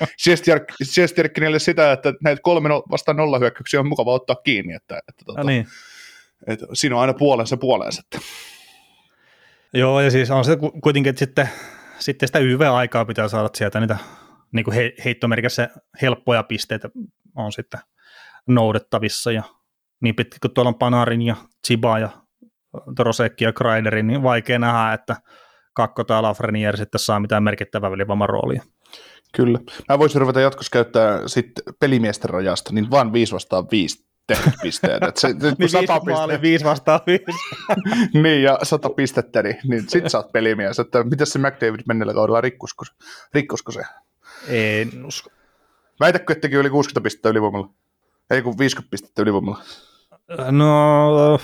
Sjesterkinille 0.83 1.59
sitä, 1.59 1.93
että 1.93 2.12
näitä 2.22 2.43
kolme 2.43 2.68
no, 2.68 2.83
vastaan 2.91 3.16
nolla 3.16 3.39
hyökkäyksiä 3.39 3.80
on 3.80 3.89
mukava 3.89 4.12
ottaa 4.14 4.37
kiinni, 4.37 4.74
että, 4.74 4.99
että, 5.09 5.24
tota, 5.26 5.41
No 5.41 5.47
niin. 5.47 5.66
että 6.47 6.66
siinä 6.72 6.95
on 6.95 7.01
aina 7.01 7.14
puolensa 7.14 7.57
puolensa. 7.57 8.03
Että. 8.05 8.26
Joo, 9.74 10.01
ja 10.01 10.11
siis 10.11 10.30
on 10.30 10.45
se 10.45 10.57
ku- 10.57 10.80
kuitenkin, 10.83 11.11
että 11.11 11.18
sitten, 11.18 11.49
sitten 11.99 12.28
sitä 12.28 12.39
YV-aikaa 12.39 13.05
pitää 13.05 13.28
saada 13.28 13.49
sieltä 13.55 13.80
niitä 13.80 13.97
niin 14.53 14.64
kuin 14.64 14.74
he, 14.74 14.93
heittomerkissä 15.05 15.68
helppoja 16.03 16.43
pisteitä 16.43 16.91
on 17.37 17.53
sitten 17.53 17.80
noudettavissa, 18.49 19.32
ja 19.32 19.43
niin 20.01 20.14
pitkä 20.14 20.38
kuin 20.43 20.55
tuolla 20.55 20.68
on 20.68 20.78
Panarin 20.78 21.22
ja 21.22 21.36
Chiba 21.66 21.99
ja 21.99 22.11
Trosekki 22.97 23.45
ja 23.45 23.53
Kreiderin, 23.53 24.07
niin 24.07 24.22
vaikea 24.22 24.59
nähdä, 24.59 24.93
että 24.93 25.16
Kakko 25.74 26.05
tai 26.05 26.22
Lafreniere 26.22 26.76
sitten 26.76 26.99
saa 26.99 27.20
mitään 27.20 27.43
merkittävää 27.43 27.90
ylivoiman 27.90 28.28
roolia. 28.28 28.62
Kyllä. 29.36 29.59
Mä 29.88 29.99
voisin 29.99 30.20
ruveta 30.20 30.40
jatkossa 30.40 30.70
käyttää 30.72 31.28
sitten 31.28 31.74
pelimiesten 31.80 32.30
rajasta, 32.30 32.72
niin 32.72 32.90
vaan 32.90 33.12
5 33.12 33.34
vastaan 33.34 33.64
5 33.70 34.07
tehdyt 34.26 34.55
pisteet. 34.62 35.03
Et 35.03 35.16
se, 35.16 35.28
nyt 35.32 35.43
Niin 35.43 35.51
kun 35.51 35.59
viisi 35.59 35.86
100 35.86 36.01
maali, 36.11 36.40
viisi 36.43 36.64
vastaan 36.64 37.01
viisi. 37.07 37.24
niin, 38.22 38.43
ja 38.43 38.59
100 38.62 38.90
pistettä, 38.90 39.43
niin, 39.43 39.57
niin 39.64 39.84
sit 39.88 40.11
sä 40.11 40.18
oot 40.18 40.32
pelimies. 40.32 40.78
Että 40.78 41.05
mitäs 41.05 41.30
se 41.30 41.38
McDavid 41.38 41.80
menneellä 41.88 42.14
kaudella 42.14 42.40
rikkusko, 42.40 42.84
rikkosko 43.34 43.72
se? 43.72 43.82
En 44.49 45.07
usko. 45.07 45.30
Väitäkö, 46.01 46.32
että 46.32 46.40
teki 46.40 46.57
yli 46.57 46.70
60 46.70 47.01
pistettä 47.01 47.28
ylivoimalla? 47.28 47.68
Ei 48.33 48.43
kun 48.43 48.59
50 48.59 48.91
pistettä 48.91 49.22
ylivoimalla. 49.22 49.62
No, 50.51 51.39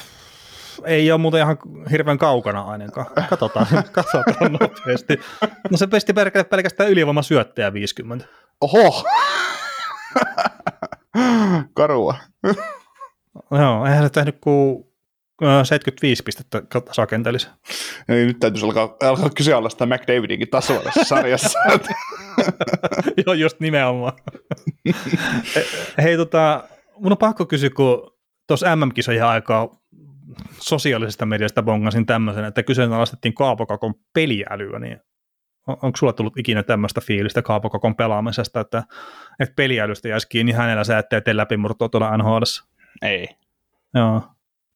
ei 0.85 1.13
ole 1.13 1.21
muuten 1.21 1.41
ihan 1.41 1.59
hirveän 1.91 2.19
kaukana 2.19 2.63
ainakaan. 2.63 3.07
Katsotaan, 3.29 3.67
katsotaan 3.93 4.53
nopeasti. 4.61 5.21
No 5.71 5.77
se 5.77 5.87
pesti 5.87 6.13
pelkä- 6.13 6.45
pelkästään 6.45 6.91
ylivoimasyöttäjä 6.91 7.73
50. 7.73 8.27
Oho! 8.61 9.05
Karua. 11.75 12.15
Joo, 13.51 13.87
eihän 13.87 14.03
se 14.05 14.11
tehnyt 14.11 14.37
kuin 14.41 14.85
ö, 15.43 15.65
75 15.65 16.23
pistettä 16.23 16.63
sakentelisi. 16.93 17.49
Eli 18.09 18.25
nyt 18.27 18.39
täytyisi 18.41 18.67
alkaa, 18.67 18.97
alkaa 19.03 19.31
kyseenalaistaa 19.31 19.87
McDavidinkin 19.87 20.49
tasoa 20.49 20.83
tässä 20.83 21.05
sarjassa. 21.05 21.59
Joo, 23.27 23.35
just 23.35 23.61
nimenomaan. 23.61 24.13
Hei, 26.03 26.17
tota, 26.17 26.65
mun 27.01 27.13
on 27.13 27.19
pakko 27.19 27.47
kysyä, 27.47 27.71
kun 27.71 28.19
tuossa 28.47 28.77
MM-kisojen 28.77 29.25
aikaa 29.25 29.69
sosiaalisesta 30.61 31.27
mediasta 31.27 31.63
bongasin 31.63 32.07
tämmöisen, 32.07 32.45
että 32.45 32.63
kyseenalaistettiin 32.63 33.35
Kaapokakon 33.35 33.95
peliälyä, 34.15 34.79
niin 34.79 35.01
on- 35.67 35.77
onko 35.83 35.97
sulla 35.97 36.13
tullut 36.13 36.39
ikinä 36.39 36.63
tämmöistä 36.63 37.01
fiilistä 37.01 37.43
Kaapokakon 37.43 37.95
pelaamisesta, 37.95 38.61
että, 38.61 38.83
että 39.41 39.55
peliälystä 39.57 40.09
jäisi 40.09 40.29
kiinni 40.29 40.53
hänellä 40.53 40.85
sä 40.85 40.99
ettei 40.99 41.21
tee 41.21 41.37
läpimurtoa 41.37 41.89
tuolla 41.89 42.17
nhl 42.17 42.43
Ei. 43.03 43.29
Joo. 43.95 44.23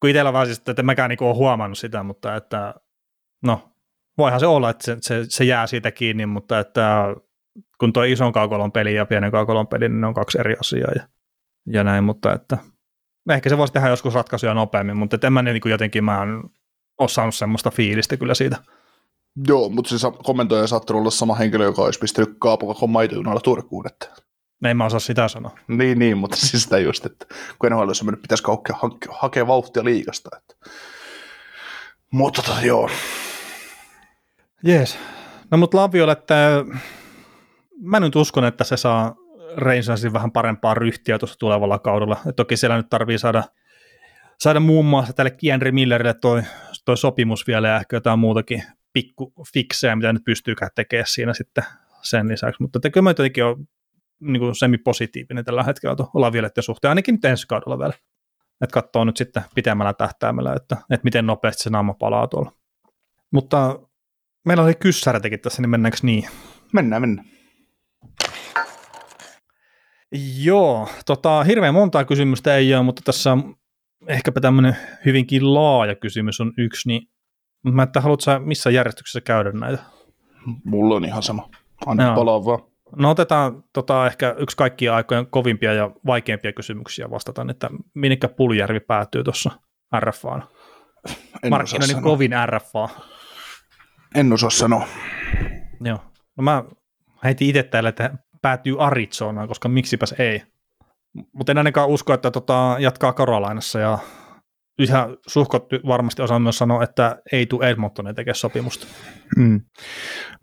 Kun 0.01 0.11
itsellä 0.11 0.33
vaan 0.33 0.47
siis, 0.47 0.63
että 0.69 0.83
mäkään 0.83 1.09
niinku 1.09 1.27
ole 1.27 1.35
huomannut 1.35 1.79
sitä, 1.79 2.03
mutta 2.03 2.37
että 2.37 2.75
no, 3.43 3.73
voihan 4.19 4.41
se 4.41 4.47
olla, 4.47 4.71
että 4.71 4.85
se, 4.85 4.97
se, 5.01 5.25
se 5.29 5.45
jää 5.45 5.67
siitä 5.67 5.91
kiinni, 5.91 6.27
mutta 6.27 6.59
että 6.59 7.17
kun 7.79 7.93
tuo 7.93 8.03
ison 8.03 8.33
kaukolon 8.33 8.73
peli 8.73 8.95
ja 8.95 9.07
pienen 9.07 9.31
kaukolon 9.31 9.67
peli, 9.67 9.89
niin 9.89 10.01
ne 10.01 10.07
on 10.07 10.15
kaksi 10.15 10.41
eri 10.41 10.57
asiaa 10.61 10.93
ja, 10.97 11.09
ja 11.67 11.85
näin, 11.85 12.05
mutta 12.05 12.33
että 12.33 12.59
ehkä 13.31 13.49
se 13.49 13.59
voisi 13.59 13.73
tehdä 13.73 13.89
joskus 13.89 14.15
ratkaisuja 14.15 14.55
nopeammin, 14.55 14.97
mutta 14.97 15.27
en 15.27 15.33
mä 15.33 15.43
niin 15.43 15.61
kuin 15.61 15.71
jotenkin 15.71 16.05
mä 16.05 16.23
en 16.23 16.43
ole 16.99 17.09
saanut 17.09 17.35
semmoista 17.35 17.71
fiilistä 17.71 18.17
kyllä 18.17 18.35
siitä. 18.35 18.57
Joo, 19.47 19.69
mutta 19.69 19.99
se 19.99 20.07
kommentoija 20.25 20.67
saattaa 20.67 20.97
olla 20.97 21.11
sama 21.11 21.35
henkilö, 21.35 21.65
joka 21.65 21.83
olisi 21.83 22.01
pistänyt 22.01 22.37
kaapukakon 22.39 22.91
maitojunalla 22.91 23.41
Turkuun. 23.41 23.87
Että. 23.87 24.09
En 24.65 24.77
mä 24.77 24.85
osaa 24.85 25.01
sitä 25.01 25.29
sanoa. 25.29 25.59
Niin, 25.69 25.99
niin, 25.99 26.19
mutta 26.19 26.37
siis 26.37 26.63
sitä 26.63 26.79
just, 26.79 27.07
että 27.07 27.27
kun 27.59 27.71
NHL 27.71 27.89
on 27.89 27.95
mennyt, 28.05 28.23
pitäisi 28.23 28.45
hakea, 28.47 28.77
hakea, 28.79 29.13
hakea 29.19 29.47
vauhtia 29.47 29.85
liikasta. 29.85 30.31
Että. 30.37 30.55
Mutta 32.13 32.43
tota, 32.43 32.61
joo, 32.61 32.91
Jees. 34.65 34.99
No 35.51 35.59
mutta 35.59 35.77
Laviolle, 35.77 36.13
että 36.13 36.65
mä 37.81 38.01
nyt 38.01 38.17
uskon, 38.17 38.45
että 38.45 38.65
se 38.65 38.77
saa 38.77 39.15
Rangersin 39.57 40.13
vähän 40.13 40.33
parempaa 40.33 40.75
ryhtiä 40.75 41.19
tuossa 41.19 41.39
tulevalla 41.39 41.79
kaudella. 41.79 42.17
Et 42.29 42.37
toki 42.37 42.57
siellä 42.57 42.77
nyt 42.77 42.89
tarvii 42.91 43.19
saada, 43.19 43.45
saada 44.39 44.61
muun 44.61 44.85
muassa 44.85 45.13
tälle 45.13 45.31
Kienri 45.31 45.73
Millerille 45.73 46.15
toi, 46.15 46.43
toi 46.85 46.97
sopimus 46.97 47.47
vielä 47.47 47.69
ja 47.69 47.77
ehkä 47.77 47.97
jotain 47.97 48.19
muutakin 48.19 48.63
pikku 48.93 49.33
fiksejä, 49.55 49.97
mitä 49.97 50.13
nyt 50.13 50.25
pystyykään 50.25 50.71
tekemään 50.75 51.07
siinä 51.07 51.35
sitten 51.35 51.65
sen 52.03 52.29
lisäksi. 52.29 52.63
Mutta 52.63 52.81
tekö 52.81 53.03
mä 53.03 53.11
jotenkin 53.11 53.45
on 53.45 53.67
niin 54.21 54.41
kuin 54.41 54.55
semi-positiivinen 54.55 55.45
tällä 55.45 55.63
hetkellä 55.63 55.97
tuon 55.97 56.09
Lavioletten 56.15 56.65
suhteen, 56.65 56.89
ainakin 56.89 57.15
nyt 57.15 57.25
ensi 57.25 57.47
kaudella 57.47 57.79
vielä. 57.79 57.93
Että 58.61 58.75
katsoo 58.75 59.05
nyt 59.05 59.17
sitten 59.17 59.43
pitemmällä 59.55 59.93
tähtäimellä, 59.95 60.55
että, 60.55 60.77
että 60.91 61.05
miten 61.05 61.27
nopeasti 61.27 61.63
se 61.63 61.71
naama 61.71 61.95
palaa 61.95 62.27
tuolla. 62.27 62.53
Mutta 63.33 63.79
meillä 64.45 64.63
oli 64.63 64.75
kyssärätekin 64.75 65.41
tässä, 65.41 65.63
niin 65.63 65.71
mennäänkö 65.71 65.99
niin? 66.03 66.29
mennään, 66.73 67.03
mennään. 67.03 67.42
Joo, 70.43 70.89
tota, 71.07 71.45
hirveän 71.45 71.75
montaa 71.75 72.05
kysymystä 72.05 72.57
ei 72.57 72.75
ole, 72.75 72.83
mutta 72.83 73.03
tässä 73.05 73.33
on 73.33 73.55
ehkäpä 74.07 74.41
tämmöinen 74.41 74.77
hyvinkin 75.05 75.55
laaja 75.55 75.95
kysymys 75.95 76.41
on 76.41 76.53
yksi, 76.59 76.89
niin 76.89 77.09
mä 77.63 77.83
että 77.83 78.01
haluatko 78.01 78.23
sä 78.23 78.39
missä 78.39 78.71
järjestyksessä 78.71 79.21
käydä 79.21 79.53
näitä? 79.53 79.83
Mulla 80.65 80.95
on 80.95 81.05
ihan 81.05 81.23
sama. 81.23 81.49
Anna 81.87 82.05
Joo. 82.05 82.15
palaa 82.15 82.45
vaan. 82.45 82.59
No 82.97 83.11
otetaan 83.11 83.65
tota, 83.73 84.07
ehkä 84.07 84.35
yksi 84.39 84.57
kaikkien 84.57 84.93
aikojen 84.93 85.27
kovimpia 85.27 85.73
ja 85.73 85.91
vaikeimpia 86.07 86.53
kysymyksiä 86.53 87.11
vastataan, 87.11 87.51
että 87.51 87.71
minnekä 87.95 88.29
Puljärvi 88.29 88.81
päätyy 88.81 89.25
tuossa 89.25 89.51
RFAan. 90.01 90.45
En 91.43 91.51
Markkinoinnin 91.51 92.03
kovin 92.03 92.33
RFA. 92.47 92.89
en 94.15 94.33
osaa 94.33 94.51
sanoa. 94.51 94.87
Joo. 95.81 95.99
No 96.37 96.43
mä 96.43 96.65
heitin 97.25 97.49
itse 97.49 97.63
täällä, 97.63 97.89
että 97.89 98.11
päätyy 98.43 98.77
Arizonaan, 98.79 99.49
koska 99.49 99.69
miksipäs 99.69 100.15
ei. 100.19 100.43
Mutta 101.33 101.53
en 101.53 101.59
ainakaan 101.59 101.89
usko, 101.89 102.15
että 102.15 102.31
tota, 102.31 102.77
jatkaa 102.79 103.13
Karolainassa 103.13 103.79
ja 103.79 103.99
ihan 104.79 105.17
suhkot 105.27 105.69
varmasti 105.87 106.23
osaan 106.23 106.43
myös 106.43 106.59
sanoa, 106.59 106.85
että 106.85 107.23
ei 107.33 107.47
tule 107.47 107.71
Edmontonin 107.71 108.15
tekemään 108.15 108.35
sopimusta. 108.35 108.87
Mm. 109.37 109.61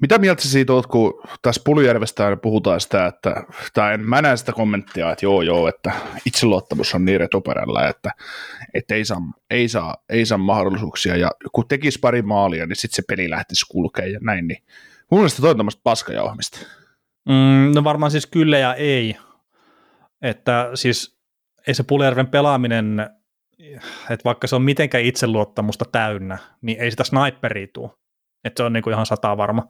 Mitä 0.01 0.17
mieltä 0.17 0.41
siitä 0.41 0.73
oot, 0.73 0.87
kun 0.87 1.21
tässä 1.41 1.61
Puljärvestä 1.65 2.37
puhutaan 2.41 2.81
sitä, 2.81 3.05
että, 3.05 3.43
tai 3.73 3.93
en, 3.93 4.09
mä 4.09 4.21
näen 4.21 4.37
sitä 4.37 4.51
kommenttia, 4.51 5.11
että 5.11 5.25
joo 5.25 5.41
joo, 5.41 5.67
että 5.67 5.91
itseluottamus 6.25 6.95
on 6.95 7.05
niin 7.05 7.19
retuperällä, 7.19 7.87
että, 7.87 8.11
että 8.73 8.95
ei, 8.95 9.05
saa, 9.05 9.21
ei, 9.49 9.69
saa, 9.69 9.95
ei 10.09 10.25
saa 10.25 10.37
mahdollisuuksia, 10.37 11.17
ja 11.17 11.31
kun 11.51 11.67
tekisi 11.67 11.99
pari 11.99 12.21
maalia, 12.21 12.65
niin 12.65 12.75
sitten 12.75 12.95
se 12.95 13.03
peli 13.07 13.29
lähtisi 13.29 13.65
kulkemaan 13.69 14.11
ja 14.11 14.19
näin, 14.21 14.47
niin 14.47 14.63
mun 15.11 15.19
mielestä 15.19 15.41
toi 15.41 15.51
on 15.51 15.57
tämmöistä 15.57 15.81
paskajauhmista. 15.83 16.59
Mm, 17.25 17.71
no 17.75 17.83
varmaan 17.83 18.11
siis 18.11 18.27
kyllä 18.27 18.57
ja 18.57 18.75
ei. 18.75 19.17
Että 20.21 20.69
siis 20.73 21.19
ei 21.67 21.73
se 21.73 21.83
Puljärven 21.83 22.27
pelaaminen, 22.27 23.09
että 24.09 24.23
vaikka 24.25 24.47
se 24.47 24.55
on 24.55 24.61
mitenkään 24.61 25.03
itseluottamusta 25.03 25.85
täynnä, 25.91 26.37
niin 26.61 26.79
ei 26.79 26.91
sitä 26.91 27.03
sniperia 27.03 27.67
tule. 27.73 27.91
Että 28.43 28.63
se 28.63 28.65
on 28.65 28.73
niinku 28.73 28.89
ihan 28.89 29.05
sataa 29.05 29.37
varma. 29.37 29.67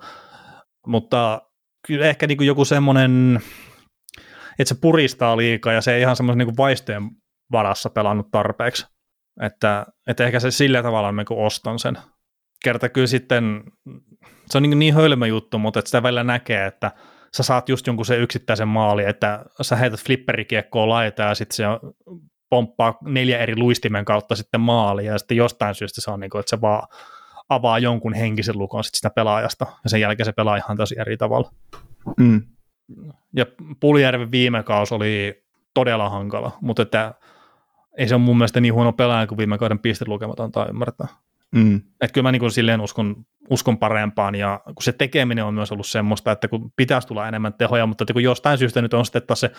Mutta 0.87 1.41
kyllä 1.87 2.05
ehkä 2.05 2.27
niinku 2.27 2.43
joku 2.43 2.65
semmoinen, 2.65 3.41
että 4.59 4.73
se 4.73 4.79
puristaa 4.81 5.37
liikaa 5.37 5.73
ja 5.73 5.81
se 5.81 5.93
ei 5.93 6.01
ihan 6.01 6.15
semmoisen 6.15 6.37
niinku 6.37 6.57
vaistojen 6.57 7.09
varassa 7.51 7.89
pelannut 7.89 8.31
tarpeeksi. 8.31 8.87
Että, 9.41 9.85
että 10.07 10.25
ehkä 10.25 10.39
se 10.39 10.51
sillä 10.51 10.83
tavalla 10.83 11.11
niinku 11.11 11.45
ostan 11.45 11.79
sen. 11.79 11.97
Kerta 12.63 12.89
kyllä 12.89 13.07
sitten, 13.07 13.63
se 14.49 14.57
on 14.57 14.61
niin, 14.61 14.79
niin 14.79 14.93
hölmö 14.93 15.27
juttu, 15.27 15.59
mutta 15.59 15.79
että 15.79 15.89
sitä 15.89 16.03
välillä 16.03 16.23
näkee, 16.23 16.65
että 16.65 16.91
sä 17.33 17.43
saat 17.43 17.69
just 17.69 17.87
jonkun 17.87 18.05
sen 18.05 18.21
yksittäisen 18.21 18.67
maali, 18.67 19.05
että 19.05 19.45
sä 19.61 19.75
heität 19.75 19.99
flipperikiekkoa 19.99 20.89
laita 20.89 21.23
ja 21.23 21.35
sitten 21.35 21.55
se 21.55 21.63
pomppaa 22.49 22.97
neljä 23.01 23.37
eri 23.37 23.55
luistimen 23.57 24.05
kautta 24.05 24.35
sitten 24.35 24.61
maali 24.61 25.05
ja 25.05 25.17
sitten 25.17 25.37
jostain 25.37 25.75
syystä 25.75 26.01
se 26.01 26.11
on 26.11 26.19
niin 26.19 26.29
kuin, 26.29 26.39
että 26.39 26.49
se 26.49 26.61
vaan 26.61 26.87
avaa 27.49 27.79
jonkun 27.79 28.13
henkisen 28.13 28.57
lukon 28.57 28.83
sit 28.83 28.95
sitä 28.95 29.09
pelaajasta 29.09 29.65
ja 29.83 29.89
sen 29.89 30.01
jälkeen 30.01 30.25
se 30.25 30.31
pelaa 30.31 30.57
ihan 30.57 30.77
tosi 30.77 30.95
eri 30.99 31.17
tavalla. 31.17 31.51
Mm. 32.17 32.41
Ja 33.35 33.45
Puljärven 33.79 34.31
viime 34.31 34.63
kausi 34.63 34.95
oli 34.95 35.43
todella 35.73 36.09
hankala, 36.09 36.57
mutta 36.61 36.81
että 36.81 37.13
ei 37.97 38.07
se 38.07 38.15
ole 38.15 38.23
mun 38.23 38.37
mielestä 38.37 38.61
niin 38.61 38.73
huono 38.73 38.93
pelaaja 38.93 39.27
kuin 39.27 39.37
viime 39.37 39.57
kauden 39.57 39.79
pistelukemat 39.79 40.39
antaa 40.39 40.67
ymmärtää. 40.67 41.07
Mm. 41.51 41.75
Että 41.75 42.13
kyllä 42.13 42.27
mä 42.27 42.31
niin 42.31 42.39
kuin 42.39 42.51
silleen 42.51 42.81
uskon, 42.81 43.25
uskon 43.49 43.77
parempaan 43.77 44.35
ja 44.35 44.61
kun 44.65 44.83
se 44.83 44.91
tekeminen 44.91 45.45
on 45.45 45.53
myös 45.53 45.71
ollut 45.71 45.87
semmoista, 45.87 46.31
että 46.31 46.47
kun 46.47 46.71
pitäisi 46.75 47.07
tulla 47.07 47.27
enemmän 47.27 47.53
tehoja, 47.53 47.85
mutta 47.85 48.03
että 48.03 48.13
kun 48.13 48.23
jostain 48.23 48.57
syystä 48.57 48.81
nyt 48.81 48.93
on 48.93 49.05
sitten 49.05 49.21
taas 49.27 49.39
se 49.39 49.51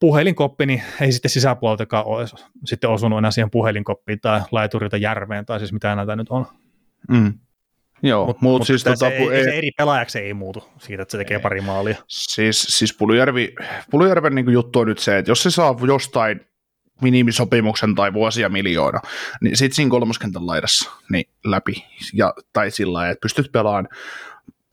puhelinkoppi, 0.00 0.66
niin 0.66 0.82
ei 1.00 1.12
sitten 1.12 1.30
sisäpuoleltakaan 1.30 2.06
ole 2.06 2.26
sitten 2.64 2.90
osunut 2.90 3.18
enää 3.18 3.30
siihen 3.30 3.50
puhelinkoppiin 3.50 4.20
tai 4.20 4.40
laiturilta 4.52 4.96
järveen 4.96 5.46
tai 5.46 5.58
siis 5.58 5.72
mitä 5.72 5.94
näitä 5.94 6.16
nyt 6.16 6.28
on. 6.30 6.46
Mm. 7.08 7.32
Joo, 8.02 8.26
mutta 8.26 8.42
mut, 8.42 8.58
mut 8.58 8.66
siis, 8.66 8.84
tota, 8.84 8.96
se, 8.96 9.06
ei, 9.06 9.44
se 9.44 9.50
eri 9.50 9.70
pelaajaksi 9.70 10.18
ei 10.18 10.34
muutu 10.34 10.64
siitä, 10.78 11.02
että 11.02 11.12
se 11.12 11.18
tekee 11.18 11.36
Ei. 11.36 11.42
pari 11.42 11.60
maalia. 11.60 11.96
Siis, 12.08 12.62
siis 12.62 12.96
Pulujärvi, 12.98 13.54
Pulujärven 13.90 14.34
niin 14.34 14.52
juttu 14.52 14.78
on 14.78 14.86
nyt 14.86 14.98
se, 14.98 15.18
että 15.18 15.30
jos 15.30 15.42
se 15.42 15.50
saa 15.50 15.76
jostain 15.86 16.40
minimisopimuksen 17.02 17.94
tai 17.94 18.12
vuosia 18.12 18.48
miljoona, 18.48 19.00
niin 19.40 19.56
sit 19.56 19.72
siinä 19.72 19.90
kolmoskentän 19.90 20.46
laidassa 20.46 20.90
niin 21.10 21.24
läpi, 21.44 21.84
ja, 22.12 22.34
tai 22.52 22.70
sillä 22.70 22.92
lailla, 22.92 23.12
että 23.12 23.22
pystyt 23.22 23.52
pelaamaan 23.52 23.88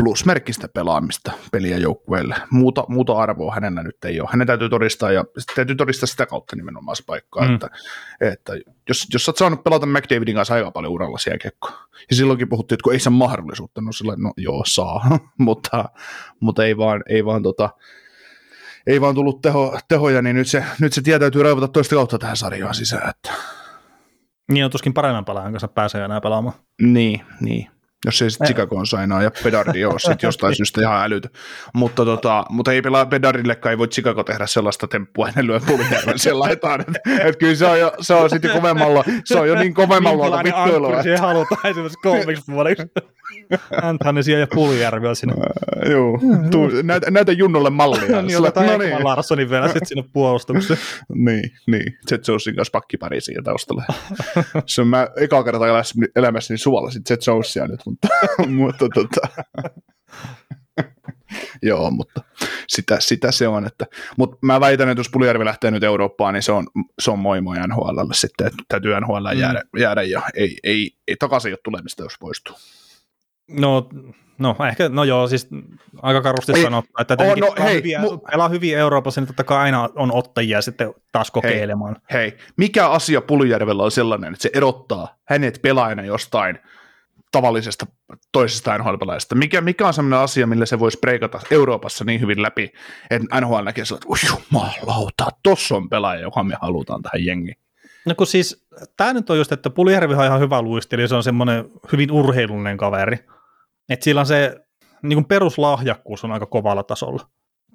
plusmerkkistä 0.04 0.68
pelaamista 0.68 1.32
peliä 1.52 1.78
joukkueelle. 1.78 2.36
Muuta, 2.50 2.84
muuta 2.88 3.14
arvoa 3.14 3.54
hänellä 3.54 3.84
nyt 3.84 4.06
ei 4.06 4.22
ole. 4.22 4.30
Hänen 4.32 4.48
täytyy 4.48 4.70
todistaa, 4.70 5.12
ja 5.12 5.26
täytyy 5.56 5.76
todistaa 5.76 6.08
sitä 6.08 6.26
kautta 6.26 6.56
nimenomaan 6.56 6.96
se 6.96 7.04
paikka, 7.06 7.42
Mm. 7.42 7.54
että, 7.54 7.70
että 8.22 8.54
jos, 8.90 9.08
jos 9.14 9.26
sä 9.26 9.30
oot 9.32 9.38
saanut 9.38 9.64
pelata 9.64 9.86
McDavidin 9.86 10.36
kanssa 10.36 10.54
aika 10.54 10.72
paljon 10.72 10.94
uralla 10.94 11.18
siellä 11.18 11.38
kiekkoa, 11.38 11.88
ja 12.10 12.16
silloinkin 12.16 12.50
puhuttiin, 12.50 12.76
että 12.76 12.84
kun 12.84 12.94
ei 12.94 13.00
saa 13.00 13.12
mahdollisuutta, 13.12 13.82
no 13.82 13.92
sillä 13.92 14.16
no 14.18 14.34
joo 14.38 14.64
saa, 14.66 15.20
mutta, 15.38 15.90
mutta 16.40 16.66
ei 16.66 16.78
vaan, 16.78 17.04
ei 17.10 17.26
vaan 17.26 17.44
tota, 17.44 17.70
ei 18.88 19.02
vaan 19.02 19.16
tullut 19.16 19.42
teho, 19.42 19.80
tehoja, 19.88 20.22
niin 20.22 20.36
nyt 20.36 20.48
se, 20.48 20.64
nyt 20.80 20.94
se 20.94 21.02
tie 21.02 21.20
täytyy 21.20 21.44
raivata 21.44 21.68
toista 21.68 21.96
kautta 21.96 22.20
tähän 22.20 22.38
sarjaan 22.38 22.76
sisään. 22.76 23.10
Että. 23.10 23.32
Niin 24.52 24.66
on 24.66 24.72
tuskin 24.72 24.94
paremman 24.94 25.26
pelaajan 25.26 25.54
kanssa 25.54 25.68
pääsee 25.68 26.06
enää 26.06 26.22
pelaamaan. 26.22 26.56
Niin, 26.82 27.22
niin. 27.42 27.68
Jos 28.06 28.22
ei 28.22 28.32
sitten 28.32 28.48
Chicagoon 28.48 28.88
sainaa 28.88 29.24
ja 29.24 29.32
Pedardi 29.44 29.86
ole 29.86 30.00
sitten 30.00 30.18
jostain 30.28 30.56
syystä 30.56 30.82
ihan 30.82 31.04
älytö. 31.04 31.30
Mutta, 31.74 32.06
tota, 32.06 32.46
mutta 32.50 32.72
ei 32.72 32.82
pelaa 32.82 33.06
Pedardillekaan, 33.06 33.72
ei 33.72 33.78
voi 33.78 33.88
Chicago 33.88 34.24
tehdä 34.24 34.48
sellaista 34.48 34.88
temppua, 34.88 35.30
ne 35.36 35.48
lyö 35.48 35.60
Pulujärven 35.60 36.20
sen 36.20 36.40
laitaan. 36.40 36.82
Että 36.82 37.00
et 37.24 37.36
kyllä 37.36 37.56
se 37.56 37.66
on, 37.66 37.80
jo, 37.80 37.94
se 38.02 38.14
on 38.14 38.30
sitten 38.30 38.52
kovemmalla, 38.52 39.04
se 39.26 39.40
on 39.40 39.48
jo 39.48 39.56
niin 39.56 39.74
kovemmalla 39.74 40.44
vittuilua. 40.44 40.64
Minkälainen 40.64 41.04
siihen 41.04 41.20
halutaan 41.20 41.62
esimerkiksi 41.66 42.00
kolmeksi 42.04 42.52
vuodeksi. 42.52 42.84
Antanisia 43.82 44.40
ja 44.40 44.48
Puljärvi 44.54 45.08
on 45.08 45.16
siinä. 45.16 45.34
Uh, 45.34 45.92
joo, 45.92 46.20
Tuu, 46.52 46.70
näytä, 46.84 47.12
näytä 47.12 47.32
Junnolle 47.32 47.70
mallia. 47.70 48.22
niin, 48.22 48.38
otetaan 48.38 48.68
no 48.68 48.78
niin. 48.78 49.04
Larssonin 49.04 49.50
vielä 49.50 49.66
sitten 49.68 49.86
sinne 49.86 50.04
puolustukseen. 50.14 50.80
niin, 51.26 51.52
niin. 51.68 51.98
Jet 52.12 52.28
Jonesin 52.28 52.56
kanssa 52.56 52.72
pakkipari 52.72 53.22
siinä 53.22 53.42
taustalla. 53.44 53.84
se 54.66 54.82
on 54.82 54.88
mä 54.88 55.08
eka 55.18 55.44
kertaa 55.44 55.82
elämässäni 56.16 56.58
suolasin 56.58 57.02
Jet 57.10 57.28
Jonesia 57.28 57.68
nyt, 57.68 57.80
mutta, 57.86 58.08
mutta 58.48 58.86
tota, 58.94 59.28
Joo, 61.62 61.92
mutta 61.92 62.22
sitä, 62.68 62.98
sitä 63.00 63.32
se 63.32 63.48
on. 63.48 63.68
Että, 63.68 63.86
mutta 64.18 64.38
mä 64.42 64.60
väitän, 64.60 64.90
että 64.90 65.00
jos 65.00 65.10
Puljärvi 65.10 65.46
lähtee 65.46 65.72
nyt 65.72 65.84
Eurooppaan, 65.84 66.34
niin 66.34 66.44
se 66.44 66.52
on, 66.52 66.68
se 67.02 67.12
on 67.12 67.20
moi 67.20 67.42
moi 67.42 67.58
NHL 67.68 68.12
sitten, 68.12 68.48
että 68.48 68.64
täytyy 68.68 69.00
NHL 69.00 69.34
mm. 69.34 69.40
jäädä, 69.40 69.62
jäädä 69.78 70.02
ja 70.02 70.22
ei, 70.34 70.58
ei, 70.64 70.92
ei 71.08 71.16
takaisin 71.16 71.52
ole 71.52 71.60
tulemista, 71.64 72.04
jos 72.04 72.14
poistuu. 72.20 72.56
No, 73.48 73.90
no 74.40 74.56
ehkä, 74.70 74.90
no 74.90 75.04
joo, 75.04 75.28
siis 75.28 75.48
aika 76.02 76.22
karusti 76.22 76.52
ei, 76.56 76.64
sanottu, 76.64 76.92
että 77.00 77.16
oh, 77.20 77.36
no, 77.38 77.56
hei, 77.64 77.76
hyviä, 77.76 78.00
mu- 78.00 78.32
pelaa 78.32 78.50
hyvin 78.50 78.78
Euroopassa, 78.78 79.22
niin 79.22 79.28
totta 79.28 79.44
kai 79.44 79.58
aina 79.58 79.90
on 79.96 80.12
ottajia 80.12 80.62
sitten 80.62 80.94
taas 81.12 81.32
kokeilemaan. 81.32 81.96
Hei, 82.14 82.22
hei. 82.22 82.38
mikä 82.58 82.90
asia 82.90 83.22
Puljärvellä 83.22 83.84
on 83.84 83.92
sellainen, 83.92 84.34
että 84.34 84.44
se 84.44 84.50
erottaa 84.54 85.16
hänet 85.26 85.60
pelaajana 85.62 86.04
jostain 86.04 86.60
tavallisesta 87.32 87.86
toisesta 88.32 88.78
NHL-pelaajasta? 88.78 89.36
Mikä, 89.36 89.62
mikä 89.62 89.88
on 89.88 89.94
sellainen 89.94 90.20
asia, 90.20 90.48
millä 90.48 90.66
se 90.66 90.80
voisi 90.80 91.00
breikata 91.00 91.40
Euroopassa 91.52 92.06
niin 92.06 92.22
hyvin 92.22 92.42
läpi, 92.42 92.72
että 93.10 93.42
NHL 93.42 93.64
näkee 93.64 93.86
sillä, 93.86 94.00
että 94.00 94.28
jumalauta, 94.28 95.28
tossa 95.44 95.76
on 95.76 95.90
pelaaja, 95.90 96.22
joka 96.22 96.44
me 96.44 96.56
halutaan 96.62 97.02
tähän 97.02 97.26
jengiin. 97.26 97.58
No 98.06 98.16
kun 98.16 98.28
siis, 98.28 98.68
tämä 98.98 99.14
nyt 99.14 99.30
on 99.30 99.38
just, 99.38 99.52
että 99.52 99.70
Puljärvi 99.70 100.14
on 100.14 100.26
ihan 100.26 100.40
hyvä 100.40 100.62
luisteli, 100.62 101.08
se 101.08 101.16
on 101.16 101.24
semmoinen 101.24 101.66
hyvin 101.92 102.12
urheilullinen 102.12 102.78
kaveri. 102.78 103.18
Että 103.90 104.04
sillä 104.04 104.22
on 104.22 104.28
se 104.28 104.56
niin 105.04 105.16
kuin 105.16 105.26
peruslahjakkuus 105.26 106.24
on 106.24 106.32
aika 106.32 106.46
kovalla 106.46 106.84
tasolla. 106.84 107.30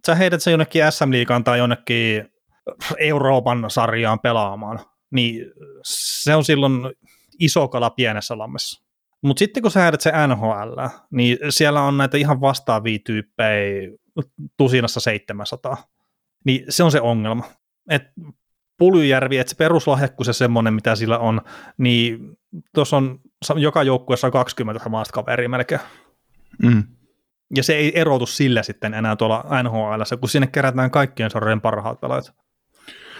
Sä 0.07 0.15
heidät 0.15 0.43
se 0.43 0.51
jonnekin 0.51 0.83
SM-liigaan 0.93 1.45
tai 1.45 1.59
jonnekin 1.59 2.29
Euroopan 2.99 3.65
sarjaan 3.71 4.21
pelaamaan, 4.21 4.81
niin 5.11 5.47
se 5.85 6.35
on 6.35 6.45
silloin 6.45 6.73
iso 7.39 7.69
kala 7.69 7.91
pienessä 7.91 8.39
lammessa. 8.39 8.85
Mutta 9.23 9.39
sitten 9.39 9.63
kun 9.63 9.71
sä 9.71 9.81
heidät 9.83 10.01
se 10.01 10.13
NHL, 10.27 10.81
niin 11.11 11.39
siellä 11.49 11.83
on 11.83 11.99
näitä 11.99 12.17
ihan 12.17 12.41
vastaavia 12.41 12.99
tyyppejä 13.07 13.91
tusinassa 14.57 15.01
700. 15.01 15.77
Niin 16.45 16.65
se 16.69 16.83
on 16.83 16.91
se 16.91 17.01
ongelma. 17.01 17.45
Et 17.91 18.03
Puljujärvi, 18.79 19.39
että 19.39 19.51
se 19.51 19.57
peruslahjakkuus 19.57 20.27
ja 20.27 20.33
semmoinen, 20.33 20.75
mitä 20.75 20.97
sillä 20.97 21.19
on, 21.19 21.41
niin 21.79 22.39
tuossa 22.75 22.97
on 22.97 23.21
joka 23.57 23.83
joukkueessa 23.83 24.27
on 24.27 24.33
20 24.33 24.89
maasta 24.89 25.13
kaveria 25.13 25.49
melkein. 25.49 25.81
Mm. 26.63 26.83
Ja 27.57 27.63
se 27.63 27.77
ei 27.77 28.01
erotu 28.01 28.27
sillä 28.27 28.63
sitten 28.63 28.95
enää 28.95 29.17
tuolla 29.17 29.45
NHL, 29.63 30.03
kun 30.21 30.29
sinne 30.29 30.47
kerätään 30.47 30.91
kaikkien 30.91 31.31
sarjojen 31.31 31.61
parhaat 31.61 32.01
pelaajat. 32.01 32.35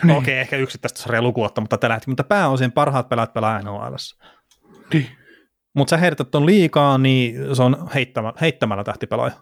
Niin. 0.05 0.17
Okei, 0.17 0.35
okay, 0.35 0.41
ehkä 0.41 0.57
yksittäistä 0.57 1.03
sarjaa 1.03 1.23
lukuotta, 1.23 1.61
mutta 1.61 1.79
tällä 1.79 1.95
hetkellä, 1.95 2.13
mutta 2.13 2.25
pääosin 2.25 2.73
parhaat 2.73 3.09
pelaajat 3.09 3.33
pelaa 3.33 3.63
NHL. 3.63 3.95
Niin. 4.93 5.07
Mutta 5.75 5.91
sä 5.91 5.97
heidät 5.97 6.35
on 6.35 6.47
liikaa, 6.47 6.99
niin 6.99 7.57
se 7.57 7.63
on 7.63 7.89
heittämällä, 7.95 8.39
heittämällä 8.41 8.85
tähtipelaaja. 8.85 9.35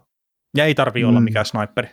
Ja 0.56 0.64
ei 0.64 0.74
tarvi 0.74 1.02
mm. 1.02 1.08
olla 1.08 1.20
mikään 1.20 1.46
sniperi. 1.46 1.88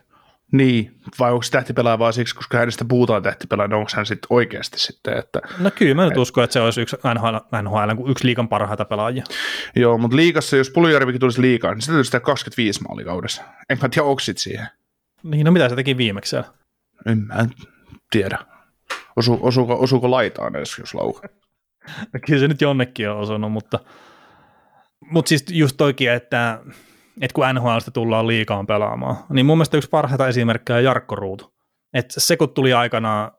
Niin, 0.52 1.00
vai 1.20 1.32
onko 1.32 1.44
se 1.44 1.52
tähtipelaaja 1.52 2.00
vaan 2.00 2.14
siksi, 2.14 2.36
koska 2.36 2.58
hänestä 2.58 2.86
puhutaan 2.86 3.24
tähtipelaaja, 3.24 3.68
niin 3.68 3.76
onko 3.76 3.92
hän 3.96 4.06
sitten 4.06 4.28
oikeasti 4.30 4.80
sitten? 4.80 5.18
Että, 5.18 5.42
no 5.60 5.72
kyllä, 5.72 5.94
mä 5.94 6.06
nyt 6.06 6.18
uskon, 6.18 6.44
että 6.44 6.54
se 6.54 6.60
olisi 6.60 6.82
yksi 6.82 6.98
NHL, 7.14 7.36
NHL 7.62 8.10
yksi 8.10 8.26
liikan 8.26 8.48
parhaita 8.48 8.86
pelaajia. 8.86 9.24
Joo, 9.76 9.98
mutta 9.98 10.16
liikassa, 10.16 10.58
jos 10.58 10.70
Puljärvikin 10.70 11.20
tulisi 11.20 11.42
liikaan, 11.42 11.74
niin 11.74 11.82
se 11.82 11.88
täytyy 11.88 12.04
sitä 12.04 12.20
25 12.20 12.82
maalikaudessa. 12.82 13.44
En 13.70 13.78
mä 13.82 13.90
tiedä, 13.90 14.08
onko 14.08 14.20
siihen. 14.20 14.68
Niin, 15.24 15.46
no 15.46 15.52
mitä 15.52 15.70
se 15.70 15.76
teki 15.76 15.98
viimeksi 15.98 16.30
siellä? 16.30 16.50
En 17.06 17.18
mä 17.18 17.46
tiedä. 18.12 18.38
Osu, 19.16 19.40
osuuko, 19.42 19.78
osuuko 19.80 20.12
laitaan 20.12 20.56
edes, 20.56 20.78
jos 20.80 20.94
lauka? 20.94 21.28
no, 22.14 22.20
kyllä 22.26 22.40
se 22.40 22.48
nyt 22.48 22.62
jonnekin 22.62 23.10
on 23.10 23.18
osunut, 23.18 23.52
mutta, 23.52 23.80
mutta 25.12 25.30
siis 25.30 25.46
just 25.50 25.78
toikin, 25.78 26.12
että 26.12 26.60
että 27.22 27.34
kun 27.34 27.46
NHLstä 27.54 27.92
tullaan 27.92 28.28
liikaan 28.28 28.68
pelaamaan, 28.68 29.16
niin 29.30 29.46
mun 29.46 29.58
mielestä 29.58 29.78
yksi 29.78 29.90
parhaita 29.90 30.28
esimerkkejä 30.28 30.78
on 30.78 30.84
Jarkko 30.84 31.16
Ruutu. 31.16 31.54
Että 31.94 32.20
se 32.20 32.38
kun 32.38 32.50
tuli 32.50 32.74
aikana 32.74 33.32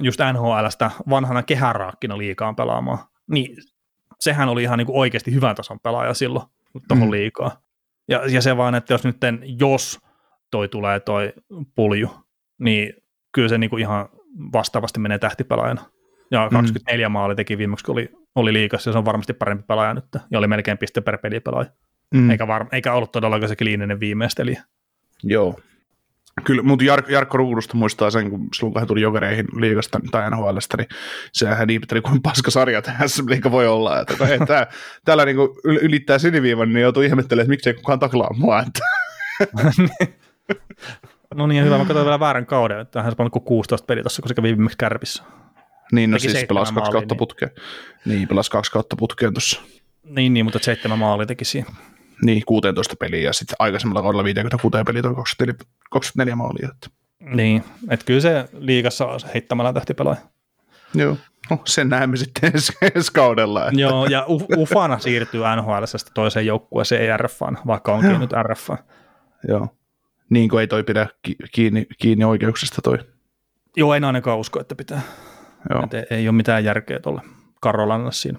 just 0.00 0.20
NHLstä 0.32 0.90
vanhana 1.10 1.42
kehäraakkina 1.42 2.18
liikaan 2.18 2.56
pelaamaan, 2.56 2.98
niin 3.30 3.56
sehän 4.20 4.48
oli 4.48 4.62
ihan 4.62 4.78
niin 4.78 4.86
kuin 4.86 4.98
oikeasti 4.98 5.34
hyvän 5.34 5.56
tason 5.56 5.80
pelaaja 5.80 6.14
silloin 6.14 6.46
tuohon 6.88 7.08
mm. 7.08 7.12
liikaa. 7.12 7.60
Ja, 8.08 8.22
ja 8.26 8.42
se 8.42 8.56
vaan, 8.56 8.74
että 8.74 8.94
jos 8.94 9.04
nyt 9.04 9.16
jos 9.60 9.98
toi 10.50 10.68
tulee 10.68 11.00
toi 11.00 11.32
pulju, 11.74 12.10
niin 12.58 12.92
kyllä 13.32 13.48
se 13.48 13.58
niin 13.58 13.70
kuin 13.70 13.80
ihan 13.80 14.08
vastaavasti 14.52 15.00
menee 15.00 15.18
tähtipelaajana. 15.18 15.82
Ja 16.30 16.48
24 16.52 17.08
mm. 17.08 17.12
maali 17.12 17.34
teki 17.34 17.58
viimeksi, 17.58 17.84
kun 17.84 17.92
oli, 17.92 18.10
oli 18.34 18.52
liikassa, 18.52 18.90
ja 18.90 18.92
se 18.92 18.98
on 18.98 19.04
varmasti 19.04 19.32
parempi 19.32 19.64
pelaaja 19.68 19.94
nyt, 19.94 20.04
ja 20.30 20.38
oli 20.38 20.46
melkein 20.46 20.78
piste 20.78 21.00
per 21.00 21.18
pelipelaaja. 21.18 21.70
Mm. 22.12 22.30
Eikä, 22.30 22.46
var, 22.46 22.66
eikä 22.72 22.92
ollut 22.92 23.12
todellakaan 23.12 23.48
se 23.48 23.56
kliininen 23.56 24.00
viimeistelijä. 24.00 24.62
Joo. 25.22 25.60
Kyllä, 26.44 26.62
mutta 26.62 26.84
Jar- 26.84 27.12
Jarkko 27.12 27.36
Ruudusta 27.36 27.76
muistaa 27.76 28.10
sen, 28.10 28.30
kun 28.30 28.48
silloin 28.54 28.72
kun 28.72 28.80
hän 28.80 28.88
tuli 28.88 29.00
jokereihin 29.00 29.46
liigasta 29.56 30.00
tai 30.10 30.30
NHLstä, 30.30 30.76
niin 30.76 30.88
sehän 31.32 31.70
ihmetteli, 31.70 32.00
kuin 32.00 32.22
paska 32.22 32.50
sarja 32.50 32.82
tässä 32.82 33.22
liiga 33.28 33.50
voi 33.50 33.68
olla. 33.68 34.00
Että 34.00 34.26
hei, 34.26 34.38
tää, 34.38 34.66
täällä 35.04 35.24
niin 35.24 35.36
ylittää 35.64 36.18
siniviivan, 36.18 36.72
niin 36.72 36.82
joutuu 36.82 37.02
ihmettelemään, 37.02 37.44
että 37.44 37.50
miksei 37.50 37.74
kukaan 37.74 37.98
taklaa 37.98 38.34
mua. 38.36 38.60
Että. 38.66 38.80
no 41.34 41.46
niin, 41.46 41.64
hyvä. 41.64 41.78
Mä 41.78 41.84
katsoin 41.84 42.06
vielä 42.06 42.20
väärän 42.20 42.46
kauden, 42.46 42.80
että 42.80 43.02
hän 43.02 43.12
on 43.18 43.30
16 43.30 43.86
peliä 43.86 44.02
tuossa, 44.02 44.22
kun 44.22 44.28
se 44.28 44.34
kävi 44.34 44.48
viimeksi 44.48 44.78
kärpissä. 44.78 45.22
Niin, 45.92 46.10
no 46.10 46.18
Teki 46.18 46.30
siis 46.30 46.44
pelasi 46.44 46.74
kaksi 46.74 46.92
kautta 46.92 47.12
niin. 47.12 47.18
putkeen. 47.18 47.50
Niin, 48.04 48.28
pelasi 48.28 48.50
kaksi 48.50 48.72
kautta 48.72 48.96
putkeen 48.96 49.34
tuossa. 49.34 49.62
Niin, 50.04 50.34
niin, 50.34 50.46
mutta 50.46 50.58
seitsemän 50.58 50.98
maali 50.98 51.26
teki 51.26 51.44
siinä. 51.44 51.70
Niin, 52.24 52.42
16 52.46 52.96
peliä 53.00 53.20
ja 53.20 53.32
sitten 53.32 53.56
aikaisemmalla 53.58 54.02
kaudella 54.02 54.24
56 54.24 54.84
peliä 54.86 55.02
toi 55.02 55.14
24, 55.14 55.54
24 55.90 56.36
maalia. 56.36 56.68
Että. 56.74 56.88
Niin, 57.20 57.64
että 57.90 58.06
kyllä 58.06 58.20
se 58.20 58.48
liigassa 58.52 59.06
heittämällä 59.34 59.72
tähtipelaaja. 59.72 60.20
Joo, 60.94 61.16
no, 61.50 61.58
sen 61.64 61.88
näemme 61.88 62.16
sitten 62.16 62.52
ensi, 62.54 62.72
ensi 62.94 63.12
kaudella. 63.12 63.66
Että. 63.66 63.80
Joo, 63.80 64.06
ja 64.06 64.26
Ufana 64.56 64.98
siirtyy 64.98 65.40
NHL 65.56 65.84
toiseen 66.14 66.46
joukkueeseen, 66.46 67.02
ei 67.02 67.16
RFaan, 67.16 67.58
vaikka 67.66 67.92
onkin 67.92 68.10
Joo. 68.10 68.18
nyt 68.18 68.30
RF. 68.42 68.70
Joo, 69.48 69.68
niin 70.30 70.48
kuin 70.48 70.60
ei 70.60 70.66
toi 70.66 70.84
pidä 70.84 71.08
kiinni, 71.52 71.86
kiinni 71.98 72.24
oikeuksista 72.24 72.82
toi. 72.82 72.98
Joo, 73.76 73.94
en 73.94 74.04
ainakaan 74.04 74.38
usko, 74.38 74.60
että 74.60 74.74
pitää. 74.74 75.00
Joo. 75.70 75.84
Että 75.84 76.14
ei 76.14 76.28
ole 76.28 76.36
mitään 76.36 76.64
järkeä 76.64 76.98
tuolle 76.98 77.20
Karolannassa 77.60 78.22
siinä. 78.22 78.38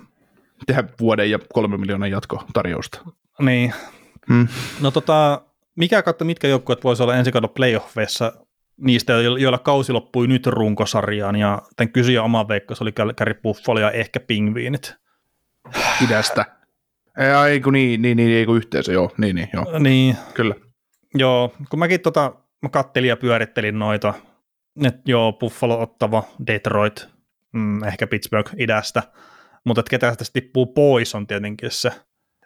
Tehdä 0.65 0.84
vuoden 0.99 1.31
ja 1.31 1.39
kolme 1.53 1.77
miljoonan 1.77 2.11
jatko 2.11 2.43
tarjousta. 2.53 3.01
Niin. 3.39 3.73
Hmm. 4.27 4.47
No 4.81 4.91
tota, 4.91 5.41
mikä 5.75 6.01
katso, 6.01 6.25
mitkä 6.25 6.47
joukkueet 6.47 6.84
voisi 6.84 7.03
olla 7.03 7.15
ensi 7.15 7.31
kauden 7.31 7.49
playoffeissa 7.49 8.34
niistä, 8.77 9.13
joilla 9.13 9.57
kausi 9.57 9.91
loppui 9.91 10.27
nyt 10.27 10.47
runkosarjaan, 10.47 11.36
ja 11.36 11.61
tämän 11.77 11.91
kysyjä 11.93 12.23
oma 12.23 12.47
veikko, 12.47 12.75
se 12.75 12.84
oli 12.84 12.91
Kälkäri 12.91 13.34
Buffalo 13.34 13.79
ja 13.79 13.91
ehkä 13.91 14.19
Pingviinit. 14.19 14.95
Idästä. 16.05 16.45
Ei, 17.49 17.59
kun 17.59 17.73
niin, 17.73 18.01
niin, 18.01 18.17
niin, 18.17 18.31
ei 18.31 18.45
kun 18.45 18.57
yhteensä, 18.57 18.93
joo, 18.93 19.11
niin, 19.17 19.36
niin, 19.36 19.49
joo. 19.53 19.79
Niin. 19.79 20.17
Kyllä. 20.34 20.55
Joo, 21.15 21.53
kun 21.69 21.79
mäkin 21.79 22.01
tota, 22.01 22.36
mä 22.61 22.69
kattelin 22.69 23.09
ja 23.09 23.17
pyörittelin 23.17 23.79
noita, 23.79 24.13
että 24.86 25.01
joo, 25.05 25.34
Buffalo 25.34 25.81
ottava, 25.81 26.23
Detroit, 26.47 27.07
mm, 27.51 27.84
ehkä 27.84 28.07
Pittsburgh 28.07 28.53
idästä, 28.57 29.03
mutta 29.63 29.79
että 29.79 29.89
ketä 29.89 30.15
tästä 30.15 30.34
tippuu 30.34 30.65
pois 30.65 31.15
on 31.15 31.27
tietenkin 31.27 31.71
se 31.71 31.91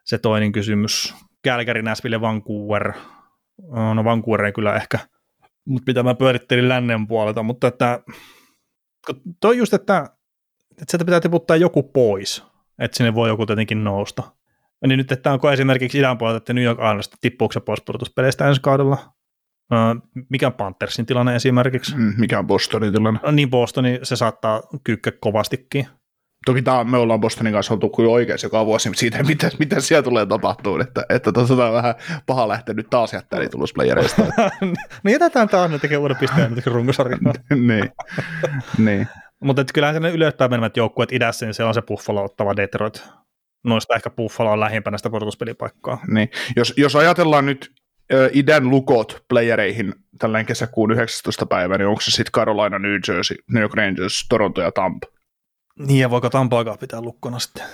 se 0.07 0.17
toinen 0.17 0.51
kysymys. 0.51 1.15
Calgary, 1.47 1.81
Nashville, 1.81 2.21
Vancouver. 2.21 2.93
No 3.95 4.03
Vancouver 4.03 4.45
ei 4.45 4.51
kyllä 4.51 4.75
ehkä, 4.75 4.99
mutta 5.65 5.89
mitä 5.89 6.03
mä 6.03 6.15
pyörittelin 6.15 6.69
lännen 6.69 7.07
puolelta, 7.07 7.43
mutta 7.43 7.67
että 7.67 7.99
toi 9.39 9.57
just, 9.57 9.73
että, 9.73 10.09
että 10.71 10.85
sieltä 10.87 11.05
pitää 11.05 11.19
tiputtaa 11.19 11.55
joku 11.55 11.83
pois, 11.83 12.43
että 12.79 12.97
sinne 12.97 13.15
voi 13.15 13.29
joku 13.29 13.45
tietenkin 13.45 13.83
nousta. 13.83 14.23
Niin 14.87 14.97
nyt, 14.97 15.11
että 15.11 15.33
onko 15.33 15.51
esimerkiksi 15.51 15.97
idän 15.97 16.17
puolelta, 16.17 16.37
että 16.37 16.53
New 16.53 16.63
York 16.63 16.79
Islandista 16.79 17.17
tippuuko 17.21 17.51
se 17.51 17.59
pois 17.59 17.81
pudotuspeleistä 17.81 18.47
ensi 18.47 18.61
kaudella? 18.61 19.17
mikä 20.29 20.47
on 20.47 20.53
Panthersin 20.53 21.05
tilanne 21.05 21.35
esimerkiksi? 21.35 21.95
Mm, 21.95 22.13
mikä 22.17 22.39
on 22.39 22.47
Bostonin 22.47 22.93
tilanne? 22.93 23.19
Niin 23.31 23.49
Bostoni, 23.49 23.99
se 24.03 24.15
saattaa 24.15 24.61
kyykkä 24.83 25.11
kovastikin. 25.11 25.87
Toki 26.47 26.61
tämä, 26.61 26.83
me 26.83 26.97
ollaan 26.97 27.19
Bostonin 27.19 27.53
kanssa 27.53 27.73
oltu 27.73 27.89
kuin 27.89 28.07
oikein 28.07 28.39
joka 28.43 28.65
vuosi, 28.65 28.89
mutta 28.89 28.99
siitä, 28.99 29.23
mitä, 29.23 29.49
mitä 29.59 29.79
siellä 29.79 30.03
tulee 30.03 30.25
tapahtuu, 30.25 30.79
että, 30.79 31.05
että 31.09 31.31
tuota 31.31 31.67
on 31.67 31.73
vähän 31.73 31.95
paha 32.25 32.47
lähteä 32.47 32.75
nyt 32.75 32.89
taas 32.89 33.13
jättää 33.13 33.39
niitä 33.39 33.51
tulusplayereista. 33.51 34.21
no 35.03 35.11
jätetään 35.11 35.49
taas, 35.49 35.71
ne 35.71 35.79
tekee 35.79 35.97
uuden 35.97 36.17
pisteen 36.17 36.53
nyt 36.53 36.67
runkosarjaa. 36.67 37.19
niin, 37.67 37.89
niin. 38.77 39.07
Mutta 39.39 39.65
kyllähän 39.73 40.01
ne 40.01 40.09
ylöspäin 40.09 40.51
menevät 40.51 40.77
joukkueet 40.77 41.11
idässä, 41.11 41.45
niin 41.45 41.53
siellä 41.53 41.67
on 41.67 41.73
se 41.73 41.81
Buffalo 41.81 42.23
ottava 42.23 42.55
Detroit. 42.55 43.03
Noista 43.63 43.95
ehkä 43.95 44.09
Buffalo 44.09 44.51
on 44.51 44.59
lähimpänä 44.59 44.97
sitä 44.97 45.09
pudotuspelipaikkaa. 45.09 46.01
Niin. 46.07 46.29
Jos, 46.55 46.73
jos 46.77 46.95
ajatellaan 46.95 47.45
nyt 47.45 47.71
äh, 48.13 48.29
idän 48.33 48.69
lukot 48.69 49.23
playereihin 49.29 49.93
tällainen 50.19 50.45
kesäkuun 50.45 50.91
19. 50.91 51.45
päivä, 51.45 51.77
niin 51.77 51.87
onko 51.87 52.01
se 52.01 52.11
sitten 52.11 52.31
Carolina, 52.31 52.79
New 52.79 52.99
Jersey, 53.07 53.37
New 53.51 53.61
York 53.61 53.73
Rangers, 53.73 54.25
Toronto 54.29 54.61
ja 54.61 54.71
Tampa? 54.71 55.16
Niin, 55.77 55.99
ja 55.99 56.09
voiko 56.09 56.29
Tampaakaan 56.29 56.77
pitää 56.77 57.01
lukkona 57.01 57.39
sitten? 57.39 57.65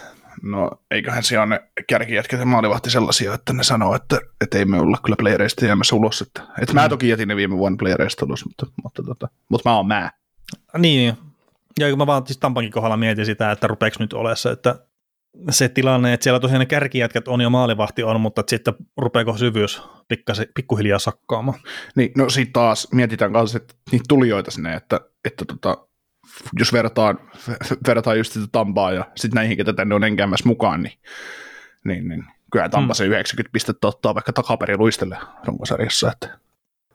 No, 0.41 0.71
eiköhän 0.91 1.23
siellä 1.23 1.45
ne 1.45 1.63
kärkijätkät 1.87 2.39
ja 2.39 2.45
maalivahti 2.45 2.89
sellaisia, 2.89 3.33
että 3.33 3.53
ne 3.53 3.63
sanoo, 3.63 3.95
että, 3.95 4.19
että 4.41 4.57
ei 4.57 4.65
me 4.65 4.79
olla 4.79 4.97
kyllä 5.03 5.15
playereista 5.19 5.65
jäämässä 5.65 5.95
ulos. 5.95 6.21
Että, 6.21 6.41
että 6.61 6.73
mm. 6.73 6.79
mä 6.79 6.89
toki 6.89 7.09
jätin 7.09 7.27
ne 7.27 7.35
viime 7.35 7.57
vuonna 7.57 7.77
playereista 7.77 8.25
ulos, 8.25 8.45
mutta, 8.45 8.65
mutta, 8.83 9.03
mutta, 9.03 9.27
mutta 9.49 9.69
mä 9.69 9.75
oon 9.75 9.87
mä. 9.87 10.11
Niin, 10.77 11.17
ja 11.79 11.95
mä 11.95 12.07
vaan 12.07 12.27
siis 12.27 12.37
Tampankin 12.37 12.71
kohdalla 12.71 12.97
mietin 12.97 13.25
sitä, 13.25 13.51
että 13.51 13.67
rupeeko 13.67 13.95
nyt 13.99 14.13
olemaan 14.13 14.37
se, 14.37 14.51
että 14.51 14.75
se 15.49 15.69
tilanne, 15.69 16.13
että 16.13 16.23
siellä 16.23 16.39
tosiaan 16.39 16.59
ne 16.59 16.65
kärkijätkät 16.65 17.27
on 17.27 17.41
ja 17.41 17.49
maalivahti 17.49 18.03
on, 18.03 18.21
mutta 18.21 18.43
sitten 18.47 18.73
rupeako 18.97 19.37
syvyys 19.37 19.81
pikkasi, 20.07 20.49
pikkuhiljaa 20.55 20.99
sakkaamaan. 20.99 21.59
Niin, 21.95 22.11
no 22.17 22.29
sitten 22.29 22.53
taas 22.53 22.87
mietitään 22.91 23.33
kanssa, 23.33 23.57
että 23.57 23.73
niitä 23.91 24.05
tulijoita 24.07 24.51
sinne, 24.51 24.75
että, 24.75 24.99
että 25.25 25.45
tota, 25.45 25.87
jos 26.59 26.73
verrataan, 26.73 27.19
verrataan 27.87 28.17
just 28.17 28.33
sitä 28.33 28.47
Tampaa 28.51 28.91
ja 28.91 29.05
sitten 29.15 29.35
näihin, 29.35 29.57
ketä 29.57 29.73
tänne 29.73 29.95
on 29.95 30.03
enkäämässä 30.03 30.47
mukaan, 30.47 30.83
niin, 30.83 30.99
niin, 31.83 32.07
niin 32.07 32.25
kyllä 32.51 32.69
Tampa 32.69 32.93
mm. 32.93 32.95
se 32.95 33.05
90 33.05 33.53
pistettä 33.53 33.87
ottaa 33.87 34.15
vaikka 34.15 34.33
takaperin 34.33 34.79
luistelle 34.79 35.17
runkosarjassa, 35.45 36.11
että 36.11 36.43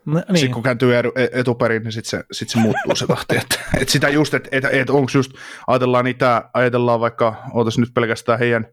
No, 0.08 0.14
niin. 0.14 0.38
Sitten 0.38 0.54
kun 0.54 0.62
kääntyy 0.62 0.92
etuperin, 1.32 1.82
niin 1.82 1.92
sitten 1.92 2.10
se, 2.10 2.24
sit 2.32 2.48
se 2.48 2.58
muuttuu 2.58 2.96
se 2.96 3.06
tahti. 3.06 3.36
Että, 3.36 3.60
et 3.80 3.88
sitä 3.88 4.08
just, 4.08 4.34
että 4.34 4.48
et, 4.52 4.64
et 4.64 4.90
onko 4.90 5.10
just, 5.14 5.32
ajatellaan 5.66 6.04
niitä, 6.04 6.50
ajatellaan 6.54 7.00
vaikka, 7.00 7.34
ootas 7.54 7.78
nyt 7.78 7.94
pelkästään 7.94 8.38
heidän, 8.38 8.66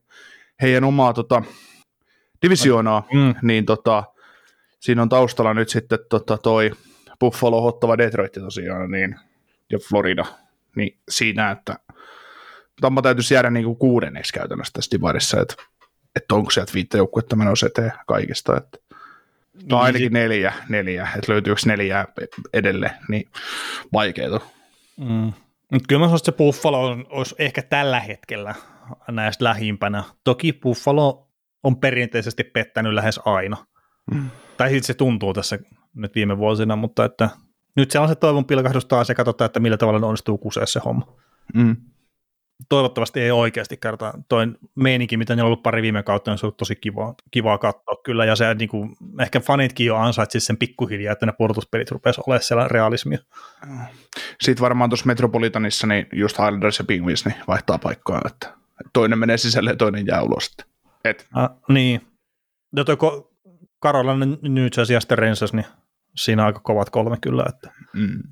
heidän 0.61 0.83
omaa 0.83 1.13
tota, 1.13 1.41
divisioonaa, 2.41 3.07
mm. 3.13 3.35
niin 3.41 3.65
tota, 3.65 4.03
siinä 4.79 5.01
on 5.01 5.09
taustalla 5.09 5.53
nyt 5.53 5.69
sitten 5.69 5.99
tota, 6.09 6.37
toi 6.37 6.71
Buffalo, 7.19 7.65
Ottava, 7.65 7.97
Detroit 7.97 8.31
tosiaan, 8.31 8.91
niin, 8.91 9.15
ja 9.71 9.79
Florida, 9.89 10.25
niin 10.75 10.99
siinä, 11.09 11.51
että 11.51 11.79
Tampa 12.81 13.01
täytyisi 13.01 13.33
jäädä 13.33 13.49
niin 13.49 13.65
kuin 13.65 13.77
kuudenneksi 13.77 14.33
käytännössä 14.33 14.73
tässä 14.73 14.97
divarissa, 14.97 15.41
että, 15.41 15.55
että 16.15 16.35
onko 16.35 16.51
sieltä 16.51 16.73
viittä 16.73 16.97
joukkuetta 16.97 17.35
menossa 17.35 17.67
eteen 17.67 17.91
kaikista, 18.07 18.57
että 18.57 18.77
No 19.55 19.61
niin, 19.61 19.85
ainakin 19.85 20.13
neljä, 20.13 20.53
neljä, 20.69 21.07
että 21.15 21.31
löytyykö 21.31 21.61
neljää 21.65 22.05
edelle, 22.53 22.91
niin 23.09 23.29
vaikeeta. 23.93 24.39
Mm. 24.97 25.33
Kyllä 25.87 25.99
mä 25.99 26.05
sanoisin, 26.05 26.15
että 26.15 26.31
se 26.31 26.37
Buffalo 26.37 26.85
on, 26.85 27.05
olisi 27.09 27.35
ehkä 27.39 27.61
tällä 27.61 27.99
hetkellä 27.99 28.55
näistä 29.11 29.43
lähimpänä. 29.43 30.03
Toki 30.23 30.53
Buffalo 30.53 31.29
on 31.63 31.79
perinteisesti 31.79 32.43
pettänyt 32.43 32.93
lähes 32.93 33.19
aina. 33.25 33.57
Mm. 34.11 34.29
Tai 34.57 34.69
sitten 34.69 34.83
se 34.83 34.93
tuntuu 34.93 35.33
tässä 35.33 35.59
nyt 35.95 36.15
viime 36.15 36.37
vuosina, 36.37 36.75
mutta 36.75 37.05
että 37.05 37.29
nyt 37.75 37.91
se 37.91 37.99
on 37.99 38.07
se 38.07 38.15
toivon 38.15 38.45
pilkahdus 38.45 38.85
taas 38.85 39.09
ja 39.09 39.15
katsotaan, 39.15 39.45
että 39.45 39.59
millä 39.59 39.77
tavalla 39.77 39.99
ne 39.99 40.05
onnistuu 40.05 40.37
kusea 40.37 40.65
se 40.65 40.79
homma. 40.85 41.15
Mm 41.53 41.75
toivottavasti 42.69 43.21
ei 43.21 43.31
oikeasti 43.31 43.77
kerta. 43.77 44.13
Toi 44.29 44.47
meininki, 44.75 45.17
mitä 45.17 45.35
ne 45.35 45.41
on 45.41 45.45
ollut 45.45 45.63
pari 45.63 45.81
viime 45.81 46.03
kautta, 46.03 46.31
on 46.31 46.37
ollut 46.43 46.57
tosi 46.57 46.75
kiva, 46.75 47.15
kivaa 47.31 47.57
katsoa 47.57 48.01
kyllä, 48.03 48.25
ja 48.25 48.35
se 48.35 48.53
niin 48.53 48.69
kuin, 48.69 48.95
ehkä 49.21 49.39
fanitkin 49.39 49.85
jo 49.85 49.95
ansaitsi 49.95 50.39
sen 50.39 50.57
pikkuhiljaa, 50.57 51.11
että 51.11 51.25
ne 51.25 51.33
pudotuspelit 51.37 51.91
rupesi 51.91 52.21
olemaan 52.27 52.43
siellä 52.43 52.67
realismia. 52.67 53.19
Sitten 54.41 54.61
varmaan 54.61 54.89
tuossa 54.89 55.05
Metropolitanissa, 55.05 55.87
niin 55.87 56.07
just 56.13 56.37
Highlanders 56.37 56.79
ja 56.79 56.85
Penguins 56.85 57.25
niin 57.25 57.35
vaihtaa 57.47 57.77
paikkaa, 57.77 58.21
että 58.25 58.53
toinen 58.93 59.19
menee 59.19 59.37
sisälle 59.37 59.69
ja 59.69 59.75
toinen 59.75 60.07
jää 60.07 60.21
ulos. 60.21 60.57
Et. 61.03 61.27
Ah, 61.33 61.49
niin. 61.69 62.01
Ja 62.75 62.83
toi 62.83 62.97
Carolina, 63.83 64.25
New 64.41 64.67
Jersey 64.77 64.93
ja 64.93 64.99
sitten 64.99 65.17
Rangers, 65.17 65.53
niin 65.53 65.65
siinä 66.17 66.45
aika 66.45 66.59
kovat 66.59 66.89
kolme 66.89 67.17
kyllä. 67.21 67.45
Että. 67.49 67.71
Mm. 67.93 68.23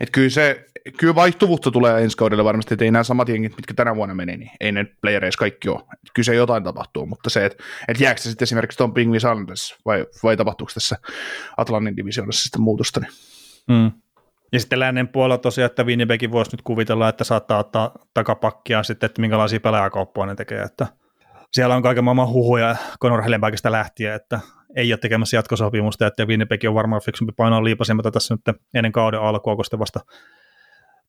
Et 0.00 0.10
kyllä, 0.10 0.30
se, 0.30 0.64
kyllä 0.98 1.14
vaihtuvuutta 1.14 1.70
tulee 1.70 2.02
ensi 2.02 2.16
kaudella 2.16 2.44
varmasti, 2.44 2.74
että 2.74 2.84
ei 2.84 2.90
nämä 2.90 3.04
samat 3.04 3.28
jengit, 3.28 3.56
mitkä 3.56 3.74
tänä 3.74 3.96
vuonna 3.96 4.14
meni, 4.14 4.36
niin 4.36 4.50
ei 4.60 4.72
ne 4.72 4.86
playereissa 5.02 5.38
kaikki 5.38 5.68
ole. 5.68 5.80
Et 5.80 6.10
kyllä 6.14 6.26
se 6.26 6.34
jotain 6.34 6.64
tapahtuu, 6.64 7.06
mutta 7.06 7.30
se, 7.30 7.46
että 7.46 7.64
et 7.88 8.00
jääkö 8.00 8.20
se 8.20 8.28
sitten 8.30 8.46
esimerkiksi 8.46 8.78
Tom 8.78 8.94
Pingvi 8.94 9.20
Sanders 9.20 9.76
vai, 9.84 10.06
vai 10.22 10.36
tapahtuuko 10.36 10.72
tässä 10.74 10.96
Atlantin 11.56 11.96
divisioonassa 11.96 12.42
sitten 12.42 12.60
muutosta? 12.60 13.00
Niin. 13.00 13.12
Mm. 13.68 13.90
Ja 14.52 14.60
sitten 14.60 14.80
lännen 14.80 15.08
puolella 15.08 15.38
tosiaan, 15.38 15.66
että 15.66 15.84
Winnipegin 15.84 16.32
voisi 16.32 16.50
nyt 16.52 16.62
kuvitella, 16.62 17.08
että 17.08 17.24
saattaa 17.24 17.58
ottaa 17.58 17.94
takapakkia 18.14 18.82
sitten, 18.82 19.06
että 19.06 19.20
minkälaisia 19.20 19.60
pelaajakauppoja 19.60 20.26
ne 20.26 20.34
tekee, 20.34 20.62
että 20.62 20.86
siellä 21.52 21.74
on 21.74 21.82
kaiken 21.82 22.04
maailman 22.04 22.28
huhuja 22.28 22.76
Conor 23.02 23.22
Hellenbergistä 23.22 23.72
lähtien, 23.72 24.14
että 24.14 24.40
ei 24.76 24.92
ole 24.92 24.98
tekemässä 24.98 25.36
jatkosopimusta, 25.36 26.06
että 26.06 26.26
Winnipeg 26.26 26.60
on 26.68 26.74
varmaan 26.74 27.02
fiksumpi 27.04 27.32
painoa 27.36 27.64
liipasimata 27.64 28.10
tässä 28.10 28.34
nyt 28.34 28.56
ennen 28.74 28.92
kauden 28.92 29.20
alkua, 29.20 29.56
kun 29.56 29.78
vasta 29.78 30.00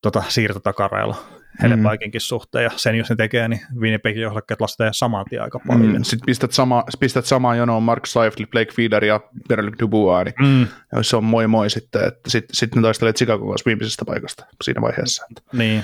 tota, 0.02 0.24
siirtotakareilla 0.28 1.16
Hellenberginkin 1.62 2.20
mm. 2.20 2.22
suhteen, 2.22 2.64
ja 2.64 2.72
sen 2.76 2.96
jos 2.96 3.10
ne 3.10 3.16
tekee, 3.16 3.48
niin 3.48 3.62
Winnipegin 3.80 4.22
johdakkeet 4.22 4.62
lastaa 4.62 4.94
saman 4.94 5.26
tien 5.30 5.42
aika 5.42 5.60
paljon. 5.68 5.96
Mm. 5.96 6.04
Sitten 6.04 6.26
pistät, 6.26 6.52
sama, 6.52 6.84
pistät 7.00 7.26
samaan 7.26 7.58
jonoon 7.58 7.84
Mark 7.84 8.06
Seifel, 8.06 8.48
Blake 8.52 8.72
Feeder 8.72 9.06
ja 9.06 9.20
Berlik 9.48 9.80
Dubois, 9.80 10.26
niin 10.26 10.36
mm. 10.50 10.68
se 11.02 11.18
on 11.18 11.24
moi 11.24 11.48
moi 11.48 11.70
sitten, 11.70 12.08
että 12.08 12.30
sitten 12.30 12.56
sit 12.56 12.76
ne 12.76 12.82
taistelee 12.82 13.14
Chicago 13.14 13.50
kanssa 13.50 13.66
viimeisestä 13.66 14.06
paikasta 14.06 14.46
siinä 14.64 14.82
vaiheessa. 14.82 15.26
Että, 15.32 15.58
niin. 15.58 15.84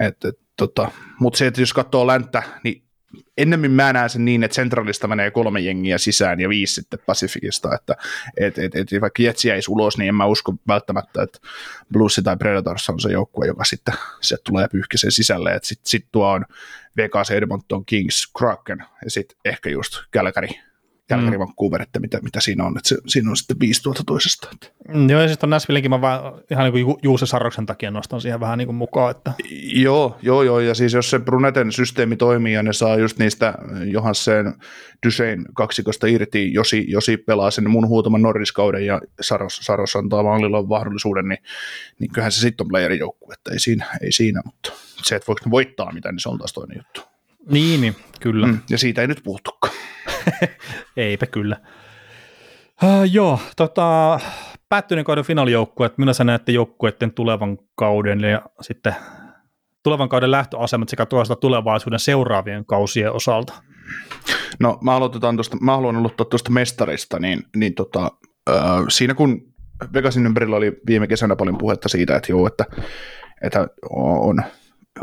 Et, 0.00 0.24
et, 0.24 0.38
tota, 0.56 0.90
Mutta 1.20 1.38
se, 1.38 1.46
että 1.46 1.60
jos 1.60 1.72
katsoo 1.72 2.06
länttä, 2.06 2.42
niin 2.64 2.85
ennemmin 3.38 3.70
mä 3.70 3.92
näen 3.92 4.10
sen 4.10 4.24
niin, 4.24 4.44
että 4.44 4.54
Centralista 4.54 5.08
menee 5.08 5.30
kolme 5.30 5.60
jengiä 5.60 5.98
sisään 5.98 6.40
ja 6.40 6.48
viisi 6.48 6.74
sitten 6.74 6.98
Pacificista, 7.06 7.74
että 7.74 7.96
et, 8.36 8.58
et, 8.58 8.74
et, 8.74 8.88
vaikka 9.00 9.22
Jetsi 9.22 9.48
jäisi 9.48 9.70
ulos, 9.70 9.98
niin 9.98 10.08
en 10.08 10.14
mä 10.14 10.26
usko 10.26 10.54
välttämättä, 10.68 11.22
että 11.22 11.38
Blues 11.92 12.20
tai 12.24 12.36
Predators 12.36 12.90
on 12.90 13.00
se 13.00 13.12
joukkue, 13.12 13.46
joka 13.46 13.64
sitten 13.64 13.94
se 14.20 14.36
tulee 14.44 14.68
pyyhkisen 14.68 15.12
sisälle, 15.12 15.54
että 15.54 15.68
sitten 15.68 15.90
sit 15.90 16.06
tuo 16.12 16.28
on 16.28 16.44
Vegas, 16.96 17.30
Edmonton, 17.30 17.84
Kings, 17.84 18.32
Kraken 18.38 18.84
ja 19.04 19.10
sitten 19.10 19.38
ehkä 19.44 19.70
just 19.70 19.92
Calgary 20.12 20.48
Calgary 21.08 21.36
mm. 21.36 21.40
Vancouver, 21.40 21.82
että 21.82 22.00
mitä, 22.00 22.20
mitä 22.22 22.40
siinä 22.40 22.64
on, 22.64 22.76
että 22.76 22.88
se, 22.88 22.96
siinä 23.06 23.30
on 23.30 23.36
sitten 23.36 23.60
viisi 23.60 23.82
tuota 23.82 24.02
toisesta. 24.06 24.48
Mm, 24.88 25.10
joo, 25.10 25.20
ja 25.20 25.28
sitten 25.28 25.46
on 25.46 25.50
Nashvillekin 25.50 25.90
mä 25.90 26.00
vaan 26.00 26.42
ihan 26.50 26.72
niin 26.72 26.84
kuin 26.84 26.96
Juuse 27.02 27.26
Sarroksen 27.26 27.66
takia 27.66 27.90
nostan 27.90 28.20
siihen 28.20 28.40
vähän 28.40 28.58
niin 28.58 28.66
kuin 28.66 28.76
mukaan. 28.76 29.10
Että. 29.10 29.32
Joo, 29.62 30.16
joo, 30.22 30.42
joo, 30.42 30.60
ja 30.60 30.74
siis 30.74 30.92
jos 30.92 31.10
se 31.10 31.18
Bruneten 31.18 31.72
systeemi 31.72 32.16
toimii 32.16 32.52
ja 32.52 32.62
ne 32.62 32.72
saa 32.72 32.96
just 32.96 33.18
niistä 33.18 33.54
Johansen 33.84 34.54
Dysein 35.06 35.44
kaksikosta 35.54 36.06
irti, 36.06 36.52
Josi, 36.52 36.84
Josi 36.88 37.16
pelaa 37.16 37.50
sen 37.50 37.70
mun 37.70 37.88
huutaman 37.88 38.22
Norriskauden 38.22 38.86
ja 38.86 39.00
Saros, 39.20 39.56
Saros 39.56 39.96
antaa 39.96 40.22
maalilla 40.22 40.62
mahdollisuuden, 40.62 41.28
niin, 41.28 41.38
niin 41.98 42.10
kyllähän 42.10 42.32
se 42.32 42.40
sitten 42.40 42.64
on 42.64 42.68
playerin 42.68 42.98
joukkue, 42.98 43.34
että 43.34 43.52
ei 43.52 43.58
siinä, 43.58 43.86
ei 44.02 44.12
siinä, 44.12 44.42
mutta 44.44 44.72
se, 45.02 45.16
että 45.16 45.26
voiko 45.26 45.40
ne 45.44 45.50
voittaa 45.50 45.92
mitä, 45.92 46.12
niin 46.12 46.20
se 46.20 46.28
on 46.28 46.38
taas 46.38 46.52
toinen 46.52 46.76
juttu. 46.76 47.00
Niin, 47.50 47.80
niin 47.80 47.96
kyllä. 48.20 48.46
Mm, 48.46 48.58
ja 48.70 48.78
siitä 48.78 49.00
ei 49.00 49.06
nyt 49.06 49.20
puhuttukaan. 49.24 49.74
Eipä 50.96 51.26
kyllä. 51.26 51.56
Uh, 52.82 53.04
joo, 53.12 53.38
tota, 53.56 54.20
päättyneen 54.68 55.04
kauden 55.04 55.24
finaalijoukkueet, 55.24 55.98
minä 55.98 56.12
sä 56.12 56.24
näette 56.24 56.52
joukkueiden 56.52 57.12
tulevan 57.12 57.58
kauden 57.74 58.20
ja 58.20 58.42
sitten 58.60 58.94
tulevan 59.82 60.08
kauden 60.08 60.30
lähtöasemat 60.30 60.88
sekä 60.88 61.06
toisaalta 61.06 61.40
tulevaisuuden 61.40 61.98
seuraavien 61.98 62.66
kausien 62.66 63.12
osalta? 63.12 63.54
No 64.60 64.78
mä, 64.82 64.96
aloitetaan 64.96 65.36
tosta, 65.36 65.56
mä 65.60 65.72
haluan 65.72 65.96
aloittaa 65.96 66.26
tuosta 66.26 66.50
mestarista, 66.50 67.18
niin, 67.18 67.42
niin 67.56 67.74
tota, 67.74 68.10
äh, 68.50 68.84
siinä 68.88 69.14
kun 69.14 69.54
Vegasin 69.94 70.26
ympärillä 70.26 70.56
oli 70.56 70.72
viime 70.86 71.06
kesänä 71.06 71.36
paljon 71.36 71.58
puhetta 71.58 71.88
siitä, 71.88 72.16
että 72.16 72.32
joo, 72.32 72.46
että, 72.46 72.64
että 73.42 73.68
on 73.90 74.42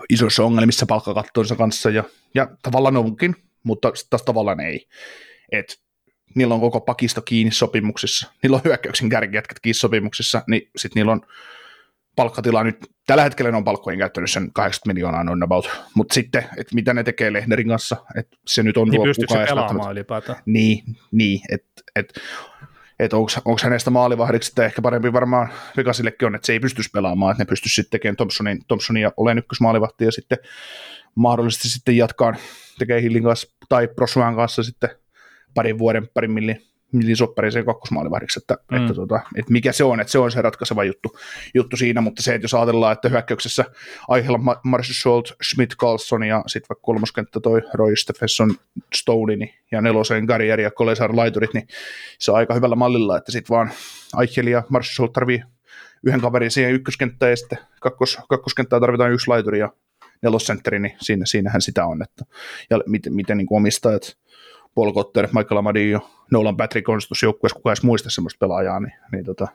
isoissa 0.10 0.44
ongelmissa 0.44 0.86
palkkakattonsa 0.86 1.56
kanssa 1.56 1.90
ja, 1.90 2.04
ja 2.36 2.48
tavallaan 2.62 2.98
onkin, 2.98 3.36
mutta 3.64 3.92
taas 4.10 4.24
tavallaan 4.24 4.60
ei. 4.60 4.88
Et 5.52 5.84
niillä 6.36 6.54
on 6.54 6.62
koko 6.62 6.82
pakisto 6.82 7.22
kiinni 7.22 7.52
sopimuksissa, 7.52 8.32
niillä 8.44 8.56
on 8.56 8.62
hyökkäyksen 8.66 9.10
kärkijätkät 9.10 9.60
kiinni 9.60 9.74
sopimuksissa, 9.74 10.44
niin 10.48 10.70
sitten 10.76 11.00
niillä 11.00 11.12
on 11.12 11.22
palkkatila 12.16 12.64
nyt, 12.64 12.78
tällä 13.08 13.24
hetkellä 13.24 13.52
ne 13.52 13.58
on 13.58 13.64
palkkojen 13.64 14.00
käyttänyt 14.00 14.32
sen 14.32 14.54
80 14.54 14.94
miljoonaa 14.94 15.32
on 15.32 15.44
about, 15.44 15.70
mutta 15.96 16.14
sitten, 16.14 16.44
että 16.58 16.76
mitä 16.76 16.94
ne 16.94 17.04
tekee 17.04 17.34
Lehnerin 17.34 17.68
kanssa, 17.68 17.98
että 18.18 18.38
se 18.48 18.64
nyt 18.64 18.78
on 18.78 18.88
niin 18.88 19.04
pystyykö 19.04 19.34
se 19.34 19.46
pelaamaan 19.46 19.92
ylipäätään? 19.92 20.40
Niin, 20.46 20.84
niin 21.12 21.42
että 21.52 21.84
et, 21.96 22.14
että 23.00 23.18
onko 23.18 23.58
hänestä 23.64 23.90
maalivahdiksi, 23.90 24.52
että 24.52 24.66
ehkä 24.66 24.82
parempi 24.82 25.14
varmaan 25.14 25.50
Vegasillekin 25.78 26.26
on, 26.26 26.36
että 26.36 26.46
se 26.46 26.54
ei 26.54 26.60
pystyisi 26.60 26.90
pelaamaan, 26.94 27.32
että 27.32 27.44
ne 27.44 27.50
pystyisi 27.50 27.76
sitten 27.76 27.92
tekemään 27.92 28.16
Thompsonin, 28.16 28.60
Thompsonin 28.68 29.04
ja 29.04 29.12
olen 29.18 29.38
ykkösmaalivahti 29.38 30.06
ja 30.06 30.12
sitten 30.12 30.38
mahdollisesti 31.16 31.70
sitten 31.70 31.98
jatkaa 31.98 32.34
tekee 32.80 33.02
Hillin 33.02 33.24
kanssa 33.24 33.53
tai 33.74 33.88
Prosuan 33.88 34.36
kanssa 34.36 34.64
sitten 34.64 34.90
parin 35.54 35.78
vuoden, 35.78 36.10
parin 36.14 36.32
millin 36.32 36.62
millisoppariseen 36.92 37.66
kakkosmaalivahdiksi, 37.66 38.40
että, 38.40 38.58
mm. 38.72 38.78
että, 38.78 38.94
tota, 38.94 39.20
että, 39.36 39.52
mikä 39.52 39.72
se 39.72 39.84
on, 39.84 40.00
että 40.00 40.12
se 40.12 40.20
on 40.20 40.32
se 40.32 40.42
ratkaiseva 40.42 40.84
juttu, 40.84 41.18
juttu 41.54 41.78
siinä, 41.78 42.02
mutta 42.02 42.24
se, 42.24 42.36
että 42.36 42.46
jos 42.46 42.54
ajatellaan, 42.54 42.94
että 42.94 43.10
hyökkäyksessä 43.10 43.66
aiheella 44.08 44.40
Marshall 44.64 44.94
Schultz, 44.94 45.34
Schmidt, 45.44 45.76
Carlson 45.76 46.24
ja 46.24 46.44
sitten 46.48 46.70
vaikka 46.70 46.86
kolmoskenttä 46.86 47.40
toi 47.40 47.62
Roy 47.74 47.96
Stephenson, 47.96 48.56
Stoney 48.96 49.36
niin, 49.36 49.54
ja 49.72 49.82
nelosen 49.82 50.26
Garrier 50.26 50.60
ja 50.60 50.72
Kolesar 50.72 51.16
laiturit, 51.16 51.54
niin 51.54 51.68
se 52.20 52.32
on 52.32 52.38
aika 52.38 52.54
hyvällä 52.54 52.76
mallilla, 52.76 53.18
että 53.18 53.32
sitten 53.32 53.56
vaan 53.56 53.72
Eichel 54.22 54.48
ja 54.48 54.64
Marshall 54.70 54.94
Schultz 54.94 55.14
tarvii 55.14 55.44
yhden 56.04 56.22
kaverin 56.22 56.52
siihen 56.52 56.74
ykköskenttään 56.74 57.30
ja 57.30 57.38
sitten 57.38 57.58
kakkos, 57.80 58.18
kakkoskenttään 58.30 58.82
tarvitaan 58.82 59.12
yksi 59.12 59.28
laituri 59.28 59.60
ja 59.60 59.70
nelosentteri, 60.24 60.80
niin 60.80 60.96
siinä, 61.02 61.26
siinähän 61.26 61.62
sitä 61.62 61.86
on, 61.86 62.04
että, 62.04 62.26
ja 62.70 62.80
miten, 62.88 63.14
miten 63.14 63.38
niin 63.38 63.48
omistajat 63.52 64.18
Paul 64.76 64.94
Cotter, 64.94 65.28
Michael 65.28 65.58
Amadio, 65.58 66.10
Nolan 66.32 66.58
Patrick 66.58 66.90
on 66.90 67.00
joukkueessa, 67.24 67.56
kukaan 67.56 67.72
edes 67.72 67.84
muista 67.84 68.10
semmoista 68.10 68.38
pelaajaa, 68.40 68.80
niin, 68.80 68.94
niin 69.12 69.26
tota, 69.26 69.48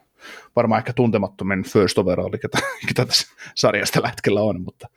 varmaan 0.55 0.79
ehkä 0.79 0.93
tuntemattomin 0.93 1.63
first 1.63 1.97
overall, 1.97 2.37
ketä, 2.41 2.57
ketä 2.87 3.05
tässä 3.05 3.27
sarjasta 3.55 4.07
hetkellä 4.07 4.41
on, 4.41 4.61
mutta 4.61 4.89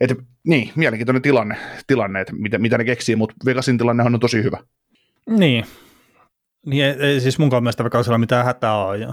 et, 0.00 0.10
niin, 0.44 0.72
mielenkiintoinen 0.76 1.22
tilanne, 1.22 1.56
tilanne 1.86 2.20
että 2.20 2.32
mitä, 2.34 2.58
mitä 2.58 2.78
ne 2.78 2.84
keksii, 2.84 3.16
mutta 3.16 3.34
Vegasin 3.44 3.78
tilanne 3.78 4.02
on 4.02 4.20
tosi 4.20 4.42
hyvä. 4.42 4.58
Niin, 5.30 5.66
niin 6.66 6.84
ei, 6.84 6.94
ei 7.00 7.20
siis 7.20 7.38
mun 7.38 7.48
mielestä 7.48 7.84
Vegasilla 7.84 8.18
mitään 8.18 8.44
hätää 8.44 8.76
ole, 8.76 8.98
ja 8.98 9.12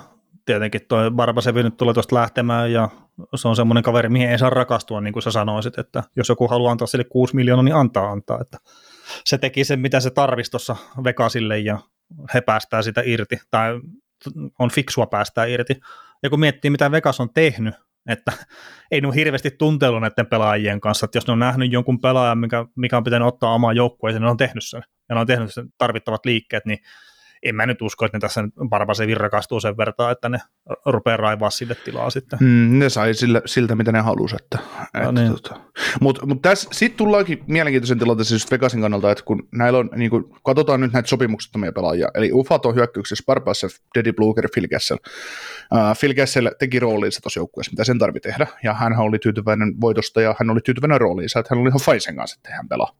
tietenkin 0.49 0.81
tuo 0.87 1.11
Barbasevi 1.11 1.63
nyt 1.63 1.77
tulee 1.77 1.93
tuosta 1.93 2.15
lähtemään, 2.15 2.71
ja 2.71 2.89
se 3.35 3.47
on 3.47 3.55
semmoinen 3.55 3.83
kaveri, 3.83 4.09
mihin 4.09 4.29
ei 4.29 4.37
saa 4.37 4.49
rakastua, 4.49 5.01
niin 5.01 5.13
kuin 5.13 5.23
sä 5.23 5.31
sanoisit, 5.31 5.77
että 5.77 6.03
jos 6.15 6.29
joku 6.29 6.47
haluaa 6.47 6.71
antaa 6.71 6.87
sille 6.87 7.03
6 7.03 7.35
miljoonaa, 7.35 7.63
niin 7.63 7.75
antaa 7.75 8.11
antaa, 8.11 8.41
että 8.41 8.57
se 9.25 9.37
teki 9.37 9.63
sen, 9.63 9.79
mitä 9.79 9.99
se 9.99 10.09
tarvisi 10.09 10.51
tuossa 10.51 10.75
Vegasille 11.03 11.59
ja 11.59 11.79
he 12.33 12.41
päästää 12.41 12.81
sitä 12.81 13.01
irti, 13.05 13.37
tai 13.51 13.79
on 14.59 14.71
fiksua 14.71 15.05
päästää 15.05 15.45
irti. 15.45 15.79
Ja 16.23 16.29
kun 16.29 16.39
miettii, 16.39 16.71
mitä 16.71 16.91
Vegas 16.91 17.19
on 17.19 17.33
tehnyt, 17.33 17.75
että 18.09 18.31
ei 18.91 19.01
ne 19.01 19.07
hirveästi 19.15 19.51
tuntelu 19.51 19.99
näiden 19.99 20.27
pelaajien 20.27 20.81
kanssa, 20.81 21.05
että 21.05 21.17
jos 21.17 21.27
ne 21.27 21.33
on 21.33 21.39
nähnyt 21.39 21.71
jonkun 21.71 22.01
pelaajan, 22.01 22.37
mikä, 22.37 22.65
mikä 22.75 22.97
on 22.97 23.03
pitänyt 23.03 23.27
ottaa 23.27 23.53
omaan 23.53 23.75
joukkueeseen, 23.75 24.21
ne 24.21 24.29
on 24.29 24.37
tehnyt 24.37 24.63
sen, 24.63 24.83
ja 25.09 25.15
ne 25.15 25.21
on 25.21 25.27
tehnyt 25.27 25.53
sen 25.53 25.65
tarvittavat 25.77 26.25
liikkeet, 26.25 26.65
niin 26.65 26.79
en 27.43 27.55
mä 27.55 27.65
nyt 27.65 27.81
usko, 27.81 28.05
että 28.05 28.17
ne 28.17 28.19
tässä 28.19 28.43
Barbasevin 28.69 29.17
rakastuu 29.17 29.59
sen 29.59 29.77
verran, 29.77 30.11
että 30.11 30.29
ne 30.29 30.39
rupeaa 30.85 31.17
raivaa 31.17 31.49
sille 31.49 31.75
tilaa 31.75 32.09
sitten. 32.09 32.39
Mm, 32.41 32.79
ne 32.79 32.89
sai 32.89 33.13
sillä, 33.13 33.41
siltä, 33.45 33.75
mitä 33.75 33.91
ne 33.91 33.99
halusi. 33.99 34.35
Että, 34.35 34.57
no, 34.93 34.99
että, 34.99 35.11
niin. 35.11 35.31
tota. 35.31 35.61
Mutta 36.01 36.25
mut 36.25 36.41
tässä 36.41 36.69
sitten 36.71 36.97
tullaankin 36.97 37.43
mielenkiintoisen 37.47 37.99
tilanteeseen 37.99 38.35
just 38.35 38.51
Vegasin 38.51 38.81
kannalta, 38.81 39.11
että 39.11 39.23
kun 39.23 39.47
näillä 39.51 39.79
on, 39.79 39.89
niin 39.95 40.11
kun, 40.11 40.39
katsotaan 40.43 40.81
nyt 40.81 40.93
näitä 40.93 41.09
sopimuksettomia 41.09 41.71
pelaajia, 41.71 42.07
eli 42.13 42.31
Ufat 42.33 42.65
on 42.65 42.75
hyökkäyksessä 42.75 43.23
Barbasev, 43.27 43.69
Deddy 43.95 44.13
Bluger, 44.13 44.49
Phil 44.53 44.67
Kessel. 44.67 44.97
Uh, 45.73 45.97
Phil 45.99 46.13
Kessel 46.13 46.49
teki 46.59 46.79
roolinsa 46.79 47.21
tuossa 47.21 47.39
joukkueessa, 47.39 47.71
mitä 47.71 47.83
sen 47.83 47.99
tarvitsi 47.99 48.29
tehdä, 48.29 48.47
ja 48.63 48.73
hän 48.73 48.99
oli 48.99 49.19
tyytyväinen 49.19 49.81
voitosta, 49.81 50.21
ja 50.21 50.35
hän 50.39 50.49
oli 50.49 50.59
tyytyväinen 50.65 51.01
rooliinsa, 51.01 51.39
että 51.39 51.55
hän 51.55 51.61
oli 51.61 51.69
ihan 51.69 51.81
Faisen 51.81 52.15
kanssa, 52.15 52.39
että 52.39 52.55
hän 52.55 52.69
pelaa. 52.69 52.95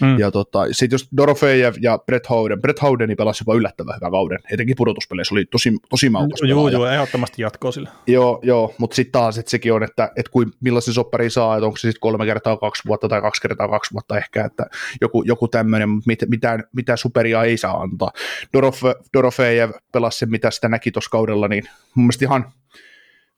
Mm. 0.00 0.18
Ja 0.18 0.30
tota, 0.30 0.58
sitten 0.72 0.94
jos 0.94 1.08
Dorofejev 1.16 1.74
ja 1.80 1.98
Brett 2.06 2.30
Howden, 2.30 2.60
Brett 2.60 2.82
Howdeni 2.82 3.14
pelasi 3.14 3.42
jopa 3.42 3.58
yllättävän 3.58 3.96
hyvän 3.96 4.10
kauden, 4.10 4.38
etenkin 4.50 4.76
pudotuspeleissä 4.76 5.34
oli 5.34 5.44
tosi, 5.44 5.72
tosi 5.90 6.10
maukas. 6.10 6.40
Joo, 6.48 6.68
joo, 6.68 6.86
ehdottomasti 6.86 7.42
jatkoa 7.42 7.72
sillä. 7.72 7.90
Joo, 8.06 8.40
joo 8.42 8.74
mutta 8.78 8.96
sitten 8.96 9.12
taas 9.12 9.38
että 9.38 9.50
sekin 9.50 9.72
on, 9.72 9.82
että, 9.82 10.12
että 10.16 10.30
kuin, 10.30 10.52
millaisen 10.60 10.94
soppari 10.94 11.30
saa, 11.30 11.56
että 11.56 11.66
onko 11.66 11.76
se 11.76 11.80
sitten 11.80 12.00
kolme 12.00 12.26
kertaa 12.26 12.56
kaksi 12.56 12.82
vuotta 12.86 13.08
tai 13.08 13.20
kaksi 13.20 13.42
kertaa 13.42 13.68
kaksi 13.68 13.92
vuotta 13.92 14.18
ehkä, 14.18 14.44
että 14.44 14.66
joku, 15.00 15.22
joku 15.22 15.48
tämmöinen, 15.48 15.88
mit, 16.06 16.18
mitään, 16.28 16.64
mitään 16.76 16.98
superia 16.98 17.42
ei 17.42 17.56
saa 17.56 17.80
antaa. 17.80 18.10
Dorof, 18.52 18.82
Dorofejev 19.16 19.70
pelasi 19.92 20.18
sen, 20.18 20.30
mitä 20.30 20.50
sitä 20.50 20.68
näki 20.68 20.90
tuossa 20.90 21.10
kaudella, 21.10 21.48
niin 21.48 21.64
mun 21.94 22.04
mielestä 22.04 22.24
ihan 22.24 22.52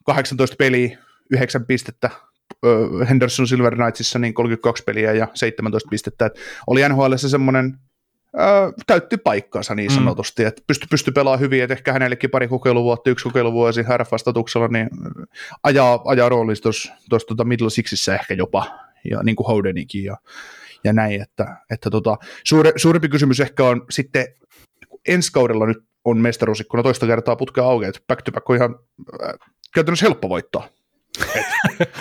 18 0.05 0.57
peliä, 0.59 0.99
9 1.31 1.67
pistettä, 1.67 2.11
Henderson 3.09 3.49
Silver 3.49 3.75
Knightsissa 3.75 4.19
niin 4.19 4.35
32 4.35 4.85
peliä 4.85 5.13
ja 5.13 5.29
17 5.35 5.89
pistettä. 5.91 6.27
Et 6.27 6.33
oli 6.67 6.89
NHL 6.89 7.15
semmoinen 7.17 7.79
täytti 8.87 9.17
paikkaansa 9.17 9.75
niin 9.75 9.91
mm. 9.91 9.95
sanotusti, 9.95 10.43
mm. 10.43 10.49
että 10.49 10.63
pysty, 10.67 10.87
pysty 10.91 11.13
pelaamaan 11.13 11.41
hyvin, 11.41 11.63
että 11.63 11.75
ehkä 11.75 11.93
hänellekin 11.93 12.31
pari 12.31 12.49
kokeiluvuotta, 12.49 13.11
yksi 13.11 13.25
kokeiluvuosi 13.25 13.83
RF-statuksella, 13.83 14.69
niin 14.69 14.89
ajaa, 15.63 16.03
ajaa 16.05 16.29
roolissa 16.29 16.63
tuossa 16.63 17.27
tuota 17.27 17.45
Middle 17.45 17.71
Sixissä 17.71 18.15
ehkä 18.15 18.35
jopa, 18.35 18.79
ja 19.11 19.23
niin 19.23 19.37
kuin 19.37 19.47
Howdenikin 19.47 20.05
ja, 20.05 20.17
ja 20.85 20.93
näin, 20.93 21.23
että, 21.23 21.57
että 21.71 21.91
tota, 21.91 22.17
suure, 22.45 22.73
suurempi 22.77 23.09
kysymys 23.09 23.41
ehkä 23.41 23.65
on 23.65 23.85
sitten, 23.91 24.27
ensi 25.09 25.33
kaudella 25.33 25.67
nyt 25.67 25.79
on 26.05 26.19
mestaruusikkuna 26.19 26.83
toista 26.83 27.07
kertaa 27.07 27.37
putkea 27.37 27.65
auki, 27.65 27.87
että 27.87 28.01
back 28.09 28.23
to 28.23 28.33
back 28.33 28.51
on 28.51 28.57
ihan 28.57 28.75
äh, 29.25 29.35
käytännössä 29.75 30.07
helppo 30.07 30.29
voittaa 30.29 30.69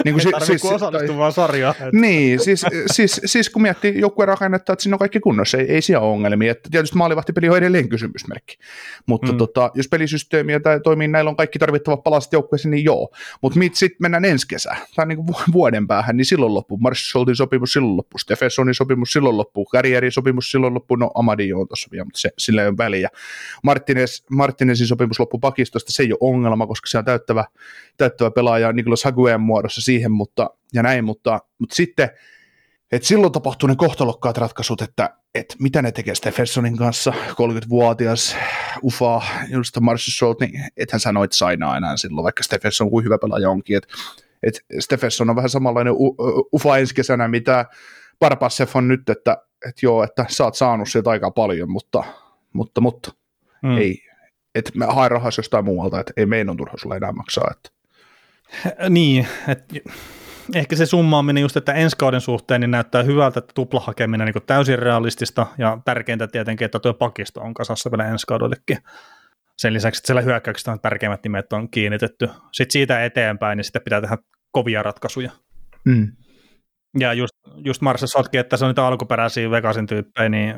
niin 0.06 0.14
kuin, 0.14 0.22
si- 0.22 0.46
siis, 0.46 0.66
osallistuvaa 0.66 1.32
sarjaa. 1.32 1.76
Niin, 1.92 2.40
siis, 2.40 2.66
siis, 2.92 3.22
siis 3.26 3.50
kun 3.50 3.62
miettii 3.62 4.00
joukkueen 4.00 4.28
rakennetta, 4.28 4.74
että 4.74 4.84
siinä 4.84 4.96
on 4.96 5.00
kaikki 5.00 5.20
kunnossa, 5.20 5.58
ei, 5.58 5.72
ei 5.72 5.82
siellä 5.82 6.08
ongelmia. 6.08 6.52
Että 6.52 6.70
tietysti 6.70 6.98
maalivahtipeli 6.98 7.50
on 7.50 7.58
edelleen 7.58 7.90
kysymysmerkki. 7.90 8.58
Mutta 9.06 9.32
mm. 9.32 9.38
tota, 9.38 9.72
jos 9.74 9.88
pelisysteemiä 9.88 10.60
tai 10.60 10.80
toimii, 10.80 11.08
näillä 11.08 11.30
on 11.30 11.36
kaikki 11.36 11.60
tarvittavat 11.60 12.04
palaset 12.04 12.34
joukkueeseen, 12.34 12.72
niin 12.72 12.86
joo. 12.86 13.10
Mutta 13.42 13.60
sitten 13.74 13.98
mennään 14.00 14.26
ensi 14.26 14.48
kesään, 14.48 14.78
tai 14.96 15.06
niin 15.06 15.18
kuin 15.18 15.36
vuoden 15.54 15.88
päähän, 15.88 16.18
niin 16.18 16.26
silloin 16.26 16.54
loppuu. 16.54 16.78
Marshallin 16.78 17.36
sopimus 17.36 17.74
silloin 17.74 17.98
loppuu, 17.98 18.20
Stephensonin 18.20 18.76
sopimus 18.76 19.10
silloin 19.10 19.38
loppuu, 19.38 19.66
Carrierin 19.72 20.12
sopimus 20.12 20.52
silloin 20.52 20.74
loppuu, 20.74 20.98
no 20.98 21.12
Amadio 21.16 21.60
on 21.60 21.68
tuossa 21.68 21.88
vielä, 21.92 22.06
mutta 22.06 22.20
se, 22.20 22.30
sillä 22.38 22.62
ei 22.62 22.68
ole 22.68 22.78
väliä. 22.78 23.10
Martinez, 23.64 24.24
Martinezin 24.30 24.88
sopimus 24.88 25.20
loppuu 25.20 25.40
pakistosta, 25.40 25.92
se 25.92 26.04
ei 26.04 26.12
ole 26.12 26.18
ongelma, 26.22 26.68
koska 26.68 26.88
se 26.88 26.98
on 26.98 27.06
täyttävä, 27.06 27.46
täyttävä 27.98 28.32
pelaaja 28.32 28.72
Niklas 28.72 29.05
Haguen 29.06 29.42
muodossa 29.42 29.82
siihen, 29.82 30.12
mutta, 30.12 30.50
ja 30.74 30.84
näin, 30.84 31.06
mutta, 31.06 31.40
mutta 31.60 31.76
sitten, 31.76 32.10
että 32.92 33.08
silloin 33.08 33.34
tapahtuu 33.34 33.68
ne 33.68 33.76
kohtalokkaat 33.76 34.38
ratkaisut, 34.38 34.82
että, 34.82 35.16
että 35.36 35.56
mitä 35.60 35.82
ne 35.82 35.92
tekee 35.92 36.16
Stephensonin 36.16 36.78
kanssa, 36.78 37.12
30-vuotias, 37.12 38.36
ufa, 38.84 39.22
just 39.50 39.80
Marshall 39.80 40.12
Schultz, 40.12 40.42
niin 40.42 40.64
ethän 40.78 41.00
sä 41.00 41.12
noit 41.12 41.32
sainaa 41.32 41.78
enää 41.78 41.98
silloin, 41.98 42.24
vaikka 42.24 42.44
Stephenson 42.44 42.90
kuin 42.90 43.06
hyvä 43.06 43.18
pelaaja 43.18 43.50
onkin, 43.50 43.78
että 43.78 43.88
että 44.44 44.62
Stephenson 44.80 45.30
on 45.30 45.36
vähän 45.36 45.50
samanlainen 45.50 45.94
ufa 46.54 46.78
ensi 46.78 46.96
kesänä, 46.96 47.28
mitä 47.28 47.66
Barbassev 48.20 48.68
on 48.74 48.88
nyt, 48.88 49.10
että, 49.10 49.38
että 49.68 49.86
joo, 49.86 50.04
että 50.04 50.26
sä 50.30 50.44
oot 50.44 50.56
saanut 50.56 50.90
sieltä 50.90 51.10
aika 51.10 51.32
paljon, 51.32 51.72
mutta, 51.72 52.04
mutta, 52.54 52.82
mutta 52.82 53.12
mm. 53.64 53.78
ei, 53.78 54.04
että 54.56 54.72
mä 54.76 54.86
haen 54.86 55.12
rahas 55.12 55.38
jostain 55.38 55.66
muualta, 55.66 56.00
että 56.00 56.14
ei 56.18 56.26
meidän 56.26 56.50
on 56.50 56.58
turha 56.58 56.78
sulle 56.78 56.96
enää 56.96 57.12
maksaa, 57.12 57.52
että 57.52 57.70
niin, 58.90 59.28
että 59.48 59.76
ehkä 60.54 60.76
se 60.76 60.86
summaaminen 60.86 61.42
just, 61.42 61.58
että 61.58 61.74
ensi 61.74 61.98
kauden 61.98 62.22
suhteen 62.22 62.62
niin 62.62 62.72
näyttää 62.72 63.04
hyvältä, 63.04 63.40
että 63.40 63.52
tuplahakeminen 63.56 64.28
niin 64.28 64.46
täysin 64.46 64.80
realistista 64.80 65.48
ja 65.58 65.78
tärkeintä 65.86 66.28
tietenkin, 66.28 66.66
että 66.66 66.80
tuo 66.80 66.94
pakisto 66.94 67.42
on 67.42 67.54
kasassa 67.54 67.92
vielä 67.92 68.08
ensi 68.08 68.28
kaudellekin. 68.28 68.78
Sen 69.58 69.74
lisäksi, 69.74 70.00
että 70.00 70.08
siellä 70.08 70.22
hyökkäyksistä 70.22 70.72
on 70.72 70.80
tärkeimmät 70.80 71.24
nimet 71.24 71.54
on 71.54 71.70
kiinnitetty. 71.70 72.30
Sitten 72.52 72.74
siitä 72.74 73.06
eteenpäin, 73.06 73.58
niin 73.58 73.64
sitten 73.64 73.82
pitää 73.82 74.02
tehdä 74.02 74.18
kovia 74.52 74.84
ratkaisuja. 74.84 75.32
Mm. 75.86 76.12
Ja 77.00 77.14
just, 77.14 77.34
just 77.58 77.82
Marsa 77.82 78.08
Sotki, 78.08 78.38
että 78.38 78.58
se 78.58 78.66
on 78.66 78.70
niitä 78.70 78.88
alkuperäisiä 78.88 79.52
Vegasin 79.52 79.88
tyyppejä, 79.88 80.30
niin 80.30 80.56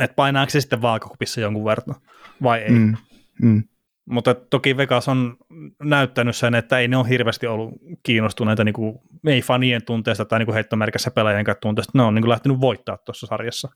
että 0.00 0.14
painaako 0.14 0.50
se 0.50 0.60
sitten 0.60 0.82
vaakakupissa 0.82 1.40
jonkun 1.40 1.64
verran 1.64 1.96
vai 2.42 2.58
ei. 2.58 2.70
Mm. 2.70 2.96
Mm. 3.42 3.62
Mutta 4.10 4.34
toki 4.34 4.76
Vegas 4.76 5.08
on 5.08 5.36
näyttänyt 5.82 6.36
sen, 6.36 6.54
että 6.54 6.78
ei 6.78 6.88
ne 6.88 6.96
ole 6.96 7.08
hirveästi 7.08 7.46
ollut 7.46 7.74
kiinnostuneita 8.02 8.64
niin 8.64 8.72
kuin, 8.72 8.98
ei 9.26 9.42
fanien 9.42 9.84
tunteesta 9.84 10.24
tai 10.24 10.38
niin 10.38 10.54
heittomerkissä 10.54 11.10
pelaajien 11.10 11.44
tunteesta. 11.60 11.92
Ne 11.94 12.02
on 12.02 12.14
niin 12.14 12.22
kuin, 12.22 12.30
lähtenyt 12.30 12.60
voittaa 12.60 12.96
tuossa 12.96 13.26
sarjassa. 13.26 13.68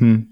Hmm. 0.00 0.26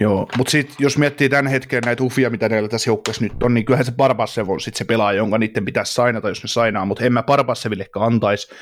Joo, 0.00 0.28
mutta 0.36 0.50
sitten 0.50 0.76
jos 0.78 0.98
miettii 0.98 1.28
tämän 1.28 1.46
hetken 1.46 1.82
näitä 1.86 2.02
ufia, 2.02 2.30
mitä 2.30 2.48
neillä 2.48 2.68
tässä 2.68 2.90
joukkueessa 2.90 3.24
nyt 3.24 3.42
on, 3.42 3.54
niin 3.54 3.64
kyllähän 3.64 3.84
se 3.84 3.92
Barbassev 3.92 4.48
on 4.48 4.60
sitten 4.60 4.78
se 4.78 4.84
pelaaja, 4.84 5.16
jonka 5.16 5.38
niiden 5.38 5.64
pitäisi 5.64 5.94
sainata, 5.94 6.28
jos 6.28 6.42
ne 6.42 6.48
sainaa, 6.48 6.84
mutta 6.84 7.04
en 7.04 7.12
mä 7.12 7.22
Barbasevillekaan 7.22 8.12
antaisi, 8.12 8.54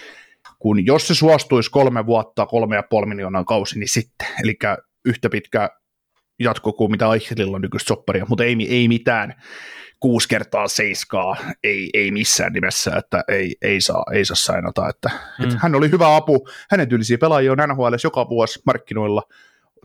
kun 0.59 0.87
jos 0.87 1.09
se 1.09 1.15
suostuisi 1.15 1.71
kolme 1.71 2.07
vuotta, 2.07 2.47
kolme 2.47 2.77
ja 2.77 2.83
puoli 2.91 3.07
miljoonaa 3.07 3.45
kausi, 3.45 3.79
niin 3.79 3.89
sitten, 3.89 4.29
eli 4.45 4.59
yhtä 5.05 5.29
pitkä 5.31 5.71
jatko 6.41 6.73
kuin 6.73 6.91
mitä 6.91 7.13
Eichelillä 7.13 7.55
on 7.55 7.63
nykyistä 7.63 7.89
sopparia, 7.89 8.27
mutta 8.29 8.45
ei, 8.45 8.57
ei 8.69 8.89
mitään 8.89 9.35
kuusi 10.01 10.29
kertaa 10.29 10.69
seiskaa, 10.69 11.37
ei, 11.65 11.91
ei 11.95 12.11
missään 12.11 12.53
nimessä, 12.53 12.97
että 12.97 13.25
ei, 13.29 13.57
ei, 13.63 13.81
saa, 13.81 14.05
ei 14.13 14.25
saa 14.25 14.37
sainata. 14.37 14.89
Että, 14.89 15.11
mm. 15.39 15.45
että 15.45 15.59
hän 15.63 15.75
oli 15.75 15.91
hyvä 15.91 16.17
apu, 16.17 16.49
hänen 16.71 16.89
tyylisiä 16.89 17.19
pelaajia 17.19 17.53
on 17.53 17.59
NHL 17.69 17.95
joka 18.05 18.29
vuosi 18.29 18.63
markkinoilla, 18.67 19.23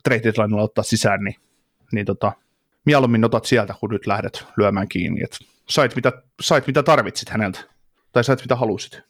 trade 0.03 0.33
ottaa 0.61 0.83
sisään, 0.83 1.23
niin, 1.23 1.35
niin 1.91 2.05
tota, 2.05 2.31
mieluummin 2.85 3.25
otat 3.25 3.45
sieltä, 3.45 3.73
kun 3.79 3.89
nyt 3.89 4.07
lähdet 4.07 4.45
lyömään 4.57 4.87
kiinni. 4.87 5.23
Et 5.23 5.37
sait, 5.69 5.95
mitä, 5.95 6.11
sait 6.41 6.67
mitä 6.67 6.83
tarvitsit 6.83 7.29
häneltä, 7.29 7.59
tai 8.11 8.23
sait 8.23 8.41
mitä 8.41 8.55
halusit. 8.55 9.01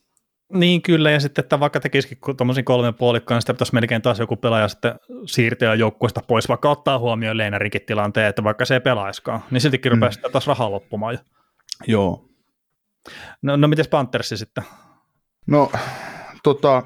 Niin 0.53 0.81
kyllä, 0.81 1.11
ja 1.11 1.19
sitten 1.19 1.43
että 1.43 1.59
vaikka 1.59 1.80
tekisikin 1.80 2.17
tuommoisen 2.38 2.65
kolmen 2.65 2.93
puolikkaan, 2.93 3.35
niin 3.35 3.41
sitten 3.41 3.55
pitäisi 3.55 3.73
melkein 3.73 4.01
taas 4.01 4.19
joku 4.19 4.35
pelaaja 4.35 4.67
sitten 4.67 4.95
siirtyä 5.26 5.76
joukkueesta 5.76 6.22
pois, 6.27 6.49
vaikka 6.49 6.72
ottaa 6.72 6.99
huomioon 6.99 7.38
Leinerinkin 7.38 7.81
tilanteen, 7.81 8.27
että 8.27 8.43
vaikka 8.43 8.65
se 8.65 8.73
ei 8.73 8.80
pelaiskaan, 8.80 9.43
niin 9.51 9.61
siltikin 9.61 9.91
rupeaa 9.91 10.09
mm. 10.09 10.13
sitten 10.13 10.31
taas 10.31 10.47
rahaa 10.47 10.72
loppumaan. 10.72 11.19
Joo. 11.88 12.30
No, 13.41 13.55
no 13.55 13.67
miten 13.67 13.85
Panthersi 13.89 14.38
sitten? 14.38 14.63
No, 15.47 15.72
tota, 16.43 16.84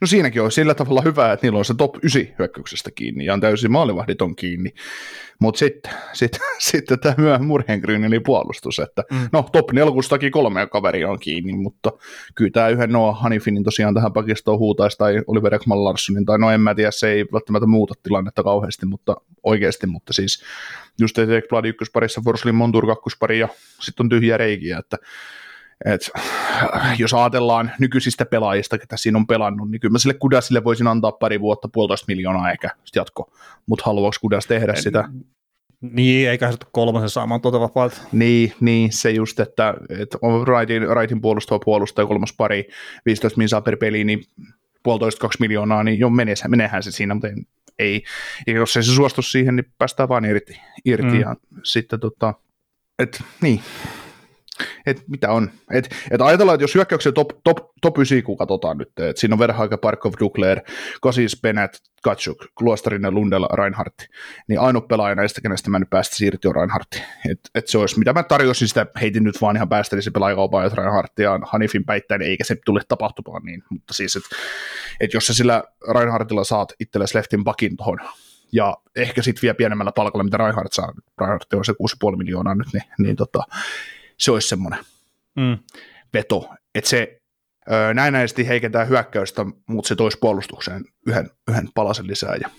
No 0.00 0.06
siinäkin 0.06 0.42
on 0.42 0.52
sillä 0.52 0.74
tavalla 0.74 1.02
hyvä, 1.04 1.32
että 1.32 1.46
niillä 1.46 1.58
on 1.58 1.64
se 1.64 1.74
top 1.74 1.96
9 2.02 2.22
hyökkäyksestä 2.38 2.90
kiinni 2.90 3.24
ja 3.24 3.34
on 3.34 3.40
täysin 3.40 3.72
maalivahdit 3.72 4.22
on 4.22 4.36
kiinni. 4.36 4.70
Mutta 5.38 5.58
sitten 5.58 5.92
sit, 6.12 6.38
sit, 6.58 6.84
tämä 7.02 7.38
Murhengryn 7.38 8.04
eli 8.04 8.20
puolustus, 8.20 8.78
että 8.78 9.04
mm. 9.10 9.28
no 9.32 9.48
top 9.52 9.72
4 9.72 10.30
kolme 10.30 10.66
kaveria 10.66 11.10
on 11.10 11.18
kiinni, 11.18 11.52
mutta 11.52 11.92
kyllä 12.34 12.50
tämä 12.50 12.68
yhden 12.68 12.92
Noah 12.92 13.20
Hanifinin 13.20 13.64
tosiaan 13.64 13.94
tähän 13.94 14.12
pakistoon 14.12 14.58
huutaisi 14.58 14.98
tai 14.98 15.22
Oliver 15.26 15.54
Ekman 15.54 15.84
Larssonin, 15.84 16.24
tai 16.24 16.38
no 16.38 16.50
en 16.50 16.60
mä 16.60 16.74
tiedä, 16.74 16.90
se 16.90 17.10
ei 17.10 17.24
välttämättä 17.32 17.66
muuta 17.66 17.94
tilannetta 18.02 18.42
kauheasti, 18.42 18.86
mutta 18.86 19.16
oikeasti, 19.42 19.86
mutta 19.86 20.12
siis 20.12 20.42
just 21.00 21.18
Ekblad 21.18 21.64
ykkösparissa, 21.64 22.20
Forslin 22.24 22.54
Montur 22.54 22.86
kakkospari 22.86 23.38
ja 23.38 23.48
sitten 23.80 24.04
on 24.04 24.08
tyhjiä 24.08 24.36
reikiä, 24.36 24.78
että 24.78 24.96
et, 25.84 26.10
jos 26.98 27.14
ajatellaan 27.14 27.72
nykyisistä 27.78 28.26
pelaajista, 28.26 28.78
ketä 28.78 28.96
siinä 28.96 29.18
on 29.18 29.26
pelannut, 29.26 29.70
niin 29.70 29.80
kyllä 29.80 29.92
mä 29.92 29.98
sille 29.98 30.14
Kudasille 30.14 30.64
voisin 30.64 30.86
antaa 30.86 31.12
pari 31.12 31.40
vuotta, 31.40 31.68
puolitoista 31.68 32.04
miljoonaa 32.08 32.50
ehkä 32.50 32.70
jatko, 32.94 33.32
mutta 33.66 33.82
haluaako 33.86 34.16
Kudas 34.20 34.46
tehdä 34.46 34.72
en, 34.72 34.82
sitä? 34.82 35.08
Niin, 35.80 36.28
eikä 36.30 36.52
se 36.52 36.58
kolmosen 36.72 37.10
saamaan 37.10 37.40
tuota 37.40 37.60
vapaata. 37.60 37.96
Niin, 38.12 38.52
niin, 38.60 38.92
se 38.92 39.10
just, 39.10 39.40
että, 39.40 39.74
että 40.00 40.18
on 40.22 40.40
Wrightin, 40.40 40.88
Wrightin 40.88 41.20
puolustava 41.20 41.58
puolustaja 41.64 42.06
kolmas 42.06 42.32
pari, 42.36 42.68
15 43.06 43.38
minsaa 43.38 43.60
per 43.60 43.76
peli, 43.76 44.04
niin 44.04 44.24
puolitoista 44.82 45.20
kaksi 45.20 45.40
miljoonaa, 45.40 45.84
niin 45.84 45.98
jo 45.98 46.10
menehän, 46.10 46.50
menehän 46.50 46.82
se 46.82 46.90
siinä, 46.90 47.14
mutta 47.14 47.28
ei, 47.78 48.02
ja 48.46 48.52
jos 48.52 48.76
ei 48.76 48.82
se 48.82 48.92
suostu 48.92 49.22
siihen, 49.22 49.56
niin 49.56 49.72
päästään 49.78 50.08
vaan 50.08 50.24
irti, 50.24 50.60
irti 50.84 51.08
mm. 51.08 51.20
ja 51.20 51.36
sitten 51.62 52.00
tota, 52.00 52.34
et, 52.98 53.22
niin, 53.42 53.60
et 54.86 55.02
mitä 55.08 55.30
on. 55.30 55.50
Et, 55.70 55.94
et 56.10 56.20
ajatellaan, 56.20 56.54
että 56.54 56.64
jos 56.64 56.74
hyökkäyksen 56.74 57.14
top, 57.14 57.28
top, 57.44 57.58
top 57.80 57.98
9, 57.98 58.22
kun 58.22 58.36
katsotaan 58.36 58.78
nyt, 58.78 58.88
että 58.88 59.20
siinä 59.20 59.34
on 59.34 59.38
Verhaika, 59.38 59.78
Parkov, 59.78 60.12
Dukler, 60.20 60.60
Kosis, 61.00 61.40
Bennett, 61.42 61.74
Katsuk, 62.02 62.46
Kluostarinen, 62.58 63.14
Lundell, 63.14 63.46
Reinhardt, 63.52 63.94
niin 64.48 64.60
ainut 64.60 64.88
pelaaja 64.88 65.14
näistä, 65.14 65.40
kenestä 65.40 65.70
mä 65.70 65.78
nyt 65.78 65.90
päästä 65.90 66.16
siirtyä 66.16 66.52
Reinhardt. 66.52 66.94
Et, 67.30 67.40
et 67.54 67.68
se 67.68 67.78
olisi, 67.78 67.98
mitä 67.98 68.12
mä 68.12 68.22
tarjosin 68.22 68.68
sitä, 68.68 68.86
heitin 69.00 69.24
nyt 69.24 69.40
vaan 69.40 69.56
ihan 69.56 69.68
päästä, 69.68 70.00
se 70.00 70.10
pelaajakaupaa, 70.10 70.64
että 70.64 70.82
Reinhardt 70.82 71.18
ja 71.18 71.40
Hanifin 71.42 71.84
päittäin, 71.84 72.22
eikä 72.22 72.44
se 72.44 72.56
tule 72.64 72.80
tapahtumaan 72.88 73.42
niin, 73.44 73.62
mutta 73.70 73.94
siis, 73.94 74.16
että 74.16 74.28
et 75.00 75.14
jos 75.14 75.26
sä 75.26 75.34
sillä 75.34 75.64
Reinhardtilla 75.94 76.44
saat 76.44 76.72
itsellesi 76.80 77.18
leftin 77.18 77.44
pakin 77.44 77.76
tuohon 77.76 77.98
ja 78.52 78.76
ehkä 78.96 79.22
sitten 79.22 79.42
vielä 79.42 79.54
pienemmällä 79.54 79.92
palkalla, 79.92 80.24
mitä 80.24 80.36
Reinhardt 80.36 80.72
saa, 80.72 80.92
Reinhardt 81.20 81.52
on 81.52 81.64
se 81.64 81.72
6,5 81.72 82.16
miljoonaa 82.16 82.54
nyt, 82.54 82.66
niin, 82.72 82.84
niin 82.98 83.16
tota, 83.16 83.42
se 84.18 84.30
olisi 84.30 84.48
semmoinen 84.48 84.80
mm. 85.36 85.58
veto, 86.14 86.50
että 86.74 86.90
se 86.90 87.20
ö, 87.72 87.94
näennäisesti 87.94 88.48
heikentää 88.48 88.84
hyökkäystä, 88.84 89.46
mutta 89.66 89.88
se 89.88 89.96
toisi 89.96 90.18
puolustukseen 90.20 90.84
yhden, 91.06 91.30
yhden 91.48 91.68
palasen 91.74 92.06
lisää 92.06 92.36
ja, 92.36 92.50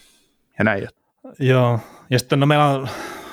ja 0.60 0.64
näin. 0.64 0.88
Joo, 1.40 1.80
ja 2.10 2.20
sitten 2.20 2.40
no 2.40 2.46
meillä 2.46 2.66
on 2.66 2.90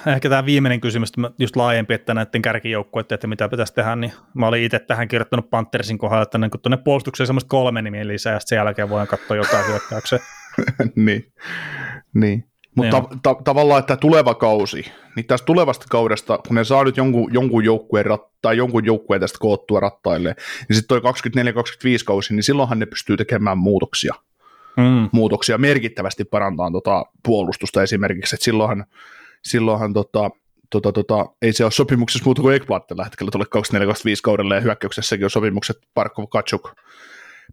ehkä 0.06 0.28
tämä 0.28 0.46
viimeinen 0.46 0.80
kysymys, 0.80 1.12
just 1.38 1.56
laajempi, 1.56 1.94
että 1.94 2.14
näiden 2.14 2.42
kärkijoukkueiden, 2.42 3.14
että 3.14 3.26
mitä 3.26 3.48
pitäisi 3.48 3.74
tehdä, 3.74 3.96
niin 3.96 4.12
mä 4.34 4.48
olin 4.48 4.62
itse 4.62 4.78
tähän 4.78 5.08
kirjoittanut 5.08 5.50
Panthersin 5.50 5.98
kohdalla, 5.98 6.22
että 6.22 6.38
niin 6.38 6.50
tuonne 6.62 6.76
puolustukseen 6.76 7.26
semmoista 7.26 7.48
kolme 7.48 7.82
nimiä 7.82 8.06
lisää, 8.06 8.32
ja 8.32 8.40
sen 8.40 8.56
jälkeen 8.56 8.88
voidaan 8.88 9.08
katsoa 9.08 9.36
jotain 9.36 9.66
hyökkäyksiä. 9.70 10.18
niin, 10.96 11.32
niin. 12.14 12.53
Mutta 12.74 13.00
ta- 13.00 13.08
ta- 13.22 13.42
tavallaan, 13.44 13.80
että 13.80 13.96
tuleva 13.96 14.34
kausi, 14.34 14.86
niin 15.16 15.26
tästä 15.26 15.46
tulevasta 15.46 15.86
kaudesta, 15.90 16.38
kun 16.48 16.56
ne 16.56 16.64
saa 16.64 16.84
nyt 16.84 16.96
jonkun, 16.96 17.34
jonkun 17.34 17.64
joukkueen 17.64 18.06
rat- 18.06 18.30
tai 18.42 18.56
jonkun 18.56 18.84
joukkueen 18.84 19.20
tästä 19.20 19.38
koottua 19.40 19.80
rattaille, 19.80 20.34
niin 20.68 20.76
sitten 20.76 21.02
toi 21.02 21.12
24-25 22.00 22.04
kausi, 22.04 22.34
niin 22.34 22.42
silloinhan 22.42 22.78
ne 22.78 22.86
pystyy 22.86 23.16
tekemään 23.16 23.58
muutoksia. 23.58 24.14
Mm. 24.76 25.08
Muutoksia 25.12 25.58
merkittävästi 25.58 26.24
parantaa 26.24 26.70
tota 26.70 27.04
puolustusta 27.24 27.82
esimerkiksi, 27.82 28.36
että 28.36 28.44
silloinhan, 28.44 28.84
silloinhan 29.42 29.92
tota, 29.92 30.30
tota, 30.70 30.92
tota, 30.92 31.26
ei 31.42 31.52
se 31.52 31.64
ole 31.64 31.72
sopimuksessa 31.72 32.24
muuta 32.24 32.42
kuin 32.42 32.56
Ekblad 32.56 32.82
tällä 32.88 33.04
hetkellä 33.04 33.30
tuolle 33.30 33.46
24-25 33.92 34.20
kaudelle, 34.22 34.54
ja 34.54 34.60
hyökkäyksessäkin 34.60 35.24
on 35.24 35.30
sopimukset 35.30 35.76
Parkov, 35.94 36.24
Katsuk, 36.30 36.72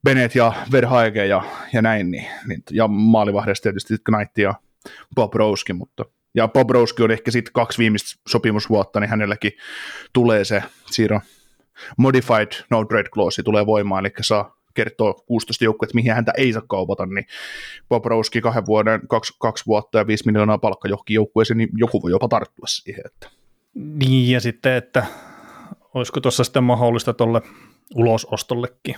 Bennett 0.03 0.35
ja 0.35 0.53
Verhaege 0.71 1.25
ja, 1.25 1.43
ja 1.73 1.81
näin, 1.81 2.11
niin, 2.11 2.27
niin, 2.47 2.63
ja 2.71 2.87
maalivahdesta 2.87 3.63
tietysti 3.63 3.93
Knight 4.03 4.37
ja 4.37 4.53
Rowski, 5.33 5.73
mutta 5.73 6.05
ja 6.35 6.49
Rowski 6.69 7.03
on 7.03 7.11
ehkä 7.11 7.31
sitten 7.31 7.53
kaksi 7.53 7.77
viimeistä 7.77 8.21
sopimusvuotta, 8.27 8.99
niin 8.99 9.09
hänelläkin 9.09 9.51
tulee 10.13 10.45
se 10.45 10.63
siirro 10.91 11.19
modified 11.97 12.51
no 12.69 12.85
trade 12.85 13.09
clause 13.09 13.43
tulee 13.43 13.65
voimaan, 13.65 14.05
eli 14.05 14.13
saa 14.21 14.61
kertoa 14.73 15.13
16 15.13 15.63
joukkuetta, 15.63 15.95
mihin 15.95 16.13
häntä 16.13 16.33
ei 16.37 16.53
saa 16.53 16.61
kaupata, 16.67 17.05
niin 17.05 17.25
Rowski 18.05 18.41
kahden 18.41 18.65
vuoden, 18.65 19.07
kaksi, 19.07 19.33
kaksi 19.39 19.65
vuotta 19.65 19.97
ja 19.97 20.07
viisi 20.07 20.25
miljoonaa 20.25 20.57
palkka 20.57 20.87
johonkin 20.87 21.15
joukkueeseen, 21.15 21.57
niin 21.57 21.69
joku 21.73 22.01
voi 22.01 22.11
jopa 22.11 22.27
tarttua 22.27 22.67
siihen. 22.67 23.03
Että. 23.05 23.29
Niin, 23.73 24.31
ja 24.31 24.39
sitten, 24.39 24.73
että 24.73 25.05
olisiko 25.93 26.21
tuossa 26.21 26.43
sitten 26.43 26.63
mahdollista 26.63 27.13
tuolle 27.13 27.41
ulosostollekin 27.95 28.95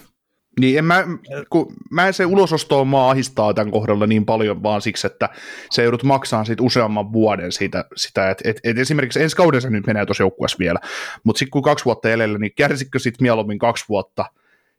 niin 0.60 0.78
en 0.78 0.86
mä, 0.86 1.04
kun 1.50 1.74
mä 1.90 2.08
en 2.08 2.14
se 2.14 2.26
ulosostoa 2.26 2.84
maa 2.86 3.10
ahistaa 3.10 3.54
tämän 3.54 3.72
kohdalla 3.72 4.08
niin 4.08 4.26
paljon 4.26 4.64
vaan 4.64 4.82
siksi, 4.82 5.08
että 5.08 5.30
se 5.72 5.84
joudut 5.84 6.04
maksamaan 6.04 6.46
siitä 6.46 6.64
useamman 6.64 7.14
vuoden 7.14 7.52
siitä, 7.52 7.86
sitä, 7.96 8.30
että 8.30 8.50
et, 8.50 8.60
et 8.64 8.78
esimerkiksi 8.78 9.24
ensi 9.24 9.36
kauden 9.36 9.62
se 9.62 9.70
nyt 9.70 9.88
menee 9.88 10.06
tuossa 10.06 10.24
joukkueessa 10.24 10.60
vielä, 10.60 10.80
mutta 11.24 11.40
sitten 11.40 11.52
kun 11.52 11.62
kaksi 11.62 11.86
vuotta 11.86 12.10
jäljellä, 12.10 12.40
niin 12.40 12.54
kärsikö 12.56 13.00
sitten 13.00 13.24
mieluummin 13.24 13.60
kaksi 13.60 13.86
vuotta 13.90 14.26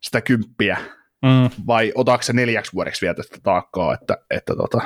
sitä 0.01 0.20
kymppiä, 0.20 0.78
mm. 1.22 1.64
vai 1.66 1.92
otaako 1.94 2.22
se 2.22 2.32
neljäksi 2.32 2.72
vuodeksi 2.72 3.01
vielä 3.02 3.14
tästä 3.14 3.38
taakkaa, 3.42 3.94
että, 3.94 4.18
että 4.30 4.56
tota, 4.56 4.82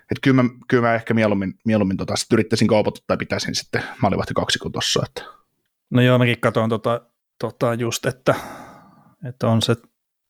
että 0.00 0.20
kyllä, 0.22 0.42
mä, 0.42 0.48
kyllä 0.68 0.88
mä 0.88 0.94
ehkä 0.94 1.14
mieluummin, 1.14 1.54
mieluummin 1.64 1.96
tota, 1.96 2.16
sit 2.16 2.32
yrittäisin 2.32 2.68
kaupata 2.68 3.00
tai 3.06 3.16
pitäisin 3.16 3.54
sitten 3.54 3.82
maalivahti 4.02 4.34
kaksikon 4.34 4.72
tuossa. 4.72 5.02
Että. 5.06 5.24
No 5.90 6.02
joo, 6.02 6.18
mäkin 6.18 6.40
katsoin 6.40 6.70
tota, 6.70 7.00
tota 7.38 7.74
just, 7.74 8.06
että 8.06 8.34
että 9.24 9.48
on, 9.48 9.62
se, 9.62 9.76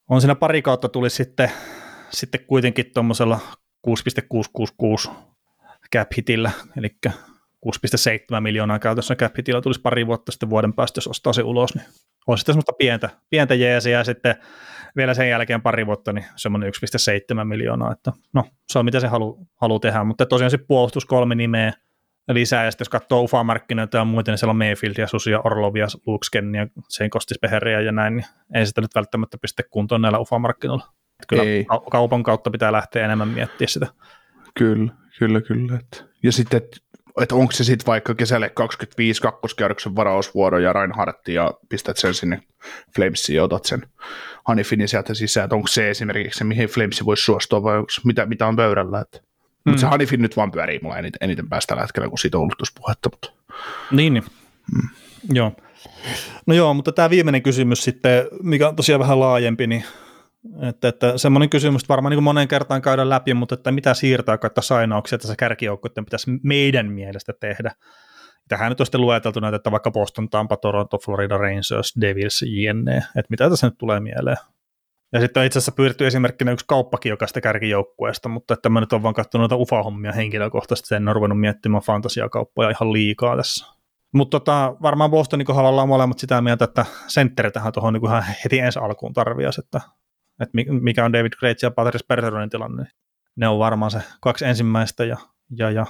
on 0.09 0.21
siinä 0.21 0.35
pari 0.35 0.62
kautta 0.62 0.89
tuli 0.89 1.11
sitten, 1.11 1.51
sitten 2.11 2.45
kuitenkin 2.47 2.91
tuommoisella 2.95 3.39
6,666 3.83 5.11
cap 5.95 6.09
hitillä, 6.17 6.51
eli 6.77 6.89
6,7 7.09 8.41
miljoonaa 8.41 8.79
käytössä 8.79 9.17
cap 9.17 9.37
hitillä 9.39 9.61
tulisi 9.61 9.81
pari 9.81 10.07
vuotta 10.07 10.33
sitten 10.33 10.51
vuoden 10.51 10.73
päästä, 10.73 10.99
jos 10.99 11.09
ostaa 11.09 11.33
se 11.33 11.43
ulos, 11.43 11.75
niin 11.75 11.87
on 12.27 12.39
sitten 12.39 12.53
semmoista 12.53 12.73
pientä, 12.73 13.11
pientä 13.31 13.55
jeesiä. 13.55 13.99
Ja 13.99 14.05
sitten 14.05 14.35
vielä 14.97 15.15
sen 15.15 15.29
jälkeen 15.29 15.62
pari 15.62 15.87
vuotta, 15.87 16.12
niin 16.12 16.25
semmoinen 16.37 16.73
1,7 17.39 17.45
miljoonaa, 17.45 17.93
että 17.93 18.12
no 18.33 18.45
se 18.69 18.79
on 18.79 18.85
mitä 18.85 19.01
se 19.01 19.07
haluaa 19.07 19.45
halu 19.55 19.81
tehdä, 19.81 20.05
mutta 20.05 20.27
tosiaan 20.27 20.51
se 20.51 20.59
puolustus 20.59 21.05
kolme 21.05 21.35
nimeä, 21.35 21.73
lisää, 22.29 22.65
ja 22.65 22.71
sitten 22.71 22.85
jos 22.85 22.89
katsoo 22.89 23.23
UFA-markkinoita 23.23 23.97
ja 23.97 24.05
muita, 24.05 24.31
niin 24.31 24.39
siellä 24.39 24.51
on 24.51 24.57
Mayfield 24.57 24.95
ja 24.99 25.07
Susia, 25.07 25.41
Orlovia, 25.45 25.87
Luxken 26.07 26.55
ja 26.55 26.67
Sein 26.89 27.11
Kostispeheriä 27.11 27.81
ja 27.81 27.93
näin, 27.93 28.17
niin 28.17 28.27
ei 28.55 28.67
sitä 28.67 28.81
nyt 28.81 28.95
välttämättä 28.95 29.39
piste 29.39 29.63
kuntoon 29.63 30.03
näillä 30.03 30.19
UFA-markkinoilla. 30.19 30.93
Kyllä 31.29 31.43
ei. 31.43 31.67
kaupan 31.91 32.23
kautta 32.23 32.51
pitää 32.51 32.73
lähteä 32.73 33.05
enemmän 33.05 33.29
miettiä 33.29 33.67
sitä. 33.67 33.87
Kyllä, 34.59 34.93
kyllä, 35.19 35.41
kyllä. 35.41 35.79
Ja 36.23 36.33
sitten, 36.33 36.57
että 36.57 36.77
et 37.23 37.33
onko 37.33 37.53
se 37.53 37.65
sitten 37.65 37.87
vaikka 37.87 38.15
kesälle 38.15 38.49
25 38.51 39.23
kakkoskierroksen 39.23 39.97
varausvuoro 39.97 40.59
ja 40.59 40.73
Reinhardt 40.73 41.29
ja 41.29 41.55
pistät 41.69 41.97
sen 41.97 42.15
sinne 42.15 42.43
Flamesiin 42.97 43.37
ja 43.37 43.45
otat 43.45 43.65
sen 43.65 43.83
Hanifinin 44.47 44.89
sieltä 44.89 45.15
sisään, 45.15 45.45
että 45.45 45.57
onko 45.57 45.69
se 45.69 45.91
esimerkiksi 45.91 46.39
se, 46.39 46.45
mihin 46.45 46.69
Flamesi 46.69 47.05
voisi 47.05 47.25
suostua 47.25 47.63
vai 47.63 47.77
onko 47.77 47.91
mitä, 48.05 48.27
mitä 48.27 48.47
on 48.47 48.57
pöydällä, 48.57 49.01
että 49.01 49.21
mutta 49.65 49.77
mm. 49.77 49.78
se 49.78 49.87
Hanifin 49.87 50.23
nyt 50.23 50.37
vaan 50.37 50.51
pyörii 50.51 50.81
mulla 50.82 50.99
eniten, 50.99 51.19
eniten 51.20 51.49
päästä 51.49 51.69
tällä 51.69 51.82
hetkellä, 51.82 52.09
kun 52.09 52.19
siitä 52.19 52.37
on 52.37 52.43
ollut 52.43 52.59
tuossa 52.59 52.81
puhetta. 52.81 53.11
Mutta. 53.12 53.32
Niin, 53.91 54.15
niin. 54.15 54.24
Mm. 54.73 54.89
joo. 55.32 55.53
No 56.47 56.55
joo, 56.55 56.74
mutta 56.74 56.93
tämä 56.93 57.11
viimeinen 57.11 57.43
kysymys 57.43 57.85
sitten, 57.85 58.27
mikä 58.43 58.69
on 58.69 58.77
tosiaan 58.77 59.01
vähän 59.01 59.20
laajempi, 59.20 59.66
niin 59.66 59.85
että, 60.62 60.89
että 60.89 61.19
semmoinen 61.19 61.51
kysymys 61.51 61.89
varmaan 61.89 62.11
niin 62.11 62.23
monen 62.23 62.49
kertaan 62.49 62.82
käydä 62.82 63.09
läpi, 63.09 63.35
mutta 63.35 63.55
että 63.55 63.73
mitä 63.73 63.95
siirtää 63.95 64.39
että 64.47 64.61
sainauksia 64.61 65.19
tässä 65.19 65.37
kärkijoukkoiden 65.37 66.05
pitäisi 66.05 66.31
meidän 66.43 66.93
mielestä 66.93 67.32
tehdä. 67.41 67.73
Tähän 68.49 68.69
nyt 68.69 68.81
on 68.81 68.87
sitten 68.87 69.01
lueteltu 69.01 69.41
näitä, 69.41 69.57
että 69.57 69.70
vaikka 69.70 69.91
Boston, 69.91 70.31
Tampa, 70.31 70.57
Toronto, 70.57 70.99
Florida 71.05 71.39
Rangers, 71.39 71.95
Devils, 72.01 72.43
JNE, 72.43 72.97
että 72.97 73.31
mitä 73.31 73.51
tässä 73.51 73.66
nyt 73.66 73.78
tulee 73.78 74.01
mieleen? 74.01 74.37
Ja 75.12 75.20
sitten 75.20 75.41
on 75.41 75.47
itse 75.47 75.59
asiassa 75.59 75.73
pyydetty 75.73 76.07
esimerkkinä 76.07 76.53
yksi 76.53 76.66
kauppakin 76.69 77.11
jokaista 77.11 77.41
kärkijoukkueesta, 77.41 78.28
mutta 78.28 78.55
että 78.55 78.69
mä 78.69 78.81
nyt 78.81 78.93
olen 78.93 79.03
vaan 79.03 79.15
katsonut 79.15 79.43
noita 79.43 79.62
ufa-hommia 79.62 80.12
henkilökohtaisesti, 80.12 80.95
en 80.95 81.09
ole 81.09 81.15
ruvennut 81.15 81.41
miettimään 81.41 81.82
fantasiakauppoja 81.82 82.70
ihan 82.70 82.93
liikaa 82.93 83.37
tässä. 83.37 83.66
Mutta 84.15 84.41
tota, 84.41 84.77
varmaan 84.82 85.11
Bostonin 85.11 85.47
kohdalla 85.47 85.69
ollaan 85.69 85.89
molemmat 85.89 86.19
sitä 86.19 86.41
mieltä, 86.41 86.65
että 86.65 86.87
sentteri 87.07 87.51
tähän 87.51 87.73
tuohon 87.73 87.93
niin 87.93 88.07
ihan 88.07 88.24
heti 88.45 88.59
ensi 88.59 88.78
alkuun 88.78 89.12
tarviaisi, 89.12 89.61
että, 89.61 89.81
että 90.41 90.59
mikä 90.81 91.05
on 91.05 91.12
David 91.12 91.32
Krejci 91.39 91.66
ja 91.66 91.70
Patrice 91.70 92.07
Bergeronin 92.09 92.51
tilanne. 92.51 92.87
Ne 93.37 93.49
on 93.49 93.59
varmaan 93.59 93.91
se 93.91 93.99
kaksi 94.20 94.45
ensimmäistä 94.45 95.05
ja, 95.05 95.16
ja, 95.51 95.70
ja 95.70 95.87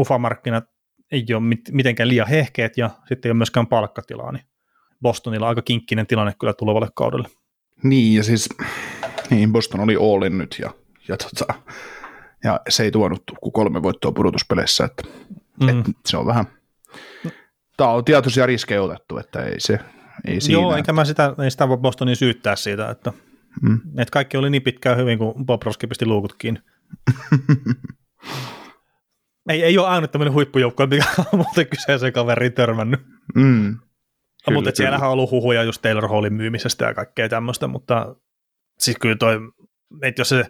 ufa-markkinat 0.00 0.64
ei 1.12 1.24
ole 1.34 1.42
mit, 1.42 1.60
mitenkään 1.72 2.08
liian 2.08 2.28
hehkeet 2.28 2.76
ja 2.76 2.90
sitten 3.08 3.28
ei 3.28 3.30
ole 3.30 3.36
myöskään 3.36 3.66
palkkatilaa, 3.66 4.32
niin 4.32 4.44
Bostonilla 5.02 5.46
on 5.46 5.48
aika 5.48 5.62
kinkkinen 5.62 6.06
tilanne 6.06 6.32
kyllä 6.40 6.52
tulevalle 6.52 6.88
kaudelle. 6.94 7.28
Niin, 7.84 8.14
ja 8.14 8.24
siis 8.24 8.48
niin 9.30 9.52
Boston 9.52 9.80
oli 9.80 9.96
Allin 9.96 10.38
nyt 10.38 10.56
ja, 10.60 10.70
ja, 11.08 11.16
tota, 11.16 11.54
ja 12.44 12.60
se 12.68 12.82
ei 12.82 12.90
tuonut 12.90 13.22
kuin 13.40 13.52
kolme 13.52 13.82
voittoa 13.82 14.12
pudotuspeleissä, 14.12 14.84
että, 14.84 15.02
mm. 15.60 15.68
että 15.68 15.92
se 16.06 16.16
on 16.16 16.26
vähän, 16.26 16.44
tämä 17.76 17.90
on 17.90 18.04
tietoisia 18.04 18.46
riskejä 18.46 18.82
otettu, 18.82 19.18
että 19.18 19.42
ei 19.42 19.60
se, 19.60 19.78
ei 20.26 20.40
siinä. 20.40 20.60
Joo, 20.60 20.76
enkä 20.76 20.92
mä 20.92 21.04
sitä, 21.04 21.34
ei 21.44 21.50
sitä 21.50 21.68
voi 21.68 21.76
Bostonin 21.76 22.16
syyttää 22.16 22.56
siitä, 22.56 22.90
että, 22.90 23.12
mm. 23.62 23.80
että 23.98 24.12
kaikki 24.12 24.36
oli 24.36 24.50
niin 24.50 24.62
pitkään 24.62 24.98
hyvin, 24.98 25.18
kun 25.18 25.46
Bob 25.46 25.62
Roski 25.62 25.86
pisti 25.86 26.06
luukut 26.06 26.34
kiinni. 26.38 26.60
ei, 29.48 29.62
ei 29.62 29.78
ole 29.78 29.88
ainut 29.88 30.10
tämmöinen 30.10 30.34
huippujoukko, 30.34 30.86
mikä 30.86 31.04
on 31.18 31.38
muuten 31.44 31.66
kyseisen 31.66 32.12
kaveriin 32.12 32.52
törmännyt. 32.52 33.00
Mm. 33.34 33.78
Kyllä, 34.44 34.58
mutta 34.58 34.70
siellähän 34.74 35.08
on 35.08 35.12
ollut 35.12 35.30
huhuja 35.30 35.62
just 35.62 35.82
Taylor 35.82 36.08
Hallin 36.08 36.34
myymisestä 36.34 36.84
ja 36.84 36.94
kaikkea 36.94 37.28
tämmöistä, 37.28 37.66
mutta 37.66 38.16
siis 38.78 38.96
kyllä 39.00 39.16
toi, 39.16 39.38
että 40.02 40.20
jos 40.20 40.28
se, 40.28 40.44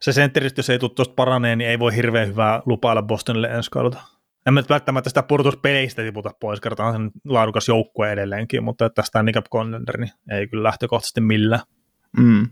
se 0.00 0.12
sentteristys 0.12 0.70
ei 0.70 0.78
tule 0.78 0.90
tuosta 0.94 1.14
paraneen, 1.14 1.58
niin 1.58 1.70
ei 1.70 1.78
voi 1.78 1.96
hirveän 1.96 2.28
hyvää 2.28 2.62
lupailla 2.66 3.02
Bostonille 3.02 3.48
ensi 3.48 3.70
kaudelta. 3.70 4.02
En 4.46 4.54
mä 4.54 4.60
nyt 4.60 4.70
välttämättä 4.70 5.10
sitä 5.10 5.22
purtuspeleistä 5.22 6.02
tiputa 6.02 6.30
pois, 6.40 6.60
kertaan 6.60 6.94
sen 6.94 7.10
laadukas 7.24 7.68
joukkue 7.68 8.12
edelleenkin, 8.12 8.64
mutta 8.64 8.90
tästä 8.90 9.22
Nicap 9.22 9.46
Contender, 9.52 9.98
niin 9.98 10.10
ei 10.30 10.46
kyllä 10.46 10.62
lähtökohtaisesti 10.62 11.20
millään. 11.20 11.62
Mm. 12.18 12.48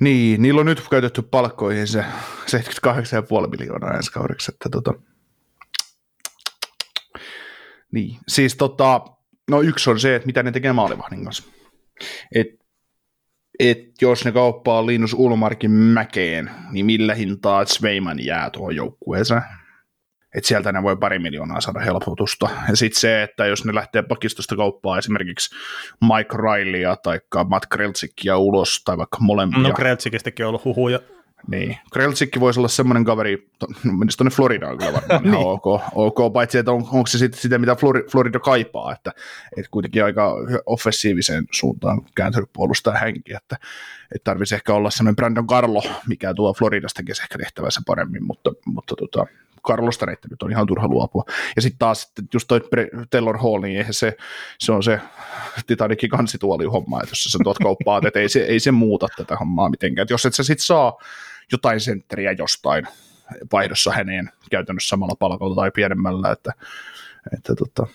Niin, 0.00 0.42
niillä 0.42 0.60
on 0.60 0.66
nyt 0.66 0.88
käytetty 0.90 1.22
palkkoihin 1.22 1.86
se 1.86 2.00
78,5 2.00 2.06
miljoonaa 3.58 3.94
ensi 3.94 4.12
kaudeksi, 4.12 4.52
että 4.54 4.68
tota... 4.68 4.94
Niin, 7.92 8.16
siis 8.28 8.56
tota, 8.56 9.00
no 9.50 9.62
yksi 9.62 9.90
on 9.90 10.00
se, 10.00 10.14
että 10.14 10.26
mitä 10.26 10.42
ne 10.42 10.52
tekee 10.52 10.72
maalivahdin 10.72 11.24
kanssa. 11.24 11.42
Et, 12.34 12.46
et 13.58 14.02
jos 14.02 14.24
ne 14.24 14.32
kauppaa 14.32 14.86
Linus 14.86 15.14
Ulmarkin 15.14 15.70
mäkeen, 15.70 16.50
niin 16.72 16.86
millä 16.86 17.14
hintaa 17.14 17.64
Sveiman 17.64 18.24
jää 18.24 18.50
tuohon 18.50 18.76
joukkueeseen? 18.76 19.42
että 20.36 20.48
sieltä 20.48 20.72
ne 20.72 20.82
voi 20.82 20.96
pari 20.96 21.18
miljoonaa 21.18 21.60
saada 21.60 21.80
helpotusta. 21.80 22.48
Ja 22.68 22.76
sitten 22.76 23.00
se, 23.00 23.22
että 23.22 23.46
jos 23.46 23.64
ne 23.64 23.74
lähtee 23.74 24.02
pakistosta 24.02 24.56
kauppaa 24.56 24.98
esimerkiksi 24.98 25.56
Mike 26.00 26.36
Rileya 26.36 26.96
tai 26.96 27.20
Matt 27.48 27.66
Kreltsikia 27.70 28.38
ulos 28.38 28.82
tai 28.84 28.98
vaikka 28.98 29.18
molempia. 29.20 29.58
No 29.58 29.72
Kreltsikistäkin 29.72 30.46
on 30.46 30.48
ollut 30.48 30.64
huhuja. 30.64 31.00
Niin, 31.50 31.78
Kreltsikki 31.92 32.40
voisi 32.40 32.60
olla 32.60 32.68
semmoinen 32.68 33.04
kaveri, 33.04 33.48
no, 33.84 33.92
menisi 33.92 34.18
tuonne 34.18 34.30
Floridaan 34.30 34.78
kyllä 34.78 34.92
varmaan. 34.92 35.22
Niin. 35.32 35.34
ok, 35.34 35.66
ok, 35.94 36.32
paitsi 36.32 36.58
että 36.58 36.72
on, 36.72 36.88
onko 36.92 37.06
se 37.06 37.18
sitten 37.18 37.40
sitä, 37.40 37.58
mitä 37.58 37.76
Florida 38.10 38.38
kaipaa, 38.38 38.92
että, 38.92 39.12
että 39.56 39.70
kuitenkin 39.70 40.04
aika 40.04 40.34
offensiiviseen 40.66 41.44
suuntaan 41.50 42.02
kääntynyt 42.14 42.50
puolustaja 42.52 42.98
henki, 42.98 43.34
että, 43.34 43.56
että 44.14 44.24
tarvitsisi 44.24 44.54
ehkä 44.54 44.74
olla 44.74 44.90
semmoinen 44.90 45.16
Brandon 45.16 45.46
Carlo, 45.46 45.82
mikä 46.08 46.34
tuo 46.34 46.54
Floridasta 46.54 47.02
tekisi 47.02 47.22
ehkä 47.22 47.38
tehtävänsä 47.38 47.80
paremmin, 47.86 48.24
mutta, 48.24 48.52
mutta 48.64 48.94
tota, 48.96 49.26
Carlosta 49.66 50.12
että 50.12 50.28
nyt 50.30 50.42
on 50.42 50.50
ihan 50.50 50.66
turha 50.66 50.88
luopua. 50.88 51.24
Ja 51.56 51.62
sitten 51.62 51.78
taas 51.78 52.12
just 52.34 52.48
toi 52.48 52.60
Taylor 53.10 53.38
Hall, 53.38 53.60
niin 53.60 53.78
eihän 53.78 53.94
se, 53.94 54.16
se 54.58 54.72
on 54.72 54.82
se 54.82 55.00
Titanicin 55.66 56.10
kansituoli 56.10 56.64
homma, 56.64 57.00
että 57.02 57.10
jos 57.10 57.24
sä 57.24 57.38
tuot 57.44 57.58
kauppaa, 57.58 58.00
että 58.06 58.20
ei 58.20 58.28
se, 58.28 58.40
ei 58.40 58.60
se 58.60 58.70
muuta 58.70 59.06
tätä 59.16 59.36
hommaa 59.36 59.68
mitenkään. 59.68 60.02
Et 60.02 60.10
jos 60.10 60.26
et 60.26 60.34
sä 60.34 60.42
sit 60.42 60.60
saa 60.60 60.98
jotain 61.52 61.80
sentteriä 61.80 62.32
jostain 62.32 62.86
vaihdossa 63.52 63.92
häneen 63.92 64.30
käytännössä 64.50 64.88
samalla 64.88 65.14
palkalla 65.18 65.54
tai 65.56 65.70
pienemmällä, 65.70 66.32
että, 66.32 66.52
että 67.34 67.54
tota, 67.54 67.86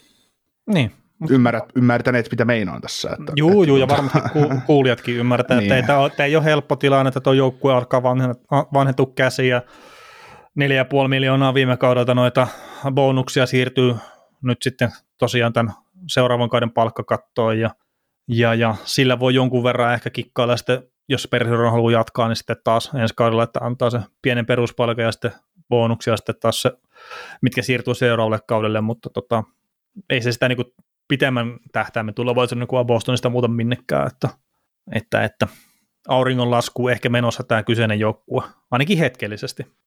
niin. 0.74 0.92
Ymmärrät, 1.30 1.64
ymmärtäneet, 1.76 2.32
mitä 2.32 2.46
meinaan 2.46 2.82
tässä. 2.82 3.10
Että, 3.20 3.34
juu, 3.36 3.50
että, 3.64 3.70
juu, 3.70 3.78
ja 3.78 3.86
tota- 3.86 3.90
varmasti 3.90 4.20
kuulijatkin 4.68 5.16
ymmärtää, 5.16 5.58
niin. 5.58 5.72
että 5.72 5.76
ei, 5.76 5.84
tämä, 5.84 6.10
tämä 6.10 6.28
ei 6.28 6.36
ole 6.36 6.46
helppo 6.46 6.76
tilanne, 6.76 7.08
että 7.08 7.20
tuo 7.20 7.34
joukkue 7.34 7.74
alkaa 7.74 8.04
vanhentua 8.74 9.12
käsiä, 9.16 9.46
ja 9.46 9.62
4,5 10.60 11.08
miljoonaa 11.08 11.54
viime 11.54 11.78
kaudelta 11.78 12.16
noita 12.16 12.48
bonuksia 12.92 13.46
siirtyy 13.46 13.96
nyt 14.42 14.58
sitten 14.62 14.92
tosiaan 15.18 15.54
tämän 15.54 15.74
seuraavan 16.08 16.50
kauden 16.50 16.72
palkkakattoon 16.72 17.60
ja, 17.60 17.70
ja, 18.28 18.54
ja 18.54 18.76
sillä 18.84 19.20
voi 19.20 19.34
jonkun 19.34 19.64
verran 19.64 19.94
ehkä 19.94 20.10
kikkailla 20.10 20.58
sitten, 20.58 20.84
jos 21.10 21.28
Perseron 21.28 21.72
haluaa 21.72 21.92
jatkaa, 21.92 22.28
niin 22.28 22.36
sitten 22.36 22.56
taas 22.64 22.92
ensi 22.96 23.14
kaudella, 23.18 23.44
että 23.44 23.60
antaa 23.64 23.90
se 23.90 24.00
pienen 24.22 24.46
peruspalkan 24.46 25.06
ja 25.06 25.12
sitten 25.12 25.32
bonuksia 25.70 26.18
sitten 26.18 26.36
taas 26.42 26.62
se, 26.62 26.72
mitkä 27.42 27.62
siirtyy 27.62 27.96
seuraavalle 27.96 28.40
kaudelle, 28.48 28.82
mutta 28.82 29.10
tota, 29.10 29.44
ei 30.10 30.22
se 30.22 30.32
sitä 30.32 30.48
niin 30.48 30.56
kuin 30.56 30.74
pitemmän 31.08 31.58
tähtäimen 31.72 32.14
tulevaisuuden 32.14 32.68
kuva 32.68 32.84
Bostonista 32.84 33.30
muuta 33.30 33.48
minnekään, 33.48 34.08
että, 34.08 34.30
että, 34.94 35.24
että 35.24 35.48
auringon 36.08 36.52
lasku 36.52 36.88
ehkä 36.88 37.10
menossa 37.10 37.44
tämä 37.44 37.64
kyseinen 37.64 38.00
joukkue, 38.00 38.44
ainakin 38.72 38.98
hetkellisesti. 38.98 39.81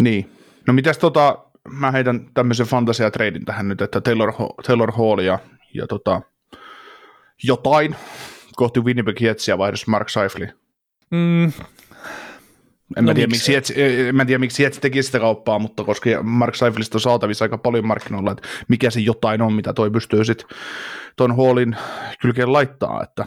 Niin. 0.00 0.32
No 0.66 0.72
mitäs 0.72 0.98
tota, 0.98 1.38
mä 1.68 1.90
heitän 1.90 2.30
tämmöisen 2.34 2.66
fantasia 2.66 3.10
treidin 3.10 3.44
tähän 3.44 3.68
nyt, 3.68 3.80
että 3.82 4.00
Taylor, 4.00 4.32
Taylor 4.66 4.92
Hall 4.92 5.18
ja, 5.18 5.38
ja 5.74 5.86
tota, 5.86 6.22
jotain 7.42 7.96
kohti 8.56 8.80
Winnipeg 8.80 9.20
Jetsiä 9.20 9.58
vaihdossa 9.58 9.90
Mark 9.90 10.08
Seifli. 10.08 10.46
Mm. 11.10 11.52
En, 12.96 13.04
no 13.04 13.10
mä 13.10 13.14
tiedä, 13.14 13.30
miksi 13.30 13.52
Jets, 13.52 13.72
en 13.76 14.16
mä 14.16 14.24
tiedä, 14.24 14.38
miksi 14.38 14.62
Jets 14.62 14.78
teki 14.78 15.02
sitä 15.02 15.20
kauppaa, 15.20 15.58
mutta 15.58 15.84
koska 15.84 16.22
Mark 16.22 16.54
Seiflista 16.54 16.96
on 16.96 17.00
saatavissa 17.00 17.44
aika 17.44 17.58
paljon 17.58 17.86
markkinoilla, 17.86 18.30
että 18.32 18.48
mikä 18.68 18.90
se 18.90 19.00
jotain 19.00 19.42
on, 19.42 19.52
mitä 19.52 19.72
toi 19.72 19.90
pystyy 19.90 20.24
sitten 20.24 20.48
ton 21.16 21.36
Hallin 21.36 21.76
kylkeen 22.20 22.52
laittaa. 22.52 23.02
Että. 23.02 23.26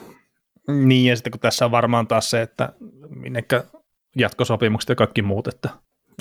Niin, 0.68 1.10
ja 1.10 1.16
sitten 1.16 1.32
kun 1.32 1.40
tässä 1.40 1.66
on 1.66 1.72
varmaan 1.72 2.08
taas 2.08 2.30
se, 2.30 2.42
että 2.42 2.74
minnekä 3.10 3.64
jatkosopimukset 4.16 4.90
ja 4.90 4.96
kaikki 4.96 5.22
muut, 5.22 5.48
että 5.48 5.70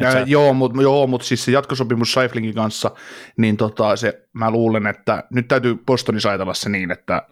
ja, 0.01 0.13
sä... 0.13 0.25
Joo, 0.27 0.55
mutta 0.55 0.83
joo, 0.83 1.07
mut 1.07 1.23
siis 1.23 1.45
se 1.45 1.53
jatkosopimus 1.53 2.13
Seiflingin 2.13 2.55
kanssa, 2.55 2.91
niin 3.37 3.57
tota, 3.57 3.97
se, 3.97 4.23
mä 4.33 4.51
luulen, 4.51 4.87
että 4.87 5.25
nyt 5.31 5.49
täytyy 5.49 5.77
Bostonissa 5.87 6.29
ajatella 6.29 6.55
se 6.55 6.69
niin, 6.69 6.91
että 6.91 7.23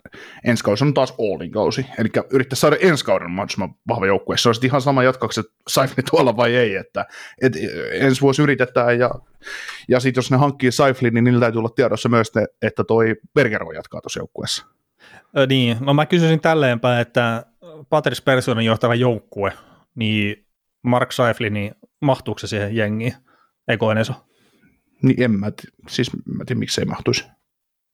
ensi 0.45 0.65
kausi 0.65 0.85
on 0.85 0.95
taas 0.95 1.15
Allin 1.19 1.53
kausi, 1.53 1.87
eli 1.99 2.09
yrittää 2.31 2.57
saada 2.57 2.77
ensi 2.81 3.05
kauden 3.05 3.31
mahdollisimman 3.31 3.75
vahva 3.89 4.07
joukkue. 4.07 4.37
Se 4.37 4.49
olisi 4.49 4.67
ihan 4.67 4.83
sama 4.83 5.03
jatkaksi, 5.03 5.41
että 5.41 5.53
Seiflin 5.69 6.05
tuolla 6.11 6.37
vai 6.37 6.57
ei, 6.57 6.77
että 6.77 7.07
et, 7.43 7.53
ensi 7.93 8.21
vuosi 8.21 8.43
yritetään, 8.43 8.99
ja, 8.99 9.11
ja 9.89 10.01
sitten 10.01 10.19
jos 10.19 10.31
ne 10.31 10.37
hankkii 10.37 10.73
Seiflin, 10.73 11.15
niin 11.15 11.25
niillä 11.25 11.41
täytyy 11.41 11.59
olla 11.59 11.69
tiedossa 11.69 12.09
myös, 12.09 12.35
ne, 12.35 12.47
että 12.63 12.85
toi 12.85 13.15
Berger 13.35 13.65
voi 13.65 13.75
jatkaa 13.75 14.01
tuossa 14.01 14.21
joukkueessa. 14.21 14.67
Ö, 15.39 15.47
niin, 15.47 15.77
no 15.81 15.95
mä 15.95 16.07
kysyisin 16.07 16.41
tälleenpäin, 16.41 17.01
että 17.01 17.45
Patrice 17.89 18.23
Perssonin 18.25 18.67
johtava 18.67 18.95
joukkue, 18.95 19.53
niin 19.95 20.47
Mark 20.83 21.13
Seiflin, 21.13 21.55
niin 21.55 21.75
mahtuuko 22.07 22.39
se 22.39 22.47
siihen 22.47 22.77
jengiin? 22.77 23.15
Eikö 23.69 23.93
Eneso? 23.93 24.27
Niin 25.03 25.23
en 25.23 25.31
mä, 25.31 25.53
siis 25.89 26.11
mä 26.25 26.45
tiedä, 26.45 26.59
miksi 26.59 26.81
ei 26.81 26.85
mahtuisi. 26.85 27.25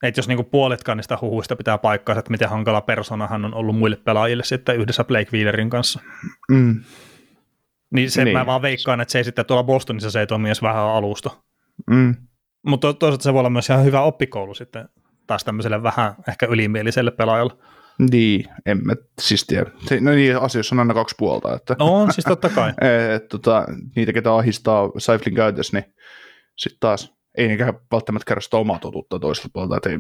Et 0.03 0.17
jos 0.17 0.29
niinku 0.29 0.45
puoletkaan 0.45 0.97
niistä 0.99 1.19
huhuista 1.21 1.57
pitää 1.57 1.79
paikkaa, 1.79 2.19
että 2.19 2.31
miten 2.31 2.49
hankala 2.49 2.81
persona 2.81 3.27
hän 3.27 3.45
on 3.45 3.55
ollut 3.55 3.77
muille 3.77 3.97
pelaajille 3.97 4.45
sitten 4.45 4.77
yhdessä 4.77 5.05
Blake 5.05 5.31
Wheelerin 5.33 5.71
kanssa. 5.71 6.01
Mm. 6.51 6.81
Niin 7.95 8.11
se 8.11 8.25
niin. 8.25 8.39
mä 8.39 8.47
vaan 8.47 8.63
veikkaan, 8.63 9.01
että 9.01 9.13
se 9.13 9.19
ei 9.19 9.25
sitten 9.25 9.47
tuolla 9.47 9.65
Bostonissa 9.65 10.11
se 10.11 10.21
ei 10.21 10.27
toimi 10.27 10.49
edes 10.49 10.63
vähän 10.63 10.83
alusta. 10.83 11.31
Mm. 11.91 12.15
Mutta 12.67 12.93
toisaalta 12.93 13.23
se 13.23 13.33
voi 13.33 13.41
olla 13.41 13.51
myös 13.51 13.71
ihan 13.71 13.85
hyvä 13.85 14.01
oppikoulu 14.01 14.55
sitten 14.55 14.89
taas 15.27 15.45
tämmöiselle 15.45 15.83
vähän 15.83 16.15
ehkä 16.29 16.47
ylimieliselle 16.47 17.11
pelaajalle. 17.11 17.53
Niin, 18.11 18.45
en 18.67 18.87
mä 18.87 18.95
siis 19.21 19.45
tiedä. 19.47 19.71
No 20.01 20.11
niin, 20.11 20.37
asioissa 20.37 20.75
on 20.75 20.79
aina 20.79 20.95
kaksi 20.95 21.15
puolta. 21.19 21.55
Että, 21.55 21.77
no 21.79 21.95
on, 21.95 22.13
siis 22.13 22.25
totta 22.25 22.49
kai. 22.49 22.73
et, 23.15 23.29
tota, 23.29 23.67
niitä, 23.97 24.13
ketä 24.13 24.35
ahistaa 24.35 24.91
Seiflin 24.99 25.35
käytössä, 25.35 25.77
niin 25.77 25.95
sitten 26.57 26.81
taas 26.81 27.13
ei 27.39 27.47
niinkään 27.49 27.75
välttämättä 27.93 28.29
kerro 28.29 28.41
sitä 28.41 28.57
omaa 28.57 28.79
totuutta 28.79 29.19
toisella 29.19 29.77
että 29.77 29.91
ei, 29.91 29.99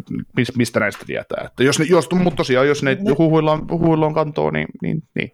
mistä 0.57 0.81
näistä 0.81 1.05
tietää. 1.05 1.45
Että 1.47 1.65
jos, 1.65 1.79
ne, 1.79 1.85
jos, 1.89 2.11
mutta 2.11 2.37
tosiaan, 2.37 2.69
jos 2.69 2.83
ne 2.83 2.99
huhuilla 3.19 3.53
on, 3.53 3.69
huhuilla 3.71 4.07
on 4.07 4.15
kantoa, 4.15 4.51
niin, 4.51 4.69
niin, 4.83 5.03
niin. 5.15 5.33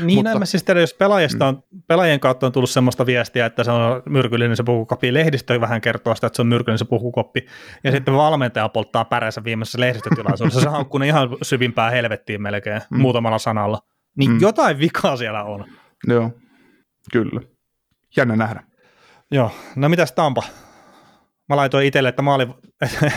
Niin, 0.00 0.18
mutta, 0.18 0.38
mä 0.38 0.44
siis 0.44 0.62
tiedä, 0.62 0.80
jos 0.80 0.94
pelaajista 0.94 1.46
on, 1.46 1.54
mm. 1.54 1.82
pelaajien 1.86 2.20
kautta 2.20 2.46
on 2.46 2.52
tullut 2.52 2.70
semmoista 2.70 3.06
viestiä, 3.06 3.46
että 3.46 3.64
se 3.64 3.70
on 3.70 4.02
myrkyllinen 4.08 4.56
se 4.56 4.62
pukukoppi, 4.62 5.14
lehdistö 5.14 5.60
vähän 5.60 5.80
kertoo 5.80 6.14
sitä, 6.14 6.26
että 6.26 6.36
se 6.36 6.42
on 6.42 6.48
myrkyllinen 6.48 6.78
se 6.78 6.84
pukukoppi, 6.84 7.46
ja 7.84 7.90
mm. 7.90 7.94
sitten 7.94 8.14
valmentaja 8.14 8.68
polttaa 8.68 9.04
päränsä 9.04 9.44
viimeisessä 9.44 9.80
lehdistötilaisuudessa, 9.80 10.60
se 10.60 10.68
haukkuu 10.68 10.98
ne 10.98 11.06
ihan 11.06 11.28
syvimpää 11.42 11.90
helvettiin 11.90 12.42
melkein, 12.42 12.82
mm. 12.90 13.00
muutamalla 13.00 13.38
sanalla. 13.38 13.78
Niin 14.16 14.30
mm. 14.30 14.38
jotain 14.40 14.78
vikaa 14.78 15.16
siellä 15.16 15.44
on. 15.44 15.64
Joo, 16.06 16.30
kyllä. 17.12 17.40
Jännä 18.16 18.36
nähdä. 18.36 18.62
Joo, 19.30 19.50
no 19.76 19.88
mitäs 19.88 20.12
Tampa? 20.12 20.42
Mä 21.48 21.56
laitoin 21.56 21.86
itselle, 21.86 22.08
että, 22.08 22.22
maali, 22.22 22.42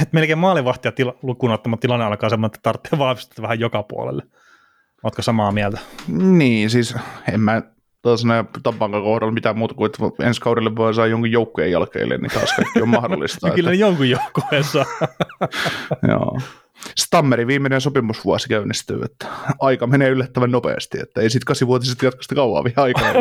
että 0.02 0.08
melkein 0.12 0.40
maalivahtia 0.40 0.92
tila, 0.92 1.16
lukuun 1.22 1.52
ottamatta 1.52 1.82
tilanne 1.82 2.06
alkaa 2.06 2.30
semmoinen, 2.30 2.56
että 2.56 2.60
tarvitsee 2.64 3.00
vahvistaa 3.00 3.44
vähän 3.44 3.60
joka 3.60 3.84
puolelle. 3.84 4.24
Ootko 5.04 5.22
samaa 5.22 5.52
mieltä? 5.52 5.80
Niin, 6.08 6.70
siis 6.70 6.96
en 7.34 7.40
mä 7.40 7.62
taas 8.02 8.26
näe 8.26 8.46
Tampankan 8.64 9.04
kohdalla 9.04 9.34
mitään 9.34 9.58
muuta 9.58 9.74
kuin, 9.74 9.86
että 9.86 10.28
ensi 10.28 10.42
kaudelle 10.42 10.76
voi 10.76 10.94
saa 10.94 11.08
jonkun 11.08 11.32
joukkueen 11.32 11.72
jälkeille, 11.72 12.18
niin 12.18 12.32
taas 12.32 12.54
kaikki 12.56 12.82
on 12.82 12.90
mahdollista. 12.90 13.50
Kyllä 13.56 13.72
että, 13.72 13.82
jonkun 13.82 14.10
joukkueessa. 14.10 14.86
joo. 16.12 16.40
Stammerin 16.98 17.48
viimeinen 17.48 17.82
sopimusvuosi 17.82 18.50
käynnistyy, 18.50 19.02
että 19.04 19.28
aika 19.60 19.88
menee 19.88 20.10
yllättävän 20.10 20.52
nopeasti, 20.52 21.00
että 21.02 21.22
ei 21.22 21.30
sitten 21.30 21.46
kasivuotiset 21.46 22.02
jatkosta 22.02 22.36
kauan 22.36 22.64
vielä 22.64 22.84
aikaa. 22.84 23.14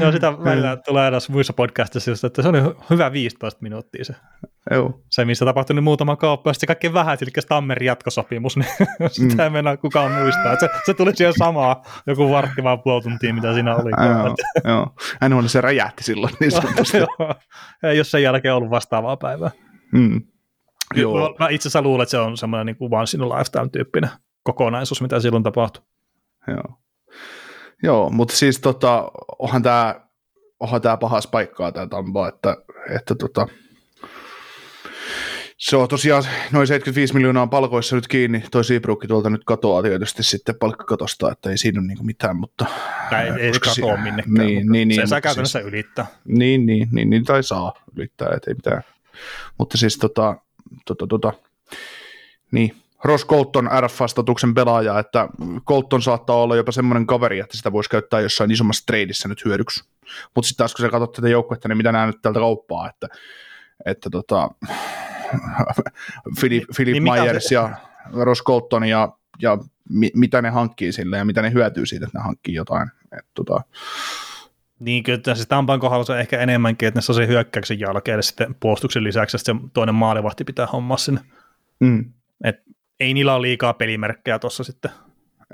Joo, 0.00 0.12
sitä 0.12 0.32
välillä 0.44 0.76
tulee 0.76 1.04
aina 1.04 1.18
muissa 1.28 1.52
podcastissa, 1.52 2.10
just, 2.10 2.24
että 2.24 2.42
se 2.42 2.48
oli 2.48 2.58
hyvä 2.90 3.12
15 3.12 3.62
minuuttia 3.62 4.04
se. 4.04 4.14
joo. 4.70 5.00
Se, 5.10 5.24
missä 5.24 5.44
tapahtui 5.44 5.74
niin 5.74 5.84
muutama 5.84 6.16
kauppa, 6.16 6.50
ja 6.50 6.54
sitten 6.54 6.60
se 6.60 6.66
kaikkein 6.66 6.94
vähän, 6.94 7.18
eli 7.20 7.30
Stammerin 7.42 7.86
jatkosopimus, 7.86 8.56
niin 8.56 8.68
sitä 9.10 9.34
Mm. 9.34 9.40
ei 9.40 9.50
mennä 9.50 9.76
kukaan 9.76 10.12
muistaa. 10.12 10.56
Se, 10.60 10.68
se 10.86 10.94
tuli 10.94 11.16
siihen 11.16 11.34
samaa, 11.38 11.82
joku 12.06 12.30
vartti 12.30 12.62
vaan 12.62 12.82
puoli 12.82 13.02
tuntia, 13.02 13.34
mitä 13.34 13.54
siinä 13.54 13.76
oli. 13.76 13.90
Joo, 14.06 14.36
joo. 14.64 14.94
NHL 15.28 15.46
se 15.46 15.60
räjähti 15.60 16.04
silloin 16.04 16.34
niin 16.40 16.50
sanotusti. 16.50 16.98
Ei 17.82 17.98
jos 17.98 18.10
sen 18.10 18.22
jälkeen 18.22 18.54
ollut 18.54 18.70
vastaavaa 18.70 19.16
päivää. 19.16 19.50
Mm. 19.92 20.22
Joo. 20.94 21.36
Mä 21.38 21.48
itse 21.48 21.68
asiassa 21.68 21.82
luulen, 21.82 22.02
että 22.02 22.10
se 22.10 22.18
on 22.18 22.36
semmoinen 22.36 22.66
niin 22.66 22.76
kuin 22.76 22.94
once 22.94 23.16
in 23.16 23.22
a 23.22 23.28
lifetime 23.28 23.68
tyyppinen 23.72 24.10
kokonaisuus, 24.42 25.02
mitä 25.02 25.20
silloin 25.20 25.42
tapahtui. 25.42 25.82
joo. 26.46 26.78
Joo, 27.82 28.10
mutta 28.10 28.36
siis 28.36 28.60
tota, 28.60 29.10
onhan 29.38 29.62
tämä 29.62 30.08
onhan 30.60 30.82
tää 30.82 30.96
pahas 30.96 31.26
paikkaa 31.26 31.72
tämä 31.72 31.86
Tampa, 31.86 32.28
että, 32.28 32.56
että 32.96 33.14
tota, 33.14 33.46
se 35.58 35.76
on 35.76 35.88
tosiaan 35.88 36.24
noin 36.52 36.66
75 36.66 37.14
miljoonaa 37.14 37.46
palkoissa 37.46 37.96
nyt 37.96 38.08
kiinni. 38.08 38.44
Toi 38.50 38.64
Seabrook 38.64 39.06
tuolta 39.08 39.30
nyt 39.30 39.44
katoaa 39.44 39.82
tietysti 39.82 40.22
sitten 40.22 40.54
palkkakatosta, 40.54 41.32
että 41.32 41.50
ei 41.50 41.58
siinä 41.58 41.80
ole 41.80 41.86
niinku 41.86 42.04
mitään, 42.04 42.36
mutta 42.36 42.66
Tai 43.10 43.24
ei, 43.24 43.32
ei 43.38 43.54
se 43.54 43.60
koska 43.60 43.74
katoa 43.74 43.96
minnekään, 43.96 44.34
Niin, 44.34 44.58
mutta 44.58 44.72
niin, 44.72 44.88
niin, 44.88 45.00
se 45.00 45.06
saa 45.06 45.16
mutta 45.16 45.20
käytännössä 45.20 45.60
ylittää. 45.60 46.06
Niin, 46.24 46.66
niin, 46.66 46.88
niin, 46.92 47.10
niin 47.10 47.24
tai 47.24 47.42
saa 47.42 47.84
ylittää, 47.96 48.28
ettei 48.36 48.54
mitään. 48.54 48.82
Mutta 49.58 49.78
siis 49.78 49.98
tota, 49.98 50.36
tota, 50.86 51.06
tota 51.06 51.32
niin, 52.50 52.76
Ross 53.04 53.26
Colton 53.26 53.70
RF-statuksen 53.80 54.54
pelaaja, 54.54 54.98
että 54.98 55.28
Colton 55.66 56.02
saattaa 56.02 56.36
olla 56.36 56.56
jopa 56.56 56.72
semmoinen 56.72 57.06
kaveri, 57.06 57.40
että 57.40 57.56
sitä 57.56 57.72
voisi 57.72 57.90
käyttää 57.90 58.20
jossain 58.20 58.50
isommassa 58.50 58.86
tradeissa 58.86 59.28
nyt 59.28 59.44
hyödyksi. 59.44 59.84
Mutta 60.34 60.48
sitten 60.48 60.58
taas 60.64 60.74
kun 60.74 60.86
sä 60.86 60.90
katsot 60.90 61.12
tätä 61.12 61.28
joukkuetta, 61.28 61.68
niin 61.68 61.76
mitä 61.76 61.92
nämä 61.92 62.06
nyt 62.06 62.22
täältä 62.22 62.40
kauppaa, 62.40 62.88
että, 62.88 63.08
että 63.86 64.10
tota, 64.10 64.50
Philip, 66.40 66.64
Philip 66.76 66.92
niin 66.92 67.02
Myers 67.02 67.44
se- 67.44 67.54
ja 67.54 67.70
Ross 68.12 68.42
Colton 68.42 68.84
ja, 68.84 69.08
ja 69.42 69.58
mi, 69.88 70.10
mitä 70.14 70.42
ne 70.42 70.50
hankkii 70.50 70.92
sille 70.92 71.18
ja 71.18 71.24
mitä 71.24 71.42
ne 71.42 71.52
hyötyy 71.52 71.86
siitä, 71.86 72.06
että 72.06 72.18
ne 72.18 72.24
hankkii 72.24 72.54
jotain. 72.54 72.88
Et, 73.18 73.26
tota, 73.34 73.60
Niin 74.78 75.02
kyllä 75.02 75.34
siis 75.34 75.48
Tampan 75.48 75.80
kohdalla 75.80 76.04
se 76.04 76.12
on 76.12 76.20
ehkä 76.20 76.38
enemmänkin, 76.38 76.88
että 76.88 76.98
ne 76.98 77.02
saa 77.02 77.16
sen 77.16 77.28
hyökkäyksen 77.28 77.80
jälkeen 77.80 78.22
sitten 78.22 78.54
puolustuksen 78.60 79.04
lisäksi, 79.04 79.36
että 79.36 79.52
se 79.52 79.68
toinen 79.72 79.94
maalivahti 79.94 80.44
pitää 80.44 80.66
hommaa 80.66 80.96
sinne. 80.96 81.20
mm, 81.80 82.12
Ei 83.00 83.14
niillä 83.14 83.34
ole 83.34 83.42
liikaa 83.42 83.74
pelimerkkejä 83.74 84.38
tuossa 84.38 84.64
sitten 84.64 84.90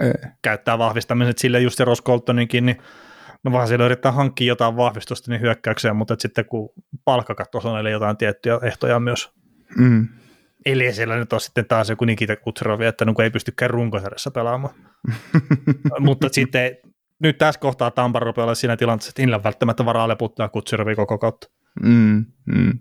ei. 0.00 0.12
käyttää 0.42 0.78
vahvistamiset 0.78 1.38
sille 1.38 1.60
just 1.60 1.76
se 1.76 1.84
Ross 1.84 2.02
Coltoninkin, 2.02 2.66
niin 2.66 2.78
no 3.44 3.52
vaan 3.52 3.68
siellä 3.68 3.84
yrittää 3.84 4.12
hankkia 4.12 4.48
jotain 4.48 4.76
vahvistusta 4.76 5.30
niin 5.30 5.40
hyökkäykseen, 5.40 5.96
mutta 5.96 6.16
sitten 6.18 6.44
kun 6.44 6.70
palkkakatto 7.04 7.58
on 7.64 7.80
eli 7.80 7.90
jotain 7.90 8.16
tiettyjä 8.16 8.58
ehtoja 8.62 9.00
myös. 9.00 9.30
Mm. 9.78 10.08
Eli 10.66 10.92
siellä 10.92 11.16
nyt 11.16 11.32
on 11.32 11.40
sitten 11.40 11.66
taas 11.66 11.90
joku 11.90 12.04
Nikita 12.04 12.36
Kutserovi, 12.36 12.86
että 12.86 13.04
no 13.04 13.14
ei 13.22 13.30
pystykään 13.30 13.70
runkosarjassa 13.70 14.30
pelaamaan. 14.30 14.74
mutta 15.98 16.28
sitten 16.32 16.76
nyt 17.18 17.38
tässä 17.38 17.60
kohtaa 17.60 17.90
Tampa 17.90 18.18
rupeaa 18.18 18.44
olla 18.44 18.54
siinä 18.54 18.76
tilanteessa, 18.76 19.10
että 19.10 19.22
niillä 19.22 19.36
on 19.36 19.44
välttämättä 19.44 19.84
varaa 19.84 20.08
leputtaa 20.08 20.48
Kutserovi 20.48 20.94
koko 20.94 21.18
kautta. 21.18 21.50
Mm, 21.82 22.24
mm. 22.44 22.78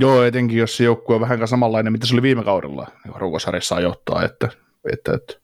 Joo, 0.00 0.22
etenkin 0.22 0.58
jos 0.58 0.76
se 0.76 0.84
joukkue 0.84 1.14
on 1.14 1.20
vähän 1.20 1.48
samanlainen, 1.48 1.92
mitä 1.92 2.06
se 2.06 2.14
oli 2.14 2.22
viime 2.22 2.44
kaudella 2.44 2.86
ruukasarjassa 3.14 3.80
johtaa, 3.80 4.24
että, 4.24 4.48
että, 4.92 5.14
että, 5.14 5.34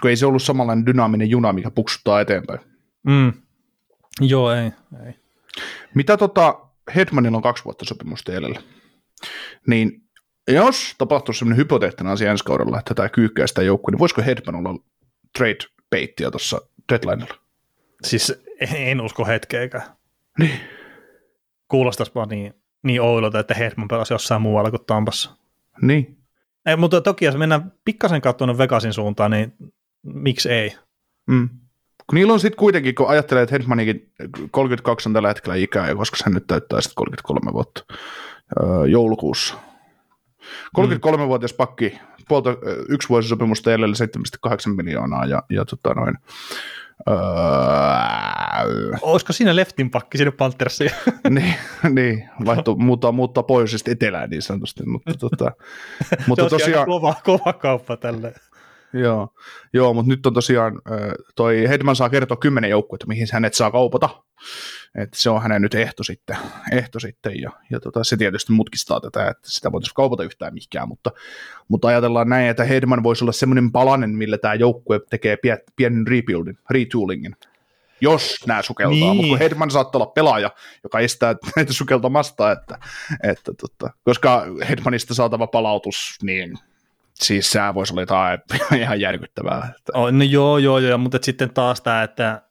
kun 0.00 0.10
ei 0.10 0.16
se 0.16 0.26
ollut 0.26 0.42
samanlainen 0.42 0.86
dynaaminen 0.86 1.30
juna, 1.30 1.52
mikä 1.52 1.70
puksuttaa 1.70 2.20
eteenpäin. 2.20 2.60
Mm. 3.02 3.32
Joo, 4.20 4.52
ei. 4.52 4.70
ei. 5.06 5.12
Mitä 5.94 6.16
tota, 6.16 6.60
Hedmanilla 6.94 7.36
on 7.36 7.42
kaksi 7.42 7.64
vuotta 7.64 7.84
sopimusta 7.84 8.32
jäljellä, 8.32 8.62
niin 9.66 10.02
jos 10.48 10.94
tapahtuisi 10.98 11.38
sellainen 11.38 11.56
hypoteettinen 11.58 12.12
asia 12.12 12.30
ensi 12.30 12.44
kaudella, 12.44 12.78
että 12.78 12.94
tämä 12.94 13.08
kyykkää 13.08 13.46
sitä 13.46 13.62
joukkueen, 13.62 13.92
niin 13.92 13.98
voisiko 13.98 14.22
Hedman 14.22 14.54
olla 14.54 14.78
trade 15.38 15.58
peittiä 15.90 16.30
tuossa 16.30 16.60
deadlinella? 16.92 17.34
Siis 18.02 18.42
en 18.74 19.00
usko 19.00 19.26
hetkeäkään. 19.26 19.82
Niin. 20.38 20.60
Kuulostaisi 21.68 22.12
vaan 22.14 22.28
niin, 22.28 22.54
niin 22.86 23.02
oudolta, 23.02 23.38
että 23.38 23.54
Hedman 23.54 23.88
pelasi 23.88 24.14
jossain 24.14 24.42
muualla 24.42 24.70
kuin 24.70 24.84
Tampassa. 24.86 25.30
Niin. 25.82 26.16
Ei, 26.66 26.76
mutta 26.76 27.00
toki 27.00 27.24
jos 27.24 27.36
mennään 27.36 27.72
pikkasen 27.84 28.20
katsomaan 28.20 28.58
Vegasin 28.58 28.92
suuntaan, 28.92 29.30
niin 29.30 29.52
miksi 30.02 30.50
ei? 30.50 30.76
Mm. 31.26 31.48
Kun 32.06 32.14
niillä 32.14 32.32
on 32.32 32.40
sitten 32.40 32.58
kuitenkin, 32.58 32.94
kun 32.94 33.08
ajattelee, 33.08 33.42
että 33.42 33.54
Hedmanikin 33.54 34.12
32 34.50 35.08
on 35.08 35.12
tällä 35.12 35.28
hetkellä 35.28 35.56
ikää, 35.56 35.88
ja 35.88 35.96
koska 35.96 36.16
hän 36.24 36.34
nyt 36.34 36.46
täyttää 36.46 36.80
sitten 36.80 36.94
33 36.96 37.52
vuotta 37.52 37.84
öö, 38.60 38.86
joulukuussa. 38.86 39.54
33-vuotias 40.78 41.52
pakki, 41.52 41.98
puolta, 42.28 42.50
yksi 42.88 43.08
vuosisopimusta 43.08 43.70
jäljellä 43.70 43.96
7,8 44.48 44.76
miljoonaa, 44.76 45.24
ja, 45.24 45.42
ja 45.50 45.64
tota 45.64 45.94
noin, 45.94 46.14
öö, 47.08 47.16
Olisiko 49.02 49.32
siinä 49.32 49.56
leftin 49.56 49.90
pakki 49.90 50.18
sinne 50.18 50.30
Panthersiin? 50.30 50.90
niin, 51.30 51.54
niin 51.90 52.28
vaihto, 52.44 52.74
muuttaa, 52.74 53.12
muuttaa 53.12 53.42
pohjoisesta 53.42 53.90
etelään 53.90 54.30
niin 54.30 54.42
sanotusti, 54.42 54.86
mutta, 54.86 55.14
tota, 55.14 55.52
mutta 56.26 56.44
se 56.44 56.50
tosiaan, 56.50 56.86
kova, 56.86 57.14
kova 57.24 57.52
kauppa 57.52 57.96
tälle. 57.96 58.34
Joo, 59.00 59.28
joo 59.72 59.94
mutta 59.94 60.08
nyt 60.08 60.26
on 60.26 60.34
tosiaan, 60.34 60.82
toi 61.36 61.68
Hedman 61.68 61.96
saa 61.96 62.10
kertoa 62.10 62.36
kymmenen 62.36 62.70
joukkuetta, 62.70 63.06
mihin 63.06 63.26
hänet 63.32 63.54
saa 63.54 63.70
kaupata. 63.70 64.08
Et 64.98 65.14
se 65.14 65.30
on 65.30 65.42
hänen 65.42 65.62
nyt 65.62 65.74
ehto 65.74 66.04
sitten, 66.04 66.36
ehto 66.72 67.00
sitten 67.00 67.40
ja, 67.40 67.50
ja 67.70 67.80
tota, 67.80 68.04
se 68.04 68.16
tietysti 68.16 68.52
mutkistaa 68.52 69.00
tätä, 69.00 69.28
että 69.28 69.50
sitä 69.50 69.72
voitaisiin 69.72 69.94
kaupata 69.94 70.22
yhtään 70.22 70.54
mihinkään, 70.54 70.88
mutta, 70.88 71.10
mutta 71.68 71.88
ajatellaan 71.88 72.28
näin, 72.28 72.48
että 72.48 72.64
Hedman 72.64 73.02
voisi 73.02 73.24
olla 73.24 73.32
semmoinen 73.32 73.72
palanen, 73.72 74.10
millä 74.10 74.38
tämä 74.38 74.54
joukkue 74.54 75.00
tekee 75.10 75.36
pie, 75.36 75.58
pienen 75.76 76.06
rebuildin, 76.06 76.58
retoolingin, 76.70 77.36
jos 78.00 78.36
nämä 78.46 78.62
sukeltaa, 78.62 78.94
Niin. 78.98 79.16
mutta 79.16 79.28
kun 79.28 79.38
Hedman 79.38 79.70
saattaa 79.70 79.98
olla 80.02 80.12
pelaaja, 80.12 80.50
joka 80.84 81.00
estää 81.00 81.34
näitä 81.56 81.72
sukeltamasta, 81.72 82.52
että, 82.52 82.78
että 83.22 83.52
tota, 83.60 83.90
koska 84.04 84.44
Hedmanista 84.68 85.14
saatava 85.14 85.46
palautus, 85.46 86.18
niin 86.22 86.58
siis 87.22 87.50
sää 87.50 87.74
voisi 87.74 87.92
olla 87.92 88.02
jotain 88.02 88.40
ihan 88.82 89.00
järkyttävää. 89.00 89.72
Että, 89.78 89.92
Oh, 89.94 90.12
no 90.12 90.24
joo, 90.24 90.58
joo, 90.58 90.78
joo, 90.78 90.98
mutta 90.98 91.18
sitten 91.22 91.50
taas 91.50 91.80
tämä, 91.80 92.02
että 92.02 92.42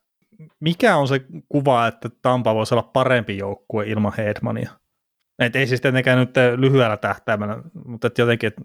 mikä 0.60 0.98
on 0.98 1.08
se 1.08 1.22
kuva, 1.50 1.88
että 1.88 2.10
Tampa 2.22 2.56
voisi 2.56 2.74
olla 2.74 2.90
parempi 2.94 3.38
joukkue 3.38 3.88
ilman 3.88 4.14
Hedmania? 4.18 4.72
Et 5.40 5.56
ei 5.56 5.68
siis 5.68 5.82
tietenkään 5.82 6.20
nyt 6.20 6.36
lyhyellä 6.56 6.98
tähtäimellä, 6.98 7.58
mutta 7.86 8.08
et 8.08 8.18
jotenkin, 8.18 8.48
että 8.48 8.62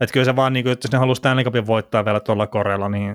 et 0.00 0.12
kyllä 0.12 0.24
se 0.24 0.36
vaan, 0.36 0.52
niin 0.52 0.64
kuin, 0.64 0.72
että 0.72 0.86
jos 0.86 0.92
ne 0.92 0.98
haluaa 0.98 1.14
Stanley 1.14 1.44
Cupin 1.44 1.66
voittaa 1.66 2.04
vielä 2.04 2.20
tuolla 2.20 2.46
korella, 2.46 2.88
niin 2.88 3.14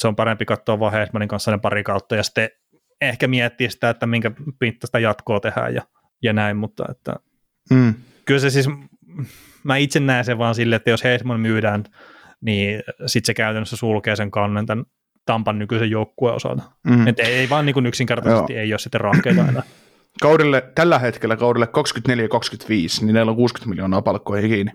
se 0.00 0.08
on 0.08 0.16
parempi 0.16 0.44
katsoa 0.44 0.80
vaan 0.80 0.92
Hedmanin 0.92 1.28
kanssa 1.28 1.50
ne 1.50 1.58
pari 1.58 1.82
kautta 1.82 2.16
ja 2.16 2.22
sitten 2.22 2.48
ehkä 3.00 3.28
miettiä 3.28 3.70
sitä, 3.70 3.90
että 3.90 4.06
minkä 4.06 4.30
pintaista 4.58 4.98
jatkoa 4.98 5.40
tehdään 5.40 5.74
ja, 5.74 5.82
ja 6.22 6.32
näin, 6.32 6.56
mutta 6.56 6.84
että 6.90 7.14
mm, 7.70 7.94
kyllä 8.24 8.40
se 8.40 8.50
siis, 8.50 8.68
mä 9.64 9.76
itse 9.76 10.00
näen 10.00 10.24
sen 10.24 10.38
vaan 10.38 10.54
silleen, 10.54 10.76
että 10.76 10.90
jos 10.90 11.04
Hedman 11.04 11.40
myydään, 11.40 11.84
niin 12.40 12.82
sitten 13.06 13.26
se 13.26 13.34
käytännössä 13.34 13.76
sulkee 13.76 14.16
sen 14.16 14.30
kannen 14.30 14.66
tämän 14.66 14.84
Tampan 15.26 15.58
nykyisen 15.58 15.90
joukkueen 15.90 16.36
osalta. 16.36 16.62
mm. 16.86 17.06
Et 17.06 17.18
ei, 17.18 17.26
ei 17.34 17.48
vaan 17.48 17.66
niin 17.66 17.74
kuin 17.74 17.86
yksinkertaisesti 17.86 18.52
Joo. 18.52 18.62
ei 18.62 18.72
ole 18.72 18.78
sitten 18.78 19.00
rahkeita 19.00 19.40
enää. 19.48 19.62
Kaudelle, 20.22 20.70
tällä 20.74 20.98
hetkellä 20.98 21.36
kaudelle 21.36 21.68
24-25, 23.00 23.04
niin 23.04 23.14
neillä 23.14 23.30
on 23.30 23.36
60 23.36 23.68
miljoonaa 23.70 24.02
palkkoihin 24.02 24.50
kiinni. 24.50 24.72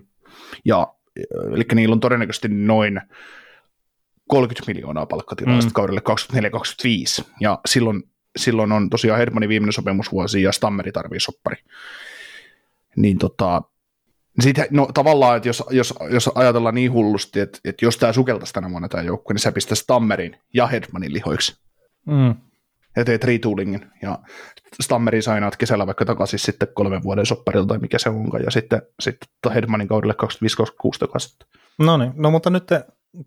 Ja, 0.64 0.94
eli 1.54 1.64
niillä 1.74 1.92
on 1.92 2.00
todennäköisesti 2.00 2.48
noin 2.48 3.00
30 4.28 4.72
miljoonaa 4.72 5.06
palkkatilaa 5.06 5.60
Mm. 5.60 5.70
kaudelle 5.72 6.00
24-25. 6.00 7.24
Ja 7.40 7.58
silloin, 7.66 8.02
silloin 8.36 8.72
on 8.72 8.90
tosiaan 8.90 9.18
Hedmanin 9.18 9.48
viimeinen 9.48 9.72
sopimusvuosi 9.72 10.42
ja 10.42 10.52
Stammeri 10.52 10.92
tarvii 10.92 11.20
soppari. 11.20 11.56
Niin 12.96 13.18
tota, 13.18 13.62
Sitten, 14.40 14.66
no 14.70 14.88
tavallaan, 14.94 15.36
että 15.36 15.48
jos, 15.48 15.64
jos, 15.70 15.94
jos 16.10 16.30
ajatellaan 16.34 16.74
niin 16.74 16.92
hullusti, 16.92 17.40
että, 17.40 17.58
että 17.64 17.84
jos 17.84 17.96
tämä 17.96 18.12
sukeltaisi 18.12 18.52
tänä 18.52 18.70
vuonna 18.70 18.88
tämä 18.88 19.02
joukkue, 19.02 19.34
niin 19.34 19.40
sä 19.40 19.52
pistäisi 19.52 19.82
Stammerin 19.82 20.36
ja 20.54 20.66
Hedmanin 20.66 21.12
lihoiksi. 21.12 21.56
Mm. 22.06 22.34
Ja 22.96 23.04
teet 23.04 23.24
retoolingin. 23.24 23.86
Ja 24.02 24.18
Stammerin 24.82 25.22
sainaat 25.22 25.56
kesällä 25.56 25.86
vaikka 25.86 26.04
takaisin 26.04 26.38
sitten 26.38 26.68
kolmen 26.74 27.02
vuoden 27.02 27.26
sopparilta 27.26 27.68
tai 27.68 27.78
mikä 27.78 27.98
se 27.98 28.08
onkaan. 28.08 28.42
Ja 28.42 28.50
sitten, 28.50 28.82
sitten 29.00 29.52
Hedmanin 29.52 29.88
kaudelle 29.88 30.14
25-26 30.22 30.98
takaisin. 30.98 31.38
No 31.78 31.96
niin, 31.96 32.12
no 32.16 32.30
mutta 32.30 32.50
nyt 32.50 32.66
te 32.66 32.84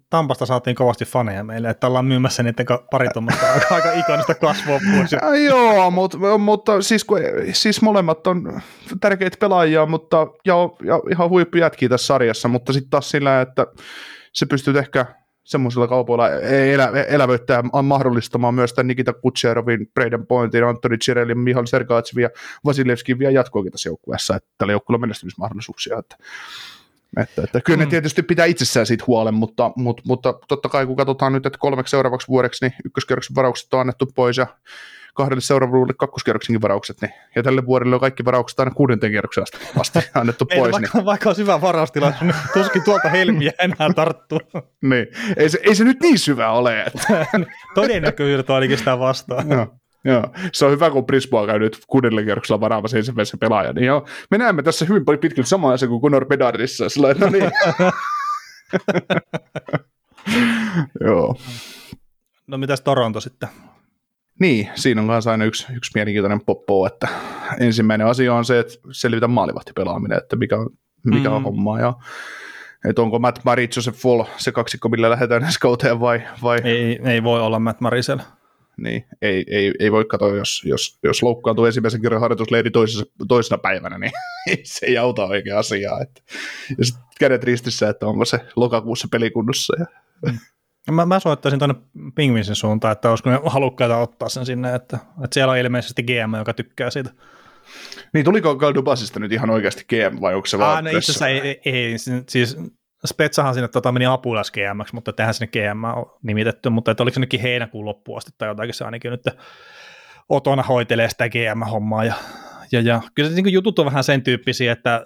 Tampasta 0.10 0.46
saatiin 0.46 0.76
kovasti 0.76 1.06
faneja 1.06 1.44
meille, 1.44 1.70
että 1.70 1.88
ollaan 1.88 2.06
myymässä 2.06 2.44
niiden 2.44 2.66
pari 2.92 3.08
tuommoista 3.14 3.54
aika, 3.54 3.76
aika 3.76 3.92
ikonista 3.92 4.36
kasvua 4.36 4.80
pois. 4.96 5.12
Ja, 5.12 5.36
joo, 5.36 5.92
mutta, 5.92 6.18
mutta 6.38 6.82
siis, 6.82 7.04
kun, 7.04 7.20
siis 7.54 7.82
molemmat 7.82 8.28
on 8.28 8.62
tärkeitä 9.00 9.38
pelaajia, 9.40 9.86
mutta 9.86 10.28
ja, 10.46 10.56
ja 10.84 11.02
ihan 11.12 11.30
huippujätkiä 11.30 11.90
tässä 11.90 12.06
sarjassa, 12.06 12.48
mutta 12.48 12.74
sitten 12.74 12.90
taas 12.90 13.10
sillä, 13.10 13.42
että 13.42 13.68
se 14.34 14.46
pystyy 14.46 14.80
ehkä 14.80 15.06
semmoisilla 15.44 15.88
kaupoilla 15.88 16.30
elä, 16.30 16.92
elävöittää 17.08 17.64
mahdollistamaan 17.84 18.56
myös 18.56 18.74
tämän 18.74 18.88
Nikita 18.88 19.14
Kutserovin, 19.14 19.88
Braden 19.94 20.28
Pointin, 20.28 20.64
Antoni 20.64 20.98
Cirelin, 20.98 21.40
Mihal 21.40 21.66
Sergatsevin 21.66 22.24
ja 22.24 22.30
Vasilevskin 22.66 23.20
vielä 23.20 23.32
jatkoakin 23.32 23.72
tässä 23.72 23.90
joukkueessa, 23.90 24.36
että 24.36 24.50
tällä 24.58 24.74
joukkueella 24.74 24.98
on 24.98 25.02
menestymismahdollisuuksia. 25.02 25.98
Että 26.00 26.16
että, 27.18 27.42
että 27.44 27.62
kyllä 27.62 27.78
ne 27.78 27.86
mm. 27.86 27.90
tietysti 27.90 28.24
pitää 28.24 28.46
itsessään 28.46 28.86
siitä 28.86 29.04
huolen, 29.08 29.34
mutta, 29.34 29.72
mutta, 29.76 30.04
mutta 30.06 30.34
totta 30.48 30.70
kai 30.70 30.86
kun 30.86 30.96
katsotaan 30.96 31.34
nyt, 31.34 31.46
että 31.46 31.60
kolmeksi 31.60 31.92
seuraavaksi 31.92 32.28
vuodeksi, 32.28 32.66
niin 32.66 32.74
ykköskierroksen 32.86 33.36
varaukset 33.36 33.74
on 33.74 33.80
annettu 33.80 34.06
pois 34.16 34.38
ja 34.38 34.48
kahdelle 35.14 35.42
seuraavalle 35.42 35.94
kakkoskierroksenkin 35.98 36.62
varaukset, 36.62 37.02
niin, 37.02 37.14
ja 37.36 37.44
tälle 37.44 37.66
vuodelle 37.66 37.96
on 37.96 38.02
kaikki 38.02 38.26
varaukset 38.26 38.60
aina 38.60 38.72
kuudenteen 38.72 39.12
kierroksen 39.12 39.44
asti 39.80 40.00
annettu 40.14 40.46
pois. 40.46 40.72
vaikka, 40.72 40.98
niin. 40.98 41.06
vaikka 41.06 41.30
on 41.30 41.36
syvä 41.36 41.62
varaustilaisuus, 41.62 42.22
niin 42.22 42.36
tuskin 42.54 42.84
tuolta 42.84 43.10
helmiä 43.10 43.52
enää 43.60 43.94
tarttuu. 43.96 44.40
niin, 44.82 45.08
ei 45.38 45.50
se, 45.50 45.60
ei 45.64 45.76
se 45.76 45.84
nyt 45.84 46.00
niin 46.00 46.20
syvä 46.20 46.52
ole. 46.52 46.82
Että. 46.82 47.26
Todennäköisyydet 47.76 48.50
on 48.50 48.56
ainakin 48.56 48.78
sitä 48.78 49.00
vastaan. 49.00 49.50
no. 49.50 49.76
Joo, 50.06 50.24
se 50.54 50.66
on 50.66 50.72
hyvä, 50.72 50.92
kun 50.92 51.06
Brisboa 51.06 51.42
on 51.42 51.48
käynyt 51.48 51.80
kuudella 51.88 52.24
kierroksella 52.24 52.62
varaamassa 52.62 52.98
ensimmäisen 52.98 53.40
pelaajan. 53.40 53.76
Niin 53.76 53.86
joo, 53.86 54.08
me 54.32 54.38
näemme 54.38 54.64
tässä 54.64 54.86
hyvin 54.86 55.06
paljon 55.06 55.20
pitkälti 55.20 55.50
sama 55.50 55.74
asia 55.74 55.88
kuin 55.88 56.02
Conor 56.02 56.26
Bedardissa. 56.26 56.90
Sillä 56.90 57.14
no 57.14 57.30
niin. 57.30 57.52
joo. 61.08 61.36
No 62.48 62.58
mitäs 62.58 62.82
Toronto 62.82 63.20
sitten? 63.20 63.50
Niin, 64.40 64.70
siinä 64.76 65.02
on 65.02 65.08
kanssa 65.08 65.32
aina 65.32 65.46
yksi, 65.46 65.68
yksi 65.74 65.92
mielenkiintoinen 65.96 66.46
poppo, 66.46 66.88
että 66.88 67.08
ensimmäinen 67.60 68.08
asia 68.08 68.34
on 68.34 68.46
se, 68.46 68.60
että 68.60 68.74
selvitä 68.92 69.28
maalivahtipelaaminen, 69.28 70.18
että 70.18 70.36
mikä 70.36 70.58
on, 70.58 70.70
mikä 71.04 71.32
on 71.32 71.42
mm. 71.42 71.44
homma 71.44 71.80
ja 71.80 71.94
että 72.90 73.02
onko 73.02 73.20
Matt 73.20 73.46
Murray, 73.46 73.68
Joseph 73.76 73.98
Fall 73.98 74.24
se 74.38 74.52
kaksikko, 74.52 74.90
millä 74.90 75.10
lähdetään 75.10 75.44
ensi 75.44 75.60
kauteen 75.60 76.00
vai, 76.00 76.22
vai... 76.44 76.60
Ei, 76.64 77.00
ei 77.04 77.24
voi 77.24 77.42
olla 77.42 77.60
Matt 77.60 77.80
siellä 78.02 78.24
niin 78.78 79.06
ei, 79.22 79.44
ei, 79.48 79.74
ei 79.80 79.92
voi 79.92 80.06
katsoa, 80.06 80.36
jos, 80.36 80.64
jos, 80.66 81.00
jos 81.04 81.24
loukkaantuu 81.24 81.66
ensimmäisen 81.66 82.02
kerran 82.02 82.22
harjoitusleiri 82.22 82.72
toisessa, 82.72 83.06
toisena 83.28 83.58
päivänä, 83.58 83.98
niin 83.98 84.12
se 84.64 84.86
ei 84.86 84.98
auta 84.98 85.26
oikein 85.26 85.58
asiaa. 85.58 86.02
Että, 86.02 86.22
ja 86.78 86.86
sitten 86.86 87.04
kädet 87.20 87.44
ristissä, 87.44 87.90
että 87.90 88.08
onko 88.08 88.26
se 88.26 88.40
lokakuussa 88.56 89.08
pelikunnossa. 89.12 89.74
Ja. 89.80 89.86
Mä, 90.92 91.06
mä 91.06 91.20
soittaisin 91.20 91.60
tuonne 91.60 91.76
Pingvinsin 92.16 92.56
suuntaan, 92.56 92.92
että 92.92 93.10
olisiko 93.10 93.30
ne 93.30 93.40
halukkaita 93.46 93.98
ottaa 93.98 94.30
sen 94.30 94.46
sinne, 94.46 94.76
että, 94.76 94.98
että 95.24 95.34
siellä 95.34 95.52
on 95.52 95.58
ilmeisesti 95.58 96.04
GM, 96.04 96.38
joka 96.38 96.54
tykkää 96.54 96.90
siitä. 96.90 97.10
Niin, 98.14 98.26
tuliko 98.26 98.56
Galdubasista 98.56 99.20
nyt 99.20 99.32
ihan 99.32 99.50
oikeasti 99.50 99.86
GM 99.90 100.22
vai 100.22 100.36
onko 100.36 100.46
se 100.46 100.60
vaan? 100.60 100.78
Ah, 100.78 100.84
no 100.84 100.98
itse 100.98 101.12
asiassa 101.12 101.28
ei, 101.28 101.40
ei, 101.40 101.60
ei, 101.66 101.96
siis 102.30 102.58
Spetsahan 103.06 103.54
sinne 103.54 103.68
tota, 103.68 103.92
meni 103.92 104.06
apulais 104.06 104.52
GM, 104.52 104.94
mutta 104.94 105.14
tehdään 105.14 105.34
sinne 105.34 105.48
GM 105.48 105.84
on 105.84 106.06
nimitetty, 106.24 106.70
mutta 106.70 106.92
että 106.92 107.04
oliko 107.04 107.14
se 107.14 107.20
nytkin 107.20 107.40
heinäkuun 107.40 107.86
loppuun 107.86 108.18
asti 108.18 108.32
tai 108.38 108.48
jotakin 108.48 108.74
se 108.74 108.86
ainakin 108.86 109.12
nyt 109.12 109.24
Otona 110.30 110.64
hoitelee 110.64 111.10
sitä 111.10 111.30
GM-hommaa 111.30 112.04
ja, 112.04 112.14
ja, 112.72 112.82
ja 112.82 113.02
kyllä 113.16 113.30
se 113.30 113.36
niin 113.36 113.54
jutut 113.54 113.80
on 113.80 113.86
vähän 113.86 114.04
sen 114.04 114.24
tyyppisiä, 114.24 114.72
että 114.72 115.06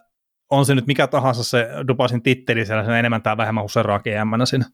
on 0.49 0.65
se 0.65 0.76
nyt 0.76 0.88
mikä 0.88 1.07
tahansa 1.07 1.44
se 1.44 1.69
Dubasin 1.88 2.24
titteli 2.24 2.65
siellä, 2.65 2.84
se 2.84 2.91
on 2.91 2.98
enemmän 2.98 3.22
tai 3.22 3.38
vähemmän 3.38 3.64
useraa 3.64 3.99
gm 3.99 4.45
siinä. 4.45 4.65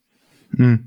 Mm. 0.60 0.80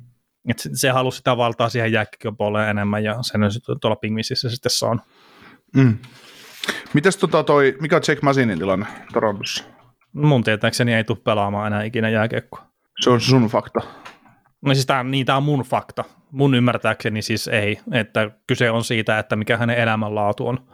Et 0.48 0.58
se, 0.58 0.70
se 0.74 0.90
halusi 0.90 1.16
sitä 1.16 1.36
valtaa 1.36 1.68
siihen 1.68 1.92
jääkkiköpuoleen 1.92 2.68
enemmän 2.68 3.04
ja 3.04 3.18
sen 3.22 3.42
on 3.42 3.50
tuolla 3.80 3.96
Pingvisissä 3.96 4.50
sitten 4.50 4.70
saanut. 4.70 5.04
Mm. 5.76 5.98
Mites 6.94 7.16
tota 7.16 7.44
toi, 7.44 7.76
mikä 7.80 7.96
on 7.96 8.02
Jack 8.08 8.22
Masinin 8.22 8.58
tilanne 8.58 8.86
Torontossa? 9.12 9.64
Mun 10.16 10.44
tietääkseni 10.44 10.94
ei 10.94 11.04
tule 11.04 11.18
pelaamaan 11.24 11.66
enää 11.66 11.82
ikinä 11.82 12.08
jääkiekkoa. 12.08 12.66
Se 13.00 13.10
on 13.10 13.20
sun 13.20 13.46
fakta. 13.46 13.80
No 14.62 14.74
siis 14.74 14.86
tämä, 14.86 15.04
niin, 15.04 15.30
on 15.30 15.42
mun 15.42 15.60
fakta. 15.60 16.04
Mun 16.30 16.54
ymmärtääkseni 16.54 17.22
siis 17.22 17.48
ei, 17.48 17.80
että 17.92 18.30
kyse 18.46 18.70
on 18.70 18.84
siitä, 18.84 19.18
että 19.18 19.36
mikä 19.36 19.56
hänen 19.56 19.78
elämänlaatu 19.78 20.48
on 20.48 20.68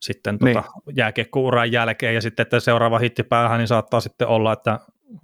sitten 0.00 0.38
tuota, 0.38 0.60
niin. 0.86 0.96
jääkiekkouran 0.96 1.72
jälkeen, 1.72 2.14
ja 2.14 2.20
sitten, 2.20 2.42
että 2.42 2.60
seuraava 2.60 2.98
hitti 2.98 3.22
päähän, 3.22 3.58
niin 3.58 3.68
saattaa 3.68 4.00
sitten 4.00 4.28
olla, 4.28 4.52
että 4.52 4.80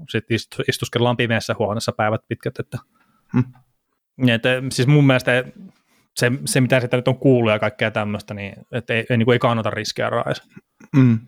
sitten 0.09 0.37
istuskellaan 0.69 1.17
pimeässä 1.17 1.55
huoneessa 1.59 1.93
päivät 1.93 2.21
pitkät. 2.29 2.59
Että, 2.59 2.79
hmm. 3.33 3.45
että, 4.29 4.49
siis 4.71 4.89
mun 4.89 5.07
mielestä 5.07 5.45
se, 6.17 6.33
se, 6.45 6.61
mitä 6.61 6.81
sitä 6.81 6.97
nyt 6.97 7.09
on 7.09 7.19
kuullut 7.19 7.53
ja 7.53 7.59
kaikkea 7.59 7.91
tämmöistä, 7.91 8.35
niin 8.35 8.55
että 8.73 8.95
ei, 8.95 9.07
ei, 9.11 9.17
niin 9.17 9.25
kuin 9.25 9.33
ei 9.33 9.39
kannata 9.39 9.71
riskejä 9.71 10.11
raisa. 10.11 10.45
Mm. 10.97 11.19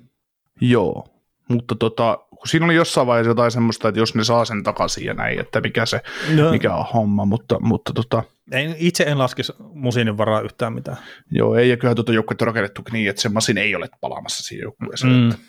Joo, 0.60 1.06
mutta 1.48 1.74
tota, 1.74 2.19
kun 2.31 2.48
siinä 2.48 2.66
oli 2.66 2.74
jossain 2.74 3.06
vaiheessa 3.06 3.31
jotain 3.31 3.51
semmoista, 3.51 3.89
että 3.89 4.01
jos 4.01 4.14
ne 4.14 4.24
saa 4.24 4.44
sen 4.44 4.62
takaisin 4.62 5.05
ja 5.05 5.14
näin, 5.14 5.40
että 5.40 5.60
mikä 5.60 5.86
se, 5.86 6.01
no. 6.36 6.51
mikä 6.51 6.74
on 6.74 6.86
homma, 6.94 7.24
mutta, 7.24 7.60
mutta 7.60 7.93
tota, 7.93 8.23
ei, 8.52 8.74
itse 8.78 9.05
en 9.05 9.19
laskisi 9.19 9.52
Musinin 9.74 10.19
varaa 10.19 10.40
yhtään 10.40 10.73
mitään. 10.73 10.97
Joo, 11.31 11.56
ei, 11.56 11.70
ja 11.70 11.77
kyllähän 11.77 11.97
tuota 11.97 12.12
joukkuetta 12.12 12.44
on 12.44 12.47
rakennettu 12.47 12.82
niin, 12.93 13.10
että 13.10 13.23
se 13.23 13.28
Masin 13.28 13.59
ei 13.59 13.74
ole 13.74 13.89
palaamassa 14.01 14.43
siihen 14.43 14.62
joukkueeseen. 14.62 15.12
Mm. 15.12 15.31
Että, 15.31 15.43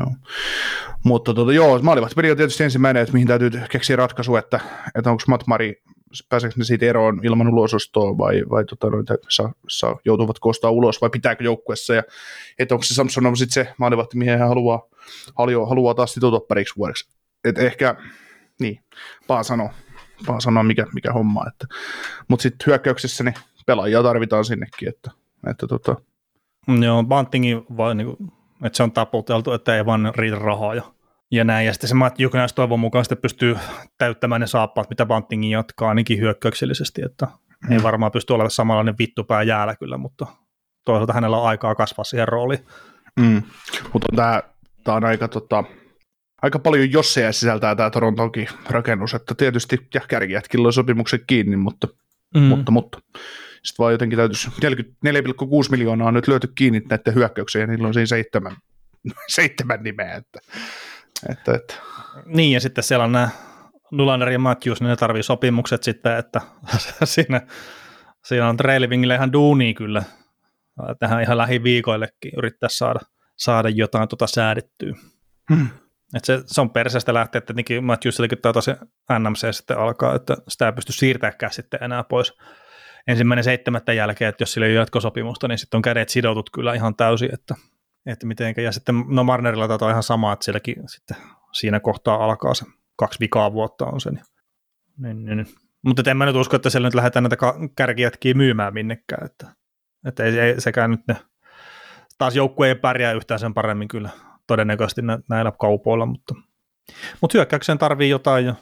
joo. 0.00 0.12
Mutta 1.04 1.34
tota, 1.34 1.52
joo, 1.52 1.78
maalivahtipeli 1.82 2.30
on 2.30 2.36
tietysti 2.36 2.64
ensimmäinen, 2.64 3.02
että 3.02 3.12
mihin 3.12 3.28
täytyy 3.28 3.50
keksiä 3.70 3.96
ratkaisu, 3.96 4.36
että, 4.36 4.60
että 4.94 5.10
onko 5.10 5.22
Matt 5.28 5.46
Mari, 5.46 5.82
pääseekö 6.28 6.54
ne 6.58 6.64
siitä 6.64 6.86
eroon 6.86 7.20
ilman 7.24 7.48
ulosostoa 7.48 8.18
vai, 8.18 8.42
vai 8.50 8.64
tota, 8.64 8.90
noita, 8.90 9.14
saa, 9.28 9.52
saa, 9.68 9.98
joutuvat 10.04 10.38
koostaa 10.38 10.70
ulos 10.70 11.00
vai 11.00 11.10
pitääkö 11.10 11.44
joukkueessa 11.44 11.94
ja 11.94 12.02
että 12.58 12.74
onko 12.74 12.82
se 12.82 12.94
Samsonov 12.94 13.34
sitten 13.34 13.64
se 13.64 13.74
maalivahti, 13.78 14.18
mihin 14.18 14.38
hän 14.38 14.48
haluaa, 14.48 14.82
haluaa, 15.38 15.66
haluaa 15.66 15.94
taas 15.94 16.14
sitoutua 16.14 16.40
pariksi 16.40 16.76
vuodeksi. 16.76 17.08
Et 17.44 17.58
ehkä, 17.58 17.96
niin, 18.60 18.80
paa 19.26 19.42
sanoa, 19.42 19.74
paa 20.26 20.40
sanoa 20.40 20.62
mikä, 20.62 20.86
mikä 20.94 21.12
homma. 21.12 21.44
Että. 21.48 21.74
Mutta 22.28 22.42
sitten 22.42 22.66
hyökkäyksessä 22.66 23.24
niin 23.24 23.34
pelaajia 23.66 24.02
tarvitaan 24.02 24.44
sinnekin, 24.44 24.88
että, 24.88 25.10
että 25.50 25.66
tota. 25.66 25.96
Joo, 26.84 27.02
Bantingin 27.02 27.62
vaan 27.76 27.96
niin 27.96 28.16
kuin, 28.16 28.32
että 28.64 28.76
se 28.76 28.82
on 28.82 28.92
taputeltu, 28.92 29.52
että 29.52 29.76
ei 29.76 29.86
vaan 29.86 30.12
riitä 30.16 30.36
rahaa 30.38 30.74
ja, 30.74 30.82
ja 31.30 31.44
näin. 31.44 31.66
Ja 31.66 31.72
sitten 31.72 31.88
se 31.88 31.94
Matt 31.94 32.20
Jukenäs 32.20 32.52
toivon 32.52 32.80
mukaan 32.80 33.04
sitten 33.04 33.22
pystyy 33.22 33.56
täyttämään 33.98 34.40
ne 34.40 34.46
saappaat, 34.46 34.90
mitä 34.90 35.06
Bantingin 35.06 35.50
jatkaa 35.50 35.88
ainakin 35.88 36.20
hyökkäyksellisesti, 36.20 37.02
että 37.02 37.26
mm. 37.26 37.72
ei 37.72 37.82
varmaan 37.82 38.12
pysty 38.12 38.32
olemaan 38.32 38.50
samanlainen 38.50 38.98
vittupää 38.98 39.42
jäällä 39.42 39.76
kyllä, 39.76 39.96
mutta 39.96 40.26
toisaalta 40.84 41.12
hänellä 41.12 41.38
on 41.38 41.48
aikaa 41.48 41.74
kasvaa 41.74 42.04
siihen 42.04 42.28
rooliin. 42.28 42.66
Mm. 43.20 43.42
Mutta 43.92 44.08
tämä 44.16 44.42
tämä 44.84 44.96
on 44.96 45.04
aika, 45.04 45.28
tota, 45.28 45.64
aika 46.42 46.58
paljon 46.58 46.92
josseja 46.92 47.32
sisältää 47.32 47.76
tämä 47.76 47.90
Torontonkin 47.90 48.48
rakennus, 48.70 49.14
että 49.14 49.34
tietysti 49.34 49.88
ja 49.94 50.00
kärkijätkillä 50.08 50.66
on 50.66 50.72
sopimukset 50.72 51.22
kiinni, 51.26 51.56
mutta, 51.56 51.88
mm. 52.34 52.42
mutta, 52.42 52.72
mutta 52.72 52.98
sitten 53.62 53.78
vaan 53.78 53.92
jotenkin 53.92 54.16
täytyisi, 54.16 54.48
4,6 54.48 54.54
miljoonaa 55.70 56.08
on 56.08 56.14
nyt 56.14 56.28
löyty 56.28 56.52
kiinni 56.54 56.82
näiden 56.90 57.14
hyökkäyksiä, 57.14 57.60
ja 57.60 57.66
niillä 57.66 57.88
on 57.88 57.94
siinä 57.94 58.06
seitsemän, 58.06 58.56
seitsemän 59.28 59.82
nimeä, 59.82 60.14
että, 60.14 60.40
että, 61.28 61.54
että. 61.54 61.74
Niin, 62.24 62.52
ja 62.52 62.60
sitten 62.60 62.84
siellä 62.84 63.04
on 63.04 63.12
nämä 63.12 63.28
Nulander 63.90 64.28
ja 64.28 64.38
Matthews, 64.38 64.80
niin 64.80 64.88
ne 64.88 64.96
tarvii 64.96 65.22
sopimukset 65.22 65.82
sitten, 65.82 66.16
että 66.16 66.40
siinä, 67.04 67.40
siinä 68.24 68.48
on 68.48 68.56
Trailivingille 68.56 69.14
ihan 69.14 69.32
duunia 69.32 69.74
kyllä 69.74 70.02
tähän 70.98 71.22
ihan 71.22 71.38
lähiviikoillekin 71.38 72.32
yrittää 72.36 72.68
saada– 72.68 73.00
saada 73.40 73.68
jotain 73.68 74.08
tota 74.08 74.26
säädettyä. 74.26 74.94
Hmm. 75.54 75.68
Et 76.14 76.24
se, 76.24 76.42
se 76.46 76.60
on 76.60 76.70
perseestä 76.70 77.14
lähteä, 77.14 77.38
että 77.38 77.46
tietenkin 77.46 77.84
Matthews 77.84 78.18
tuota 78.42 78.60
se 78.60 78.76
NMC 79.18 79.54
sitten 79.54 79.78
alkaa, 79.78 80.14
että 80.14 80.36
sitä 80.48 80.66
ei 80.66 80.72
pysty 80.72 80.92
siirtämään 80.92 81.52
sitten 81.52 81.82
enää 81.82 82.04
pois 82.04 82.32
ensimmäinen 83.06 83.44
seitsemättä 83.44 83.92
jälkeen, 83.92 84.28
että 84.28 84.42
jos 84.42 84.52
sillä 84.52 84.66
ei 84.66 84.72
ole 84.72 84.78
jatkosopimusta, 84.78 85.48
niin 85.48 85.58
sitten 85.58 85.78
on 85.78 85.82
kädet 85.82 86.08
sidotut 86.08 86.50
kyllä 86.50 86.74
ihan 86.74 86.96
täysin, 86.96 87.34
että, 87.34 87.54
että 88.06 88.26
mitenkä. 88.26 88.62
Ja 88.62 88.72
sitten 88.72 89.04
no 89.08 89.24
Marnerilla 89.24 89.68
taitaa 89.68 89.90
ihan 89.90 90.02
sama, 90.02 90.32
että 90.32 90.44
sielläkin 90.44 90.76
sitten 90.86 91.16
siinä 91.52 91.80
kohtaa 91.80 92.24
alkaa 92.24 92.54
se 92.54 92.64
kaksi 92.96 93.20
vikaa 93.20 93.52
vuotta 93.52 93.86
on 93.86 94.00
sen. 94.00 94.20
Niin, 94.98 95.24
niin, 95.24 95.36
niin. 95.36 95.46
Mutta 95.82 96.10
en 96.10 96.16
mä 96.16 96.26
nyt 96.26 96.36
usko, 96.36 96.56
että 96.56 96.70
siellä 96.70 96.86
nyt 96.86 96.94
lähdetään 96.94 97.22
näitä 97.22 97.36
kärkijätkiä 97.76 98.34
myymään 98.34 98.74
minnekään, 98.74 99.26
että, 99.26 99.54
että 100.06 100.24
ei, 100.24 100.38
ei 100.38 100.60
sekään 100.60 100.90
nyt 100.90 101.00
ne 101.08 101.16
taas 102.20 102.36
joukkue 102.36 102.68
ei 102.68 102.74
pärjää 102.74 103.12
yhtään 103.12 103.40
sen 103.40 103.54
paremmin 103.54 103.88
kyllä 103.88 104.10
todennäköisesti 104.46 105.02
nä- 105.02 105.18
näillä 105.28 105.52
kaupoilla, 105.58 106.06
mutta 106.06 106.34
Mutta 107.20 107.38
hyökkäykseen 107.38 107.78
tarvii 107.78 108.10
jotain, 108.10 108.46
ja 108.46 108.54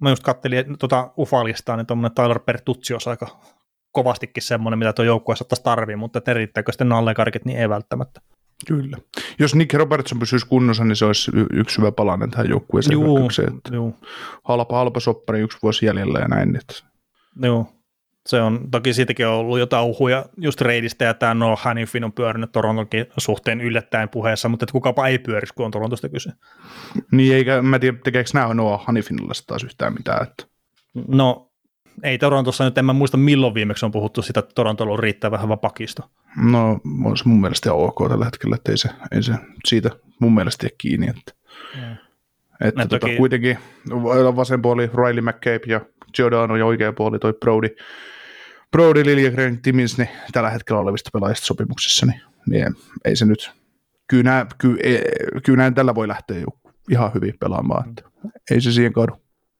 mä 0.00 0.10
just 0.10 0.22
kattelin 0.22 0.78
tuota 0.78 1.12
Ufalistaa, 1.18 1.76
niin 1.76 1.86
tuommoinen 1.86 2.14
Tyler 2.14 2.38
Pertuzzi 2.38 2.92
olisi 2.94 3.10
aika 3.10 3.40
kovastikin 3.92 4.42
semmoinen, 4.42 4.78
mitä 4.78 4.92
tuo 4.92 5.04
joukkue 5.04 5.36
saattaisi 5.36 5.64
tarvii, 5.64 5.96
mutta 5.96 6.18
että 6.18 6.34
riittääkö 6.34 6.72
sitten 6.72 6.88
nallekarkit, 6.88 7.44
niin 7.44 7.58
ei 7.58 7.68
välttämättä. 7.68 8.20
Kyllä. 8.66 8.98
Jos 9.38 9.54
Nick 9.54 9.74
Robertson 9.74 10.18
pysyisi 10.18 10.46
kunnossa, 10.46 10.84
niin 10.84 10.96
se 10.96 11.04
olisi 11.04 11.30
yksi 11.52 11.78
hyvä 11.78 11.92
palanen 11.92 12.30
tähän 12.30 12.48
joukkueeseen. 12.48 12.92
Juu, 12.92 13.28
juu, 13.72 13.96
halpa, 14.44 14.76
halpa 14.76 15.00
soppari, 15.00 15.40
yksi 15.40 15.58
vuosi 15.62 15.86
jäljellä 15.86 16.18
ja 16.18 16.28
näin. 16.28 16.56
Että. 16.56 16.74
joo. 17.42 17.72
Se 18.26 18.40
on, 18.40 18.70
toki 18.70 18.92
siitäkin 18.92 19.26
on 19.26 19.34
ollut 19.34 19.58
jotain 19.58 19.86
uhuja 19.86 20.24
just 20.36 20.60
reidistä, 20.60 21.04
ja 21.04 21.14
tämä 21.14 21.34
Noah 21.34 21.62
Hannifin 21.62 22.04
on 22.04 22.12
pyörinyt 22.12 22.52
Torontonkin 22.52 23.06
suhteen 23.18 23.60
yllättäen 23.60 24.08
puheessa, 24.08 24.48
mutta 24.48 24.64
että 24.64 24.72
kukapa 24.72 25.06
ei 25.06 25.18
pyörisi, 25.18 25.54
kun 25.54 25.66
on 25.66 25.70
Torontosta 25.70 26.08
kyse. 26.08 26.30
Niin, 27.12 27.34
eikä 27.34 27.62
mä 27.62 27.78
tiedä, 27.78 27.98
tekeekö 28.04 28.30
nämä 28.34 28.54
Noah 28.54 28.86
Hannifinilla 28.86 29.32
taas 29.46 29.64
yhtään 29.64 29.92
mitään. 29.92 30.22
Että. 30.22 30.44
No, 31.08 31.52
ei 32.02 32.18
Torontossa 32.18 32.64
nyt, 32.64 32.78
en 32.78 32.84
mä 32.84 32.92
muista 32.92 33.16
milloin 33.16 33.54
viimeksi 33.54 33.84
on 33.86 33.92
puhuttu 33.92 34.22
sitä, 34.22 34.40
että 34.40 34.52
Torontolla 34.54 34.92
on 34.92 34.98
riittävän 34.98 35.42
hyvä 35.42 35.56
pakisto. 35.56 36.10
No, 36.36 36.80
se 37.16 37.28
mun 37.28 37.40
mielestä 37.40 37.72
ok 37.72 38.08
tällä 38.08 38.24
hetkellä, 38.24 38.56
että 38.56 38.72
ei 38.72 38.78
se, 38.78 38.88
ei 39.12 39.22
se 39.22 39.32
siitä 39.64 39.90
mun 40.20 40.34
mielestä 40.34 40.66
jää 40.66 40.70
kiinni. 40.78 41.06
Että, 41.08 41.32
Mm. 41.76 41.96
että 42.68 42.80
No 42.82 42.86
tota, 42.86 42.98
toki- 43.06 43.16
kuitenkin 43.16 43.58
vasen 44.36 44.62
puoli 44.62 44.90
Riley 44.94 45.20
McCabe 45.20 45.60
ja 45.66 45.80
Giordano 46.14 46.56
ja 46.56 46.66
oikea 46.66 46.92
puoli 46.92 47.18
toi 47.18 47.32
Brody, 47.40 47.68
Brody 48.70 49.04
Liljegren 49.04 49.62
Timmins, 49.62 49.98
niin 49.98 50.08
tällä 50.32 50.50
hetkellä 50.50 50.80
olevista 50.80 51.10
pelaajista 51.12 51.46
sopimuksessa, 51.46 52.06
niin, 52.06 52.20
niin 52.50 52.66
ei 53.04 53.16
se 53.16 53.24
nyt, 53.26 53.50
kyllä, 54.08 54.46
kyllä, 54.58 54.76
e- 54.82 55.40
kyllä 55.44 55.56
näin 55.56 55.74
tällä 55.74 55.94
voi 55.94 56.08
lähteä 56.08 56.38
jo 56.38 56.46
ihan 56.90 57.14
hyvin 57.14 57.34
pelaamaan, 57.40 57.88
että 57.88 58.02
ei 58.50 58.60
se 58.60 58.72
siihen 58.72 58.92
kadu. 58.92 59.12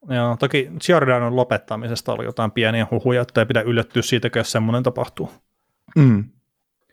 Joo, 0.08 0.36
toki 0.36 0.70
Giordanon 0.86 1.36
lopettamisesta 1.36 2.12
oli 2.12 2.24
jotain 2.24 2.50
pieniä 2.50 2.86
huhuja, 2.90 3.22
että 3.22 3.40
ei 3.40 3.46
pidä 3.46 3.60
yllättyä 3.60 4.02
siitä, 4.02 4.30
jos 4.34 4.52
semmoinen 4.52 4.82
tapahtuu. 4.82 5.30
Mm. 5.96 6.24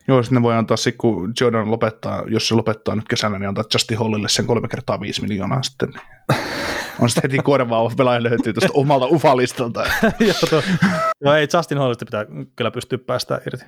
Joo, 0.08 0.22
sitten 0.22 0.36
ne 0.36 0.42
voi 0.42 0.54
antaa 0.54 0.76
sitten, 0.76 0.98
kun 0.98 1.32
Jordan 1.40 1.70
lopettaa, 1.70 2.22
jos 2.28 2.48
se 2.48 2.54
lopettaa 2.54 2.94
nyt 2.96 3.08
kesällä, 3.08 3.38
niin 3.38 3.48
antaa 3.48 3.64
Justin 3.74 3.98
Hollille 3.98 4.28
sen 4.28 4.46
kolme 4.46 4.68
kertaa 4.68 5.00
viisi 5.00 5.22
miljoonaa 5.22 5.62
sitten. 5.62 5.92
On 7.00 7.10
sitten 7.10 7.30
heti 7.30 7.42
korvaava 7.42 7.90
pelaaja 7.96 8.22
löytyy 8.22 8.52
tuosta 8.52 8.72
omalta 8.74 9.06
ufalistalta. 9.06 9.84
Joo, 10.20 10.34
to, 10.50 10.62
joo, 11.20 11.34
ei 11.34 11.48
Justin 11.54 11.78
Hollista 11.78 12.04
pitää 12.04 12.26
kyllä 12.56 12.70
pystyä 12.70 12.98
päästään 12.98 13.40
irti. 13.46 13.64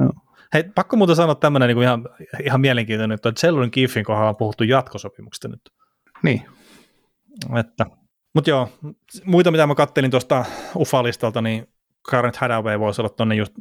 Joo. 0.00 0.12
Hei, 0.54 0.64
pakko 0.64 0.96
muuten 0.96 1.16
sanoa 1.16 1.34
tämmöinen 1.34 1.68
niin 1.68 1.82
ihan, 1.82 2.08
ihan 2.44 2.60
mielenkiintoinen, 2.60 3.14
että 3.14 3.32
Celurin 3.32 3.70
Kiffin 3.70 4.04
kohdalla 4.04 4.28
on 4.28 4.36
puhuttu 4.36 4.64
jatkosopimuksesta 4.64 5.48
nyt. 5.48 5.60
Niin. 6.22 6.42
Että, 7.58 7.86
mutta 8.34 8.50
joo, 8.50 8.68
muita 9.24 9.50
mitä 9.50 9.66
mä 9.66 9.74
kattelin 9.74 10.10
tuosta 10.10 10.44
Ufalistalta, 10.76 11.42
niin 11.42 11.68
Garrett 12.10 12.36
Hadaway 12.36 12.78
voisi 12.78 13.02
olla 13.02 13.08
tuonne 13.08 13.34
just 13.34 13.52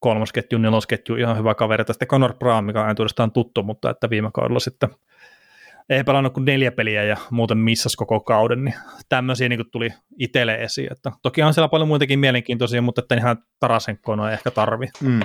kolmosketju, 0.00 0.58
nelosketju, 0.58 1.16
ihan 1.16 1.38
hyvä 1.38 1.54
kaveri. 1.54 1.84
Sitten 1.86 2.08
Conor 2.08 2.34
Brown, 2.34 2.64
mikä 2.64 2.82
on 2.82 2.90
entuudestaan 2.90 3.32
tuttu, 3.32 3.62
mutta 3.62 3.90
että 3.90 4.10
viime 4.10 4.30
kaudella 4.34 4.60
sitten 4.60 4.88
ei 5.90 6.04
pelannut 6.04 6.32
kuin 6.34 6.44
neljä 6.44 6.72
peliä 6.72 7.04
ja 7.04 7.16
muuten 7.30 7.58
missas 7.58 7.96
koko 7.96 8.20
kauden, 8.20 8.64
niin 8.64 8.74
tämmöisiä 9.08 9.48
niin 9.48 9.64
tuli 9.72 9.90
itselle 10.18 10.54
esiin. 10.54 10.92
Että 10.92 11.12
toki 11.22 11.42
on 11.42 11.54
siellä 11.54 11.68
paljon 11.68 11.88
muitakin 11.88 12.18
mielenkiintoisia, 12.18 12.82
mutta 12.82 13.00
että 13.00 13.14
ihan 13.14 13.36
Tarasenkoa 13.60 14.28
ei 14.30 14.34
ehkä 14.34 14.50
tarvi. 14.50 14.86
Mm. 15.00 15.20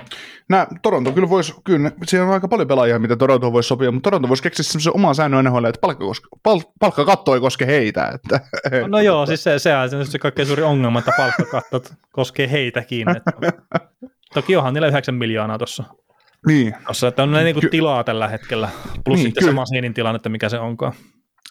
Nää, 0.49 0.67
Toronto 0.81 1.11
kyllä 1.11 1.29
voisi, 1.29 1.53
kyllä, 1.63 1.91
siellä 2.05 2.27
on 2.27 2.33
aika 2.33 2.47
paljon 2.47 2.67
pelaajia, 2.67 2.99
mitä 2.99 3.15
Toronto 3.15 3.53
voisi 3.53 3.67
sopia, 3.67 3.91
mutta 3.91 4.07
Toronto 4.07 4.29
voisi 4.29 4.43
keksiä 4.43 4.63
semmoisen 4.63 4.95
oman 4.95 5.15
säännön 5.15 5.45
NHL, 5.45 5.65
että 5.65 5.81
palkka, 5.81 6.05
pal, 6.43 6.61
palkkakatto 6.79 7.33
ei 7.33 7.41
koske 7.41 7.67
heitä. 7.67 8.11
Että, 8.15 8.39
No 8.87 8.99
joo, 8.99 9.25
siis 9.25 9.43
se, 9.43 9.59
se 9.59 9.75
on 9.75 10.05
se 10.05 10.19
kaikkein 10.19 10.47
suuri 10.47 10.63
ongelma, 10.63 10.99
että 10.99 11.11
palkkakattot 11.17 11.93
koskee 12.11 12.51
heitäkin. 12.51 13.07
Että. 13.09 13.31
Toki 14.33 14.55
onhan 14.55 14.73
niillä 14.73 14.87
9 14.87 15.15
miljoonaa 15.15 15.57
tuossa 15.57 15.83
niin, 16.47 16.73
Tossa, 16.87 17.07
että 17.07 17.23
on 17.23 17.31
niinku 17.31 17.61
Ky- 17.61 17.69
tilaa 17.69 18.03
tällä 18.03 18.27
hetkellä, 18.27 18.69
plus 18.85 18.95
Niin, 18.95 19.05
niin, 19.15 19.17
sitten 19.19 19.41
kyllä. 19.41 19.51
se 19.51 19.55
masiinin 19.55 19.93
tilanne, 19.93 20.15
että 20.15 20.29
mikä 20.29 20.49
se 20.49 20.59
onkaan. 20.59 20.93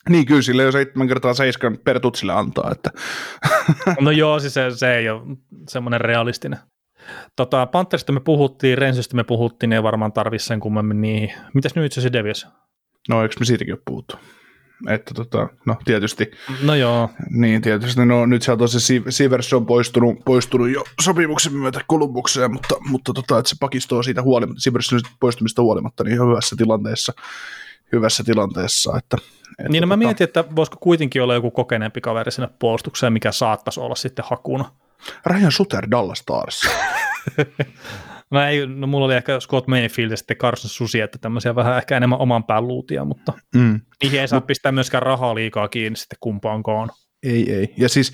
niin, 0.09 0.27
kyllä 0.27 0.43
sille 0.43 0.62
jo 0.62 0.73
7 0.73 1.09
kertaa 1.09 1.35
7 1.35 1.79
per 1.79 2.01
tutsille 2.01 2.33
antaa. 2.33 2.71
Että, 2.73 2.91
No 4.01 4.11
joo, 4.11 4.41
siis 4.41 4.55
se, 4.55 4.71
se 4.71 4.97
ei 4.97 5.09
ole 5.09 5.23
semmoinen 5.69 6.01
realistinen. 6.01 6.59
Tota, 7.37 7.67
Panthersista 7.67 8.12
me 8.12 8.21
puhuttiin, 8.21 8.79
Rensistä 8.79 9.17
me 9.17 9.25
puhuttiin, 9.25 9.73
ei 9.73 9.83
varmaan 9.83 10.12
tarvitse 10.12 10.47
sen 10.47 10.61
kummemmin 10.61 11.01
niihin. 11.01 11.33
Mitäs 11.55 11.75
nyt 11.75 11.93
se 11.93 12.12
Devios? 12.12 12.47
no 13.09 13.23
eikö 13.23 13.35
me 13.41 13.45
siitäkin 13.47 13.75
ole 13.75 13.83
puhuttu? 13.85 14.17
Että 14.89 15.15
tota, 15.15 15.48
no 15.66 15.77
tietysti 15.85 16.31
No 16.62 16.74
joo, 16.74 17.11
Niin, 17.31 17.62
tietysti. 17.62 18.07
No 18.07 18.27
nyt 18.27 18.43
sieltä 18.43 18.65
on 18.65 18.69
se 18.69 18.81
Si- 18.81 19.05
Sivers 19.09 19.52
on 19.52 19.66
poistunut, 19.66 20.24
poistunut 20.24 20.70
jo 20.70 20.85
sopimuksen 21.01 21.52
myötä 21.55 21.81
Kolumbukseen, 21.86 22.52
mutta, 22.52 22.74
mutta 22.89 23.12
tota, 23.12 23.39
että 23.39 23.48
se 23.48 23.57
pakisto 23.61 24.02
siitä 24.02 24.23
huolimatta, 24.23 24.61
Siversin 24.61 25.01
poistumista 25.20 25.62
huolimatta, 25.62 26.05
niin 26.05 26.19
hyvässä 26.19 26.57
tilanteessa, 26.57 27.12
hyvässä 27.93 28.24
tilanteessa. 28.24 28.98
Että, 28.98 29.16
että 29.59 29.73
niin 29.73 29.81
no 29.81 29.86
mä 29.86 29.94
tota, 29.94 30.07
mietin, 30.07 30.24
että 30.24 30.44
voisiko 30.57 30.77
kuitenkin 30.81 31.23
olla 31.23 31.35
joku 31.35 31.51
kokeneempi 31.51 32.01
kaveri 32.01 32.32
sinne 32.32 32.48
puolustukseen, 32.59 33.12
mikä 33.12 33.32
saattaisi 33.32 33.81
olla 33.81 33.94
sitten 33.94 34.24
hakuna. 34.28 34.73
Ryan 35.27 35.52
Suter 35.52 35.90
Dallas 35.90 36.19
Stars. 36.19 36.61
No 38.31 38.43
ei, 38.43 38.66
no 38.66 38.86
mulla 38.86 39.07
oli 39.07 39.15
ehkä 39.15 39.40
Scott 39.40 39.66
Mayfield 39.66 40.11
ja 40.11 40.16
sitten 40.16 40.36
Carson 40.36 40.70
Susi, 40.70 41.01
että 41.01 41.19
tämmöisiä 41.19 41.55
vähän 41.55 41.77
ehkä 41.77 41.97
enemmän 41.97 42.19
oman 42.19 42.44
pään 42.44 42.69
luutia, 42.69 43.05
mutta 43.05 43.32
mm. 43.55 43.81
niihin 44.02 44.20
ei 44.20 44.28
saa 44.28 44.40
pistää 44.40 44.73
myöskään 44.73 45.02
rahaa 45.02 45.35
liikaa 45.35 45.69
kiinni 45.69 45.97
sitten 45.97 46.19
kumpaankaan. 46.20 46.89
Ei, 47.23 47.52
ei. 47.52 47.74
Ja 47.77 47.89
siis 47.89 48.12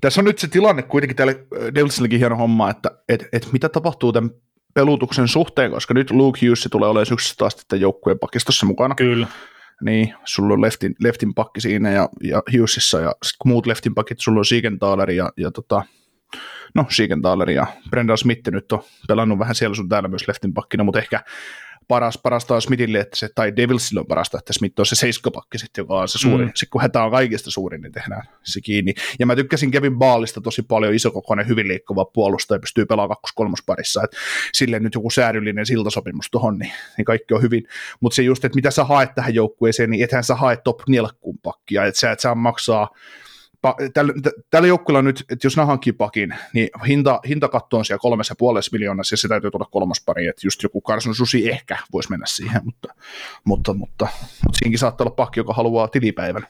tässä 0.00 0.20
on 0.20 0.24
nyt 0.24 0.38
se 0.38 0.48
tilanne 0.48 0.82
kuitenkin 0.82 1.16
täällä 1.16 1.32
äh, 1.32 1.74
Devilsilläkin 1.74 2.18
hieno 2.18 2.36
homma, 2.36 2.70
että 2.70 2.90
et, 3.08 3.28
et 3.32 3.48
mitä 3.52 3.68
tapahtuu 3.68 4.12
tämän 4.12 4.30
pelutuksen 4.74 5.28
suhteen, 5.28 5.70
koska 5.70 5.94
nyt 5.94 6.10
Luke 6.10 6.46
Hughes 6.46 6.68
tulee 6.70 6.88
olemaan 6.88 7.06
syksystä 7.06 7.34
taas 7.38 7.52
sitten 7.52 7.80
joukkueen 7.80 8.18
pakistossa 8.18 8.66
mukana. 8.66 8.94
Kyllä. 8.94 9.26
Niin, 9.82 10.14
sulla 10.24 10.54
on 10.54 10.60
leftin, 10.60 10.94
leftin 11.00 11.34
pakki 11.34 11.60
siinä 11.60 11.90
ja, 11.90 12.08
ja 12.22 12.42
Hughesissa 12.52 13.00
ja 13.00 13.12
muut 13.44 13.66
leftin 13.66 13.94
pakit, 13.94 14.20
sulla 14.20 14.38
on 14.38 14.44
Siegenthaler 14.44 15.10
ja, 15.10 15.32
ja 15.36 15.50
tota, 15.50 15.82
no 16.74 16.86
Siegenthaler 16.90 17.50
ja 17.50 17.66
Brendan 17.90 18.18
Smith 18.18 18.50
nyt 18.50 18.72
on 18.72 18.82
pelannut 19.08 19.38
vähän 19.38 19.54
siellä 19.54 19.74
sun 19.74 19.88
täällä 19.88 20.08
myös 20.08 20.28
leftin 20.28 20.54
pakkina, 20.54 20.84
mutta 20.84 20.98
ehkä 20.98 21.20
paras, 21.88 22.18
parasta 22.18 22.54
on 22.54 22.62
Smithille, 22.62 23.00
että 23.00 23.16
se, 23.16 23.28
tai 23.34 23.56
Devilsille 23.56 24.00
on 24.00 24.06
parasta, 24.06 24.38
että 24.38 24.52
Smith 24.52 24.80
on 24.80 24.86
se 24.86 24.94
seiskapakki 24.94 25.58
sitten, 25.58 25.82
joka 25.82 25.94
on 25.94 26.08
se 26.08 26.18
suurin. 26.18 26.46
Mm. 26.46 26.52
Sitten 26.54 26.70
kun 26.70 26.82
hätä 26.82 27.04
on 27.04 27.10
kaikista 27.10 27.50
suurin, 27.50 27.80
niin 27.80 27.92
tehdään 27.92 28.22
se 28.42 28.60
kiinni. 28.60 28.94
Ja 29.18 29.26
mä 29.26 29.36
tykkäsin 29.36 29.70
Kevin 29.70 29.98
Baalista 29.98 30.40
tosi 30.40 30.62
paljon, 30.62 30.94
isokokoinen, 30.94 31.48
hyvin 31.48 31.68
liikkuva 31.68 32.04
puolustaja, 32.04 32.60
pystyy 32.60 32.86
pelaamaan 32.86 33.18
kakkos 33.22 33.62
parissa 33.66 34.02
että 34.04 34.16
sille 34.52 34.80
nyt 34.80 34.94
joku 34.94 35.10
säädyllinen 35.10 35.66
siltasopimus 35.66 36.30
tuohon, 36.30 36.58
niin, 36.58 36.72
niin 36.96 37.04
kaikki 37.04 37.34
on 37.34 37.42
hyvin. 37.42 37.64
Mutta 38.00 38.16
se 38.16 38.22
just, 38.22 38.44
että 38.44 38.56
mitä 38.56 38.70
sä 38.70 38.84
haet 38.84 39.14
tähän 39.14 39.34
joukkueeseen, 39.34 39.90
niin 39.90 40.04
ethän 40.04 40.24
sä 40.24 40.34
hae 40.34 40.56
top 40.56 40.80
nelkkuun 40.88 41.38
pakkia, 41.38 41.84
että 41.84 42.00
sä 42.00 42.12
et 42.12 42.20
saa 42.20 42.34
maksaa 42.34 42.88
tällä, 43.94 44.12
tä- 44.22 44.30
tällä 44.50 44.68
joukkueella 44.68 45.02
nyt, 45.02 45.24
että 45.32 45.46
jos 45.46 45.56
ne 45.56 45.62
hankkii 45.62 45.92
pakin, 45.92 46.34
niin 46.52 46.68
hinta, 46.86 47.20
hintakatto 47.28 47.78
on 47.78 47.84
siellä 47.84 48.00
kolmessa 48.00 48.32
ja 48.32 48.36
puolessa 48.38 48.68
miljoonassa, 48.72 49.12
ja 49.12 49.16
se 49.16 49.28
täytyy 49.28 49.50
tulla 49.50 49.68
kolmospari, 49.70 50.26
että 50.26 50.46
just 50.46 50.62
joku 50.62 50.82
Carson 50.82 51.14
Susi 51.14 51.50
ehkä 51.50 51.78
voisi 51.92 52.10
mennä 52.10 52.26
siihen, 52.26 52.60
mutta, 52.64 52.94
mutta, 53.44 53.74
mutta, 53.74 54.08
mutta 54.44 54.58
siinäkin 54.58 54.78
saattaa 54.78 55.04
olla 55.04 55.14
pakki, 55.14 55.40
joka 55.40 55.52
haluaa 55.52 55.88
tilipäivän. 55.88 56.46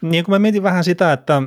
Niin 0.00 0.24
kun 0.24 0.32
mä 0.32 0.38
mietin 0.38 0.62
vähän 0.62 0.84
sitä, 0.84 1.12
että, 1.12 1.42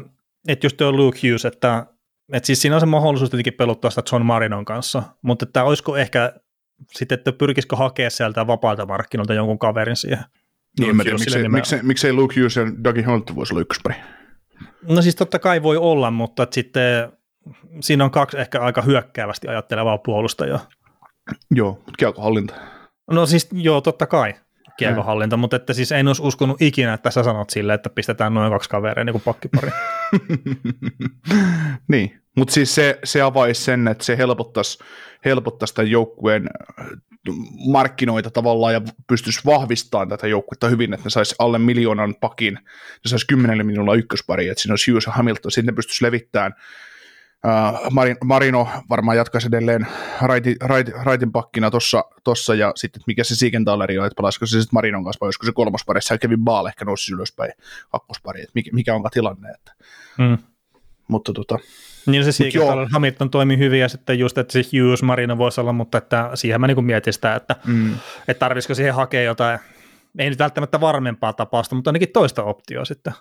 että 0.48 0.66
just 0.66 0.78
tuo 0.78 0.92
Luke 0.92 1.20
Hughes, 1.24 1.46
että, 1.46 1.86
että 2.34 2.48
siis 2.48 2.62
siinä 2.62 2.76
on 2.76 2.80
se 2.80 2.86
mahdollisuus 2.86 3.30
tietenkin 3.30 3.54
peluttaa 3.54 3.92
sitä 3.92 4.04
John 4.12 4.26
Marinon 4.26 4.66
kanssa, 4.66 5.04
mutta 5.22 5.46
että 5.46 5.64
olisiko 5.64 5.98
ehkä 5.98 6.34
sitten, 6.92 7.18
että 7.18 7.32
pyrkisikö 7.32 7.76
hakea 7.76 8.10
sieltä 8.10 8.48
vapaalta 8.48 8.86
markkinoilta 8.86 9.34
jonkun 9.34 9.60
kaverin 9.60 9.96
siihen. 9.96 10.20
Niin, 10.80 10.90
en 10.90 10.96
mä 10.96 11.04
tiedä, 11.04 11.16
Hughesille 11.18 11.50
miksei, 11.50 11.78
miksei, 11.78 11.88
miksei 11.88 12.14
Luke 12.14 12.36
Hughes 12.40 12.56
ja 12.56 12.64
Dougie 12.84 13.04
Hunt 13.04 13.36
voisi 13.36 13.54
olla 13.54 13.62
ykköspari. 13.62 13.96
No 14.88 15.02
siis 15.02 15.16
totta 15.16 15.40
kai 15.40 15.64
voi 15.64 15.78
olla, 15.78 16.12
mutta 16.12 16.48
sitten 16.52 17.12
siinä 17.82 18.04
on 18.04 18.12
kaksi 18.12 18.40
ehkä 18.40 18.62
aika 18.62 18.82
hyökkäävästi 18.82 19.48
ajattelevaa 19.48 19.98
puolustajaa. 19.98 20.60
Joo, 21.52 21.72
mutta 21.72 21.94
kielkohallinta. 21.98 22.54
No 23.12 23.26
siis 23.26 23.48
joo, 23.52 23.82
totta 23.82 24.08
kai 24.08 24.34
kiekohallinta, 24.80 25.38
mutta 25.38 25.56
että 25.56 25.74
siis 25.74 25.92
en 25.92 26.08
olisi 26.08 26.22
uskonut 26.22 26.62
ikinä, 26.62 26.94
että 26.94 27.12
sä 27.12 27.24
sanot 27.24 27.50
sille, 27.50 27.74
että 27.74 27.90
pistetään 27.90 28.34
noin 28.34 28.52
kaksi 28.52 28.70
kaveria 28.70 29.04
niin 29.04 29.22
pakkipari. 29.22 29.70
niin, 31.92 32.22
mutta 32.38 32.54
siis 32.54 32.76
se, 32.76 33.00
se 33.04 33.22
avaisi 33.22 33.64
sen, 33.64 33.88
että 33.88 34.04
se 34.04 34.18
helpottaisi, 34.18 34.80
helpottaisi 35.26 35.74
tämän 35.74 35.92
joukkueen 35.92 36.50
äh, 36.80 36.86
markkinoita 37.72 38.32
tavallaan 38.32 38.74
ja 38.74 38.82
pystyisi 39.08 39.42
vahvistamaan 39.46 40.10
tätä 40.10 40.28
joukkuetta 40.28 40.70
hyvin, 40.70 40.94
että 40.94 41.06
ne 41.06 41.10
saisi 41.10 41.36
alle 41.40 41.60
miljoonan 41.60 42.16
pakin, 42.16 42.54
ne 42.54 43.08
saisi 43.08 43.28
10 43.28 43.66
miljoonaa 43.66 43.96
ykköspari, 43.96 44.48
että 44.48 44.62
siinä 44.62 44.74
olisi 44.74 44.92
Hughes 44.92 45.06
ja 45.06 45.12
Hamilton, 45.12 45.52
sitten 45.52 45.74
ne 45.74 45.76
pystyisi 45.76 46.06
levittämään 46.06 46.54
Uh, 47.46 48.18
Marino 48.24 48.68
varmaan 48.90 49.18
jatkaisi 49.18 49.48
edelleen 49.48 49.88
raiti, 50.22 50.56
raiti, 50.62 50.92
raitin 51.04 51.32
pakkina 51.32 51.72
tossa, 51.72 52.06
tossa, 52.24 52.56
ja 52.56 52.72
sitten 52.76 53.02
mikä 53.08 53.24
se 53.24 53.36
Siegenthaleri 53.36 54.00
on, 54.00 54.06
että 54.06 54.16
palaisiko 54.16 54.46
se 54.46 54.52
sitten 54.52 54.70
Marinon 54.74 55.04
kanssa, 55.04 55.18
vai 55.22 55.28
olisiko 55.28 55.46
se 55.46 55.52
kolmospari, 55.52 56.00
ja 56.12 56.18
Kevin 56.18 56.44
Baal 56.44 56.66
ehkä 56.66 56.86
nousi 56.86 57.14
ylöspäin 57.14 57.52
kakkospari, 57.92 58.42
että 58.42 58.52
mikä, 58.56 58.70
mikä 58.74 58.96
onka 58.96 59.10
tilanne. 59.10 59.50
Että. 59.52 59.74
Mm. 60.18 60.38
Mutta 61.08 61.34
tota, 61.34 61.60
niin 62.06 62.24
se 62.24 62.32
Siegenthaler 62.32 62.88
Hamilton 62.92 63.30
toimi 63.30 63.58
hyvin, 63.58 63.80
ja 63.80 63.90
sitten 63.90 64.20
just, 64.20 64.38
että 64.38 64.54
se 64.54 64.62
Hughes 64.62 65.04
Marino 65.04 65.38
voisi 65.38 65.62
olla, 65.62 65.74
mutta 65.74 65.98
että 65.98 66.32
siihen 66.34 66.62
mä 66.62 66.68
niin 66.68 66.86
mietin 66.86 67.14
sitä, 67.14 67.36
että, 67.36 67.56
mm. 67.66 67.94
että 68.28 68.40
tarvisiko 68.40 68.76
siihen 68.76 68.94
hakea 68.94 69.22
jotain, 69.22 69.60
ei 70.18 70.30
nyt 70.30 70.40
välttämättä 70.40 70.82
varmempaa 70.82 71.34
tapausta, 71.34 71.76
mutta 71.76 71.90
ainakin 71.90 72.10
toista 72.14 72.44
optioa 72.44 72.86
sitten. 72.86 73.14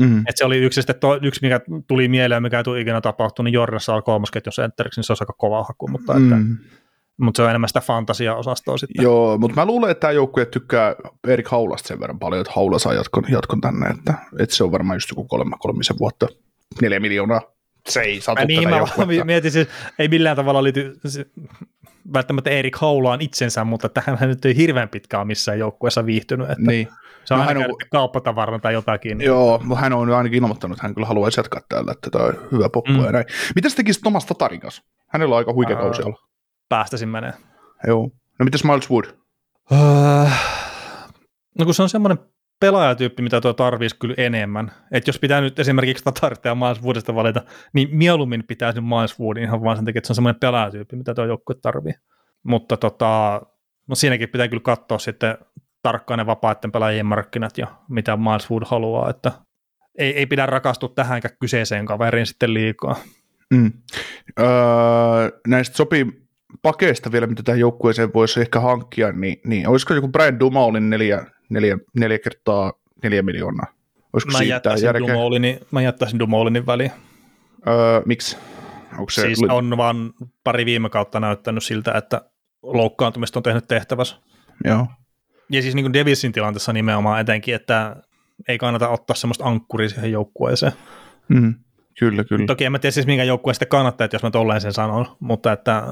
Mm. 0.00 0.24
Et 0.28 0.36
se 0.36 0.44
oli 0.44 0.58
yksi, 0.58 0.82
sitten 0.82 0.96
to, 1.00 1.18
yksi, 1.22 1.40
mikä 1.42 1.60
tuli 1.88 2.08
mieleen, 2.08 2.42
mikä 2.42 2.58
ei 2.58 2.64
tule 2.64 2.80
ikinä 2.80 3.00
tapahtunut, 3.00 3.44
niin 3.44 3.52
Jordanissa 3.52 3.94
on 3.94 4.02
kolmosketjun 4.02 4.52
sentteriksi, 4.52 4.98
niin 4.98 5.04
se 5.04 5.12
on 5.12 5.16
aika 5.20 5.32
kova 5.32 5.64
haku, 5.64 5.88
mutta, 5.88 6.14
mm. 6.14 6.24
että, 6.24 6.64
mutta 7.20 7.38
se 7.38 7.42
on 7.42 7.50
enemmän 7.50 7.68
sitä 7.68 7.80
fantasia-osastoa 7.80 8.78
sitten. 8.78 9.02
Joo, 9.02 9.38
mutta 9.38 9.60
mä 9.60 9.66
luulen, 9.66 9.90
että 9.90 10.00
tämä 10.00 10.12
joukkue 10.12 10.46
tykkää 10.46 10.94
Erik 11.28 11.48
Haulasta 11.48 11.88
sen 11.88 12.00
verran 12.00 12.18
paljon, 12.18 12.40
että 12.40 12.52
Haula 12.56 12.78
saa 12.78 12.94
jatkon, 12.94 13.24
jatkon 13.28 13.60
tänne, 13.60 13.86
että, 13.86 14.14
että 14.38 14.56
se 14.56 14.64
on 14.64 14.72
varmaan 14.72 14.96
just 14.96 15.10
joku 15.10 15.24
kolme, 15.24 15.56
kolmisen 15.58 15.98
vuotta, 15.98 16.26
neljä 16.82 17.00
miljoonaa. 17.00 17.40
Se 17.88 18.00
ei 18.00 18.20
satu 18.20 18.46
niin, 18.46 18.68
mä 18.68 18.84
mietin, 19.24 19.50
siis, 19.50 19.68
ei 19.98 20.08
millään 20.08 20.36
tavalla 20.36 20.62
liity 20.62 21.00
välttämättä 22.12 22.50
Erik 22.50 22.76
Haulaan 22.76 23.20
itsensä, 23.20 23.64
mutta 23.64 23.88
tähän 23.88 24.18
hän 24.18 24.28
nyt 24.28 24.44
ei 24.44 24.56
hirveän 24.56 24.88
pitkään 24.88 25.26
missään 25.26 25.58
joukkueessa 25.58 26.06
viihtynyt. 26.06 26.50
Että 26.50 26.62
niin. 26.66 26.88
Se 27.24 27.34
on 27.34 27.40
no, 27.40 27.46
aina 27.46 27.60
on... 27.60 27.76
kauppatavarana 27.90 28.58
tai 28.58 28.72
jotakin. 28.72 29.20
Joo, 29.20 29.60
mutta 29.64 29.80
hän 29.80 29.92
on 29.92 30.10
ainakin 30.12 30.42
ilmoittanut, 30.42 30.76
että 30.76 30.86
hän 30.86 30.94
kyllä 30.94 31.06
haluaisi 31.06 31.40
jatkaa 31.40 31.60
täällä, 31.68 31.92
että 31.92 32.10
tämä 32.10 32.24
on 32.24 32.34
hyvä 32.52 32.68
poppu 32.68 32.92
mm. 32.92 33.04
ja 33.04 33.12
näin. 33.12 33.24
Mitä 33.54 33.68
tekisit 33.76 34.02
Thomas 34.02 34.26
Tatarin 34.26 34.60
kanssa? 34.60 34.82
Hänellä 35.06 35.34
on 35.34 35.38
aika 35.38 35.52
huikea 35.52 35.76
uh, 35.76 35.82
kausi 35.82 36.02
olla. 36.02 36.18
Päästäisin 36.68 37.08
menee. 37.08 37.32
Joo. 37.86 38.10
No 38.38 38.44
mitäs 38.44 38.64
Miles 38.64 38.90
Wood? 38.90 39.04
Uh, 39.70 40.30
no 41.58 41.64
kun 41.64 41.74
se 41.74 41.82
on 41.82 41.88
semmoinen 41.88 42.18
pelaajatyyppi, 42.60 43.22
mitä 43.22 43.40
tuo 43.40 43.52
tarvitsisi 43.52 43.98
kyllä 43.98 44.14
enemmän. 44.18 44.72
Että 44.92 45.08
jos 45.08 45.18
pitää 45.18 45.40
nyt 45.40 45.58
esimerkiksi 45.58 46.04
Tatarit 46.04 46.44
ja 46.44 46.54
Miles 46.54 46.82
Woodista 46.82 47.14
valita, 47.14 47.42
niin 47.72 47.88
mieluummin 47.92 48.44
pitäisi 48.46 48.80
Miles 48.80 49.20
Woodin 49.20 49.42
ihan 49.42 49.62
vaan 49.62 49.76
sen 49.76 49.84
takia, 49.84 49.98
että 49.98 50.06
se 50.06 50.12
on 50.12 50.14
semmoinen 50.14 50.40
pelaajatyyppi, 50.40 50.96
mitä 50.96 51.14
tuo 51.14 51.24
joukkue 51.24 51.56
tarvii. 51.62 51.94
Mutta 52.42 52.76
tota, 52.76 53.42
no 53.88 53.94
siinäkin 53.94 54.28
pitää 54.28 54.48
kyllä 54.48 54.62
katsoa 54.62 54.98
sitten 54.98 55.38
tarkkaan 55.82 56.18
ne 56.18 56.26
vapaiden 56.26 56.72
pelaajien 56.72 57.06
markkinat 57.06 57.58
ja 57.58 57.66
mitä 57.88 58.16
Miles 58.16 58.50
Wood 58.50 58.62
haluaa, 58.66 59.10
että 59.10 59.32
ei, 59.98 60.16
ei 60.16 60.26
pidä 60.26 60.46
rakastua 60.46 60.88
tähänkään 60.88 61.36
kyseiseen 61.40 61.86
kaveriin 61.86 62.26
sitten 62.26 62.54
liikaa. 62.54 62.96
Mm. 63.54 63.72
Öö, 64.40 64.46
näistä 65.46 65.76
sopii 65.76 66.06
pakeista 66.62 67.12
vielä, 67.12 67.26
mitä 67.26 67.42
tähän 67.42 67.60
joukkueeseen 67.60 68.14
voisi 68.14 68.40
ehkä 68.40 68.60
hankkia, 68.60 69.12
niin, 69.12 69.40
niin 69.44 69.68
olisiko 69.68 69.94
joku 69.94 70.08
Brian 70.08 70.40
Dumoulin 70.40 70.90
neljä, 70.90 71.26
neljä, 71.48 71.78
neljä 71.96 72.18
kertaa 72.18 72.72
neljä 73.02 73.22
miljoonaa? 73.22 73.66
Olisiko 74.12 74.32
mä, 74.32 74.42
jättäisin 74.42 74.86
järkeä? 74.86 75.08
Dumoulinin, 75.08 75.60
mä 75.70 75.82
jättäisin 75.82 76.18
Dumoulinin 76.18 76.66
väliin. 76.66 76.92
Öö, 77.68 78.02
miksi? 78.06 78.36
Onko 78.98 79.10
se... 79.10 79.22
Siis 79.22 79.42
on 79.50 79.76
vaan 79.76 80.12
pari 80.44 80.66
viime 80.66 80.90
kautta 80.90 81.20
näyttänyt 81.20 81.64
siltä, 81.64 81.92
että 81.92 82.20
loukkaantumista 82.62 83.38
on 83.38 83.42
tehnyt 83.42 83.68
tehtävässä. 83.68 84.16
Joo. 84.64 84.86
Ja 85.50 85.62
siis 85.62 85.74
niin 85.74 85.84
kuin 85.84 85.92
Devilsin 85.92 86.32
tilanteessa 86.32 86.72
nimenomaan 86.72 87.20
etenkin, 87.20 87.54
että 87.54 87.96
ei 88.48 88.58
kannata 88.58 88.88
ottaa 88.88 89.16
semmoista 89.16 89.44
ankkuria 89.44 89.88
siihen 89.88 90.12
joukkueeseen. 90.12 90.72
Mm, 91.28 91.54
kyllä, 91.98 92.24
kyllä. 92.24 92.46
Toki 92.46 92.64
en 92.64 92.72
mä 92.72 92.78
tiedä 92.78 92.92
siis 92.92 93.06
minkä 93.06 93.24
joukkueen 93.24 93.54
sitten 93.54 93.68
kannattaa, 93.68 94.04
että 94.04 94.14
jos 94.14 94.22
mä 94.22 94.30
tolleen 94.30 94.60
sen 94.60 94.72
sanon, 94.72 95.06
mutta 95.20 95.52
että 95.52 95.82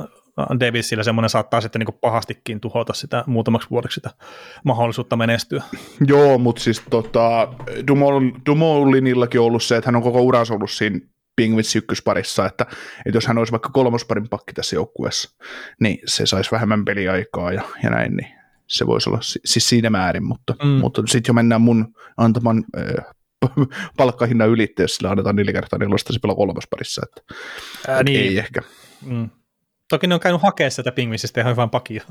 Davisillä 0.61 1.03
semmoinen 1.03 1.31
saattaa 1.31 1.61
sitten 1.61 1.81
niin 1.81 1.99
pahastikin 2.01 2.61
tuhota 2.61 2.93
sitä 2.93 3.25
muutamaksi 3.27 3.71
vuodeksi 3.71 3.95
sitä 3.95 4.11
mahdollisuutta 4.65 5.17
menestyä. 5.17 5.63
Joo, 6.07 6.39
mutta 6.39 6.63
siis 6.63 6.83
tota, 6.91 7.49
Dumoulinillakin 8.47 9.41
on 9.41 9.47
ollut 9.47 9.63
se, 9.63 9.77
että 9.77 9.89
hän 9.89 9.97
on 9.97 10.03
koko 10.03 10.21
uransa 10.21 10.55
ollut 10.55 10.71
siinä 10.71 11.01
Pingvits 11.37 11.77
ykkösparissa, 11.77 12.47
että, 12.47 12.67
että 13.07 13.17
jos 13.17 13.27
hän 13.27 13.39
olisi 13.39 13.53
vaikka 13.53 13.71
kolmosparin 13.73 14.29
pakki 14.29 14.53
tässä 14.53 14.77
joukkueessa, 14.77 15.37
niin 15.81 15.99
se 16.07 16.27
saisi 16.27 16.51
vähemmän 16.51 16.85
peliaikaa 16.85 17.53
ja, 17.53 17.63
ja 17.83 17.91
näin, 17.91 18.17
niin 18.17 18.38
se 18.69 18.86
voisi 18.86 19.11
olla 19.11 19.19
siis 19.23 19.69
siinä 19.69 19.90
määrin, 19.90 20.24
mutta, 20.24 20.55
mm. 20.62 20.69
mutta 20.69 21.03
sitten 21.07 21.31
jo 21.31 21.35
mennään 21.35 21.61
mun 21.61 21.95
antaman 22.16 22.65
äh, 22.78 23.05
palkkahinnan 23.97 24.49
ylitte, 24.49 24.82
jos 24.82 24.95
sillä 24.95 25.11
annetaan 25.11 25.36
neljä 25.36 25.53
kertaa 25.53 25.78
nelosta, 25.78 26.12
se 26.12 26.19
pelaa 26.23 26.36
kolmosparissa, 26.36 27.03
että, 27.05 27.35
Ää, 27.89 28.03
niin. 28.03 28.20
ei 28.20 28.39
ehkä. 28.39 28.61
Mm. 29.05 29.31
Toki 29.89 30.07
ne 30.07 30.15
on 30.15 30.20
käynyt 30.20 30.43
hakemaan 30.43 30.70
sitä 30.70 30.93
pingvisistä 30.93 31.40
ihan 31.40 31.53
hyvän 31.53 31.70
pakia. 31.70 32.05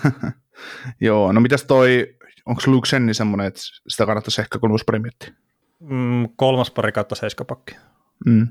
Joo, 1.00 1.32
no 1.32 1.40
mitäs 1.40 1.64
toi, 1.64 2.16
onko 2.46 2.62
Luke 2.66 2.88
Senni 2.88 3.14
semmoinen, 3.14 3.46
että 3.46 3.60
sitä 3.88 4.06
kannattaisi 4.06 4.40
ehkä 4.40 4.58
kolmospari 4.58 4.98
miettiä? 4.98 5.32
Mm, 5.80 6.28
kolmas 6.36 6.70
pari 6.70 6.92
kautta 6.92 7.14
seiskapakki. 7.14 7.76
Mm. 8.26 8.48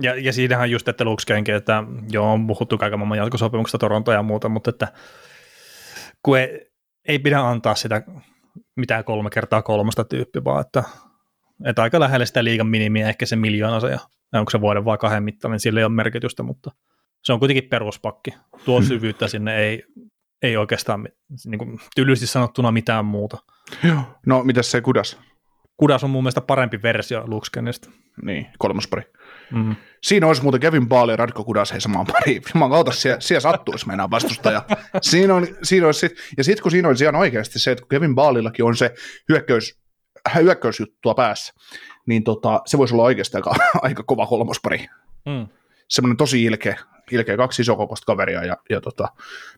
Ja, 0.00 0.14
ja 0.14 0.32
siinähän 0.32 0.70
just, 0.70 0.88
että 0.88 1.04
Luke 1.04 1.22
Kenki, 1.26 1.52
että 1.52 1.84
joo, 2.10 2.32
on 2.32 2.46
puhuttu 2.46 2.78
kaiken 2.78 2.98
maailman 2.98 3.18
jatkosopimuksesta 3.18 3.78
Torontoa 3.78 4.14
ja 4.14 4.22
muuta, 4.22 4.48
mutta 4.48 4.70
että 4.70 4.92
kun 6.28 6.38
ei, 6.38 6.70
ei 7.08 7.18
pidä 7.18 7.40
antaa 7.40 7.74
sitä 7.74 8.02
mitään 8.76 9.04
kolme 9.04 9.30
kertaa 9.30 9.62
kolmasta 9.62 10.04
tyyppiä, 10.04 10.44
vaan 10.44 10.60
että, 10.60 10.84
että 11.64 11.82
aika 11.82 12.00
lähellä 12.00 12.26
sitä 12.26 12.44
liigan 12.44 12.66
minimiä, 12.66 13.08
ehkä 13.08 13.26
se 13.26 13.36
miljoona 13.36 13.80
se, 13.80 13.90
ja 13.90 13.98
onko 14.32 14.50
se 14.50 14.60
vuoden 14.60 14.84
vai 14.84 14.98
kahden 14.98 15.22
mittainen, 15.22 15.54
niin 15.54 15.60
sillä 15.60 15.80
ei 15.80 15.84
ole 15.84 15.92
merkitystä, 15.92 16.42
mutta 16.42 16.70
se 17.24 17.32
on 17.32 17.38
kuitenkin 17.38 17.68
peruspakki. 17.68 18.30
Tuo 18.64 18.78
hmm. 18.78 18.88
syvyyttä 18.88 19.28
sinne 19.28 19.56
ei, 19.56 19.84
ei 20.42 20.56
oikeastaan 20.56 21.08
niin 21.46 21.58
kuin, 21.58 21.80
tylysti 21.96 22.26
sanottuna 22.26 22.72
mitään 22.72 23.04
muuta. 23.04 23.38
Joo. 23.84 24.00
No, 24.26 24.44
mitäs 24.44 24.70
se 24.70 24.80
kudas? 24.80 25.20
Kudas 25.76 26.04
on 26.04 26.10
mun 26.10 26.22
mielestä 26.22 26.40
parempi 26.40 26.82
versio 26.82 27.24
Luxkenista. 27.26 27.90
Niin, 28.22 28.46
kolmospari. 28.58 29.02
Mm. 29.52 29.76
Siinä 30.02 30.26
olisi 30.26 30.42
muuten 30.42 30.60
Kevin 30.60 30.88
Baali 30.88 31.12
ja 31.12 31.16
Radko 31.16 31.44
Kudas 31.44 31.72
hei 31.72 31.80
samaan 31.80 32.06
pariin. 32.06 32.42
Mä 32.54 32.68
kautta, 32.68 32.92
siellä, 32.92 33.20
siellä 33.20 33.40
sattuisi 33.40 33.86
meinaa 33.86 34.10
vastustaja. 34.10 34.62
Siinä 35.02 35.34
on, 35.34 35.46
siinä 35.62 35.86
olisi 35.86 36.00
sit, 36.00 36.12
ja 36.36 36.44
sitten 36.44 36.62
kun 36.62 36.70
siinä 36.70 36.88
olisi 36.88 37.04
ihan 37.04 37.16
oikeasti 37.16 37.58
se, 37.58 37.70
että 37.70 37.82
kun 37.82 37.88
Kevin 37.88 38.14
Baalillakin 38.14 38.64
on 38.64 38.76
se 38.76 38.94
hyökkäys, 39.28 39.78
hyökkäysjuttua 40.34 41.14
päässä, 41.14 41.54
niin 42.06 42.24
tota, 42.24 42.62
se 42.66 42.78
voisi 42.78 42.94
olla 42.94 43.04
oikeasti 43.04 43.36
aika, 43.36 43.54
aika 43.82 44.02
kova 44.02 44.26
kolmospari. 44.26 44.86
Mm. 45.26 45.48
Semmoinen 45.88 46.16
tosi 46.16 46.44
ilkeä, 46.44 46.78
ilkeä 47.10 47.36
kaksi 47.36 47.62
isokokoista 47.62 48.06
kaveria 48.06 48.44
ja, 48.44 48.56
ja 48.70 48.80
tota, 48.80 49.08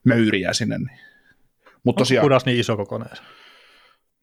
möyriä 0.05 0.53
sinne. 0.53 0.79
Niin. 0.79 0.99
Mut 1.85 1.97
tosiaan, 1.97 2.25
Kudas 2.25 2.47
niin 2.47 2.61
iso 2.61 2.77
kokonaan? 2.77 3.17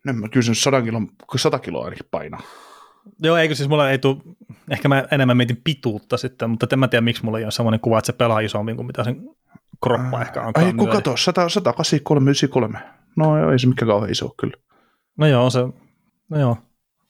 No, 0.05 0.14
kyllä 0.31 0.45
sen 0.45 0.55
100 0.55 0.81
kiloa, 0.81 1.01
100 1.35 1.59
kiloa 1.59 1.85
ainakin 1.85 2.07
painaa. 2.11 2.41
Joo, 3.19 3.38
eikö 3.38 3.55
siis 3.55 3.69
mulla 3.69 3.89
ei 3.89 3.99
tule, 3.99 4.17
ehkä 4.69 4.88
mä 4.88 5.03
enemmän 5.11 5.38
mietin 5.38 5.61
pituutta 5.63 6.17
sitten, 6.17 6.49
mutta 6.49 6.67
en 6.71 6.79
mä 6.79 6.88
tiedä, 6.88 7.01
miksi 7.01 7.25
mulla 7.25 7.38
ei 7.38 7.43
ole 7.43 7.51
sellainen 7.51 7.79
kuva, 7.79 7.97
että 7.97 8.05
se 8.05 8.13
pelaa 8.13 8.39
isommin 8.39 8.75
kuin 8.75 8.85
mitä 8.85 9.03
sen 9.03 9.29
kroppa 9.84 10.21
ehkä 10.21 10.41
antaa. 10.41 10.65
Ai 10.65 10.73
kun 10.73 10.89
kato, 10.89 11.17
100, 11.17 11.49
183, 11.49 12.29
93. 12.29 12.79
No 13.15 13.39
joo, 13.39 13.51
ei 13.51 13.59
se 13.59 13.67
mikään 13.67 13.89
kauhean 13.89 14.11
iso 14.11 14.34
kyllä. 14.39 14.57
No 15.17 15.27
joo, 15.27 15.45
on 15.45 15.51
se, 15.51 15.59
no 16.29 16.39
joo, 16.39 16.57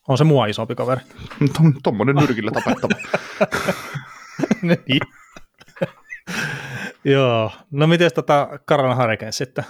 on 0.07 0.17
se 0.17 0.23
mua 0.23 0.45
isompi 0.45 0.75
kaveri. 0.75 1.01
Tuommoinen 1.83 2.15
nyrkillä 2.15 2.51
tapettava. 2.51 2.95
niin. 4.61 5.01
joo, 7.13 7.51
no 7.71 7.87
miten 7.87 8.11
tota 8.15 8.59
Karan 8.65 8.97
Hurricanes 8.97 9.37
sitten? 9.37 9.63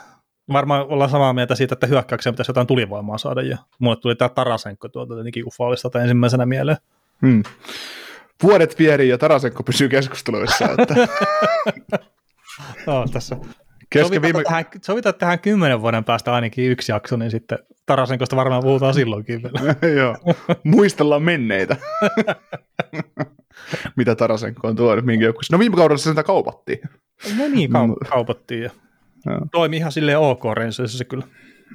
Varmaan 0.54 0.86
ollaan 0.90 1.10
samaa 1.10 1.34
mieltä 1.34 1.56
siitä, 1.56 1.74
että 1.74 1.88
hyökkäykseen 1.88 2.34
pitäisi 2.34 2.50
jotain 2.50 2.68
tulivoimaa 2.68 3.18
saada, 3.18 3.42
ja 3.42 3.58
mulle 3.80 3.98
tuli 3.98 4.16
tämä 4.16 4.30
Tarasenko 4.30 4.90
tuolta 4.90 5.14
jotenkin 5.14 5.48
ufaalista 5.48 6.02
ensimmäisenä 6.02 6.46
mieleen. 6.46 6.78
Hmm. 7.22 7.44
Vuodet 8.44 8.80
vieri 8.80 9.10
ja 9.10 9.18
Tarasenko 9.18 9.64
pysyy 9.64 9.90
keskusteluissa. 9.90 10.66
Että... 10.66 10.96
no, 12.88 13.06
tässä 13.14 13.38
sovitaan, 13.94 14.22
viime... 14.22 14.44
tähän, 14.44 14.66
sovitaan 14.82 15.16
tähän 15.16 15.40
kymmenen 15.40 15.82
vuoden 15.82 16.04
päästä 16.04 16.34
ainakin 16.34 16.72
yksi 16.72 16.92
jakso, 16.92 17.18
niin 17.18 17.32
sitten 17.32 17.60
Tarasenkosta 17.86 18.36
varmaan 18.36 18.64
puhutaan 18.64 18.94
silloinkin 18.94 19.42
Joo, 19.98 20.18
muistellaan 20.64 21.24
menneitä. 21.24 21.78
Mitä 23.98 24.16
Tarasenko 24.16 24.68
on 24.68 24.76
tuonut, 24.76 25.06
minkä 25.06 25.26
joku. 25.26 25.40
No 25.52 25.60
viime 25.60 25.76
kaudella 25.76 25.98
sitä 25.98 26.24
kaupattiin. 26.24 26.80
No 27.38 27.48
niin, 27.48 27.70
kau- 27.70 28.10
kaupattiin. 28.10 28.64
Ja 28.64 28.70
Toimi 29.52 29.78
ihan 29.78 29.92
silleen 29.92 30.20
ok 30.20 30.44
Rangersissa 30.46 31.06
kyllä. 31.06 31.28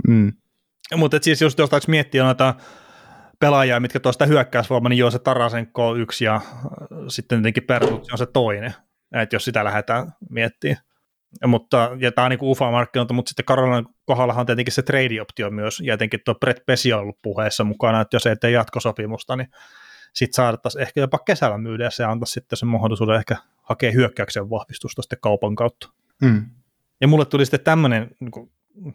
Mm. 0.09 0.33
Mutta 0.97 1.19
siis 1.21 1.41
jos 1.41 1.55
jostain 1.59 1.83
miettiä 1.89 2.25
noita 2.25 2.55
pelaajia, 3.41 3.81
mitkä 3.81 4.01
tuosta 4.01 4.27
hyökkäysvoima, 4.27 4.89
niin 4.89 4.99
joo 4.99 5.11
se 5.11 5.19
Tarasenko 5.19 5.89
on 5.89 6.01
yksi 6.01 6.25
ja 6.25 6.41
sitten 7.09 7.39
tietenkin 7.39 7.63
Pertutsi 7.63 8.13
on 8.13 8.19
se 8.19 8.27
toinen, 8.27 8.75
että 9.15 9.37
jos 9.37 9.45
sitä 9.45 9.65
lähdetään 9.65 10.13
miettimään. 10.31 10.83
Mutta, 11.47 11.91
ja 11.99 12.13
tämä 12.13 12.25
on 12.25 12.31
niin 12.31 12.43
UFA-markkinoilta, 12.43 13.15
mutta 13.15 13.29
sitten 13.29 13.45
Karolainen 13.45 13.95
kohdallahan 14.05 14.41
on 14.41 14.47
tietenkin 14.47 14.75
se 14.75 14.83
trade-optio 14.83 15.51
myös, 15.51 15.81
ja 15.81 15.95
etenkin 15.95 16.21
tuo 16.25 16.35
Brett 16.35 16.67
Pesi 16.67 16.93
on 16.93 17.01
ollut 17.01 17.19
puheessa 17.23 17.65
mukana, 17.65 18.01
että 18.01 18.17
jos 18.17 18.27
ei 18.27 18.37
tee 18.37 18.51
jatkosopimusta, 18.51 19.37
niin 19.37 19.49
sitten 20.15 20.35
saadettaisiin 20.35 20.83
ehkä 20.83 21.01
jopa 21.01 21.19
kesällä 21.19 21.59
myydä 21.59 21.85
ja 21.85 21.91
se 21.91 22.05
antaisi 22.05 22.33
sitten 22.33 22.57
sen 22.57 22.69
mahdollisuuden 22.69 23.17
ehkä 23.17 23.37
hakea 23.63 23.93
hyökkäyksen 23.93 24.51
vahvistusta 24.51 25.03
sitten 25.03 25.19
kaupan 25.23 25.55
kautta. 25.55 25.89
Mm. 26.23 26.47
Ja 27.03 27.09
mulle 27.09 27.25
tuli 27.25 27.45
sitten 27.47 27.61
tämmöinen 27.61 28.11
niin 28.21 28.51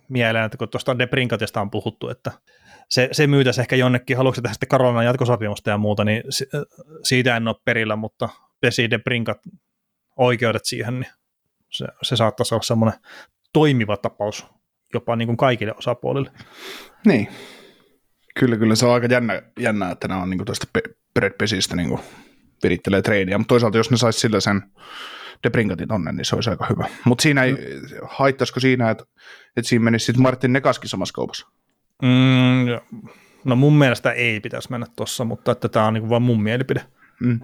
mieleen, 0.10 0.46
että 0.46 0.58
kun 0.58 0.70
tuosta 0.70 1.00
Debrinkatista 1.00 1.62
on 1.62 1.72
puhuttu, 1.72 2.10
että 2.10 2.32
se, 2.90 3.10
se 3.12 3.28
myytäisi 3.28 3.62
ehkä 3.62 3.76
jonnekin, 3.76 4.18
haluatko 4.18 4.42
tehdä 4.42 4.54
sitten 4.54 4.70
Karolanan 4.70 5.06
jatkosopimusta 5.06 5.70
ja 5.70 5.78
muuta, 5.78 6.04
niin 6.04 6.24
siitä 7.04 7.38
en 7.38 7.48
ole 7.48 7.56
perillä, 7.66 7.96
mutta 7.96 8.30
pesi 8.62 8.90
Debrinkat 8.90 9.38
oikeudet 10.16 10.66
siihen, 10.66 11.00
niin 11.00 11.12
se, 11.70 11.88
se 12.02 12.16
saattaisi 12.16 12.56
olla 12.56 12.64
semmoinen 12.64 13.00
toimiva 13.54 13.98
tapaus 13.98 14.48
jopa 14.94 15.16
niin 15.16 15.28
kuin 15.28 15.38
kaikille 15.38 15.74
osapuolille. 15.78 16.32
Niin. 17.06 17.28
Kyllä, 18.40 18.58
kyllä 18.58 18.76
se 18.76 18.86
on 18.86 18.94
aika 18.94 19.08
jännä, 19.08 19.42
jännä 19.60 19.92
että 19.92 20.08
nämä 20.08 20.22
on 20.22 20.30
niin 20.30 20.46
tuosta 20.46 20.68
Brad 21.14 21.34
Pesistä 21.38 21.76
niin 21.76 22.00
virittelee 22.64 23.02
treidiä, 23.02 23.38
mutta 23.38 23.50
toisaalta 23.50 23.78
jos 23.78 23.92
ne 23.92 23.98
saisi 23.98 24.20
sillä 24.20 24.40
sen 24.40 24.62
Debrinkatin 25.44 25.88
tonne, 25.88 26.12
niin 26.12 26.26
se 26.26 26.36
olisi 26.36 26.50
aika 26.50 26.66
hyvä. 26.70 26.88
Mutta 27.06 27.22
siinä 27.22 27.44
ei, 27.44 27.54
mm. 27.54 27.60
haittaisiko 28.10 28.60
siinä, 28.60 28.90
että, 28.90 29.04
että 29.58 29.70
siinä 29.70 29.84
menisi 29.84 30.06
sitten 30.06 30.22
Martin 30.22 30.54
Nekaskin 30.54 30.90
samassa 30.90 31.14
kaupassa? 31.14 31.48
Mm, 32.02 32.66
no 33.44 33.56
mun 33.56 33.78
mielestä 33.78 34.12
ei 34.12 34.40
pitäisi 34.40 34.72
mennä 34.72 34.86
tuossa, 34.96 35.26
mutta 35.26 35.52
että 35.52 35.70
tämä 35.70 35.86
on 35.86 35.94
niin 35.94 36.10
vain 36.10 36.24
mun 36.24 36.44
mielipide. 36.44 36.82
Mm. 37.20 37.40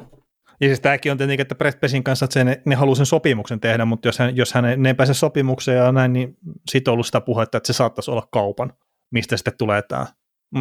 Ja 0.62 0.68
siis 0.68 0.80
tämäkin 0.80 1.12
on 1.12 1.18
tietenkin, 1.18 1.42
että 1.42 1.56
Brett 1.56 1.80
Pesin 1.80 2.04
kanssa, 2.04 2.26
että 2.26 2.34
se, 2.34 2.44
ne, 2.44 2.62
ne 2.66 2.76
haluaa 2.76 2.96
sen 2.96 3.06
sopimuksen 3.06 3.60
tehdä, 3.60 3.86
mutta 3.86 4.08
jos 4.08 4.20
hän, 4.20 4.36
jos 4.36 4.54
hän 4.54 4.66
ei, 4.66 4.78
ne 4.78 4.90
ei 4.90 4.94
pääse 4.94 5.14
sopimukseen 5.14 5.78
ja 5.78 5.92
näin, 5.92 6.14
niin 6.14 6.38
sitten 6.72 6.92
on 6.92 6.94
ollut 6.94 7.06
sitä 7.06 7.22
puhetta, 7.22 7.58
että 7.58 7.68
se 7.68 7.74
saattaisi 7.74 8.12
olla 8.12 8.28
kaupan, 8.32 8.74
mistä 9.12 9.38
sitten 9.38 9.58
tulee 9.58 9.82
tämä. 9.82 10.06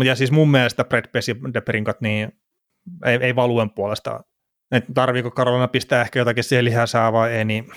Ja 0.04 0.14
siis 0.16 0.32
mun 0.32 0.50
mielestä 0.50 0.84
Brett 0.84 1.12
Pes 1.12 1.28
ja 1.28 1.34
Deperinkat, 1.54 2.00
niin 2.00 2.32
ei, 3.04 3.18
ei 3.20 3.36
valuen 3.36 3.70
puolesta. 3.70 4.20
Että 4.72 4.92
tarviiko 4.94 5.30
Karolina 5.30 5.68
pistää 5.68 6.02
ehkä 6.02 6.18
jotakin 6.18 6.44
siihen 6.44 6.64
lihäsää 6.64 7.12
vai 7.12 7.32
ei, 7.32 7.44
niin 7.44 7.70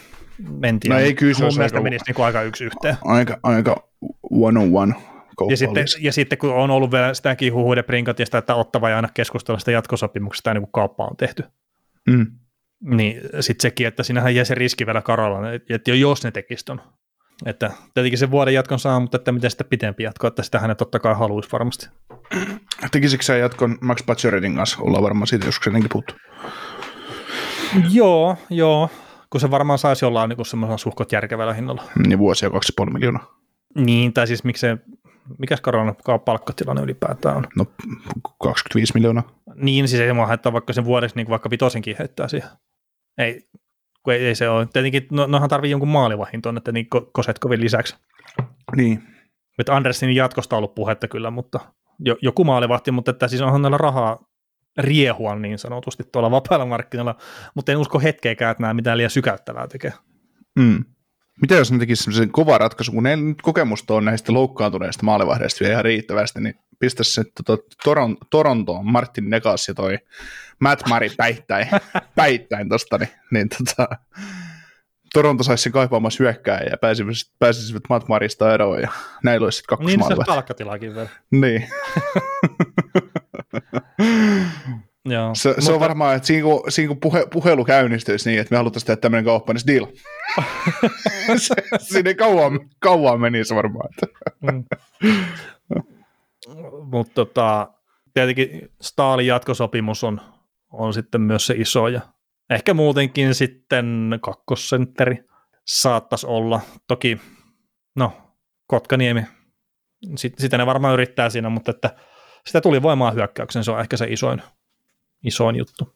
en 0.64 0.80
tiedä. 0.80 0.96
No 0.96 1.02
ei 1.02 1.14
kyllä 1.14 1.34
Mun 1.40 1.54
mielestä 1.58 1.78
aika, 1.78 1.84
menisi 1.84 2.06
niin 2.08 2.26
aika 2.26 2.42
yksi 2.42 2.64
yhteen. 2.64 2.98
Aika, 3.06 3.40
aika 3.44 3.88
one 4.32 4.60
on 4.60 4.70
one 4.74 4.96
ja 5.50 5.58
sitten, 5.58 5.86
ja 6.00 6.14
sitten 6.14 6.38
kun 6.38 6.54
on 6.54 6.72
ollut 6.72 6.92
vielä 6.92 7.14
sitäkin 7.14 7.54
huhuiden 7.54 7.84
prinkatista, 7.84 8.38
että 8.38 8.56
ottava 8.56 8.90
ja 8.90 8.96
aina 8.96 9.10
keskustella 9.14 9.60
sitä 9.60 9.72
jatkosopimuksesta 9.72 10.52
ennen 10.52 10.62
kuin 10.62 10.72
kauppa 10.72 11.06
on 11.06 11.18
tehty. 11.18 11.44
Mm. 12.08 12.26
Niin 12.84 13.22
sitten 13.40 13.62
sekin, 13.62 13.88
että 13.88 14.04
siinähän 14.04 14.36
jää 14.36 14.46
se 14.46 14.56
riski 14.56 14.86
vielä 14.86 15.02
Karolla, 15.02 15.54
että 15.70 15.92
jos 15.92 16.24
ne 16.24 16.32
tekisivät 16.32 16.66
ton. 16.66 16.82
Että 17.46 17.72
tietenkin 17.94 18.18
se 18.18 18.32
vuoden 18.32 18.54
jatkon 18.54 18.80
saa, 18.80 19.00
mutta 19.00 19.18
että 19.18 19.32
miten 19.32 19.52
sitä 19.52 19.64
pitempi 19.64 20.04
jatko, 20.04 20.28
että 20.28 20.44
sitä 20.44 20.60
hänet 20.60 20.78
totta 20.78 21.00
kai 21.00 21.16
haluaisi 21.16 21.50
varmasti. 21.52 21.88
Tekisikö 22.92 23.24
sä 23.24 23.38
jatkon 23.38 23.78
Max 23.82 24.06
Pacioretin 24.06 24.56
kanssa? 24.56 24.78
Ollaan 24.82 25.04
varmaan 25.04 25.28
siitä 25.28 25.46
joskus 25.46 25.68
ennenkin 25.68 25.90
puhuttu. 25.90 26.16
Joo, 27.92 28.38
joo. 28.50 28.90
Kun 29.30 29.42
se 29.42 29.52
varmaan 29.52 29.80
saisi 29.80 30.06
jollain 30.06 30.30
niin 30.30 30.46
semmoisella 30.46 30.78
suhkot 30.78 31.12
järkevällä 31.12 31.54
hinnalla. 31.54 31.84
Niin 32.08 32.20
vuosia 32.20 32.50
2,5 32.50 32.94
miljoonaa. 32.94 33.36
Niin, 33.76 34.14
tai 34.14 34.28
siis 34.28 34.44
miksei 34.44 34.78
mikäs 35.40 35.62
Karolan 35.62 35.96
palkkatilanne 36.26 36.82
ylipäätään 36.82 37.38
on? 37.38 37.48
No 37.58 37.66
25 38.40 38.94
miljoonaa. 38.96 39.24
Niin, 39.56 39.88
siis 39.88 40.02
ei 40.02 40.14
mua 40.14 40.28
haittaa 40.28 40.54
vaikka 40.54 40.74
sen 40.74 40.86
vuodeksi 40.86 41.16
niin 41.16 41.30
vaikka 41.30 41.50
vitosenkin 41.50 41.96
heittää 42.00 42.28
siihen. 42.28 42.50
Ei, 43.18 43.48
kun 44.04 44.14
ei, 44.14 44.26
ei 44.26 44.36
se 44.36 44.50
ole. 44.50 44.68
Tietenkin 44.74 45.08
no, 45.12 45.28
nohan 45.28 45.50
tarvii 45.50 45.72
jonkun 45.72 45.90
maalivahin 45.90 46.42
tuonne, 46.42 46.58
että 46.58 46.72
niin 46.72 46.88
Kosetkovin 47.12 47.62
lisäksi. 47.62 47.96
Niin. 48.76 49.04
Että 49.60 49.76
Andersinin 49.76 50.16
jatkosta 50.16 50.56
on 50.56 50.58
ollut 50.58 50.76
puhetta 50.76 51.08
kyllä, 51.08 51.32
mutta 51.32 51.60
jo, 52.00 52.18
joku 52.22 52.44
maalivahti, 52.44 52.92
mutta 52.92 53.12
että 53.12 53.28
siis 53.28 53.42
onhan 53.42 53.62
näillä 53.62 53.78
rahaa 53.78 54.20
riehua 54.78 55.36
niin 55.36 55.60
sanotusti 55.60 56.04
tuolla 56.12 56.32
vapailla 56.32 56.66
markkinoilla, 56.66 57.16
mutta 57.56 57.72
en 57.72 57.78
usko 57.78 58.00
hetkeäkään, 58.00 58.52
että 58.52 58.64
nämä 58.64 58.74
mitään 58.74 58.98
liian 58.98 59.10
sykäyttävää 59.10 59.68
tekee. 59.68 59.94
Mm. 60.56 60.86
Mitä 61.42 61.56
jos 61.56 61.72
ne 61.72 61.80
tekisivät 61.80 62.04
sellaisen 62.04 62.32
kova 62.32 62.58
ratkaisu, 62.58 62.92
kun 62.92 63.04
ne 63.04 63.16
nyt 63.16 63.42
kokemusta 63.42 63.94
on 63.94 64.06
näistä 64.06 64.34
loukkaantuneista 64.34 65.04
maalivahdeista 65.04 65.60
vielä 65.60 65.74
ihan 65.74 65.86
riittävästi, 65.86 66.42
niin 66.42 66.56
pistäisi 66.80 67.12
se 67.12 67.24
tota, 67.24 67.64
Toron, 67.84 68.18
Torontoon 68.32 68.92
Martin 68.92 69.30
Negas 69.30 69.68
ja 69.68 69.74
toi 69.74 69.98
Matt 70.60 70.88
Murray 70.88 71.10
päittäin, 71.18 71.68
päittäin 72.16 72.70
tosta, 72.70 72.98
niin, 72.98 73.10
niin 73.32 73.50
tota, 73.50 73.88
Toronto 75.16 75.44
saisi 75.44 75.64
sen 75.64 75.72
kaipaamassa 75.72 76.24
hyökkää 76.24 76.62
ja 76.72 76.78
pääsisivät, 76.78 77.16
pääsisivät 77.40 77.84
Matt 77.90 78.08
Marista 78.08 78.54
eroon 78.54 78.82
ja 78.82 78.92
näillä 79.24 79.46
olisi 79.46 79.58
sitten 79.58 79.78
Niin 79.86 80.04
se 80.08 80.16
palkkatilaakin 80.26 80.96
vielä. 80.96 81.10
Niin. 81.32 81.68
Joo, 85.06 85.36
se, 85.36 85.50
mutta... 85.50 85.62
se 85.62 85.72
on 85.72 85.80
varmaan, 85.80 86.16
että 86.16 86.28
siinä 86.28 86.44
kun, 86.44 86.64
siinä 86.70 86.88
kun 86.88 87.00
puhe, 87.00 87.28
puhelu 87.34 87.66
käynnistyisi 87.66 88.30
niin, 88.30 88.42
että 88.42 88.54
me 88.54 88.58
haluttaisiin 88.58 88.88
tehdä 88.88 89.02
tämmöinen 89.02 89.26
kauppa, 89.26 89.54
niin 89.54 89.68
deal. 89.68 89.88
siinä 91.90 92.10
ei 92.10 92.16
kauan, 92.16 92.60
kauan 92.80 93.22
menisi 93.22 93.56
varmaan. 93.56 93.90
mm. 94.42 94.64
Mutta 96.92 97.14
tota, 97.14 97.68
tietenkin 98.14 98.70
Staalin 98.82 99.28
jatkosopimus 99.28 100.04
on, 100.04 100.22
on 100.72 100.94
sitten 100.94 101.22
myös 101.22 101.48
se 101.48 101.54
iso 101.58 101.88
ja 101.88 102.02
ehkä 102.50 102.74
muutenkin 102.74 103.36
sitten 103.36 104.20
kakkosentteri 104.22 105.18
saattaisi 105.66 106.28
olla. 106.28 106.62
Toki, 106.88 107.22
no, 107.96 108.14
Kotkaniemi, 108.68 109.26
sit, 110.16 110.34
sitä 110.38 110.58
ne 110.58 110.66
varmaan 110.66 110.94
yrittää 110.94 111.30
siinä, 111.30 111.50
mutta 111.50 111.72
että 111.72 111.96
sitä 112.46 112.62
tuli 112.62 112.82
voimaan 112.82 113.16
hyökkäyksen, 113.16 113.64
se 113.64 113.72
on 113.72 113.80
ehkä 113.80 113.98
se 113.98 114.06
isoin 114.10 114.42
isoin 115.24 115.56
juttu. 115.56 115.96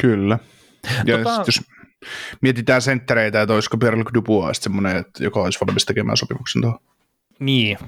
Kyllä. 0.00 0.38
Ja 1.04 1.18
tota... 1.18 1.42
jos 1.46 1.60
mietitään 2.40 2.82
senttereitä, 2.82 3.42
että 3.42 3.54
olisiko 3.54 3.76
Pierre-Luc 3.76 4.14
Dubois 4.14 4.58
semmoinen, 4.58 4.96
että 4.96 5.24
joka 5.24 5.40
olisi 5.40 5.58
valmis 5.66 5.84
tekemään 5.84 6.16
sopimuksen 6.16 6.62
tuohon. 6.62 6.80
Niin, 7.38 7.78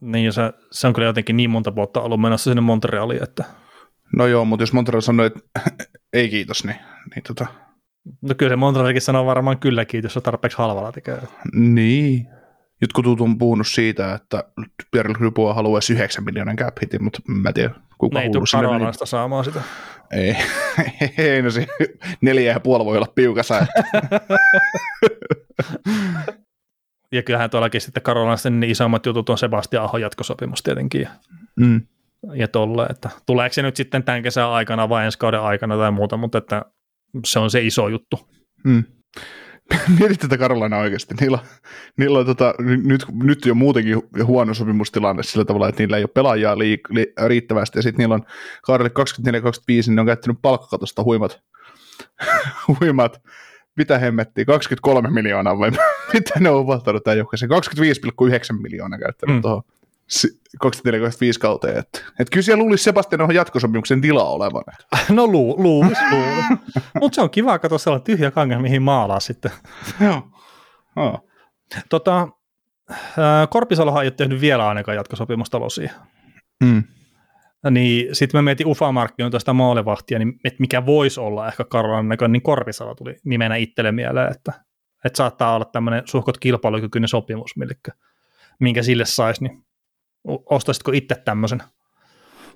niin 0.00 0.32
se, 0.32 0.42
se 0.72 0.86
on 0.86 0.92
kyllä 0.92 1.06
jotenkin 1.06 1.36
niin 1.36 1.50
monta 1.50 1.74
vuotta 1.74 2.00
ollut 2.00 2.20
menossa 2.20 2.50
sinne 2.50 2.60
Montrealiin, 2.60 3.22
että... 3.22 3.44
No 4.16 4.26
joo, 4.26 4.44
mutta 4.44 4.62
jos 4.62 4.72
Montreal 4.72 5.00
sanoo, 5.00 5.26
että 5.26 5.40
ei 6.12 6.28
kiitos, 6.28 6.64
niin, 6.64 6.76
niin 7.14 7.22
tota... 7.22 7.46
No 8.22 8.34
kyllä 8.34 8.50
se 8.50 8.56
Montrealikin 8.56 9.02
sanoo 9.02 9.26
varmaan 9.26 9.58
kyllä 9.58 9.84
kiitos, 9.84 10.14
jos 10.14 10.24
tarpeeksi 10.24 10.58
halvalla 10.58 10.92
tekee. 10.92 11.18
Niin, 11.52 12.26
Jotkut 12.80 13.20
on 13.20 13.38
puhunut 13.38 13.66
siitä, 13.66 14.14
että 14.14 14.44
Pierre 14.90 15.14
Dubois 15.20 15.56
haluaisi 15.56 15.92
9 15.92 16.24
miljoonan 16.24 16.56
cap 16.56 16.76
hitin, 16.82 17.04
mutta 17.04 17.18
mä 17.28 17.48
en 17.48 17.54
tiedä, 17.54 17.74
kuka 17.98 18.22
ei 18.22 18.30
tule 18.30 18.44
Karolasta 18.52 19.06
saamaan 19.06 19.44
sitä. 19.44 19.62
Ei, 20.10 20.36
ei 21.18 21.42
no 21.42 21.50
se 21.50 21.66
neljä 22.20 22.52
ja 22.52 22.60
puoli 22.60 22.84
voi 22.84 22.96
olla 22.96 23.12
piukassa. 23.14 23.66
ja 27.12 27.22
kyllähän 27.22 27.50
tuollakin 27.50 27.80
sitten 27.80 28.02
Karolasta 28.02 28.50
niin 28.50 28.70
isommat 28.70 29.06
jutut 29.06 29.28
on 29.28 29.38
Sebastian 29.38 29.84
Ahon 29.84 30.00
jatkosopimus 30.00 30.62
tietenkin. 30.62 31.08
Mm. 31.56 31.80
Ja 32.34 32.48
tolle, 32.48 32.86
että 32.86 33.10
tuleeko 33.26 33.52
se 33.52 33.62
nyt 33.62 33.76
sitten 33.76 34.02
tämän 34.02 34.22
kesän 34.22 34.48
aikana 34.48 34.88
vai 34.88 35.04
ensi 35.04 35.18
kauden 35.18 35.40
aikana 35.40 35.76
tai 35.76 35.90
muuta, 35.90 36.16
mutta 36.16 36.38
että 36.38 36.64
se 37.24 37.38
on 37.38 37.50
se 37.50 37.62
iso 37.62 37.88
juttu. 37.88 38.28
Mm. 38.64 38.84
Mietit 39.98 40.20
tätä 40.20 40.38
Karolana 40.38 40.78
oikeasti. 40.78 41.14
Niillä, 41.20 41.38
niillä 41.98 42.18
on 42.18 42.26
tota, 42.26 42.54
nyt, 42.58 43.06
nyt 43.22 43.46
jo 43.46 43.54
muutenkin 43.54 44.02
huono 44.24 44.54
sopimustilanne 44.54 45.22
sillä 45.22 45.44
tavalla, 45.44 45.68
että 45.68 45.82
niillä 45.82 45.96
ei 45.96 46.02
ole 46.02 46.10
pelaajaa 46.14 46.54
liik- 46.54 46.94
li- 46.94 47.12
riittävästi, 47.26 47.78
ja 47.78 47.82
sitten 47.82 48.02
niillä 48.02 48.14
on 48.14 48.24
kaudelle 48.62 48.90
24-25, 48.90 48.92
niin 49.68 49.94
ne 49.94 50.00
on 50.00 50.06
käyttänyt 50.06 50.38
palkkakatosta 50.42 51.04
huimat, 51.04 51.40
huimat 52.80 53.22
mitä 53.76 53.98
hemmettiä, 53.98 54.44
23 54.44 55.10
miljoonaa 55.10 55.58
vai 55.58 55.70
mitä 56.14 56.40
ne 56.40 56.50
on 56.50 56.66
valtanut 56.66 57.04
tämän 57.04 57.18
joukkueeseen, 57.18 57.50
25,9 57.50 58.62
miljoonaa 58.62 58.98
käyttänyt 58.98 59.36
mm. 59.36 59.42
tuohon 59.42 59.62
24-25 60.64 60.68
kauteen. 61.40 61.78
Että, 61.78 61.98
että 61.98 62.30
kyllä 62.32 62.42
siellä 62.42 62.62
luulisi 62.62 62.84
Sebastian 62.84 63.20
on 63.20 63.34
jatkosopimuksen 63.34 64.00
tila 64.00 64.24
olevan. 64.24 64.64
No 65.08 65.26
lu, 65.26 65.62
luulisi, 65.62 66.02
luulisi. 66.10 66.48
Mutta 67.00 67.14
se 67.14 67.20
on 67.20 67.30
kiva 67.30 67.58
katsoa 67.58 67.78
sellainen 67.78 68.04
tyhjä 68.04 68.30
kangas, 68.30 68.62
mihin 68.62 68.82
maalaa 68.82 69.20
sitten. 69.20 69.50
Joo. 70.00 70.22
Oh. 70.96 71.28
Tota, 71.88 72.28
Korpisalohan 73.50 74.02
ei 74.02 74.06
ole 74.06 74.14
tehnyt 74.16 74.40
vielä 74.40 74.68
ainakaan 74.68 74.96
jatkosopimusta 74.96 75.60
losia. 75.60 75.92
Mm. 76.64 76.82
Niin 77.70 78.14
sitten 78.14 78.38
mä 78.38 78.42
mietin 78.42 78.66
Ufa-markkinoilta 78.66 79.38
sitä 79.38 79.52
maalevahtia, 79.52 80.18
niin 80.18 80.32
että 80.44 80.60
mikä 80.60 80.86
voisi 80.86 81.20
olla 81.20 81.48
ehkä 81.48 81.64
Karolan 81.64 82.08
näköinen, 82.08 82.32
niin 82.32 82.42
Korpisalo 82.42 82.94
tuli 82.94 83.16
nimenä 83.24 83.56
itselle 83.56 83.92
mieleen, 83.92 84.30
että, 84.30 84.52
että 85.04 85.16
saattaa 85.16 85.54
olla 85.54 85.64
tämmöinen 85.64 86.02
suhkot 86.04 86.38
kilpailukykyinen 86.38 87.08
sopimus, 87.08 87.56
millikkä, 87.56 87.92
minkä 88.60 88.82
sille 88.82 89.04
saisi, 89.04 89.42
niin 89.42 89.65
ostaisitko 90.26 90.92
itse 90.92 91.14
tämmöisen? 91.14 91.62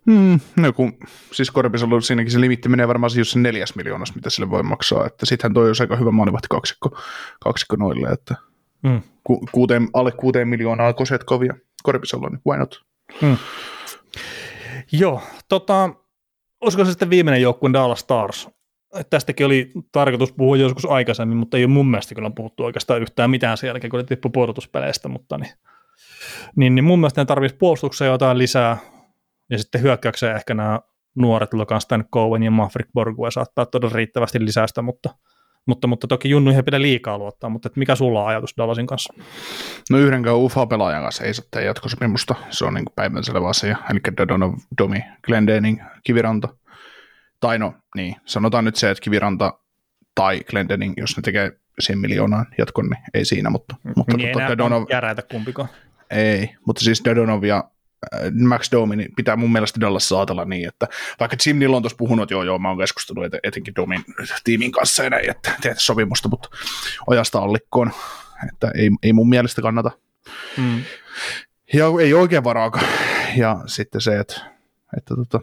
Hmm, 0.07 0.41
no 0.57 0.73
kun, 0.73 0.93
siis 1.33 1.51
Korpisalo, 1.51 2.01
siinäkin 2.01 2.33
se 2.33 2.41
limitti 2.41 2.69
menee 2.69 2.89
varmaan 2.89 3.11
siis 3.11 3.31
se 3.31 3.39
neljäs 3.39 3.75
miljoonassa, 3.75 4.15
mitä 4.15 4.31
sille 4.31 4.51
voi 4.51 4.63
maksaa, 4.63 5.07
että 5.07 5.27
sittenhän 5.27 5.55
toi 5.55 5.67
olisi 5.67 5.83
aika 5.83 5.97
hyvä 5.97 6.11
maalivahti 6.11 6.47
kaksikko, 6.51 6.99
kaksikko 7.41 7.77
noille, 7.77 8.09
että 8.09 8.35
hmm. 8.89 9.03
ku, 9.25 9.47
kuuteen, 9.53 9.89
alle 9.93 10.13
kuuteen 10.13 10.49
miljoonaa 10.49 10.93
Kosetkovia 10.93 11.55
Korpisalo, 11.83 12.29
niin 12.29 12.41
why 12.49 12.59
not? 12.59 12.85
Hmm. 13.21 13.37
Joo, 14.93 15.23
tota, 15.49 15.91
olisiko 16.61 16.85
se 16.85 16.91
sitten 16.91 17.11
viimeinen 17.11 17.43
joukkue 17.43 17.71
Dallas 17.73 18.01
Stars? 18.01 18.49
Tästäkin 19.11 19.47
oli 19.47 19.71
tarkoitus 19.93 20.33
puhua 20.33 20.57
joskus 20.57 20.87
aikaisemmin, 20.87 21.37
mutta 21.37 21.57
ei 21.57 21.65
ole 21.65 21.73
mun 21.73 21.91
mielestä 21.91 22.15
kyllä 22.15 22.31
puhuttu 22.31 22.65
oikeastaan 22.65 23.03
yhtään 23.03 23.31
mitään 23.31 23.57
sen 23.57 23.69
jälkeen, 23.69 23.91
kun 23.91 23.99
ne 23.99 24.05
tippui 24.05 24.31
mutta 25.09 25.39
niin, 25.39 25.53
niin, 26.57 26.75
niin 26.75 26.85
mun 26.85 26.99
mielestä 26.99 27.21
ne 27.21 27.25
tarvitsisi 27.25 27.59
puolustukseen 27.59 28.11
jotain 28.11 28.39
lisää, 28.39 28.77
ja 29.51 29.59
sitten 29.59 29.83
hyökkäykseen 29.83 30.37
ehkä 30.37 30.55
nämä 30.55 30.81
nuoret 31.15 31.55
Logan 31.55 31.81
Stan 31.81 32.05
Cohen 32.15 32.43
ja 32.43 32.51
Maverick 32.51 32.93
Borgue 32.95 33.31
saattaa 33.31 33.67
todella 33.67 33.97
riittävästi 33.97 34.45
lisästä, 34.45 34.83
mutta, 34.83 35.15
mutta, 35.67 35.87
mutta 35.87 36.07
toki 36.07 36.31
Junnu 36.31 36.51
ei 36.51 36.63
pidä 36.63 36.83
liikaa 36.83 37.19
luottaa, 37.19 37.51
mutta 37.51 37.71
mikä 37.77 37.95
sulla 37.95 38.23
on 38.23 38.29
ajatus 38.29 38.55
Dallasin 38.57 38.87
kanssa? 38.87 39.15
No 39.91 39.99
yhdenkään 39.99 40.37
UFA-pelaajan 40.37 41.03
kanssa 41.03 41.25
ei 41.25 41.35
saa 41.35 41.47
tehdä 41.51 41.67
jatkosopimusta, 41.67 42.35
se 42.51 42.65
on 42.65 42.75
niin 42.75 42.85
päivänselvä 42.95 43.49
asia, 43.49 43.77
eli 43.91 44.01
Dodonov, 44.17 44.55
Domi, 44.83 45.05
Glendening, 45.27 45.81
Kiviranta, 46.05 46.49
tai 47.41 47.59
no 47.59 47.75
niin, 47.97 48.17
sanotaan 48.25 48.65
nyt 48.65 48.77
se, 48.77 48.91
että 48.91 49.03
Kiviranta 49.03 49.59
tai 50.15 50.41
Glendening, 50.51 50.95
jos 50.97 51.17
ne 51.17 51.23
tekee 51.23 51.53
sen 51.79 51.99
miljoonaan 51.99 52.47
jatkon, 52.59 52.87
niin 52.87 53.03
ei 53.15 53.25
siinä, 53.25 53.51
mutta, 53.51 53.77
mutta 53.97 54.17
niin 54.17 54.41
ei 54.41 54.49
Dodonov, 54.49 54.85
järäitä 54.91 55.23
kumpikaan. 55.23 55.69
Ei, 56.11 56.55
mutta 56.67 56.85
siis 56.85 57.03
Dodonov 57.05 57.45
ja 57.45 57.65
äh, 58.15 58.33
Max 58.33 58.73
Domi, 58.73 58.97
niin 58.97 59.15
pitää 59.17 59.37
mun 59.37 59.53
mielestä 59.53 59.81
Dallas 59.81 60.13
ajatella 60.13 60.45
niin, 60.45 60.69
että 60.69 60.89
vaikka 61.21 61.37
Jim 61.47 61.59
Neal 61.59 61.73
on 61.73 61.83
tuossa 61.83 61.97
puhunut, 61.97 62.23
että 62.23 62.35
joo, 62.35 62.43
joo, 62.43 62.59
mä 62.59 62.69
oon 62.69 62.79
keskustellut 62.79 63.25
et, 63.25 63.41
etenkin 63.43 63.75
Domin 63.75 64.05
tiimin 64.45 64.73
kanssa 64.73 65.05
ja 65.05 65.11
näin, 65.11 65.31
että 65.31 65.53
tehdä 65.61 65.77
sopimusta, 65.79 66.29
mutta 66.29 66.49
ojasta 67.07 67.39
allikkoon, 67.39 67.93
että 68.49 68.71
ei, 68.75 68.91
ei 69.03 69.13
mun 69.13 69.29
mielestä 69.29 69.63
kannata. 69.63 69.91
Mm. 70.57 70.83
Ja 71.73 71.87
ei 72.01 72.15
oikein 72.15 72.45
varaakaan. 72.45 72.87
Ja 73.37 73.57
sitten 73.67 74.01
se, 74.01 74.19
että, 74.19 74.41
että 74.97 75.15
tota, 75.17 75.41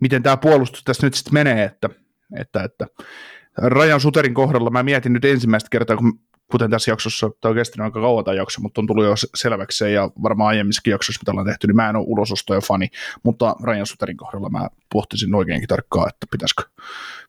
miten 0.00 0.22
tämä 0.22 0.36
puolustus 0.36 0.84
tässä 0.84 1.06
nyt 1.06 1.14
sitten 1.14 1.34
menee, 1.34 1.64
että, 1.64 1.90
että, 2.40 2.62
että 2.62 2.86
Rajan 3.56 4.00
Suterin 4.00 4.34
kohdalla 4.34 4.70
mä 4.70 4.82
mietin 4.82 5.12
nyt 5.12 5.24
ensimmäistä 5.24 5.68
kertaa, 5.70 5.96
kun 5.96 6.20
kuten 6.50 6.70
tässä 6.70 6.90
jaksossa, 6.90 7.30
tämä 7.40 7.50
on 7.50 7.56
kestänyt 7.56 7.84
aika 7.84 8.00
kauan 8.00 8.24
tämä 8.24 8.34
jakso, 8.34 8.60
mutta 8.60 8.80
on 8.80 8.86
tullut 8.86 9.04
jo 9.04 9.14
selväksi 9.34 9.78
se, 9.78 9.90
ja 9.90 10.10
varmaan 10.22 10.48
aiemmissakin 10.48 10.90
jaksoissa, 10.90 11.20
mitä 11.22 11.30
ollaan 11.30 11.46
tehty, 11.46 11.66
niin 11.66 11.76
mä 11.76 11.88
en 11.88 11.96
ole 11.96 12.04
ulosostoja 12.08 12.60
fani, 12.60 12.88
mutta 13.22 13.56
Rajan 13.62 13.86
Suterin 13.86 14.16
kohdalla 14.16 14.48
mä 14.48 14.68
pohtisin 14.92 15.34
oikeinkin 15.34 15.68
tarkkaan, 15.68 16.08
että 16.08 16.26
pitäisikö, 16.30 16.62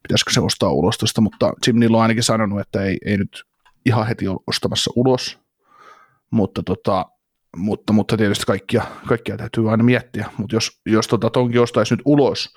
pitäisikö 0.03 0.31
se 0.33 0.41
ostaa 0.41 0.71
ulostosta, 0.71 1.21
mutta 1.21 1.53
Jim 1.67 1.79
Neal 1.79 1.93
on 1.93 2.01
ainakin 2.01 2.23
sanonut, 2.23 2.59
että 2.59 2.83
ei, 2.83 2.97
ei 3.05 3.17
nyt 3.17 3.43
ihan 3.85 4.07
heti 4.07 4.27
ole 4.27 4.39
ostamassa 4.47 4.91
ulos, 4.95 5.39
mutta, 6.31 6.63
tota, 6.63 7.05
mutta, 7.57 7.93
mutta 7.93 8.17
tietysti 8.17 8.45
kaikkia, 8.45 8.83
kaikkia 9.07 9.37
täytyy 9.37 9.71
aina 9.71 9.83
miettiä, 9.83 10.29
mutta 10.37 10.55
jos, 10.55 10.81
jos 10.85 11.07
tota, 11.07 11.29
tonkin 11.29 11.61
ostaisi 11.61 11.93
nyt 11.93 12.01
ulos, 12.05 12.55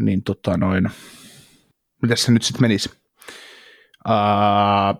niin 0.00 0.22
tota 0.22 0.56
noin, 0.56 0.90
miten 2.02 2.16
se 2.16 2.32
nyt 2.32 2.42
sitten 2.42 2.62
menisi? 2.62 2.90
Ää, 4.08 4.94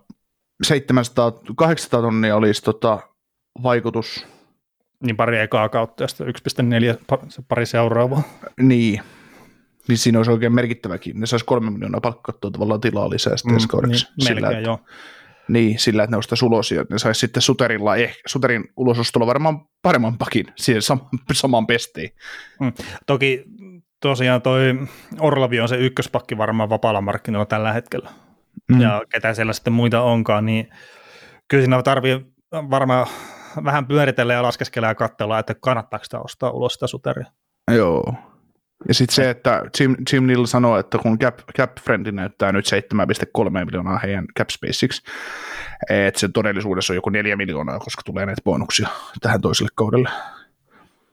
700, 0.63 1.33
800 1.57 2.03
tonnia 2.03 2.37
olisi 2.37 2.63
tota, 2.63 2.99
vaikutus. 3.63 4.27
Niin 5.03 5.17
pari 5.17 5.39
ekaa 5.39 5.69
kautta 5.69 6.05
ja 6.05 6.09
sitten 6.09 6.27
1,4 7.19 7.19
se 7.29 7.43
pari 7.49 7.67
seuraavaa. 7.67 8.23
Niin, 8.61 9.01
niin 9.89 9.99
siinä 9.99 10.19
olisi 10.19 10.31
oikein 10.31 10.55
merkittäväkin. 10.55 11.21
Ne 11.21 11.27
saisi 11.27 11.45
kolme 11.45 11.71
miljoonaa 11.71 12.01
palkkattua 12.01 12.51
tavallaan 12.51 12.81
tilaa 12.81 13.11
lisää 13.11 13.37
sitten 13.37 13.57
mm, 13.57 13.69
kaudeksi. 13.69 14.07
Niin, 14.07 14.27
sillä, 14.27 14.41
melkein 14.41 14.59
että, 14.59 14.69
joo. 14.69 14.81
niin, 15.49 15.79
sillä, 15.79 16.03
että 16.03 16.15
ne 16.15 16.19
ostaisi 16.19 16.45
ulos 16.45 16.71
ja 16.71 16.85
ne 16.91 16.99
saisi 16.99 17.21
sitten 17.21 17.43
Suterilla, 17.43 17.97
eh, 17.97 18.17
Suterin 18.27 18.65
ulosostolla 18.77 19.27
varmaan 19.27 19.61
paremman 19.83 20.19
pakin 20.19 20.47
siihen 20.57 20.83
sam- 20.83 21.19
samaan 21.33 21.67
pestiin. 21.67 22.11
Toki 23.07 23.45
tosiaan 24.01 24.43
toi 24.43 24.61
Orlavi 25.21 25.61
on 25.61 25.69
se 25.69 25.77
ykköspakki 25.77 26.39
varmaan 26.39 26.69
vapaalla 26.69 27.01
markkinoilla 27.01 27.47
tällä 27.47 27.73
hetkellä. 27.73 28.11
Mm. 28.69 28.81
Ja 28.81 29.03
ketä 29.09 29.35
siellä 29.35 29.53
sitten 29.53 29.73
muita 29.73 30.03
onkaan, 30.03 30.47
niin 30.47 30.71
kyllä 31.49 31.63
siinä 31.63 31.83
tarvii 31.83 32.27
varmaan 32.53 33.07
vähän 33.65 33.87
pyöritellä 33.87 34.35
ja 34.35 34.43
laskeskella 34.43 34.89
ja 34.89 34.95
katsella, 34.95 35.39
että 35.39 35.55
kannattaako 35.61 36.05
sitä 36.05 36.21
ostaa 36.21 36.51
ulos 36.51 36.75
sitä 36.75 36.87
suteria. 36.87 37.27
Joo. 37.71 38.15
Ja 38.89 38.95
sitten 38.95 39.15
se, 39.15 39.31
että 39.31 39.63
Jim, 39.81 39.97
Jim 40.13 40.27
Neal 40.27 40.47
sanoo, 40.47 40.79
että 40.79 40.99
kun 40.99 41.19
Cap, 41.19 41.39
Cap 41.59 41.77
Friendly 41.81 42.13
näyttää 42.13 42.53
nyt 42.53 42.67
7,3 42.67 43.65
miljoonaa 43.65 43.99
heidän 43.99 44.27
Cap 44.39 44.49
Spaceiksi, 44.51 45.03
että 45.91 46.21
se 46.21 46.29
todellisuudessa 46.29 46.93
on 46.93 46.95
joku 46.95 47.11
4 47.11 47.37
miljoonaa, 47.37 47.79
koska 47.79 48.03
tulee 48.05 48.27
näitä 48.27 48.43
bonuksia 48.45 48.89
tähän 49.21 49.41
toiselle 49.41 49.71
kaudelle. 49.75 50.09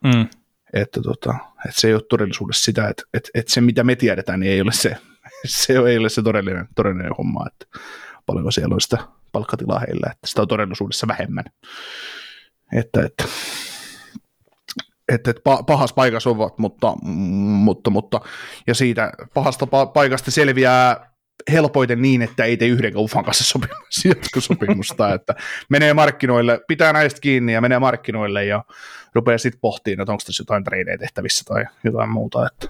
Mm. 0.04 0.28
Että, 0.74 1.02
tota, 1.02 1.36
että 1.66 1.82
se 1.82 1.88
ei 1.88 1.94
ole 1.94 2.02
todellisuudessa 2.10 2.64
sitä, 2.64 2.88
että, 2.88 3.04
että, 3.14 3.30
että 3.34 3.54
se 3.54 3.62
mitä 3.62 3.84
me 3.84 3.96
tiedetään, 3.96 4.40
niin 4.40 4.52
ei 4.52 4.62
ole 4.62 4.72
se, 4.72 4.98
se 5.46 5.74
ei 5.74 5.98
ole 5.98 6.10
se 6.10 6.22
todellinen, 6.22 6.68
todellinen 6.76 7.12
homma, 7.18 7.46
että 7.48 7.80
paljonko 8.26 8.52
siellä 8.52 8.74
on 8.74 8.82
sitä 8.82 8.98
palkkatilaa 9.32 9.80
heillä, 9.80 10.12
että 10.12 10.28
sitä 10.28 10.42
on 10.42 10.48
todellisuudessa 10.48 11.08
vähemmän. 11.08 11.46
Että, 12.74 13.06
että, 13.06 13.24
että, 15.10 15.32
että 15.32 15.42
pahassa 15.68 15.94
paikassa 15.94 16.30
ovat, 16.30 16.58
mutta, 16.58 16.94
mutta, 17.04 17.90
mutta, 17.90 18.22
ja 18.68 18.74
siitä 18.76 19.12
pahasta 19.34 19.68
paikasta 19.94 20.32
selviää 20.32 21.12
helpoiten 21.52 22.02
niin, 22.02 22.22
että 22.22 22.44
ei 22.44 22.58
tee 22.58 22.68
yhden 22.68 22.98
ufan 22.98 23.26
kanssa 23.26 23.44
sopimus, 23.44 24.06
jatkosopimusta, 24.06 25.14
että 25.14 25.36
menee 25.70 25.94
markkinoille, 25.94 26.60
pitää 26.68 26.94
näistä 26.94 27.20
kiinni 27.22 27.54
ja 27.54 27.62
menee 27.62 27.80
markkinoille 27.80 28.46
ja 28.46 28.64
rupeaa 29.16 29.38
sitten 29.38 29.62
pohtimaan, 29.62 30.02
että 30.02 30.12
onko 30.12 30.24
tässä 30.26 30.42
jotain 30.42 30.64
tradeja 30.64 30.98
tehtävissä 30.98 31.44
tai 31.48 31.66
jotain 31.84 32.10
muuta, 32.10 32.48
että 32.48 32.68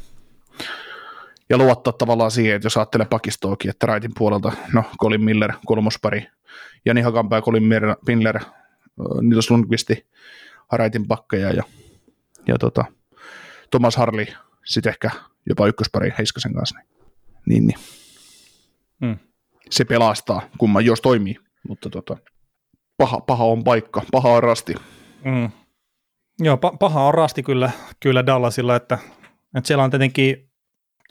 ja 1.52 1.58
luottaa 1.58 1.94
tavallaan 1.94 2.32
siihen, 2.32 2.56
että 2.56 2.66
jos 2.66 2.78
ajattelee 2.78 3.08
pakistoakin, 3.10 3.70
että 3.70 3.86
Raitin 3.86 4.12
puolelta, 4.18 4.52
no 4.74 4.84
Colin 5.02 5.22
Miller, 5.22 5.54
kolmospari, 5.66 6.28
Jani 6.86 7.02
Hakanpää, 7.02 7.42
Colin 7.42 7.64
Miller, 8.08 8.40
Nils 9.22 9.52
Lundqvisti, 9.52 10.08
Raitin 10.72 11.08
pakkeja 11.08 11.52
ja, 11.52 11.64
ja 12.48 12.58
tota, 12.58 12.86
Thomas 13.72 13.96
Harley, 13.96 14.26
sitten 14.66 14.90
ehkä 14.90 15.12
jopa 15.50 15.68
ykköspari 15.68 16.14
Heiskasen 16.18 16.54
kanssa. 16.54 16.80
Niin, 17.46 17.68
niin. 17.68 17.80
Mm. 19.02 19.18
Se 19.70 19.86
pelastaa, 19.86 20.42
kumman 20.58 20.86
jos 20.86 21.02
toimii, 21.02 21.36
mutta 21.68 21.90
tota, 21.90 22.18
paha, 22.98 23.22
paha 23.22 23.44
on 23.46 23.64
paikka, 23.64 24.02
paha 24.12 24.30
on 24.30 24.44
rasti. 24.44 24.76
Mm. 25.26 25.50
Joo, 26.40 26.56
pa- 26.56 26.78
paha 26.78 27.08
on 27.08 27.14
rasti 27.14 27.44
kyllä, 27.44 27.72
kyllä 28.00 28.26
Dallasilla, 28.26 28.76
että, 28.76 28.98
että 29.58 29.68
siellä 29.68 29.84
on 29.84 29.90
tietenkin 29.90 30.51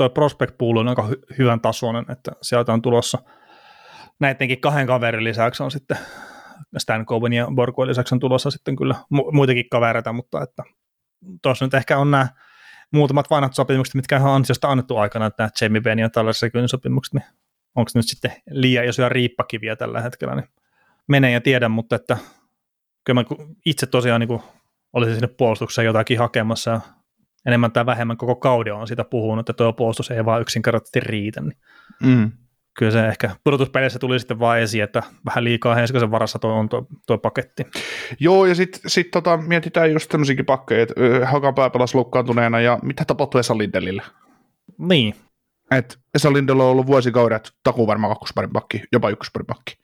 tuo 0.01 0.10
prospect 0.10 0.59
pool 0.59 0.77
on 0.77 0.89
aika 0.89 1.09
hy- 1.09 1.36
hyvän 1.39 1.60
tasoinen, 1.60 2.05
että 2.09 2.32
sieltä 2.43 2.72
on 2.72 2.82
tulossa 2.82 3.18
näidenkin 4.20 4.60
kahden 4.60 4.86
kaverin 4.86 5.24
lisäksi 5.24 5.62
on 5.62 5.70
sitten 5.70 5.98
Stan 6.78 7.06
Coben 7.06 7.32
ja 7.32 7.47
Borgoin 7.55 7.89
lisäksi 7.89 8.14
on 8.14 8.20
tulossa 8.20 8.51
sitten 8.51 8.77
kyllä 8.77 8.94
mu- 9.14 9.32
muitakin 9.32 9.68
kavereita, 9.70 10.12
mutta 10.12 10.43
että 10.43 10.62
tuossa 11.43 11.64
nyt 11.64 11.74
ehkä 11.74 11.98
on 11.98 12.10
nämä 12.10 12.28
muutamat 12.93 13.31
vanhat 13.31 13.55
sopimukset, 13.55 13.94
mitkä 13.94 14.16
on 14.16 14.35
ansiosta 14.35 14.70
annettu 14.70 14.97
aikana, 14.97 15.27
että 15.27 15.43
nämä 15.43 15.51
Jamie 15.60 15.81
Benn 15.81 16.01
ja 16.01 16.10
tällaiset 16.10 16.52
sopimukset, 16.66 17.14
niin 17.14 17.24
onko 17.77 17.90
nyt 17.94 18.09
sitten 18.09 18.32
liian 18.51 18.85
isoja 18.85 19.09
riippakiviä 19.09 19.77
tällä 19.77 20.01
hetkellä, 20.01 20.35
niin 20.35 20.48
menee 21.09 21.31
ja 21.31 21.40
tiedän, 21.40 21.70
mutta 21.70 21.97
että 21.97 22.18
kyllä 23.05 23.20
mä 23.20 23.24
itse 23.66 23.86
tosiaan 23.86 24.20
niin 24.20 24.43
olisin 24.93 25.14
sinne 25.14 25.28
puolustukseen 25.28 25.86
jotakin 25.86 26.18
hakemassa 26.18 26.70
ja 26.70 26.81
enemmän 27.46 27.72
tai 27.72 27.86
vähemmän 27.86 28.16
koko 28.16 28.36
kauden 28.36 28.74
on 28.74 28.88
sitä 28.88 29.04
puhunut, 29.04 29.50
että 29.50 29.52
tuo 29.52 29.72
puolustus 29.72 30.10
ei 30.10 30.24
vaan 30.24 30.42
yksinkertaisesti 30.42 31.00
riitä. 31.00 31.40
Niin 31.40 31.56
Mm. 32.02 32.32
Kyllä 32.78 32.92
se 32.92 33.06
ehkä 33.06 33.30
pudotuspeleissä 33.44 33.98
tuli 33.98 34.18
sitten 34.18 34.38
vaan 34.38 34.60
esiin, 34.60 34.84
että 34.84 35.02
vähän 35.26 35.44
liikaa 35.44 35.74
Heiskasen 35.74 36.10
varassa 36.10 36.38
tuo 36.38 36.52
on 36.52 36.68
tuo, 36.68 36.86
tuo 37.06 37.18
paketti. 37.18 37.66
Joo, 38.20 38.46
ja 38.46 38.54
sitten 38.54 38.80
sit 38.86 39.10
tota, 39.10 39.36
mietitään 39.36 39.92
just 39.92 40.08
tämmöisiäkin 40.08 40.44
pakkeja, 40.44 40.82
että 40.82 40.94
Hakanpää 41.26 41.70
pelasi 41.70 41.94
loukkaantuneena, 41.94 42.60
ja 42.60 42.78
mitä 42.82 43.04
tapahtui 43.04 43.40
Esa 43.40 43.58
Lindelille? 43.58 44.02
Niin. 44.78 45.14
Et 45.70 45.98
Esa 46.14 46.32
Lindellä 46.32 46.62
on 46.62 46.70
ollut 46.70 46.86
vuosikaudet 46.86 47.52
takuu 47.62 47.86
varmaan 47.86 48.10
kakkosparin 48.10 48.52
pakki, 48.52 48.82
jopa 48.92 49.10
ykkösparin 49.10 49.46
pakki, 49.46 49.74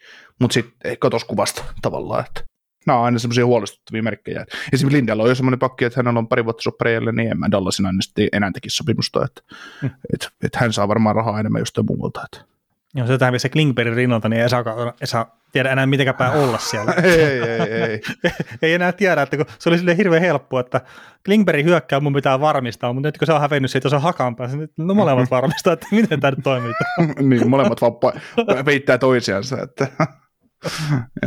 mutta 0.40 0.54
sitten 0.54 0.96
katos 0.98 1.24
kuvasta 1.24 1.64
tavallaan, 1.82 2.24
että 2.26 2.44
nämä 2.86 2.98
on 2.98 3.04
aina 3.04 3.18
semmoisia 3.18 3.46
huolestuttavia 3.46 4.02
merkkejä. 4.02 4.46
Esimerkiksi 4.72 4.96
Lindellä 4.96 5.22
on 5.22 5.28
jo 5.28 5.34
semmoinen 5.34 5.58
pakki, 5.58 5.84
että 5.84 5.98
hänellä 5.98 6.18
on 6.18 6.28
pari 6.28 6.44
vuotta 6.44 6.62
soppareille, 6.62 7.12
niin 7.12 7.30
en 7.30 7.38
mä 7.38 7.50
Dallasin 7.50 7.86
aina 7.86 8.02
sitten 8.02 8.28
enää 8.32 8.50
tekisi 8.52 8.76
sopimusta, 8.76 9.24
että 9.24 9.42
hmm. 9.80 9.90
et, 10.14 10.28
et 10.42 10.56
hän 10.56 10.72
saa 10.72 10.88
varmaan 10.88 11.16
rahaa 11.16 11.40
enemmän 11.40 11.60
jostain 11.60 11.86
muualta. 11.86 12.22
Että. 12.24 12.46
Joo, 12.94 13.06
se 13.06 13.18
tähän 13.18 13.40
se 13.40 13.48
Klingbergin 13.48 13.96
rinnalta, 13.96 14.28
niin 14.28 14.42
ei 14.42 14.48
saa, 14.48 14.64
ei 15.00 15.06
saa 15.06 15.36
tiedä 15.52 15.72
enää 15.72 15.86
mitenkään 15.86 16.16
päin 16.16 16.32
olla 16.32 16.58
siellä. 16.58 16.92
ei, 17.02 17.20
ei, 17.20 17.40
ei, 17.60 18.00
ei. 18.62 18.74
enää 18.74 18.92
tiedä, 18.92 19.22
että 19.22 19.36
kun 19.36 19.46
se 19.58 19.68
oli 19.68 19.78
sille 19.78 19.96
hirveän 19.96 20.22
helppo, 20.22 20.60
että 20.60 20.80
Klingberg 21.24 21.64
hyökkää, 21.64 22.00
mun 22.00 22.12
pitää 22.12 22.40
varmistaa, 22.40 22.92
mutta 22.92 23.08
nyt 23.08 23.18
kun 23.18 23.26
se 23.26 23.32
on 23.32 23.40
hävennyt 23.40 23.70
siitä, 23.70 23.88
se 23.88 23.96
on 23.96 24.02
hakaan 24.02 24.36
päässä, 24.36 24.56
niin 24.56 24.68
no 24.76 24.94
molemmat 24.94 25.30
varmistaa, 25.38 25.72
että 25.72 25.86
miten 25.90 26.20
tämä 26.20 26.30
nyt 26.30 26.44
toimii. 26.44 26.72
niin, 27.20 27.50
molemmat 27.50 27.80
vaan 27.80 27.92
peittää 28.64 28.98
toisiansa. 28.98 29.62
Että. 29.62 29.86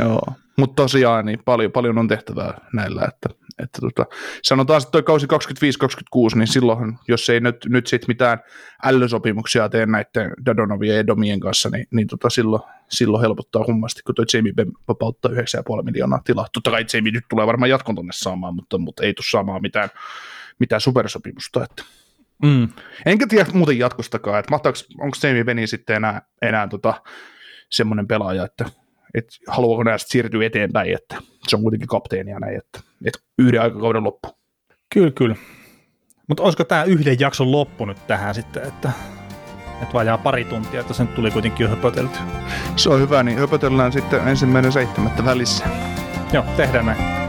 Joo, 0.00 0.22
mutta 0.60 0.82
tosiaan 0.82 1.26
niin 1.26 1.42
paljon, 1.44 1.72
paljon 1.72 1.98
on 1.98 2.08
tehtävää 2.08 2.60
näillä, 2.72 3.04
että, 3.08 3.28
Että 3.62 3.78
tota, 3.80 4.06
sanotaan, 4.42 4.82
että 4.82 4.90
toi 4.90 5.02
kausi 5.02 5.26
25-26, 5.26 6.38
niin 6.38 6.46
silloin, 6.46 6.98
jos 7.08 7.30
ei 7.30 7.40
nyt, 7.40 7.56
nyt 7.68 7.86
sit 7.86 8.08
mitään 8.08 8.38
ällösopimuksia 8.84 9.68
tee 9.68 9.86
näiden 9.86 10.32
Dadonovien 10.46 10.94
ja 10.94 11.00
Edomien 11.00 11.40
kanssa, 11.40 11.68
niin, 11.68 11.86
niin 11.90 12.06
tota, 12.08 12.30
silloin, 12.30 12.62
silloin 12.88 13.20
helpottaa 13.20 13.64
kummasti, 13.64 14.02
kun 14.02 14.14
toi 14.14 14.24
Jamie 14.34 14.52
Benn 14.52 14.72
vapauttaa 14.88 15.30
9,5 15.30 15.82
miljoonaa 15.84 16.20
tilaa. 16.24 16.46
Totta 16.52 16.70
kai 16.70 16.84
Jamie 16.94 17.12
nyt 17.12 17.24
tulee 17.30 17.46
varmaan 17.46 17.70
jatkon 17.70 17.94
tonne 17.94 18.12
saamaan, 18.14 18.54
mutta, 18.54 18.78
mutta 18.78 19.02
ei 19.02 19.14
tule 19.14 19.26
saamaan 19.30 19.62
mitään, 19.62 19.88
mitään 20.58 20.80
supersopimusta. 20.80 21.64
Että. 21.64 21.82
Mm. 22.42 22.68
Enkä 23.06 23.26
tiedä 23.26 23.50
muuten 23.52 23.78
jatkostakaan, 23.78 24.38
että 24.38 24.56
onko 24.98 25.16
Jamie 25.22 25.44
Benny 25.44 25.66
sitten 25.66 25.96
enää, 25.96 26.22
enää 26.42 26.68
tota, 26.68 27.02
semmoinen 27.70 28.06
pelaaja, 28.06 28.44
että 28.44 28.64
että 29.14 29.32
haluaako 29.48 29.82
nämä 29.82 29.98
siirtyä 29.98 30.46
eteenpäin, 30.46 30.94
että 30.94 31.16
se 31.48 31.56
on 31.56 31.62
kuitenkin 31.62 31.88
kapteeni 31.88 32.30
ja 32.30 32.38
näin, 32.38 32.56
että, 32.56 32.80
että 33.04 33.18
yhden 33.38 33.62
aikakauden 33.62 34.04
loppu. 34.04 34.28
Kyllä, 34.94 35.10
kyllä. 35.10 35.36
Mutta 36.28 36.42
olisiko 36.42 36.64
tämä 36.64 36.84
yhden 36.84 37.20
jakson 37.20 37.52
loppu 37.52 37.84
nyt 37.84 38.06
tähän 38.06 38.34
sitten, 38.34 38.62
että, 38.62 38.92
että 39.82 39.94
vajaa 39.94 40.18
pari 40.18 40.44
tuntia, 40.44 40.80
että 40.80 40.94
sen 40.94 41.08
tuli 41.08 41.30
kuitenkin 41.30 41.64
jo 41.64 41.70
höpötelty. 41.70 42.18
Se 42.76 42.90
on 42.90 43.00
hyvä, 43.00 43.22
niin 43.22 43.38
höpötellään 43.38 43.92
sitten 43.92 44.28
ensimmäinen 44.28 44.72
seitsemättä 44.72 45.24
välissä. 45.24 45.64
Joo, 46.32 46.44
tehdään 46.56 46.86
näin. 46.86 47.20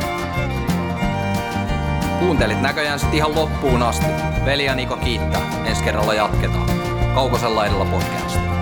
Kuuntelit 2.20 2.62
näköjään 2.62 3.00
sitten 3.00 3.18
ihan 3.18 3.36
loppuun 3.36 3.84
asti. 3.84 4.06
Veli 4.46 4.66
ja 4.66 4.76
Niko 4.76 4.98
kiittää. 4.98 5.42
Ensi 5.66 5.84
kerralla 5.84 6.14
jatketaan. 6.14 6.70
Kaukosella 7.16 7.66
edellä 7.66 7.86
podcast. 7.86 8.61